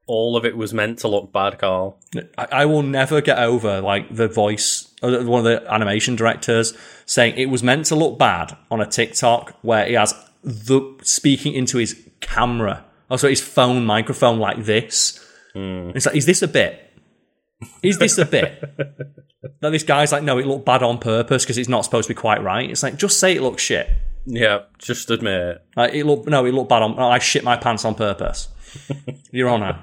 all 0.08 0.36
of 0.36 0.44
it 0.46 0.58
was 0.58 0.74
meant 0.74 1.00
to 1.00 1.08
look 1.08 1.32
bad, 1.32 1.58
Karl. 1.58 1.98
I, 2.38 2.48
I 2.52 2.66
will 2.66 2.84
never 2.84 3.22
get 3.22 3.40
over 3.40 3.80
like 3.80 4.14
the 4.14 4.28
voice, 4.28 4.94
Uh, 5.06 5.24
one 5.24 5.40
of 5.40 5.46
the 5.46 5.74
animation 5.74 6.16
directors 6.16 6.78
saying 7.06 7.36
it 7.38 7.48
was 7.48 7.64
meant 7.64 7.86
to 7.88 7.96
look 7.96 8.18
bad 8.18 8.58
on 8.72 8.82
a 8.82 8.86
TikTok 8.86 9.54
where 9.62 9.86
he 9.86 9.94
has 9.94 10.14
the 10.44 10.82
speaking 11.02 11.54
into 11.54 11.78
his 11.78 12.00
camera, 12.22 12.84
oh, 12.84 12.92
also 13.12 13.30
his 13.30 13.42
phone 13.42 13.86
microphone 13.86 14.40
like 14.40 14.64
this. 14.64 15.20
Hmm. 15.54 15.92
It's 15.96 16.06
like, 16.06 16.16
is 16.16 16.26
this 16.26 16.42
a 16.42 16.48
bit? 16.48 16.82
Is 17.82 17.98
this 17.98 18.18
a 18.18 18.26
bit? 18.26 18.62
that 19.62 19.70
this 19.70 19.84
guy's 19.84 20.12
like, 20.12 20.24
no, 20.24 20.38
it 20.38 20.46
looked 20.46 20.66
bad 20.66 20.84
on 20.84 20.98
purpose 20.98 21.44
because 21.44 21.58
it's 21.58 21.70
not 21.70 21.86
supposed 21.86 22.08
to 22.08 22.14
be 22.14 22.20
quite 22.20 22.44
right. 22.44 22.70
It's 22.70 22.84
like, 22.84 22.98
just 22.98 23.20
say 23.20 23.36
it 23.36 23.42
looks 23.42 23.62
shit. 23.62 23.90
Yeah, 24.26 24.64
just 24.80 25.10
admit 25.12 25.40
it. 25.40 25.66
Like, 25.76 25.94
it 25.94 26.06
looked 26.06 26.28
no, 26.28 26.46
it 26.46 26.54
looked 26.54 26.70
bad 26.70 26.82
on. 26.82 26.96
Oh, 26.98 27.10
I 27.10 27.20
shit 27.20 27.44
my 27.44 27.58
pants 27.58 27.86
on 27.86 27.96
purpose. 27.96 28.48
Your 29.32 29.50
Honour. 29.50 29.82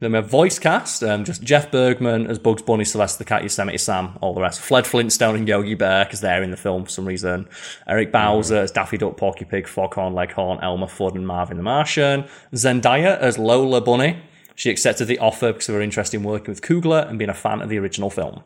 then 0.00 0.12
we 0.12 0.16
have 0.16 0.28
voice 0.28 0.58
cast. 0.58 1.02
Um, 1.02 1.24
just 1.24 1.42
Jeff 1.42 1.70
Bergman 1.70 2.26
as 2.26 2.38
Bugs 2.38 2.62
Bunny, 2.62 2.84
Sylvester 2.84 3.18
the 3.18 3.28
Cat, 3.28 3.42
Yosemite 3.42 3.78
Sam, 3.78 4.18
all 4.20 4.34
the 4.34 4.40
rest. 4.40 4.60
Fred 4.60 4.86
Flintstone 4.86 5.36
and 5.36 5.48
Yogi 5.48 5.74
Bear 5.74 6.04
because 6.04 6.20
they're 6.20 6.42
in 6.42 6.50
the 6.50 6.56
film 6.56 6.84
for 6.84 6.90
some 6.90 7.06
reason. 7.06 7.48
Eric 7.86 8.12
Bauza 8.12 8.56
as 8.56 8.70
Daffy 8.70 8.98
Duck, 8.98 9.16
Porky 9.16 9.44
Pig, 9.44 9.66
Foghorn 9.66 10.14
Leghorn, 10.14 10.58
Elmer 10.62 10.86
Fudd, 10.86 11.14
and 11.14 11.26
Marvin 11.26 11.56
the 11.56 11.62
Martian. 11.62 12.24
Zendaya 12.52 13.18
as 13.18 13.38
Lola 13.38 13.80
Bunny. 13.80 14.22
She 14.54 14.70
accepted 14.70 15.06
the 15.06 15.18
offer 15.18 15.52
because 15.52 15.68
of 15.68 15.74
her 15.74 15.80
interest 15.80 16.12
in 16.12 16.22
working 16.22 16.52
with 16.52 16.60
Coogler 16.60 17.08
and 17.08 17.18
being 17.18 17.30
a 17.30 17.34
fan 17.34 17.62
of 17.62 17.68
the 17.68 17.78
original 17.78 18.10
film. 18.10 18.42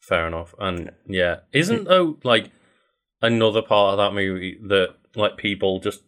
Fair 0.00 0.26
enough. 0.26 0.54
And 0.58 0.90
yeah, 1.06 1.40
isn't 1.52 1.84
though 1.84 2.18
like 2.24 2.50
another 3.22 3.62
part 3.62 3.92
of 3.92 3.98
that 3.98 4.14
movie 4.14 4.58
that 4.62 4.94
like 5.14 5.36
people 5.36 5.80
just 5.80 6.02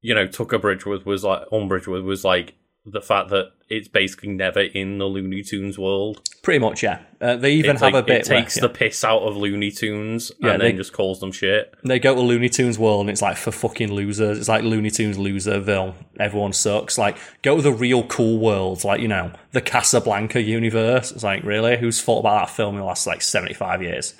you 0.00 0.14
know 0.14 0.26
Tucker 0.26 0.56
a 0.56 0.58
bridge 0.58 0.84
was 0.86 1.24
like 1.24 1.42
umbrage 1.52 1.86
with 1.86 2.02
was 2.04 2.24
like 2.24 2.54
the 2.88 3.00
fact 3.00 3.30
that 3.30 3.50
it's 3.68 3.88
basically 3.88 4.28
never 4.28 4.60
in 4.60 4.98
the 4.98 5.06
Looney 5.06 5.42
Tunes 5.42 5.76
world. 5.76 6.20
Pretty 6.44 6.60
much, 6.60 6.84
yeah. 6.84 7.00
Uh, 7.20 7.34
they 7.34 7.54
even 7.54 7.72
It's 7.72 7.80
have 7.82 7.92
like, 7.94 8.04
a 8.04 8.06
bit 8.06 8.20
it 8.20 8.24
takes 8.26 8.54
where, 8.60 8.68
the 8.68 8.72
piss 8.72 9.02
out 9.02 9.22
of 9.22 9.36
Looney 9.36 9.72
Tunes 9.72 10.30
Yeah, 10.40 10.52
and 10.52 10.62
they- 10.62 10.68
then 10.68 10.76
just 10.76 10.92
calls 10.92 11.18
them 11.18 11.32
shit. 11.32 11.74
they 11.82 11.98
go 11.98 12.14
to 12.14 12.20
Looney 12.20 12.48
Tunes 12.48 12.78
World 12.78 13.00
and 13.00 13.10
it's 13.10 13.22
like 13.22 13.36
for 13.36 13.50
fucking 13.50 13.92
losers. 13.92 14.38
It's 14.38 14.48
like 14.48 14.62
Looney 14.62 14.90
Tunes 14.90 15.18
Loserville. 15.18 15.94
Everyone 16.20 16.52
sucks. 16.52 16.96
Like 16.96 17.16
go 17.42 17.56
to 17.56 17.62
the 17.62 17.72
real 17.72 18.04
cool 18.04 18.38
worlds, 18.38 18.84
like 18.84 19.00
you 19.00 19.08
know 19.08 19.32
the 19.50 19.60
Casablanca 19.60 20.40
universe. 20.40 21.10
It's 21.10 21.24
like 21.24 21.42
really, 21.42 21.76
who's 21.78 22.00
thought 22.00 22.20
about 22.20 22.46
that 22.46 22.54
film 22.54 22.76
in 22.76 22.82
the 22.82 22.86
last 22.86 23.04
like 23.08 23.20
seventy 23.20 23.54
five 23.54 23.82
years? 23.82 24.14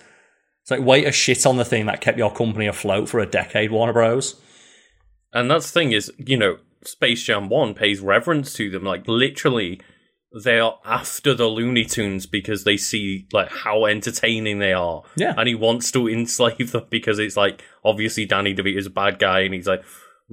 It's 0.62 0.72
like 0.72 0.80
way 0.80 1.02
to 1.02 1.12
shit 1.12 1.46
on 1.46 1.56
the 1.56 1.64
thing 1.64 1.86
that 1.86 2.00
kept 2.00 2.18
your 2.18 2.32
company 2.32 2.66
afloat 2.66 3.08
for 3.08 3.20
a 3.20 3.26
decade, 3.26 3.70
Warner 3.70 3.92
Bros. 3.92 4.40
And 5.36 5.50
that's 5.50 5.70
the 5.70 5.80
thing 5.80 5.92
is, 5.92 6.10
you 6.18 6.36
know, 6.36 6.58
Space 6.84 7.22
Jam 7.22 7.48
1 7.48 7.74
pays 7.74 8.00
reverence 8.00 8.52
to 8.54 8.70
them. 8.70 8.84
Like, 8.84 9.06
literally, 9.06 9.80
they 10.44 10.58
are 10.58 10.78
after 10.84 11.34
the 11.34 11.46
Looney 11.46 11.84
Tunes 11.84 12.26
because 12.26 12.64
they 12.64 12.76
see, 12.76 13.26
like, 13.32 13.50
how 13.50 13.84
entertaining 13.84 14.58
they 14.60 14.72
are. 14.72 15.02
Yeah. 15.16 15.34
And 15.36 15.46
he 15.48 15.54
wants 15.54 15.90
to 15.92 16.08
enslave 16.18 16.72
them 16.72 16.86
because 16.90 17.18
it's 17.18 17.36
like, 17.36 17.62
obviously, 17.84 18.24
Danny 18.24 18.54
DeVito's 18.54 18.86
a 18.86 18.90
bad 18.90 19.18
guy 19.18 19.40
and 19.40 19.52
he's 19.54 19.66
like, 19.66 19.84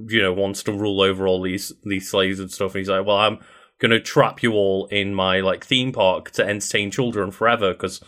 you 0.08 0.22
know, 0.22 0.32
wants 0.32 0.62
to 0.64 0.72
rule 0.72 1.00
over 1.00 1.26
all 1.26 1.42
these, 1.42 1.72
these 1.84 2.10
slaves 2.10 2.40
and 2.40 2.50
stuff. 2.50 2.74
And 2.74 2.80
he's 2.80 2.88
like, 2.88 3.06
well, 3.06 3.16
I'm 3.18 3.38
going 3.80 3.90
to 3.92 4.00
trap 4.00 4.42
you 4.42 4.52
all 4.52 4.86
in 4.86 5.14
my, 5.14 5.40
like, 5.40 5.64
theme 5.64 5.92
park 5.92 6.30
to 6.32 6.44
entertain 6.46 6.90
children 6.90 7.30
forever 7.30 7.72
because 7.72 8.02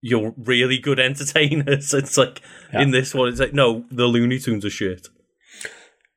you're 0.00 0.34
really 0.36 0.78
good 0.78 0.98
entertainers. 0.98 1.92
It's 1.94 2.16
like, 2.16 2.40
Yeah. 2.72 2.82
in 2.82 2.90
this 2.90 3.14
one, 3.14 3.28
it's 3.28 3.40
like, 3.40 3.54
no, 3.54 3.84
the 3.90 4.06
Looney 4.06 4.38
Tunes 4.38 4.64
are 4.64 4.70
shit. 4.70 5.06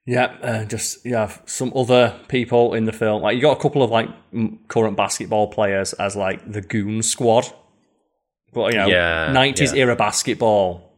Yeah, 0.05 0.35
uh, 0.41 0.65
just 0.65 1.05
yeah, 1.05 1.31
some 1.45 1.71
other 1.75 2.19
people 2.27 2.73
in 2.73 2.85
the 2.85 2.91
film. 2.91 3.21
Like 3.21 3.35
you 3.35 3.41
got 3.41 3.57
a 3.57 3.61
couple 3.61 3.83
of 3.83 3.91
like 3.91 4.09
m- 4.33 4.59
current 4.67 4.97
basketball 4.97 5.47
players 5.47 5.93
as 5.93 6.15
like 6.15 6.51
the 6.51 6.61
Goon 6.61 7.03
Squad, 7.03 7.51
but 8.51 8.73
you 8.73 8.79
know, 8.79 8.87
nineties 9.31 9.73
yeah. 9.73 9.81
era 9.81 9.95
basketball 9.95 10.91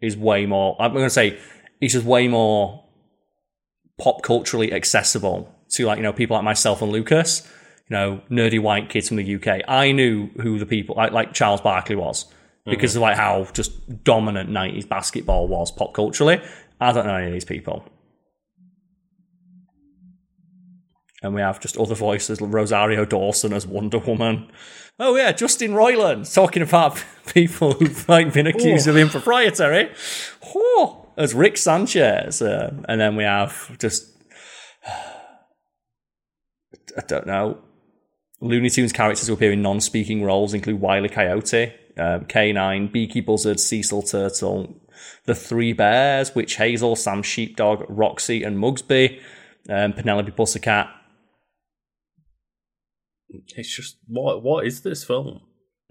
is 0.00 0.16
way 0.16 0.46
more. 0.46 0.76
I'm 0.78 0.92
going 0.92 1.04
to 1.04 1.10
say 1.10 1.38
it's 1.80 1.94
just 1.94 2.06
way 2.06 2.28
more 2.28 2.84
pop 3.98 4.22
culturally 4.22 4.72
accessible 4.72 5.52
to 5.70 5.86
like 5.86 5.96
you 5.96 6.04
know 6.04 6.12
people 6.12 6.36
like 6.36 6.44
myself 6.44 6.80
and 6.80 6.92
Lucas. 6.92 7.48
You 7.88 7.96
know, 7.96 8.20
nerdy 8.30 8.60
white 8.60 8.88
kids 8.88 9.08
from 9.08 9.16
the 9.16 9.34
UK. 9.34 9.62
I 9.66 9.90
knew 9.90 10.28
who 10.40 10.58
the 10.60 10.64
people 10.64 10.94
like, 10.96 11.12
like 11.12 11.34
Charles 11.34 11.60
Barkley 11.60 11.96
was 11.96 12.26
because 12.64 12.94
of 12.94 13.02
like 13.02 13.16
how 13.16 13.44
just 13.52 14.04
dominant 14.04 14.48
nineties 14.48 14.86
basketball 14.86 15.48
was 15.48 15.72
pop 15.72 15.92
culturally. 15.92 16.40
I 16.80 16.92
don't 16.92 17.06
know 17.06 17.16
any 17.16 17.26
of 17.26 17.32
these 17.32 17.44
people. 17.44 17.84
And 21.22 21.34
we 21.34 21.40
have 21.40 21.60
just 21.60 21.76
other 21.76 21.94
voices, 21.94 22.40
Rosario 22.40 23.04
Dawson 23.04 23.52
as 23.52 23.66
Wonder 23.66 23.98
Woman. 23.98 24.50
Oh 24.98 25.16
yeah, 25.16 25.32
Justin 25.32 25.72
Roiland 25.72 26.32
talking 26.32 26.62
about 26.62 27.02
people 27.32 27.72
who've 27.72 28.08
like 28.08 28.32
been 28.32 28.46
accused 28.46 28.88
of 28.88 28.96
impropriety. 28.96 29.90
Oh, 30.54 31.06
as 31.16 31.34
Rick 31.34 31.56
Sanchez, 31.56 32.42
uh, 32.42 32.74
and 32.88 33.00
then 33.00 33.16
we 33.16 33.24
have 33.24 33.76
just 33.78 34.08
I 34.86 37.02
don't 37.06 37.26
know. 37.26 37.58
Looney 38.40 38.70
Tunes 38.70 38.92
characters 38.92 39.28
who 39.28 39.34
appear 39.34 39.52
in 39.52 39.62
non-speaking 39.62 40.24
roles 40.24 40.52
include 40.52 40.80
Wile 40.80 41.06
E. 41.06 41.08
Coyote, 41.08 41.72
um, 41.96 42.24
K9, 42.24 42.90
Beaky 42.90 43.20
Buzzard, 43.20 43.60
Cecil 43.60 44.02
Turtle, 44.02 44.74
the 45.26 45.34
Three 45.34 45.72
Bears, 45.72 46.34
Witch 46.34 46.56
Hazel, 46.56 46.96
Sam 46.96 47.22
Sheepdog, 47.22 47.84
Rocky, 47.88 48.42
and 48.42 48.58
Mugsy, 48.58 49.20
um, 49.68 49.92
Penelope 49.92 50.32
Pussycat, 50.32 50.90
It's 53.56 53.74
just 53.74 53.96
what 54.06 54.42
what 54.42 54.66
is 54.66 54.82
this 54.82 55.04
film? 55.04 55.40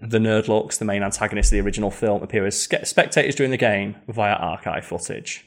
The 0.00 0.18
Nerdlucks, 0.18 0.78
the 0.78 0.84
main 0.84 1.02
antagonist 1.02 1.52
of 1.52 1.58
the 1.58 1.60
original 1.60 1.90
film, 1.90 2.22
appear 2.22 2.44
as 2.44 2.60
spectators 2.60 3.36
during 3.36 3.52
the 3.52 3.56
game 3.56 3.96
via 4.08 4.34
archive 4.34 4.84
footage. 4.84 5.44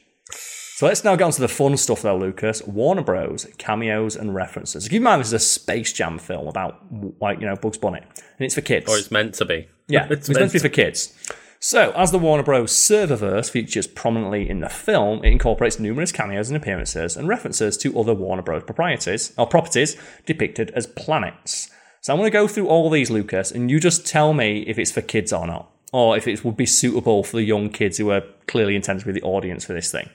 So 0.76 0.84
let's 0.86 1.04
now 1.04 1.16
get 1.16 1.24
on 1.24 1.32
to 1.32 1.40
the 1.40 1.48
fun 1.48 1.76
stuff, 1.78 2.02
though, 2.02 2.18
Lucas. 2.18 2.62
Warner 2.66 3.02
Bros. 3.02 3.46
cameos 3.56 4.14
and 4.14 4.34
references. 4.34 4.88
Keep 4.88 4.98
in 4.98 5.02
mind, 5.04 5.20
this 5.20 5.28
is 5.28 5.32
a 5.32 5.38
Space 5.38 5.90
Jam 5.92 6.18
film 6.18 6.48
about, 6.48 6.84
like, 7.18 7.40
you 7.40 7.46
know, 7.46 7.56
Bugs 7.56 7.78
Bunny, 7.78 8.00
and 8.00 8.40
it's 8.40 8.54
for 8.54 8.60
kids. 8.60 8.86
Or 8.86 8.98
it's 8.98 9.10
meant 9.10 9.34
to 9.34 9.44
be. 9.44 9.68
Yeah, 9.88 10.08
it's, 10.10 10.28
meant 10.28 10.50
to 10.50 10.52
be 10.52 10.58
for 10.58 10.68
kids. 10.68 11.14
So, 11.60 11.92
as 11.92 12.10
the 12.10 12.18
Warner 12.18 12.42
Bros. 12.42 12.72
serververse 12.72 13.48
features 13.48 13.86
prominently 13.86 14.50
in 14.50 14.58
the 14.58 14.68
film, 14.68 15.24
it 15.24 15.30
incorporates 15.30 15.78
numerous 15.78 16.10
cameos 16.10 16.50
and 16.50 16.56
appearances 16.56 17.16
and 17.16 17.28
references 17.28 17.76
to 17.78 17.96
other 17.98 18.12
Warner 18.12 18.42
Bros. 18.42 18.64
proprieties 18.64 19.32
or 19.38 19.46
properties 19.46 19.96
depicted 20.26 20.72
as 20.72 20.88
planets. 20.88 21.70
So, 22.06 22.12
I'm 22.12 22.20
going 22.20 22.30
to 22.30 22.32
go 22.32 22.46
through 22.46 22.68
all 22.68 22.88
these, 22.88 23.10
Lucas, 23.10 23.50
and 23.50 23.68
you 23.68 23.80
just 23.80 24.06
tell 24.06 24.32
me 24.32 24.60
if 24.68 24.78
it's 24.78 24.92
for 24.92 25.00
kids 25.00 25.32
or 25.32 25.44
not, 25.44 25.72
or 25.92 26.16
if 26.16 26.28
it 26.28 26.44
would 26.44 26.56
be 26.56 26.64
suitable 26.64 27.24
for 27.24 27.36
the 27.36 27.42
young 27.42 27.68
kids 27.68 27.98
who 27.98 28.12
are 28.12 28.22
clearly 28.46 28.76
intended 28.76 29.00
to 29.00 29.12
be 29.12 29.18
the 29.18 29.26
audience 29.26 29.64
for 29.64 29.72
this 29.72 29.90
thing. 29.90 30.08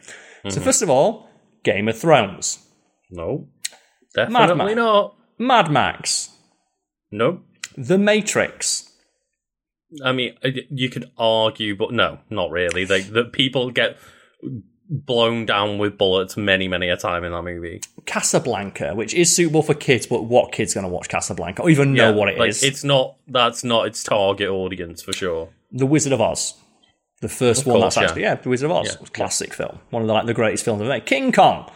So, 0.44 0.52
mm-hmm. 0.52 0.62
first 0.62 0.82
of 0.82 0.90
all, 0.90 1.30
Game 1.66 1.90
of 1.90 2.00
Thrones, 2.00 2.66
No. 3.10 3.50
Definitely 4.16 4.56
Max. 4.56 4.76
not. 4.78 5.16
Mad 5.38 5.70
Max, 5.70 6.30
No. 7.12 7.42
The 7.76 7.98
Matrix, 7.98 8.90
I 10.02 10.14
mean, 10.14 10.38
uh, 10.46 10.52
you 10.70 10.90
could 10.90 11.12
argue, 11.18 11.76
but 11.76 11.92
no, 11.92 12.20
not 12.30 12.52
really. 12.52 12.86
Like 12.86 13.12
the 13.12 13.26
people 13.26 13.70
get 13.70 13.98
blown 14.92 15.46
down 15.46 15.78
with 15.78 15.98
bullets 15.98 16.36
many, 16.36 16.68
many 16.68 16.90
a 16.90 16.98
time 16.98 17.24
in 17.24 17.32
that 17.32 17.44
movie. 17.44 17.82
Casablanca, 18.06 18.94
which 18.94 19.14
is 19.14 19.34
suitable 19.34 19.64
for 19.64 19.74
kids, 19.74 20.06
but 20.06 20.24
what 20.26 20.52
kid's 20.52 20.74
going 20.74 20.86
to 20.86 20.90
watch 20.92 21.08
Casablanca 21.08 21.62
or 21.62 21.70
even 21.70 21.94
know 21.94 22.12
what 22.12 22.28
it 22.28 22.34
is? 22.34 22.62
like, 22.62 22.72
It's 22.72 22.84
not. 22.84 23.16
That's 23.28 23.64
not 23.64 23.88
its 23.88 24.04
target 24.04 24.50
audience 24.50 25.02
for 25.02 25.14
sure. 25.14 25.50
The 25.72 25.86
Wizard 25.86 26.12
of 26.12 26.20
Oz. 26.20 26.56
The 27.22 27.30
first 27.30 27.66
one 27.66 27.80
course, 27.80 27.96
that's 27.96 28.10
actually, 28.10 28.24
yeah, 28.24 28.36
The 28.36 28.50
Wizard 28.50 28.70
of 28.70 28.78
Oz. 28.78 28.98
Yeah. 29.00 29.08
Classic 29.14 29.54
film. 29.54 29.80
One 29.92 30.02
of 30.02 30.08
the, 30.08 30.14
like, 30.14 30.26
the 30.26 30.34
greatest 30.34 30.66
films 30.66 30.82
ever 30.82 30.90
made. 30.90 31.06
King 31.06 31.32
Kong. 31.32 31.72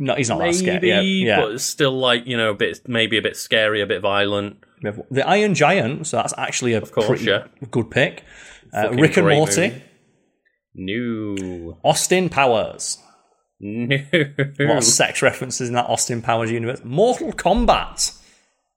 No, 0.00 0.14
he's 0.14 0.30
not 0.30 0.38
that 0.38 0.46
Maybe, 0.46 0.56
scary. 0.56 0.88
Yeah, 0.88 1.00
yeah. 1.02 1.40
but 1.40 1.52
it's 1.52 1.64
still 1.64 1.92
like 1.92 2.26
you 2.26 2.36
know, 2.36 2.50
a 2.50 2.54
bit 2.54 2.80
maybe 2.88 3.18
a 3.18 3.22
bit 3.22 3.36
scary, 3.36 3.82
a 3.82 3.86
bit 3.86 4.00
violent. 4.00 4.64
The 5.10 5.28
Iron 5.28 5.54
Giant, 5.54 6.06
so 6.06 6.16
that's 6.16 6.32
actually 6.38 6.72
a 6.72 6.80
course, 6.80 7.06
pretty 7.06 7.26
yeah. 7.26 7.48
good 7.70 7.90
pick. 7.90 8.24
Uh, 8.72 8.90
Rick 8.92 9.18
and 9.18 9.28
Morty. 9.28 9.68
movie. 9.68 9.82
No, 10.74 11.78
Austin 11.84 12.28
Powers. 12.28 12.98
no. 13.58 13.96
A 14.12 14.54
lot 14.60 14.78
of 14.78 14.84
sex 14.84 15.20
references 15.22 15.68
in 15.68 15.74
that 15.74 15.86
Austin 15.86 16.22
Powers 16.22 16.50
universe. 16.50 16.80
Mortal 16.84 17.32
Kombat. 17.32 18.16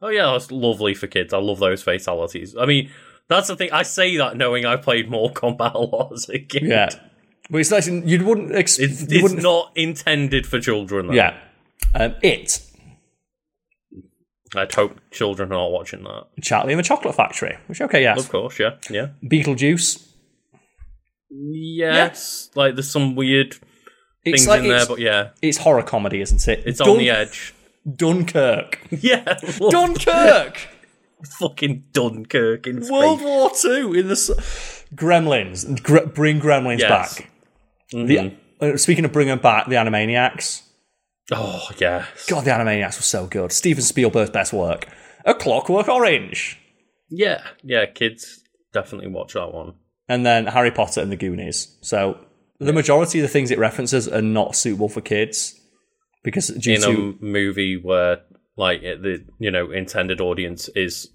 Oh 0.01 0.09
yeah, 0.09 0.31
that's 0.31 0.51
lovely 0.51 0.93
for 0.93 1.07
kids. 1.07 1.33
I 1.33 1.37
love 1.37 1.59
those 1.59 1.83
fatalities. 1.83 2.55
I 2.57 2.65
mean, 2.65 2.89
that's 3.29 3.47
the 3.47 3.55
thing. 3.55 3.71
I 3.71 3.83
say 3.83 4.17
that 4.17 4.35
knowing 4.35 4.65
I 4.65 4.75
played 4.75 5.09
Mortal 5.09 5.55
Kombat 5.55 5.73
a 5.75 5.79
lot 5.79 6.11
as 6.13 6.29
a 6.29 6.39
kid. 6.39 6.63
Yeah. 6.63 6.89
But 7.49 7.59
it's 7.59 7.71
like, 7.71 7.85
you 7.85 8.25
wouldn't 8.25 8.53
ex- 8.55 8.79
It's, 8.79 9.01
you 9.01 9.07
it's 9.11 9.23
wouldn't 9.23 9.43
not 9.43 9.71
intended 9.75 10.47
for 10.47 10.59
children. 10.59 11.07
Though. 11.07 11.13
Yeah. 11.13 11.37
Um, 11.93 12.15
it. 12.21 12.61
I'd 14.55 14.73
hope 14.73 14.99
children 15.11 15.51
are 15.51 15.55
not 15.55 15.71
watching 15.71 16.03
that. 16.03 16.25
Charlie 16.41 16.73
and 16.73 16.79
the 16.79 16.83
Chocolate 16.83 17.15
Factory. 17.15 17.57
Which, 17.67 17.81
okay, 17.81 18.01
yes. 18.01 18.19
Of 18.19 18.29
course, 18.29 18.59
yeah, 18.59 18.75
yeah. 18.89 19.07
Beetlejuice. 19.23 20.07
Yes, 21.35 22.49
like 22.55 22.75
there's 22.75 22.89
some 22.91 23.15
weird 23.15 23.55
It's 24.23 24.43
things 24.45 24.47
like 24.47 24.61
in 24.63 24.69
there, 24.69 24.85
but 24.85 24.99
yeah, 24.99 25.29
it's 25.41 25.57
horror 25.57 25.83
comedy, 25.83 26.21
isn't 26.21 26.47
it? 26.47 26.63
it's 26.65 26.79
Dun- 26.79 26.89
on 26.89 26.97
the 26.97 27.09
edge. 27.09 27.53
Dunkirk. 27.95 28.79
Yeah, 28.91 29.23
Dunkirk. 29.69 30.67
fucking 31.39 31.85
Dunkirk 31.91 32.67
in 32.67 32.81
space. 32.83 32.91
World 32.91 33.21
War 33.21 33.51
Two 33.59 33.93
in 33.93 34.07
the 34.07 34.15
Gremlins. 34.95 35.81
Gre- 35.83 36.05
bring 36.05 36.39
Gremlins 36.39 36.79
Yes. 36.79 36.89
back. 37.19 37.29
The, 37.91 38.33
uh, 38.59 38.77
speaking 38.77 39.05
of 39.05 39.11
bringing 39.11 39.37
back 39.37 39.67
the 39.67 39.75
Animaniacs, 39.75 40.61
Oh 41.31 41.67
yes. 41.77 42.25
God, 42.27 42.43
the 42.45 42.51
Animaniacs 42.51 42.97
was 42.97 43.05
so 43.05 43.25
good. 43.27 43.51
Steven 43.51 43.83
Spielberg's 43.83 44.29
best 44.31 44.51
work. 44.53 44.87
A 45.25 45.33
Clockwork 45.33 45.87
Orange. 45.87 46.59
Yeah, 47.09 47.41
yeah. 47.63 47.85
Kids 47.85 48.43
definitely 48.73 49.07
watch 49.09 49.33
that 49.33 49.53
one. 49.53 49.75
And 50.09 50.25
then 50.25 50.47
Harry 50.47 50.71
Potter 50.71 51.01
and 51.01 51.11
the 51.11 51.15
Goonies. 51.15 51.77
So 51.81 52.19
the 52.59 52.73
majority 52.73 53.19
of 53.19 53.23
the 53.23 53.29
things 53.29 53.51
it 53.51 53.59
references 53.59 54.07
are 54.07 54.21
not 54.21 54.55
suitable 54.55 54.89
for 54.89 55.01
kids 55.01 55.59
because 56.23 56.47
due 56.47 56.73
In 56.73 56.81
to 56.81 57.17
a 57.21 57.23
movie 57.23 57.77
where 57.77 58.21
like 58.55 58.81
it, 58.81 59.01
the 59.01 59.25
you 59.39 59.51
know 59.51 59.71
intended 59.71 60.21
audience 60.21 60.69
is 60.75 61.09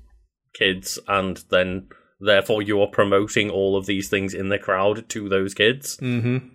kids, 0.55 0.99
and 1.09 1.43
then 1.51 1.89
therefore 2.21 2.63
you 2.63 2.81
are 2.81 2.89
promoting 2.89 3.51
all 3.51 3.77
of 3.77 3.87
these 3.87 4.09
things 4.09 4.35
in 4.35 4.49
the 4.49 4.59
crowd 4.59 5.09
to 5.11 5.29
those 5.29 5.55
kids. 5.55 5.97
Mm-hmm. 5.99 6.49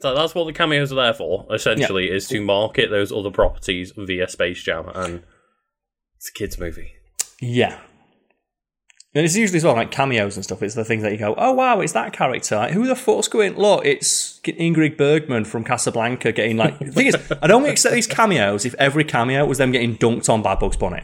So 0.00 0.14
that's 0.14 0.34
what 0.34 0.46
the 0.46 0.52
cameos 0.52 0.92
are 0.92 0.96
there 0.96 1.14
for. 1.14 1.46
Essentially, 1.52 2.10
is 2.10 2.26
to 2.28 2.40
market 2.40 2.90
those 2.90 3.12
other 3.12 3.30
properties 3.30 3.92
via 3.96 4.28
Space 4.28 4.62
Jam, 4.62 4.90
and 4.94 5.22
it's 6.16 6.28
a 6.28 6.32
kids 6.32 6.58
movie. 6.58 6.92
Yeah. 7.40 7.78
And 9.14 9.26
it's 9.26 9.36
usually 9.36 9.58
as 9.58 9.64
well 9.64 9.74
like 9.74 9.90
cameos 9.90 10.36
and 10.36 10.44
stuff. 10.44 10.62
It's 10.62 10.74
the 10.74 10.86
things 10.86 11.02
that 11.02 11.12
you 11.12 11.18
go, 11.18 11.34
oh 11.36 11.52
wow, 11.52 11.80
it's 11.80 11.92
that 11.92 12.14
character. 12.14 12.56
Like, 12.56 12.72
who 12.72 12.86
the 12.86 12.96
fuck's 12.96 13.28
going? 13.28 13.56
Look, 13.56 13.84
it's 13.84 14.40
Ingrid 14.44 14.96
Bergman 14.96 15.44
from 15.44 15.64
Casablanca 15.64 16.32
getting 16.32 16.56
like. 16.56 16.78
the 16.78 16.92
thing 16.92 17.06
is, 17.08 17.16
I'd 17.42 17.50
only 17.50 17.68
accept 17.68 17.94
these 17.94 18.06
cameos 18.06 18.64
if 18.64 18.74
every 18.78 19.04
cameo 19.04 19.44
was 19.44 19.58
them 19.58 19.70
getting 19.70 19.96
dunked 19.98 20.30
on 20.30 20.40
by 20.40 20.54
Bugs 20.54 20.78
Bunny. 20.78 21.02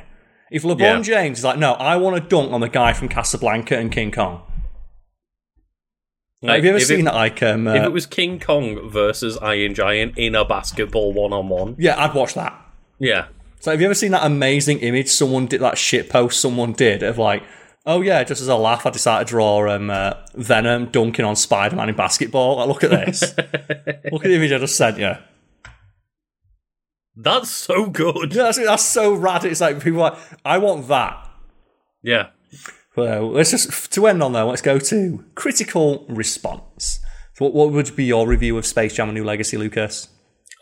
If 0.51 0.63
LeBron 0.63 0.79
Yeah. 0.79 1.01
James 1.03 1.39
is 1.39 1.45
like, 1.45 1.59
no, 1.59 1.73
I 1.75 1.97
want 1.97 2.17
to 2.23 2.27
dunk 2.27 2.51
on 2.53 2.63
the 2.63 2.71
guy 2.71 2.95
from 2.95 3.09
Casablanca 3.11 3.77
and 3.77 3.93
King 3.93 4.11
Kong. 4.11 4.41
Like, 6.41 6.57
have 6.57 6.65
you 6.65 6.71
ever 6.71 6.79
if 6.79 6.87
seen 6.87 7.01
it, 7.01 7.05
that? 7.05 7.15
Like, 7.15 7.43
um, 7.43 7.67
If 7.67 7.83
uh, 7.83 7.87
it 7.87 7.93
was 7.93 8.07
King 8.07 8.39
Kong 8.39 8.89
versus 8.89 9.37
Iron 9.39 9.75
Giant 9.75 10.17
in 10.17 10.35
a 10.35 10.45
basketball 10.45 11.13
one 11.13 11.33
on 11.33 11.49
one, 11.49 11.75
yeah, 11.79 12.03
I'd 12.03 12.15
watch 12.15 12.35
that. 12.35 12.59
yeah, 12.99 13.27
So 13.61 13.73
have 13.73 13.81
you 13.81 13.87
ever 13.87 13.95
seen 13.95 14.13
that 14.13 14.25
amazing 14.25 14.79
image 14.79 15.09
someone 15.09 15.47
did, 15.47 15.61
that 15.61 15.77
shit 15.77 16.09
post 16.09 16.41
someone 16.41 16.73
did 16.73 17.03
of 17.03 17.19
like, 17.19 17.43
oh 17.89 18.03
yeah, 18.03 18.23
just 18.23 18.41
as 18.41 18.49
a 18.49 18.55
laugh, 18.55 18.87
I 18.87 18.91
decided 18.91 19.27
to 19.27 19.31
draw 19.31 19.69
um, 19.75 19.91
uh, 19.91 20.13
Venom 20.35 20.87
dunking 20.91 21.25
on 21.25 21.35
Spider 21.35 21.75
Man 21.75 21.89
in 21.89 21.97
basketball. 21.97 22.57
Like, 22.59 22.69
look 22.69 22.85
at 22.85 22.91
this. 22.91 23.23
look 24.13 24.25
at 24.25 24.29
the 24.29 24.37
image 24.37 24.53
I 24.53 24.59
just 24.59 24.77
sent 24.77 24.99
you. 24.99 25.15
that's 27.17 27.51
so 27.51 27.87
good. 27.87 28.33
Yeah, 28.35 28.45
that's, 28.45 28.59
that's 28.59 28.85
so 28.85 29.15
rad. 29.15 29.45
It's 29.45 29.61
like 29.61 29.83
people 29.83 30.03
are 30.03 30.11
like, 30.13 30.19
I 30.45 30.59
want 30.59 30.87
that. 30.89 31.29
Yeah, 32.03 32.29
Well, 32.95 33.31
let's 33.33 33.51
just 33.51 33.93
to 33.93 34.07
end 34.07 34.23
on 34.23 34.33
though. 34.33 34.49
Let's 34.49 34.63
go 34.63 34.79
to 34.79 35.25
critical 35.35 36.07
response. 36.09 37.01
So 37.35 37.47
what, 37.47 37.55
what 37.55 37.73
would 37.73 37.97
be 37.97 38.05
your 38.05 38.29
review 38.29 38.57
of 38.59 38.67
Space 38.67 38.95
Jam: 38.95 39.09
A 39.09 39.13
New 39.13 39.25
Legacy, 39.25 39.57
Lucas? 39.57 40.09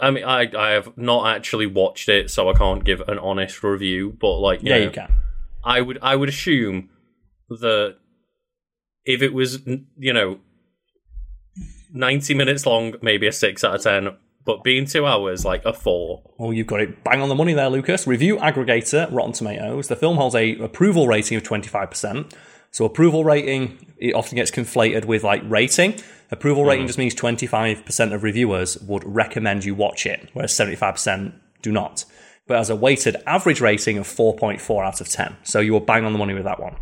I 0.01 0.11
mean, 0.11 0.25
I 0.25 0.51
I 0.57 0.71
have 0.71 0.97
not 0.97 1.35
actually 1.35 1.67
watched 1.67 2.09
it, 2.09 2.31
so 2.31 2.49
I 2.49 2.55
can't 2.55 2.85
give 2.85 3.01
an 3.01 3.19
honest 3.19 3.63
review. 3.63 4.17
But 4.19 4.39
like, 4.39 4.61
Yeah, 4.63 4.79
know, 4.79 4.85
you 4.85 4.91
can. 4.91 5.13
I 5.65 5.81
would 5.81 5.99
I 6.01 6.17
would 6.17 6.29
assume 6.29 6.91
that 7.49 7.97
if 9.05 9.23
it 9.23 9.33
was 9.33 9.61
you 9.99 10.13
know 10.13 10.39
ninety 11.93 12.35
minutes 12.35 12.67
long, 12.67 12.95
maybe 13.03 13.27
a 13.27 13.33
six 13.33 13.65
out 13.65 13.77
of 13.77 13.83
ten. 13.83 14.17
But 14.45 14.63
being 14.63 14.85
two 14.87 15.05
hours, 15.05 15.45
like 15.45 15.65
a 15.65 15.73
four. 15.73 16.23
Well, 16.39 16.53
you've 16.53 16.69
got 16.69 16.81
it 16.81 17.03
bang 17.03 17.21
on 17.21 17.29
the 17.29 17.35
money 17.35 17.53
there, 17.53 17.69
Lucas. 17.69 18.07
Review 18.07 18.37
aggregator, 18.37 19.13
Rotten 19.13 19.33
Tomatoes. 19.33 19.89
The 19.89 19.97
film 19.97 20.17
holds 20.17 20.37
a 20.37 20.57
approval 20.59 21.09
rating 21.09 21.37
of 21.37 21.43
25%. 21.43 22.33
So 22.71 22.85
approval 22.85 23.25
rating, 23.25 23.95
it 23.97 24.15
often 24.15 24.37
gets 24.37 24.51
conflated 24.53 25.07
with 25.07 25.25
like 25.25 25.43
rating. 25.47 25.99
Approval 26.31 26.65
rating 26.65 26.85
mm. 26.85 26.89
just 26.89 26.99
means 26.99 27.15
25% 27.15 28.13
of 28.13 28.23
reviewers 28.23 28.79
would 28.83 29.03
recommend 29.05 29.65
you 29.65 29.75
watch 29.75 30.07
it, 30.07 30.29
whereas 30.33 30.53
75% 30.53 31.33
do 31.63 31.73
not. 31.73 32.05
But 32.47 32.59
as 32.59 32.71
a 32.71 32.77
weighted 32.77 33.17
average 33.27 33.61
rating 33.61 33.99
of 33.99 34.07
4.4 34.07 34.85
out 34.85 35.01
of 35.01 35.09
10. 35.09 35.37
So 35.43 35.61
you 35.61 35.75
were 35.75 35.81
bang 35.81 36.05
on 36.05 36.13
the 36.13 36.19
money 36.19 36.35
with 36.35 36.45
that 36.45 36.61
one. 36.61 36.77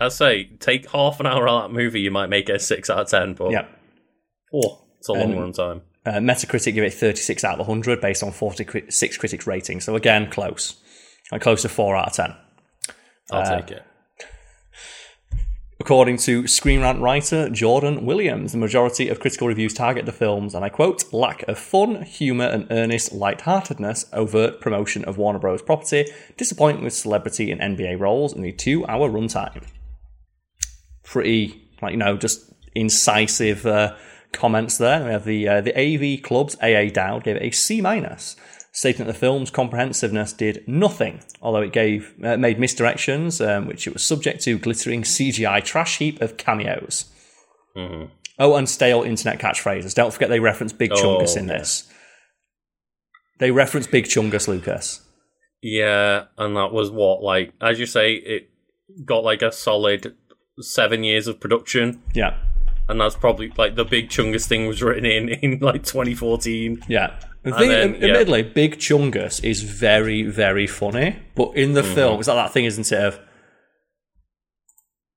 I'd 0.00 0.12
say 0.12 0.44
take 0.60 0.90
half 0.90 1.20
an 1.20 1.26
hour 1.26 1.48
out 1.48 1.64
of 1.64 1.70
that 1.70 1.74
movie, 1.76 2.00
you 2.00 2.10
might 2.10 2.28
make 2.28 2.48
it 2.48 2.56
a 2.56 2.58
six 2.58 2.88
out 2.88 3.00
of 3.00 3.08
ten. 3.08 3.34
But 3.34 3.50
Yeah. 3.50 3.66
oh, 4.54 4.80
it's 4.98 5.08
a 5.08 5.12
long 5.12 5.32
Um, 5.34 5.38
run 5.38 5.52
time. 5.52 5.82
Uh, 6.06 6.12
Metacritic 6.12 6.72
give 6.72 6.82
it 6.84 6.94
36 6.94 7.44
out 7.44 7.60
of 7.60 7.66
100 7.66 8.00
based 8.00 8.22
on 8.22 8.32
46 8.32 9.18
critics 9.18 9.46
rating. 9.46 9.80
So 9.80 9.94
again, 9.96 10.30
close. 10.30 10.76
And 11.30 11.42
close 11.42 11.60
to 11.62 11.68
4 11.68 11.94
out 11.94 12.06
of 12.08 12.12
10. 12.14 12.34
I'll 13.30 13.40
uh, 13.42 13.60
take 13.60 13.70
it. 13.70 13.82
According 15.78 16.18
to 16.18 16.46
Screen 16.46 16.80
Rant 16.82 17.00
writer 17.00 17.48
Jordan 17.48 18.04
Williams, 18.04 18.52
the 18.52 18.58
majority 18.58 19.08
of 19.08 19.20
critical 19.20 19.48
reviews 19.48 19.72
target 19.72 20.04
the 20.04 20.12
films, 20.12 20.54
and 20.54 20.62
I 20.64 20.68
quote, 20.68 21.10
lack 21.12 21.42
of 21.48 21.58
fun, 21.58 22.02
humour, 22.02 22.46
and 22.46 22.66
earnest 22.70 23.12
lightheartedness, 23.12 24.06
overt 24.12 24.60
promotion 24.60 25.04
of 25.06 25.16
Warner 25.16 25.38
Bros. 25.38 25.62
property, 25.62 26.06
disappointment 26.36 26.84
with 26.84 26.92
celebrity 26.92 27.50
and 27.50 27.60
NBA 27.60 27.98
roles, 27.98 28.34
and 28.34 28.44
the 28.44 28.52
two 28.52 28.86
hour 28.86 29.08
runtime. 29.08 29.62
Pretty, 31.10 31.68
like, 31.82 31.90
you 31.90 31.98
know, 31.98 32.16
just 32.16 32.52
incisive 32.74 33.66
uh, 33.66 33.96
comments 34.32 34.78
there. 34.78 35.04
We 35.04 35.10
have 35.10 35.24
the, 35.24 35.48
uh, 35.48 35.60
the 35.60 35.76
AV 35.76 36.22
Club's 36.22 36.56
AA 36.62 36.88
Dowd 36.92 37.24
gave 37.24 37.36
it 37.36 37.42
a 37.42 37.50
C 37.50 37.80
minus. 37.80 38.36
Stating 38.72 39.04
that 39.04 39.12
the 39.12 39.18
film's 39.18 39.50
comprehensiveness 39.50 40.32
did 40.32 40.62
nothing, 40.68 41.20
although 41.42 41.62
it 41.62 41.72
gave 41.72 42.14
uh, 42.22 42.36
made 42.36 42.56
misdirections, 42.58 43.44
um, 43.44 43.66
which 43.66 43.88
it 43.88 43.92
was 43.92 44.04
subject 44.04 44.44
to 44.44 44.58
glittering 44.58 45.02
CGI 45.02 45.64
trash 45.64 45.98
heap 45.98 46.20
of 46.20 46.36
cameos. 46.36 47.06
Oh, 48.38 48.54
and 48.54 48.68
stale 48.68 49.02
internet 49.02 49.40
catchphrases. 49.40 49.92
Don't 49.92 50.12
forget 50.12 50.28
they 50.28 50.38
reference 50.38 50.72
Big 50.72 50.92
Chungus 50.92 51.36
in 51.36 51.48
yeah. 51.48 51.58
this. 51.58 51.92
They 53.40 53.50
reference 53.50 53.88
Big 53.88 54.04
Chungus, 54.04 54.46
Lucas. 54.46 55.00
Yeah, 55.62 56.26
and 56.38 56.56
that 56.56 56.72
was 56.72 56.90
what, 56.90 57.22
like, 57.22 57.52
as 57.60 57.80
you 57.80 57.86
say, 57.86 58.14
it 58.14 58.50
got 59.04 59.24
like 59.24 59.42
a 59.42 59.50
solid 59.50 60.16
seven 60.62 61.04
years 61.04 61.26
of 61.26 61.40
production, 61.40 62.02
Yeah, 62.14 62.36
and 62.88 63.00
that's 63.00 63.16
probably 63.16 63.52
like 63.56 63.76
the 63.76 63.84
big 63.84 64.08
Chungus 64.08 64.46
thing 64.46 64.66
was 64.66 64.82
written 64.82 65.04
in 65.04 65.28
in 65.42 65.58
like 65.60 65.84
2014. 65.84 66.84
yeah. 66.88 67.14
The 67.42 67.52
thing, 67.52 67.68
then, 67.70 67.94
yeah. 67.94 68.08
admittedly, 68.08 68.42
Big 68.42 68.76
Chungus 68.76 69.42
is 69.42 69.62
very, 69.62 70.24
very 70.24 70.66
funny, 70.66 71.16
but 71.34 71.56
in 71.56 71.72
the 71.72 71.80
mm-hmm. 71.80 71.94
film, 71.94 72.18
it's 72.18 72.28
like 72.28 72.36
that 72.36 72.52
thing, 72.52 72.66
isn't 72.66 72.92
it? 72.92 73.02
Of 73.02 73.18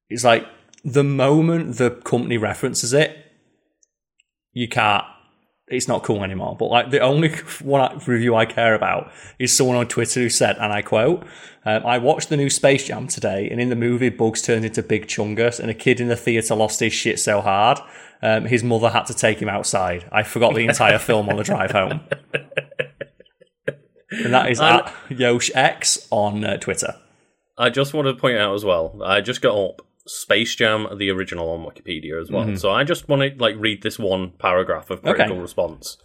it's 0.09 0.23
like 0.23 0.47
the 0.85 1.03
moment 1.03 1.77
the 1.77 1.89
company 1.89 2.37
references 2.37 2.93
it, 2.93 3.17
you 4.53 4.69
can't. 4.69 5.03
It's 5.73 5.87
not 5.87 6.03
cool 6.03 6.23
anymore. 6.23 6.55
But 6.57 6.67
like 6.67 6.91
the 6.91 6.99
only 6.99 7.29
one 7.61 7.81
I- 7.81 7.93
review 8.05 8.35
I 8.35 8.45
care 8.45 8.75
about 8.75 9.11
is 9.39 9.55
someone 9.55 9.75
on 9.77 9.87
Twitter 9.87 10.19
who 10.21 10.29
said, 10.29 10.57
and 10.57 10.71
I 10.71 10.81
quote, 10.81 11.25
um, 11.65 11.85
"I 11.85 11.97
watched 11.97 12.29
the 12.29 12.37
new 12.37 12.49
Space 12.49 12.85
Jam 12.87 13.07
today, 13.07 13.49
and 13.49 13.59
in 13.59 13.69
the 13.69 13.75
movie, 13.75 14.09
Bugs 14.09 14.41
turned 14.41 14.65
into 14.65 14.81
Big 14.83 15.07
Chungus, 15.07 15.59
and 15.59 15.69
a 15.69 15.73
kid 15.73 15.99
in 15.99 16.07
the 16.07 16.15
theater 16.15 16.55
lost 16.55 16.79
his 16.79 16.93
shit 16.93 17.19
so 17.19 17.41
hard, 17.41 17.79
um, 18.21 18.45
his 18.45 18.63
mother 18.63 18.89
had 18.89 19.05
to 19.07 19.13
take 19.13 19.41
him 19.41 19.49
outside. 19.49 20.05
I 20.11 20.23
forgot 20.23 20.53
the 20.55 20.65
entire 20.65 20.97
film 21.09 21.29
on 21.29 21.37
the 21.37 21.43
drive 21.43 21.71
home." 21.71 22.01
And 24.11 24.33
that 24.33 24.51
is 24.51 24.59
And- 24.59 24.81
at 24.85 24.93
Yosh 25.09 25.49
X 25.55 26.07
on 26.11 26.43
uh, 26.43 26.57
Twitter. 26.57 26.95
I 27.57 27.69
just 27.69 27.93
want 27.93 28.07
to 28.07 28.13
point 28.15 28.37
out 28.37 28.53
as 28.55 28.63
well. 28.65 28.99
I 29.03 29.21
just 29.21 29.41
got 29.41 29.55
up 29.57 29.81
Space 30.07 30.55
Jam, 30.55 30.87
the 30.97 31.09
original 31.09 31.49
on 31.51 31.65
Wikipedia 31.65 32.21
as 32.21 32.29
well. 32.29 32.55
So 32.57 32.71
I 32.71 32.83
just 32.83 33.07
want 33.07 33.21
to 33.21 33.41
like 33.41 33.55
read 33.57 33.83
this 33.83 33.97
one 33.97 34.31
paragraph 34.39 34.89
of 34.89 35.01
critical 35.01 35.23
Mm-hmm. 35.25 35.31
Okay. 35.33 35.41
response, 35.41 35.97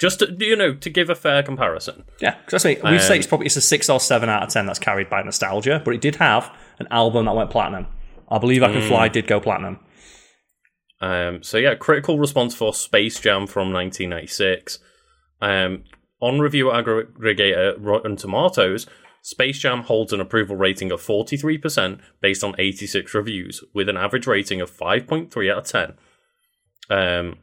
just 0.00 0.20
to, 0.20 0.34
you 0.38 0.54
know 0.56 0.74
to 0.74 0.88
give 0.90 1.10
a 1.10 1.14
fair 1.14 1.42
comparison. 1.42 2.04
Yeah, 2.20 2.36
because 2.44 2.64
we 2.64 2.76
Um, 2.80 2.98
say 3.00 3.18
it's 3.18 3.26
probably 3.26 3.46
it's 3.46 3.56
a 3.56 3.60
six 3.60 3.90
or 3.90 3.98
seven 4.00 4.28
out 4.28 4.42
of 4.44 4.48
ten 4.50 4.66
that's 4.66 4.78
carried 4.78 5.10
by 5.10 5.22
nostalgia, 5.22 5.82
but 5.84 5.94
it 5.94 6.00
did 6.00 6.16
have 6.16 6.54
an 6.78 6.86
album 6.90 7.24
that 7.26 7.34
went 7.34 7.50
platinum. 7.50 7.86
I 8.28 8.38
believe 8.38 8.62
I 8.62 8.70
Can 8.72 8.82
Fly 8.82 9.08
did 9.08 9.26
go 9.26 9.40
platinum. 9.40 9.80
Um, 11.00 11.42
so 11.42 11.56
yeah, 11.58 11.74
critical 11.74 12.18
response 12.18 12.54
for 12.54 12.72
Space 12.74 13.18
Jam 13.18 13.46
from 13.46 13.72
1996. 13.72 14.78
Um, 15.40 15.84
on 16.20 16.38
review 16.38 16.66
aggregator 16.66 17.74
Rotten 17.78 18.14
Tomatoes, 18.16 18.86
Space 19.22 19.58
Jam 19.58 19.82
holds 19.82 20.12
an 20.12 20.20
approval 20.20 20.56
rating 20.56 20.90
of 20.90 21.02
43% 21.02 22.00
based 22.20 22.42
on 22.42 22.54
86 22.58 23.14
reviews, 23.14 23.62
with 23.74 23.88
an 23.88 23.96
average 23.96 24.26
rating 24.26 24.60
of 24.60 24.70
5.3 24.70 25.52
out 25.52 25.58
of 25.58 25.64
10. 25.64 25.94
Um, 26.90 27.38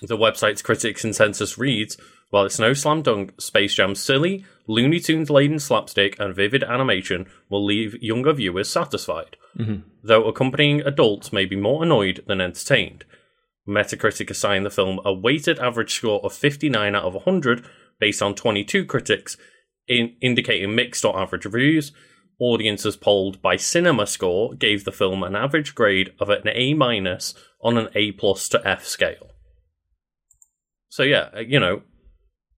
the 0.00 0.16
website's 0.16 0.62
critic 0.62 0.96
consensus 0.96 1.58
reads 1.58 1.98
While 2.30 2.46
it's 2.46 2.58
no 2.58 2.72
slam 2.72 3.02
dunk, 3.02 3.40
Space 3.40 3.74
Jam's 3.74 4.00
silly, 4.00 4.44
Looney 4.66 5.00
Tunes 5.00 5.28
laden 5.28 5.58
slapstick 5.58 6.18
and 6.18 6.34
vivid 6.34 6.64
animation 6.64 7.26
will 7.50 7.64
leave 7.64 8.02
younger 8.02 8.32
viewers 8.32 8.70
satisfied, 8.70 9.36
though 10.02 10.24
accompanying 10.24 10.80
adults 10.80 11.32
may 11.32 11.44
be 11.44 11.56
more 11.56 11.82
annoyed 11.82 12.24
than 12.26 12.40
entertained. 12.40 13.04
Metacritic 13.68 14.30
assigned 14.30 14.64
the 14.66 14.70
film 14.70 14.98
a 15.04 15.12
weighted 15.12 15.58
average 15.58 15.94
score 15.94 16.20
of 16.24 16.32
59 16.32 16.94
out 16.94 17.04
of 17.04 17.14
100 17.14 17.64
based 18.00 18.22
on 18.22 18.34
22 18.34 18.84
critics, 18.86 19.36
in, 19.88 20.16
indicating 20.20 20.74
mixed 20.74 21.04
or 21.04 21.18
average 21.18 21.44
reviews. 21.44 21.92
Audiences 22.38 22.96
polled 22.96 23.40
by 23.40 23.56
CinemaScore 23.56 24.58
gave 24.58 24.84
the 24.84 24.92
film 24.92 25.22
an 25.22 25.36
average 25.36 25.74
grade 25.74 26.12
of 26.18 26.28
an 26.28 26.48
A 26.48 26.74
minus 26.74 27.34
on 27.62 27.78
an 27.78 27.88
A 27.94 28.12
plus 28.12 28.48
to 28.48 28.66
F 28.66 28.84
scale. 28.84 29.30
So 30.88 31.04
yeah, 31.04 31.28
uh, 31.36 31.40
you 31.40 31.60
know, 31.60 31.82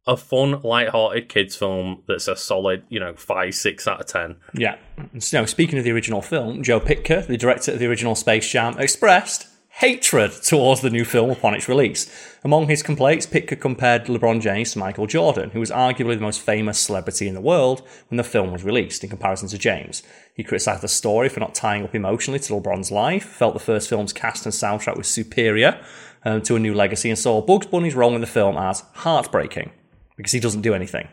a 0.07 0.17
fun, 0.17 0.61
light-hearted 0.63 1.29
kids 1.29 1.57
film 1.57 2.03
that's 2.07 2.29
a 2.29 2.37
solid, 2.37 2.85
you 2.89 3.01
know, 3.01 3.15
five, 3.15 3.55
six 3.55 3.89
out 3.89 4.01
of 4.01 4.07
ten. 4.07 4.37
Yeah. 4.53 4.77
So, 5.19 5.47
speaking 5.47 5.79
of 5.79 5.85
the 5.85 5.93
original 5.93 6.21
film, 6.21 6.63
Joe 6.63 6.81
Pytka, 6.81 7.27
the 7.27 7.37
director 7.37 7.73
of 7.73 7.79
the 7.79 7.87
original 7.87 8.15
Space 8.15 8.51
Jam, 8.51 8.79
expressed 8.79 9.47
hatred 9.79 10.31
towards 10.31 10.83
the 10.83 10.91
new 10.91 11.05
film 11.05 11.31
upon 11.31 11.53
its 11.53 11.69
release. 11.69 12.09
Among 12.45 12.69
his 12.69 12.83
complaints, 12.83 13.27
Pytka 13.27 13.61
compared 13.61 14.05
LeBron 14.05 14.41
James 14.41 14.73
to 14.73 14.79
Michael 14.79 15.09
Jordan, 15.09 15.51
who 15.51 15.59
was 15.59 15.71
arguably 15.71 16.15
the 16.15 16.21
most 16.21 16.41
famous 16.41 16.79
celebrity 16.79 17.27
in 17.27 17.35
the 17.35 17.41
world 17.41 17.83
when 18.09 18.17
the 18.17 18.23
film 18.23 18.53
was 18.53 18.63
released, 18.63 19.03
in 19.03 19.11
comparison 19.11 19.49
to 19.49 19.59
James. 19.59 20.05
He 20.35 20.45
criticised 20.45 20.83
the 20.83 20.89
story 20.89 21.29
for 21.29 21.41
not 21.41 21.57
tying 21.57 21.83
up 21.83 21.95
emotionally 21.95 22.39
to 22.39 22.53
LeBron's 22.53 22.93
life, 22.93 23.25
felt 23.25 23.55
the 23.55 23.61
first 23.61 23.89
film's 23.89 24.13
cast 24.13 24.47
and 24.47 24.55
soundtrack 24.55 24.97
was 24.97 25.09
superior 25.09 25.85
um, 26.25 26.41
to 26.43 26.55
a 26.55 26.61
new 26.61 26.75
legacy, 26.75 27.11
and 27.11 27.19
saw 27.19 27.41
Bugs 27.41 27.67
Bunny's 27.67 27.97
role 27.97 28.15
in 28.15 28.21
the 28.21 28.29
film 28.29 28.57
as 28.57 28.85
heartbreaking 28.95 29.73
because 30.17 30.33
he 30.33 30.41
doesn't 30.41 30.63
do 30.63 30.75
anything. 30.75 31.09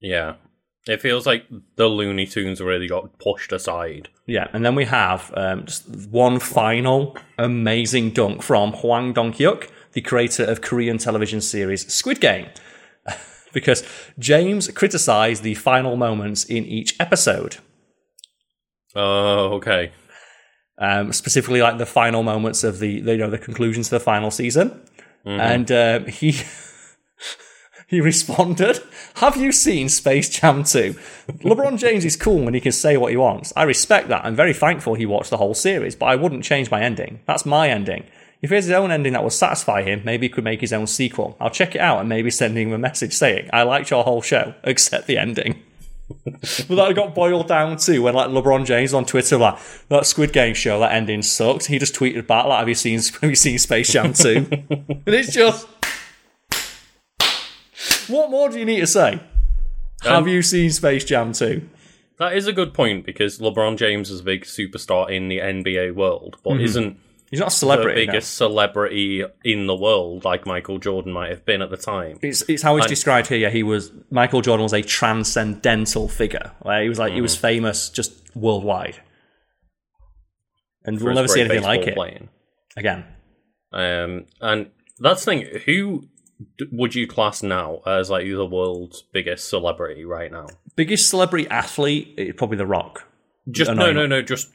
Yeah, 0.00 0.34
it 0.86 1.00
feels 1.00 1.26
like 1.26 1.44
the 1.76 1.88
Looney 1.88 2.26
Tunes 2.26 2.60
really 2.60 2.86
got 2.88 3.18
pushed 3.18 3.52
aside. 3.52 4.08
Yeah, 4.26 4.48
and 4.52 4.64
then 4.64 4.74
we 4.74 4.84
have 4.84 5.32
um, 5.36 5.64
just 5.66 5.88
one 6.10 6.38
final 6.40 7.16
amazing 7.38 8.10
dunk 8.10 8.42
from 8.42 8.72
Hwang 8.72 9.12
Dong-hyuk, 9.12 9.68
the 9.92 10.00
creator 10.00 10.44
of 10.44 10.60
Korean 10.60 10.98
television 10.98 11.40
series 11.40 11.92
Squid 11.92 12.20
Game. 12.20 12.48
because 13.52 13.84
James 14.18 14.68
criticized 14.68 15.42
the 15.42 15.54
final 15.54 15.96
moments 15.96 16.44
in 16.44 16.64
each 16.64 16.94
episode, 17.00 17.56
Oh, 18.94 19.54
okay. 19.54 19.92
um, 20.78 21.12
specifically 21.12 21.60
like 21.62 21.78
the 21.78 21.86
final 21.86 22.22
moments 22.22 22.64
of 22.64 22.78
the 22.78 22.88
you 22.88 23.16
know 23.16 23.30
the 23.30 23.38
conclusion 23.38 23.82
to 23.82 23.90
the 23.90 24.00
final 24.00 24.30
season, 24.30 24.80
and 25.24 25.70
um, 25.72 26.06
he. 26.06 26.36
He 27.88 28.00
responded, 28.00 28.80
Have 29.16 29.36
you 29.36 29.52
seen 29.52 29.88
Space 29.88 30.28
Jam 30.28 30.64
2? 30.64 30.96
LeBron 31.44 31.78
James 31.78 32.04
is 32.04 32.16
cool 32.16 32.44
when 32.44 32.54
he 32.54 32.60
can 32.60 32.72
say 32.72 32.96
what 32.96 33.12
he 33.12 33.16
wants. 33.16 33.52
I 33.54 33.62
respect 33.62 34.08
that. 34.08 34.24
I'm 34.24 34.34
very 34.34 34.52
thankful 34.52 34.94
he 34.94 35.06
watched 35.06 35.30
the 35.30 35.36
whole 35.36 35.54
series, 35.54 35.94
but 35.94 36.06
I 36.06 36.16
wouldn't 36.16 36.42
change 36.42 36.68
my 36.68 36.82
ending. 36.82 37.20
That's 37.26 37.46
my 37.46 37.68
ending. 37.70 38.04
If 38.42 38.50
he 38.50 38.56
has 38.56 38.64
his 38.64 38.72
own 38.72 38.90
ending 38.90 39.12
that 39.12 39.22
will 39.22 39.30
satisfy 39.30 39.82
him, 39.82 40.02
maybe 40.04 40.26
he 40.26 40.30
could 40.30 40.42
make 40.42 40.60
his 40.60 40.72
own 40.72 40.88
sequel. 40.88 41.36
I'll 41.40 41.48
check 41.50 41.76
it 41.76 41.80
out 41.80 42.00
and 42.00 42.08
maybe 42.08 42.28
send 42.30 42.58
him 42.58 42.72
a 42.72 42.78
message 42.78 43.12
saying, 43.12 43.50
I 43.52 43.62
liked 43.62 43.90
your 43.90 44.02
whole 44.02 44.20
show, 44.20 44.54
except 44.64 45.06
the 45.06 45.18
ending. 45.18 45.62
but 46.24 46.68
that 46.68 46.92
got 46.96 47.14
boiled 47.14 47.46
down 47.46 47.76
to 47.76 47.98
when 48.00 48.14
like 48.14 48.28
LeBron 48.28 48.64
James 48.64 48.94
on 48.94 49.04
Twitter 49.04 49.38
like 49.38 49.58
that 49.88 50.06
Squid 50.06 50.32
Game 50.32 50.54
show 50.54 50.78
that 50.80 50.92
ending 50.92 51.22
sucked. 51.22 51.66
He 51.66 51.78
just 51.80 51.94
tweeted 51.94 52.28
back 52.28 52.46
like, 52.46 52.60
"Have 52.60 52.68
you 52.68 52.76
seen 52.76 53.00
Have 53.20 53.30
you 53.30 53.34
seen 53.34 53.58
Space 53.58 53.92
Jam 53.92 54.12
2? 54.12 54.46
and 54.70 55.02
it's 55.08 55.32
just 55.32 55.66
what 58.08 58.30
more 58.30 58.48
do 58.48 58.58
you 58.58 58.64
need 58.64 58.80
to 58.80 58.86
say? 58.86 59.20
Have 60.02 60.24
um, 60.24 60.28
you 60.28 60.42
seen 60.42 60.70
Space 60.70 61.04
Jam 61.04 61.32
2? 61.32 61.68
That 62.18 62.36
is 62.36 62.46
a 62.46 62.52
good 62.52 62.72
point 62.72 63.04
because 63.04 63.38
LeBron 63.38 63.76
James 63.76 64.10
is 64.10 64.20
a 64.20 64.24
big 64.24 64.44
superstar 64.44 65.10
in 65.10 65.28
the 65.28 65.38
NBA 65.38 65.94
world, 65.94 66.36
but 66.42 66.54
mm-hmm. 66.54 66.64
isn't 66.64 66.98
He's 67.30 67.40
not 67.40 67.48
a 67.48 67.50
the 67.50 67.56
celebrity. 67.56 68.06
no. 68.06 68.12
biggest 68.12 68.34
celebrity 68.36 69.24
in 69.44 69.66
the 69.66 69.74
world 69.74 70.24
like 70.24 70.46
Michael 70.46 70.78
Jordan 70.78 71.12
might 71.12 71.30
have 71.30 71.44
been 71.44 71.60
at 71.60 71.70
the 71.70 71.76
time. 71.76 72.18
It's, 72.22 72.42
it's 72.42 72.62
how 72.62 72.76
it's 72.76 72.86
described 72.86 73.26
here. 73.26 73.38
Yeah, 73.38 73.50
he 73.50 73.62
was 73.62 73.90
Michael 74.10 74.42
Jordan 74.42 74.62
was 74.62 74.72
a 74.72 74.82
transcendental 74.82 76.08
figure. 76.08 76.52
He 76.64 76.88
was 76.88 76.98
like 76.98 77.12
he 77.12 77.20
was 77.20 77.36
mm. 77.36 77.40
famous 77.40 77.90
just 77.90 78.12
worldwide, 78.36 79.00
and 80.84 80.98
for 80.98 81.06
we'll 81.06 81.14
never 81.14 81.28
see 81.28 81.40
anything 81.40 81.62
like 81.62 81.80
baseball 81.80 82.04
it 82.04 82.10
playing. 82.10 82.28
again. 82.76 83.04
Um, 83.72 84.26
and 84.40 84.70
that's 85.00 85.24
the 85.24 85.30
thing. 85.30 85.60
Who 85.66 86.08
would 86.72 86.94
you 86.94 87.06
class 87.06 87.42
now 87.42 87.80
as 87.86 88.10
like 88.10 88.26
the 88.26 88.44
world's 88.46 89.02
biggest 89.12 89.48
celebrity 89.48 90.04
right 90.04 90.30
now? 90.30 90.46
Biggest 90.74 91.08
celebrity 91.08 91.48
athlete, 91.48 92.14
eh, 92.18 92.32
probably 92.36 92.58
The 92.58 92.66
Rock. 92.66 93.04
Just 93.50 93.70
no, 93.70 93.74
no, 93.74 93.92
no, 93.92 94.06
no. 94.06 94.22
Just 94.22 94.50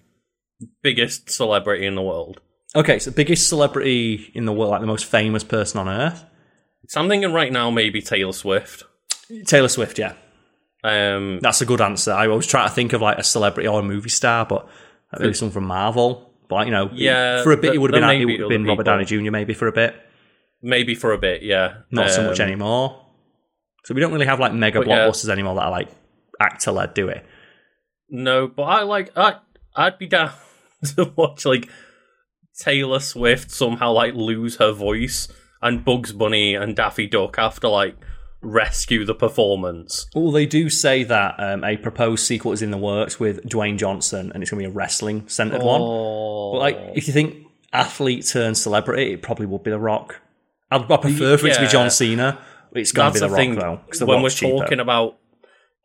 biggest 0.84 1.30
celebrity 1.30 1.86
in 1.86 1.96
the 1.96 2.02
world. 2.02 2.42
Okay, 2.76 3.00
so 3.00 3.12
biggest 3.12 3.50
celebrity 3.50 4.32
in 4.34 4.46
the 4.46 4.54
world, 4.54 4.72
like 4.72 4.82
the 4.82 4.88
most 4.88 5.06
famous 5.06 5.44
person 5.44 5.80
on 5.80 5.90
earth, 5.90 6.24
So 6.88 7.02
I'm 7.02 7.10
thinking 7.10 7.34
right 7.34 7.52
now 7.52 7.70
maybe 7.70 8.02
Taylor 8.02 8.32
Swift. 8.34 8.84
Taylor 9.46 9.68
Swift. 9.68 9.98
Yeah, 10.00 10.14
Um, 10.84 11.40
that's 11.42 11.62
a 11.62 11.66
good 11.66 11.82
answer. 11.82 12.12
I 12.14 12.28
always 12.28 12.48
try 12.48 12.64
to 12.68 12.70
think 12.74 12.94
of 12.94 13.02
like 13.02 13.18
a 13.18 13.24
celebrity 13.24 13.68
or 13.68 13.80
a 13.80 13.84
movie 13.84 14.10
star, 14.10 14.46
but 14.46 14.68
maybe 15.20 15.34
someone 15.34 15.54
from 15.54 15.66
Marvel. 15.66 16.32
But 16.48 16.66
you 16.66 16.72
know, 16.72 16.90
Yeah, 16.94 17.44
for 17.44 17.52
a 17.54 17.58
bit, 17.58 17.74
it 17.74 17.78
would 17.78 17.94
have 17.94 18.02
been 18.02 18.22
it 18.22 18.26
would 18.26 18.40
have 18.40 18.50
been 18.50 18.66
Robert 18.66 18.84
people. 18.84 18.94
Downey 18.94 19.06
Jr. 19.06 19.32
maybe 19.32 19.54
for 19.54 19.68
a 19.68 19.72
bit. 19.72 19.96
Maybe 20.62 20.96
for 20.96 21.14
a 21.14 21.18
bit, 21.18 21.44
yeah. 21.44 21.78
not 21.92 22.10
so 22.12 22.24
much 22.28 22.40
Um, 22.40 22.48
anymore. 22.48 23.06
So 23.86 23.94
we 23.94 24.02
don't 24.02 24.14
really 24.14 24.28
have 24.28 24.40
like 24.40 24.54
mega 24.54 24.80
But 24.80 24.88
yeah. 24.88 25.08
blockbusters 25.08 25.30
anymore 25.30 25.56
that 25.56 25.64
are 25.64 25.72
like 25.72 25.90
actor 26.40 26.72
led, 26.72 26.94
do 26.94 27.08
it? 27.10 27.26
No, 28.10 28.48
but 28.48 28.64
I 28.64 28.84
like 28.84 29.12
I 29.16 29.38
I'd 29.76 29.98
be 29.98 30.08
down 30.08 30.32
to 30.96 31.12
watch 31.16 31.46
like 31.46 31.70
Taylor 32.60 33.00
Swift 33.00 33.52
somehow 33.52 33.92
like 33.92 34.14
lose 34.14 34.58
her 34.58 34.72
voice 34.72 35.28
and 35.62 35.86
Bugs 35.86 36.12
Bunny 36.12 36.54
and 36.56 36.76
Daffy 36.76 37.08
Duck 37.08 37.38
have 37.38 37.60
to 37.62 37.70
like 37.70 37.96
rescue 38.42 39.06
the 39.06 39.16
performance. 39.16 40.08
Well, 40.16 40.32
they 40.32 40.46
do 40.46 40.70
say 40.70 41.04
that 41.04 41.36
um, 41.38 41.64
a 41.64 41.78
proposed 41.78 42.26
sequel 42.26 42.52
is 42.52 42.62
in 42.62 42.72
the 42.72 42.78
works 42.78 43.20
with 43.20 43.48
Dwayne 43.48 43.78
Johnson, 43.78 44.32
and 44.34 44.42
it's 44.42 44.50
going 44.52 44.64
to 44.64 44.68
be 44.70 44.72
a 44.72 44.76
wrestling 44.76 45.28
centered 45.28 45.62
one. 45.62 45.82
Oh, 45.84 46.54
But 46.54 46.60
like, 46.60 46.78
if 46.96 47.08
you 47.08 47.14
think 47.14 47.46
athlete 47.72 48.26
turned 48.26 48.58
celebrity, 48.58 49.14
it 49.14 49.22
probably 49.22 49.46
would 49.46 49.64
be 49.64 49.72
The 49.72 49.80
Rock. 49.80 50.20
I'd, 50.72 50.90
I 50.92 50.98
prefer 50.98 51.38
for 51.38 51.48
it 51.48 51.54
to 51.54 51.60
be 51.60 51.66
Yeah. 51.66 51.70
John 51.72 51.92
Cena. 51.92 52.40
It's 52.74 52.92
going 52.92 53.12
to 53.12 53.14
be 53.14 53.20
The 53.20 53.28
the 53.28 53.32
Rock 53.32 53.38
thing. 53.40 53.56
though. 53.56 53.80
'cause 53.90 54.00
The 54.00 54.06
when 54.06 54.18
we're 54.20 54.24
Rock's 54.24 54.36
cheaper. 54.36 54.58
talking 54.60 54.80
about 54.80 55.18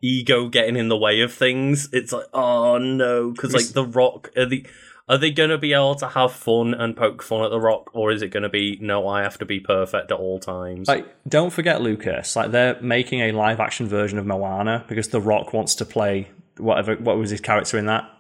ego 0.03 0.49
getting 0.49 0.77
in 0.77 0.89
the 0.89 0.97
way 0.97 1.21
of 1.21 1.33
things, 1.33 1.89
it's 1.93 2.13
like 2.13 2.27
oh 2.33 2.79
no, 2.79 3.31
because 3.31 3.53
like 3.55 3.69
the 3.69 3.85
Rock 3.85 4.31
are 4.37 4.47
the. 4.47 4.67
Are 5.09 5.19
they 5.19 5.31
going 5.31 5.51
to 5.51 5.59
be 5.59 5.73
able 5.73 5.95
to 5.95 6.09
have 6.09 6.33
fun 6.33 6.75
and 6.75 6.97
poke 6.97 7.23
fun 7.23 7.45
at 7.45 7.51
The 7.51 7.61
Rock, 7.61 7.91
or 7.95 8.11
is 8.11 8.23
it 8.23 8.33
going 8.33 8.43
to 8.43 8.49
be 8.49 8.77
no? 8.81 9.07
I 9.07 9.23
have 9.23 9.39
to 9.39 9.45
be 9.45 9.61
perfect 9.61 10.11
at 10.11 10.19
all 10.19 10.41
times. 10.41 10.89
Like, 10.89 11.07
don't 11.29 11.53
forget 11.53 11.81
Lucas. 11.81 12.35
Like, 12.35 12.51
they're 12.51 12.77
making 12.83 13.21
a 13.21 13.31
live 13.31 13.61
action 13.61 13.87
version 13.87 14.19
of 14.19 14.27
Moana 14.27 14.85
because 14.89 15.07
The 15.11 15.21
Rock 15.21 15.53
wants 15.53 15.77
to 15.77 15.85
play 15.85 16.27
whatever. 16.57 16.97
What 16.97 17.19
was 17.19 17.31
his 17.31 17.41
character 17.41 17.79
in 17.79 17.87
that? 17.87 18.11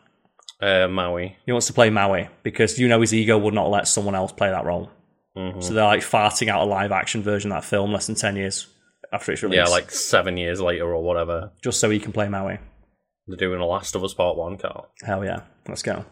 uh, 0.62 0.86
Maui. 0.86 1.36
He 1.44 1.50
wants 1.50 1.66
to 1.66 1.72
play 1.72 1.90
Maui 1.90 2.28
because 2.44 2.78
you 2.78 2.86
know 2.86 3.00
his 3.00 3.12
ego 3.12 3.36
would 3.36 3.52
not 3.52 3.68
let 3.68 3.88
someone 3.88 4.14
else 4.14 4.30
play 4.30 4.50
that 4.50 4.64
role. 4.64 4.88
Mm-hmm. 5.36 5.60
So 5.60 5.74
they're 5.74 5.84
like 5.84 6.00
farting 6.00 6.48
out 6.48 6.62
a 6.62 6.64
live 6.64 6.92
action 6.92 7.22
version 7.22 7.52
of 7.52 7.56
that 7.62 7.68
film 7.68 7.92
less 7.92 8.06
than 8.06 8.16
ten 8.16 8.36
years 8.36 8.66
after 9.12 9.32
it's 9.32 9.42
released. 9.42 9.58
Yeah, 9.58 9.70
like 9.70 9.90
seven 9.90 10.36
years 10.36 10.60
later 10.60 10.92
or 10.92 11.02
whatever. 11.02 11.52
just 11.62 11.80
so 11.80 11.90
he 11.90 11.98
can 11.98 12.12
play 12.12 12.28
Maui. 12.28 12.58
They're 13.26 13.36
doing 13.36 13.58
The 13.58 13.64
Last 13.66 13.96
of 13.96 14.04
Us 14.04 14.14
Part 14.14 14.36
1, 14.36 14.58
Karl. 14.58 14.88
Hell 15.02 15.24
yeah, 15.24 15.40
let's 15.66 15.82
go. 15.82 16.04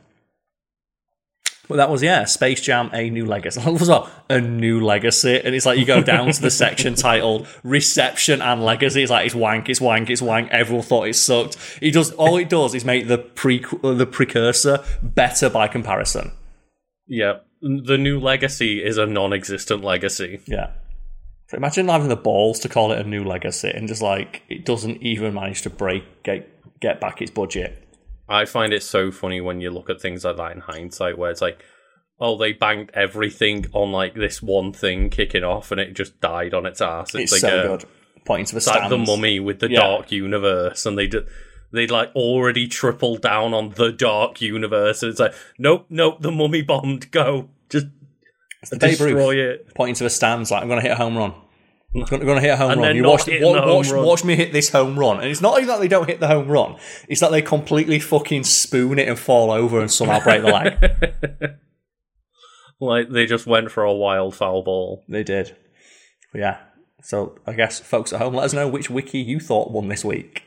Well, 1.68 1.78
that 1.78 1.88
was 1.88 2.02
yeah, 2.02 2.24
Space 2.24 2.60
Jam: 2.60 2.90
A 2.92 3.08
New 3.08 3.24
Legacy. 3.24 3.60
What 3.64 4.10
a 4.28 4.40
new 4.40 4.84
legacy, 4.84 5.40
and 5.42 5.54
it's 5.54 5.64
like 5.64 5.78
you 5.78 5.86
go 5.86 6.02
down 6.02 6.30
to 6.30 6.42
the 6.42 6.50
section 6.50 6.94
titled 6.94 7.46
"Reception 7.62 8.42
and 8.42 8.62
Legacy." 8.62 9.02
It's 9.02 9.10
like 9.10 9.24
it's 9.26 9.34
wank, 9.34 9.70
it's 9.70 9.80
wank, 9.80 10.10
it's 10.10 10.20
wank. 10.20 10.50
Everyone 10.50 10.84
thought 10.84 11.08
it 11.08 11.14
sucked. 11.14 11.56
He 11.80 11.90
does 11.90 12.12
all 12.12 12.36
it 12.36 12.50
does 12.50 12.74
is 12.74 12.84
make 12.84 13.08
the 13.08 13.16
pre 13.16 13.64
the 13.82 14.06
precursor 14.06 14.84
better 15.02 15.48
by 15.48 15.68
comparison. 15.68 16.32
Yeah. 17.06 17.38
The 17.86 17.96
new 17.98 18.20
legacy 18.20 18.84
is 18.84 18.98
a 18.98 19.06
non 19.06 19.32
existent 19.32 19.82
legacy. 19.82 20.40
Yeah. 20.46 20.70
So 21.48 21.56
imagine 21.56 21.88
having 21.88 22.08
the 22.08 22.16
balls 22.16 22.58
to 22.60 22.68
call 22.68 22.92
it 22.92 22.98
a 22.98 23.08
new 23.08 23.24
legacy, 23.24 23.70
and 23.74 23.88
just 23.88 24.02
like 24.02 24.42
it 24.48 24.64
doesn't 24.64 25.02
even 25.02 25.34
manage 25.34 25.62
to 25.62 25.70
break 25.70 26.22
get 26.22 26.48
get 26.80 27.00
back 27.00 27.22
its 27.22 27.30
budget. 27.30 27.80
I 28.28 28.44
find 28.44 28.72
it 28.72 28.82
so 28.82 29.10
funny 29.10 29.40
when 29.40 29.60
you 29.60 29.70
look 29.70 29.88
at 29.90 30.00
things 30.00 30.24
like 30.24 30.36
that 30.36 30.52
in 30.52 30.60
hindsight, 30.60 31.18
where 31.18 31.30
it's 31.30 31.42
like, 31.42 31.62
oh, 32.20 32.36
they 32.38 32.52
banked 32.52 32.92
everything 32.94 33.66
on 33.72 33.92
like 33.92 34.14
this 34.14 34.42
one 34.42 34.72
thing 34.72 35.10
kicking 35.10 35.44
off 35.44 35.70
and 35.70 35.80
it 35.80 35.94
just 35.94 36.18
died 36.20 36.54
on 36.54 36.64
its 36.66 36.80
ass. 36.80 37.14
It's, 37.14 37.32
like 37.32 37.40
so 37.42 37.60
a- 37.60 37.68
good. 37.78 37.84
Pointing 38.24 38.46
to 38.46 38.52
the 38.52 38.56
It's 38.58 38.66
like 38.66 38.88
the 38.88 38.96
mummy 38.98 39.38
with 39.40 39.58
the 39.60 39.70
Yeah. 39.70 39.80
dark 39.80 40.10
universe, 40.10 40.86
and 40.86 40.96
they 40.98 41.06
did. 41.06 41.26
They'd 41.72 41.90
like 41.90 42.10
already 42.14 42.68
tripled 42.68 43.20
down 43.20 43.52
on 43.52 43.70
the 43.70 43.90
dark 43.92 44.40
universe, 44.40 45.02
and 45.02 45.10
it's 45.10 45.20
like, 45.20 45.34
nope, 45.58 45.84
nope, 45.90 46.22
the 46.22 46.30
mummy 46.30 46.62
bombed. 46.62 47.10
Go, 47.10 47.50
the 48.70 48.78
Babe 48.78 49.00
Ruth. 49.00 49.36
it. 49.36 49.74
pointing 49.74 49.94
to 49.96 50.04
the 50.04 50.10
stands 50.10 50.50
like 50.50 50.62
I'm 50.62 50.68
going 50.68 50.80
to 50.80 50.88
hit 50.88 50.92
a 50.92 50.96
home 50.96 51.16
run. 51.16 51.34
I'm 51.94 52.04
going 52.04 52.26
to 52.26 52.40
hit 52.40 52.50
a 52.50 52.56
home 52.56 52.72
And 52.72 52.80
run. 52.80 52.96
You 52.96 53.04
watch, 53.04 53.28
watch, 53.28 53.40
watch, 53.40 53.90
run. 53.90 54.04
watch 54.04 54.24
me 54.24 54.34
hit 54.34 54.52
this 54.52 54.70
home 54.70 54.98
run, 54.98 55.20
and 55.20 55.28
it's 55.28 55.40
not 55.40 55.58
even 55.58 55.68
that 55.68 55.80
they 55.80 55.88
don't 55.88 56.08
hit 56.08 56.18
the 56.18 56.26
home 56.26 56.48
run; 56.48 56.76
it's 57.08 57.20
that 57.20 57.30
they 57.30 57.40
completely 57.40 58.00
fucking 58.00 58.42
spoon 58.44 58.98
it 58.98 59.08
and 59.08 59.18
fall 59.18 59.52
over 59.52 59.80
and 59.80 59.90
somehow 59.90 60.20
break 60.20 60.42
the 60.42 60.48
leg. 60.48 61.50
Like 62.80 63.10
they 63.10 63.26
just 63.26 63.46
went 63.46 63.70
for 63.70 63.84
a 63.84 63.94
wild 63.94 64.34
foul 64.34 64.62
ball. 64.62 65.04
they 65.08 65.22
did. 65.22 65.56
But 66.32 66.40
yeah. 66.40 66.58
So 67.02 67.38
I 67.46 67.52
guess 67.52 67.80
folks 67.80 68.12
at 68.12 68.20
home, 68.20 68.34
let 68.34 68.44
us 68.44 68.52
know 68.52 68.68
which 68.68 68.90
wiki 68.90 69.18
you 69.18 69.38
thought 69.40 69.70
won 69.70 69.88
this 69.88 70.04
week. 70.04 70.42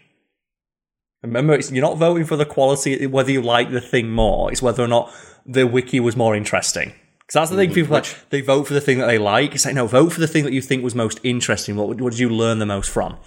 Remember, 1.24 1.54
it's, 1.54 1.72
you're 1.72 1.82
not 1.82 1.98
voting 1.98 2.26
for 2.26 2.36
the 2.36 2.46
quality, 2.46 3.06
whether 3.08 3.32
you 3.32 3.42
like 3.42 3.72
the 3.72 3.82
thing 3.82 4.10
more. 4.10 4.52
It's 4.52 4.62
whether 4.62 4.84
or 4.84 4.88
not 4.88 5.12
the 5.46 5.66
wiki 5.66 6.00
was 6.00 6.16
more 6.16 6.36
interesting. 6.36 6.94
Because 7.28 7.34
that's 7.34 7.50
the 7.52 7.58
thing. 7.58 7.74
People 7.74 7.94
like 7.94 8.30
they 8.30 8.42
vote 8.42 8.68
for 8.68 8.74
the 8.74 8.82
thing 8.82 9.00
that 9.00 9.08
they 9.08 9.18
like. 9.18 9.54
It's 9.54 9.66
like 9.66 9.76
no, 9.76 9.86
vote 9.86 10.14
for 10.14 10.20
the 10.22 10.28
thing 10.28 10.46
that 10.46 10.54
you 10.54 10.62
think 10.62 10.84
was 10.84 10.96
most 10.96 11.20
interesting. 11.24 11.76
What, 11.76 12.00
what 12.00 12.12
did 12.12 12.20
you 12.20 12.30
learn 12.30 12.60
the 12.60 12.66
most 12.66 12.90
from? 12.90 13.18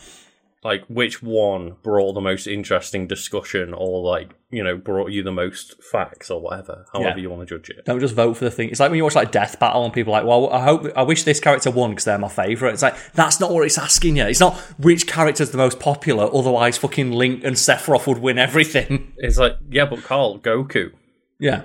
Like 0.62 0.84
which 0.88 1.22
one 1.22 1.76
brought 1.82 2.12
the 2.12 2.20
most 2.20 2.46
interesting 2.46 3.06
discussion, 3.06 3.72
or 3.74 4.02
like 4.02 4.30
you 4.50 4.62
know 4.62 4.76
brought 4.76 5.10
you 5.10 5.22
the 5.22 5.32
most 5.32 5.82
facts, 5.82 6.30
or 6.30 6.38
whatever. 6.40 6.84
However 6.92 7.10
Yeah. 7.16 7.22
you 7.22 7.30
want 7.30 7.48
to 7.48 7.58
judge 7.58 7.70
it. 7.70 7.84
Don't 7.86 8.00
just 8.00 8.14
vote 8.14 8.36
for 8.38 8.44
the 8.44 8.50
thing. 8.50 8.68
It's 8.70 8.78
like 8.80 8.90
when 8.90 8.98
you 8.98 9.04
watch 9.04 9.14
like 9.14 9.32
Death 9.32 9.58
Battle 9.58 9.84
and 9.84 9.92
people 9.92 10.14
are 10.14 10.20
like, 10.22 10.28
well, 10.28 10.50
I 10.50 10.62
hope, 10.62 10.86
I 10.96 11.02
wish 11.02 11.22
this 11.24 11.40
character 11.40 11.70
won 11.70 11.90
because 11.90 12.04
they're 12.04 12.18
my 12.18 12.28
favorite. 12.28 12.72
It's 12.74 12.82
like 12.82 12.94
that's 13.12 13.40
not 13.40 13.52
what 13.52 13.64
it's 13.64 13.78
asking 13.78 14.16
you. 14.18 14.24
It's 14.24 14.40
not 14.40 14.54
which 14.78 15.06
character's 15.06 15.50
the 15.50 15.56
most 15.58 15.80
popular. 15.80 16.24
Otherwise, 16.30 16.76
fucking 16.76 17.10
Link 17.12 17.42
and 17.42 17.56
Sephiroth 17.56 18.06
would 18.06 18.18
win 18.18 18.38
everything. 18.38 19.12
It's 19.16 19.38
like 19.38 19.56
yeah, 19.70 19.86
but 19.86 20.02
Karl, 20.02 20.38
Goku, 20.40 20.92
yeah, 21.38 21.62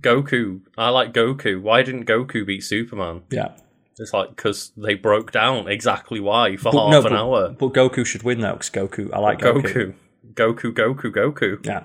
Goku. 0.00 0.60
I 0.76 0.88
like 0.90 1.12
Goku. 1.12 1.60
Why 1.60 1.82
didn't 1.82 2.04
Goku 2.06 2.46
beat 2.46 2.60
Superman? 2.64 3.22
yeah. 3.30 3.56
It's 4.00 4.12
like 4.12 4.28
because 4.30 4.70
they 4.76 4.94
broke 4.94 5.32
down 5.32 5.66
exactly 5.68 6.20
why 6.20 6.56
for 6.56 6.70
But 6.70 6.84
half 6.84 6.90
no, 6.92 6.98
an 6.98 7.02
but, 7.02 7.12
hour. 7.12 7.48
but 7.58 7.72
Goku 7.72 8.06
should 8.06 8.22
win 8.22 8.40
though 8.40 8.52
because 8.52 8.70
Goku. 8.70 9.12
I 9.12 9.18
like 9.18 9.40
Goku. 9.40 9.94
Goku, 10.34 10.72
Goku, 10.72 10.72
Goku, 10.72 11.10
Goku. 11.12 11.66
Yeah. 11.66 11.82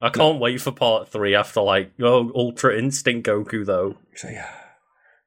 I 0.00 0.10
can't 0.10 0.38
wait 0.40 0.60
for 0.60 0.70
part 0.72 1.08
three 1.08 1.34
after 1.34 1.60
like 1.60 1.92
oh 2.00 2.32
Ultra 2.34 2.76
Instinct 2.76 3.28
Goku 3.28 3.64
though. 3.64 3.96
So 4.16 4.28
yeah. 4.28 4.48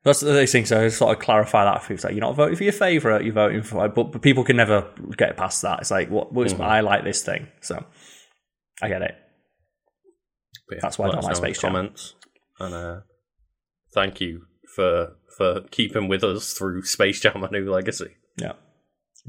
That's 0.03 0.19
the 0.21 0.45
thing. 0.47 0.65
So 0.65 0.81
I 0.81 0.85
just 0.85 0.97
sort 0.97 1.15
of 1.15 1.23
clarify 1.23 1.63
that. 1.63 1.89
It's 1.89 2.03
like 2.03 2.13
you're 2.13 2.21
not 2.21 2.35
voting 2.35 2.55
for 2.55 2.63
your 2.63 2.73
favorite. 2.73 3.23
You're 3.23 3.33
voting 3.33 3.61
for, 3.61 3.87
but, 3.87 4.11
but 4.11 4.21
people 4.21 4.43
can 4.43 4.57
never 4.57 4.87
get 5.15 5.37
past 5.37 5.61
that. 5.61 5.79
It's 5.81 5.91
like 5.91 6.09
what? 6.09 6.33
what 6.33 6.47
is- 6.47 6.53
Mm-hmm. 6.53 6.63
I 6.63 6.79
like 6.81 7.03
this 7.03 7.21
thing, 7.23 7.47
so 7.61 7.85
I 8.81 8.87
get 8.89 9.03
it. 9.03 9.15
Yeah, 10.71 10.79
That's 10.81 10.97
why 10.97 11.07
I 11.07 11.11
don't 11.11 11.17
like 11.17 11.23
know 11.23 11.27
in 11.29 11.33
the 11.33 11.47
Space 11.47 11.61
Jam. 11.61 11.71
Comments 11.71 12.15
and 12.59 12.73
uh, 12.73 12.99
thank 13.93 14.21
you 14.21 14.45
for 14.75 15.15
for 15.37 15.61
keeping 15.71 16.07
with 16.07 16.23
us 16.23 16.53
through 16.53 16.83
Space 16.83 17.19
Jam: 17.19 17.43
A 17.43 17.51
New 17.51 17.69
Legacy. 17.69 18.15
Yeah. 18.37 18.53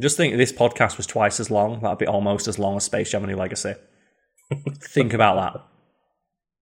Just 0.01 0.17
think 0.17 0.37
this 0.37 0.53
podcast 0.53 0.97
was 0.97 1.07
twice 1.07 1.39
as 1.39 1.51
long. 1.51 1.81
That'd 1.81 1.99
be 1.99 2.07
almost 2.07 2.49
as 2.49 2.59
long 2.59 2.77
as 2.77 2.85
Space 2.85 3.11
Jam: 3.11 3.25
A 3.25 3.27
New 3.27 3.37
Legacy. 3.37 3.75
think 4.81 5.13
about 5.13 5.37
that. 5.55 5.65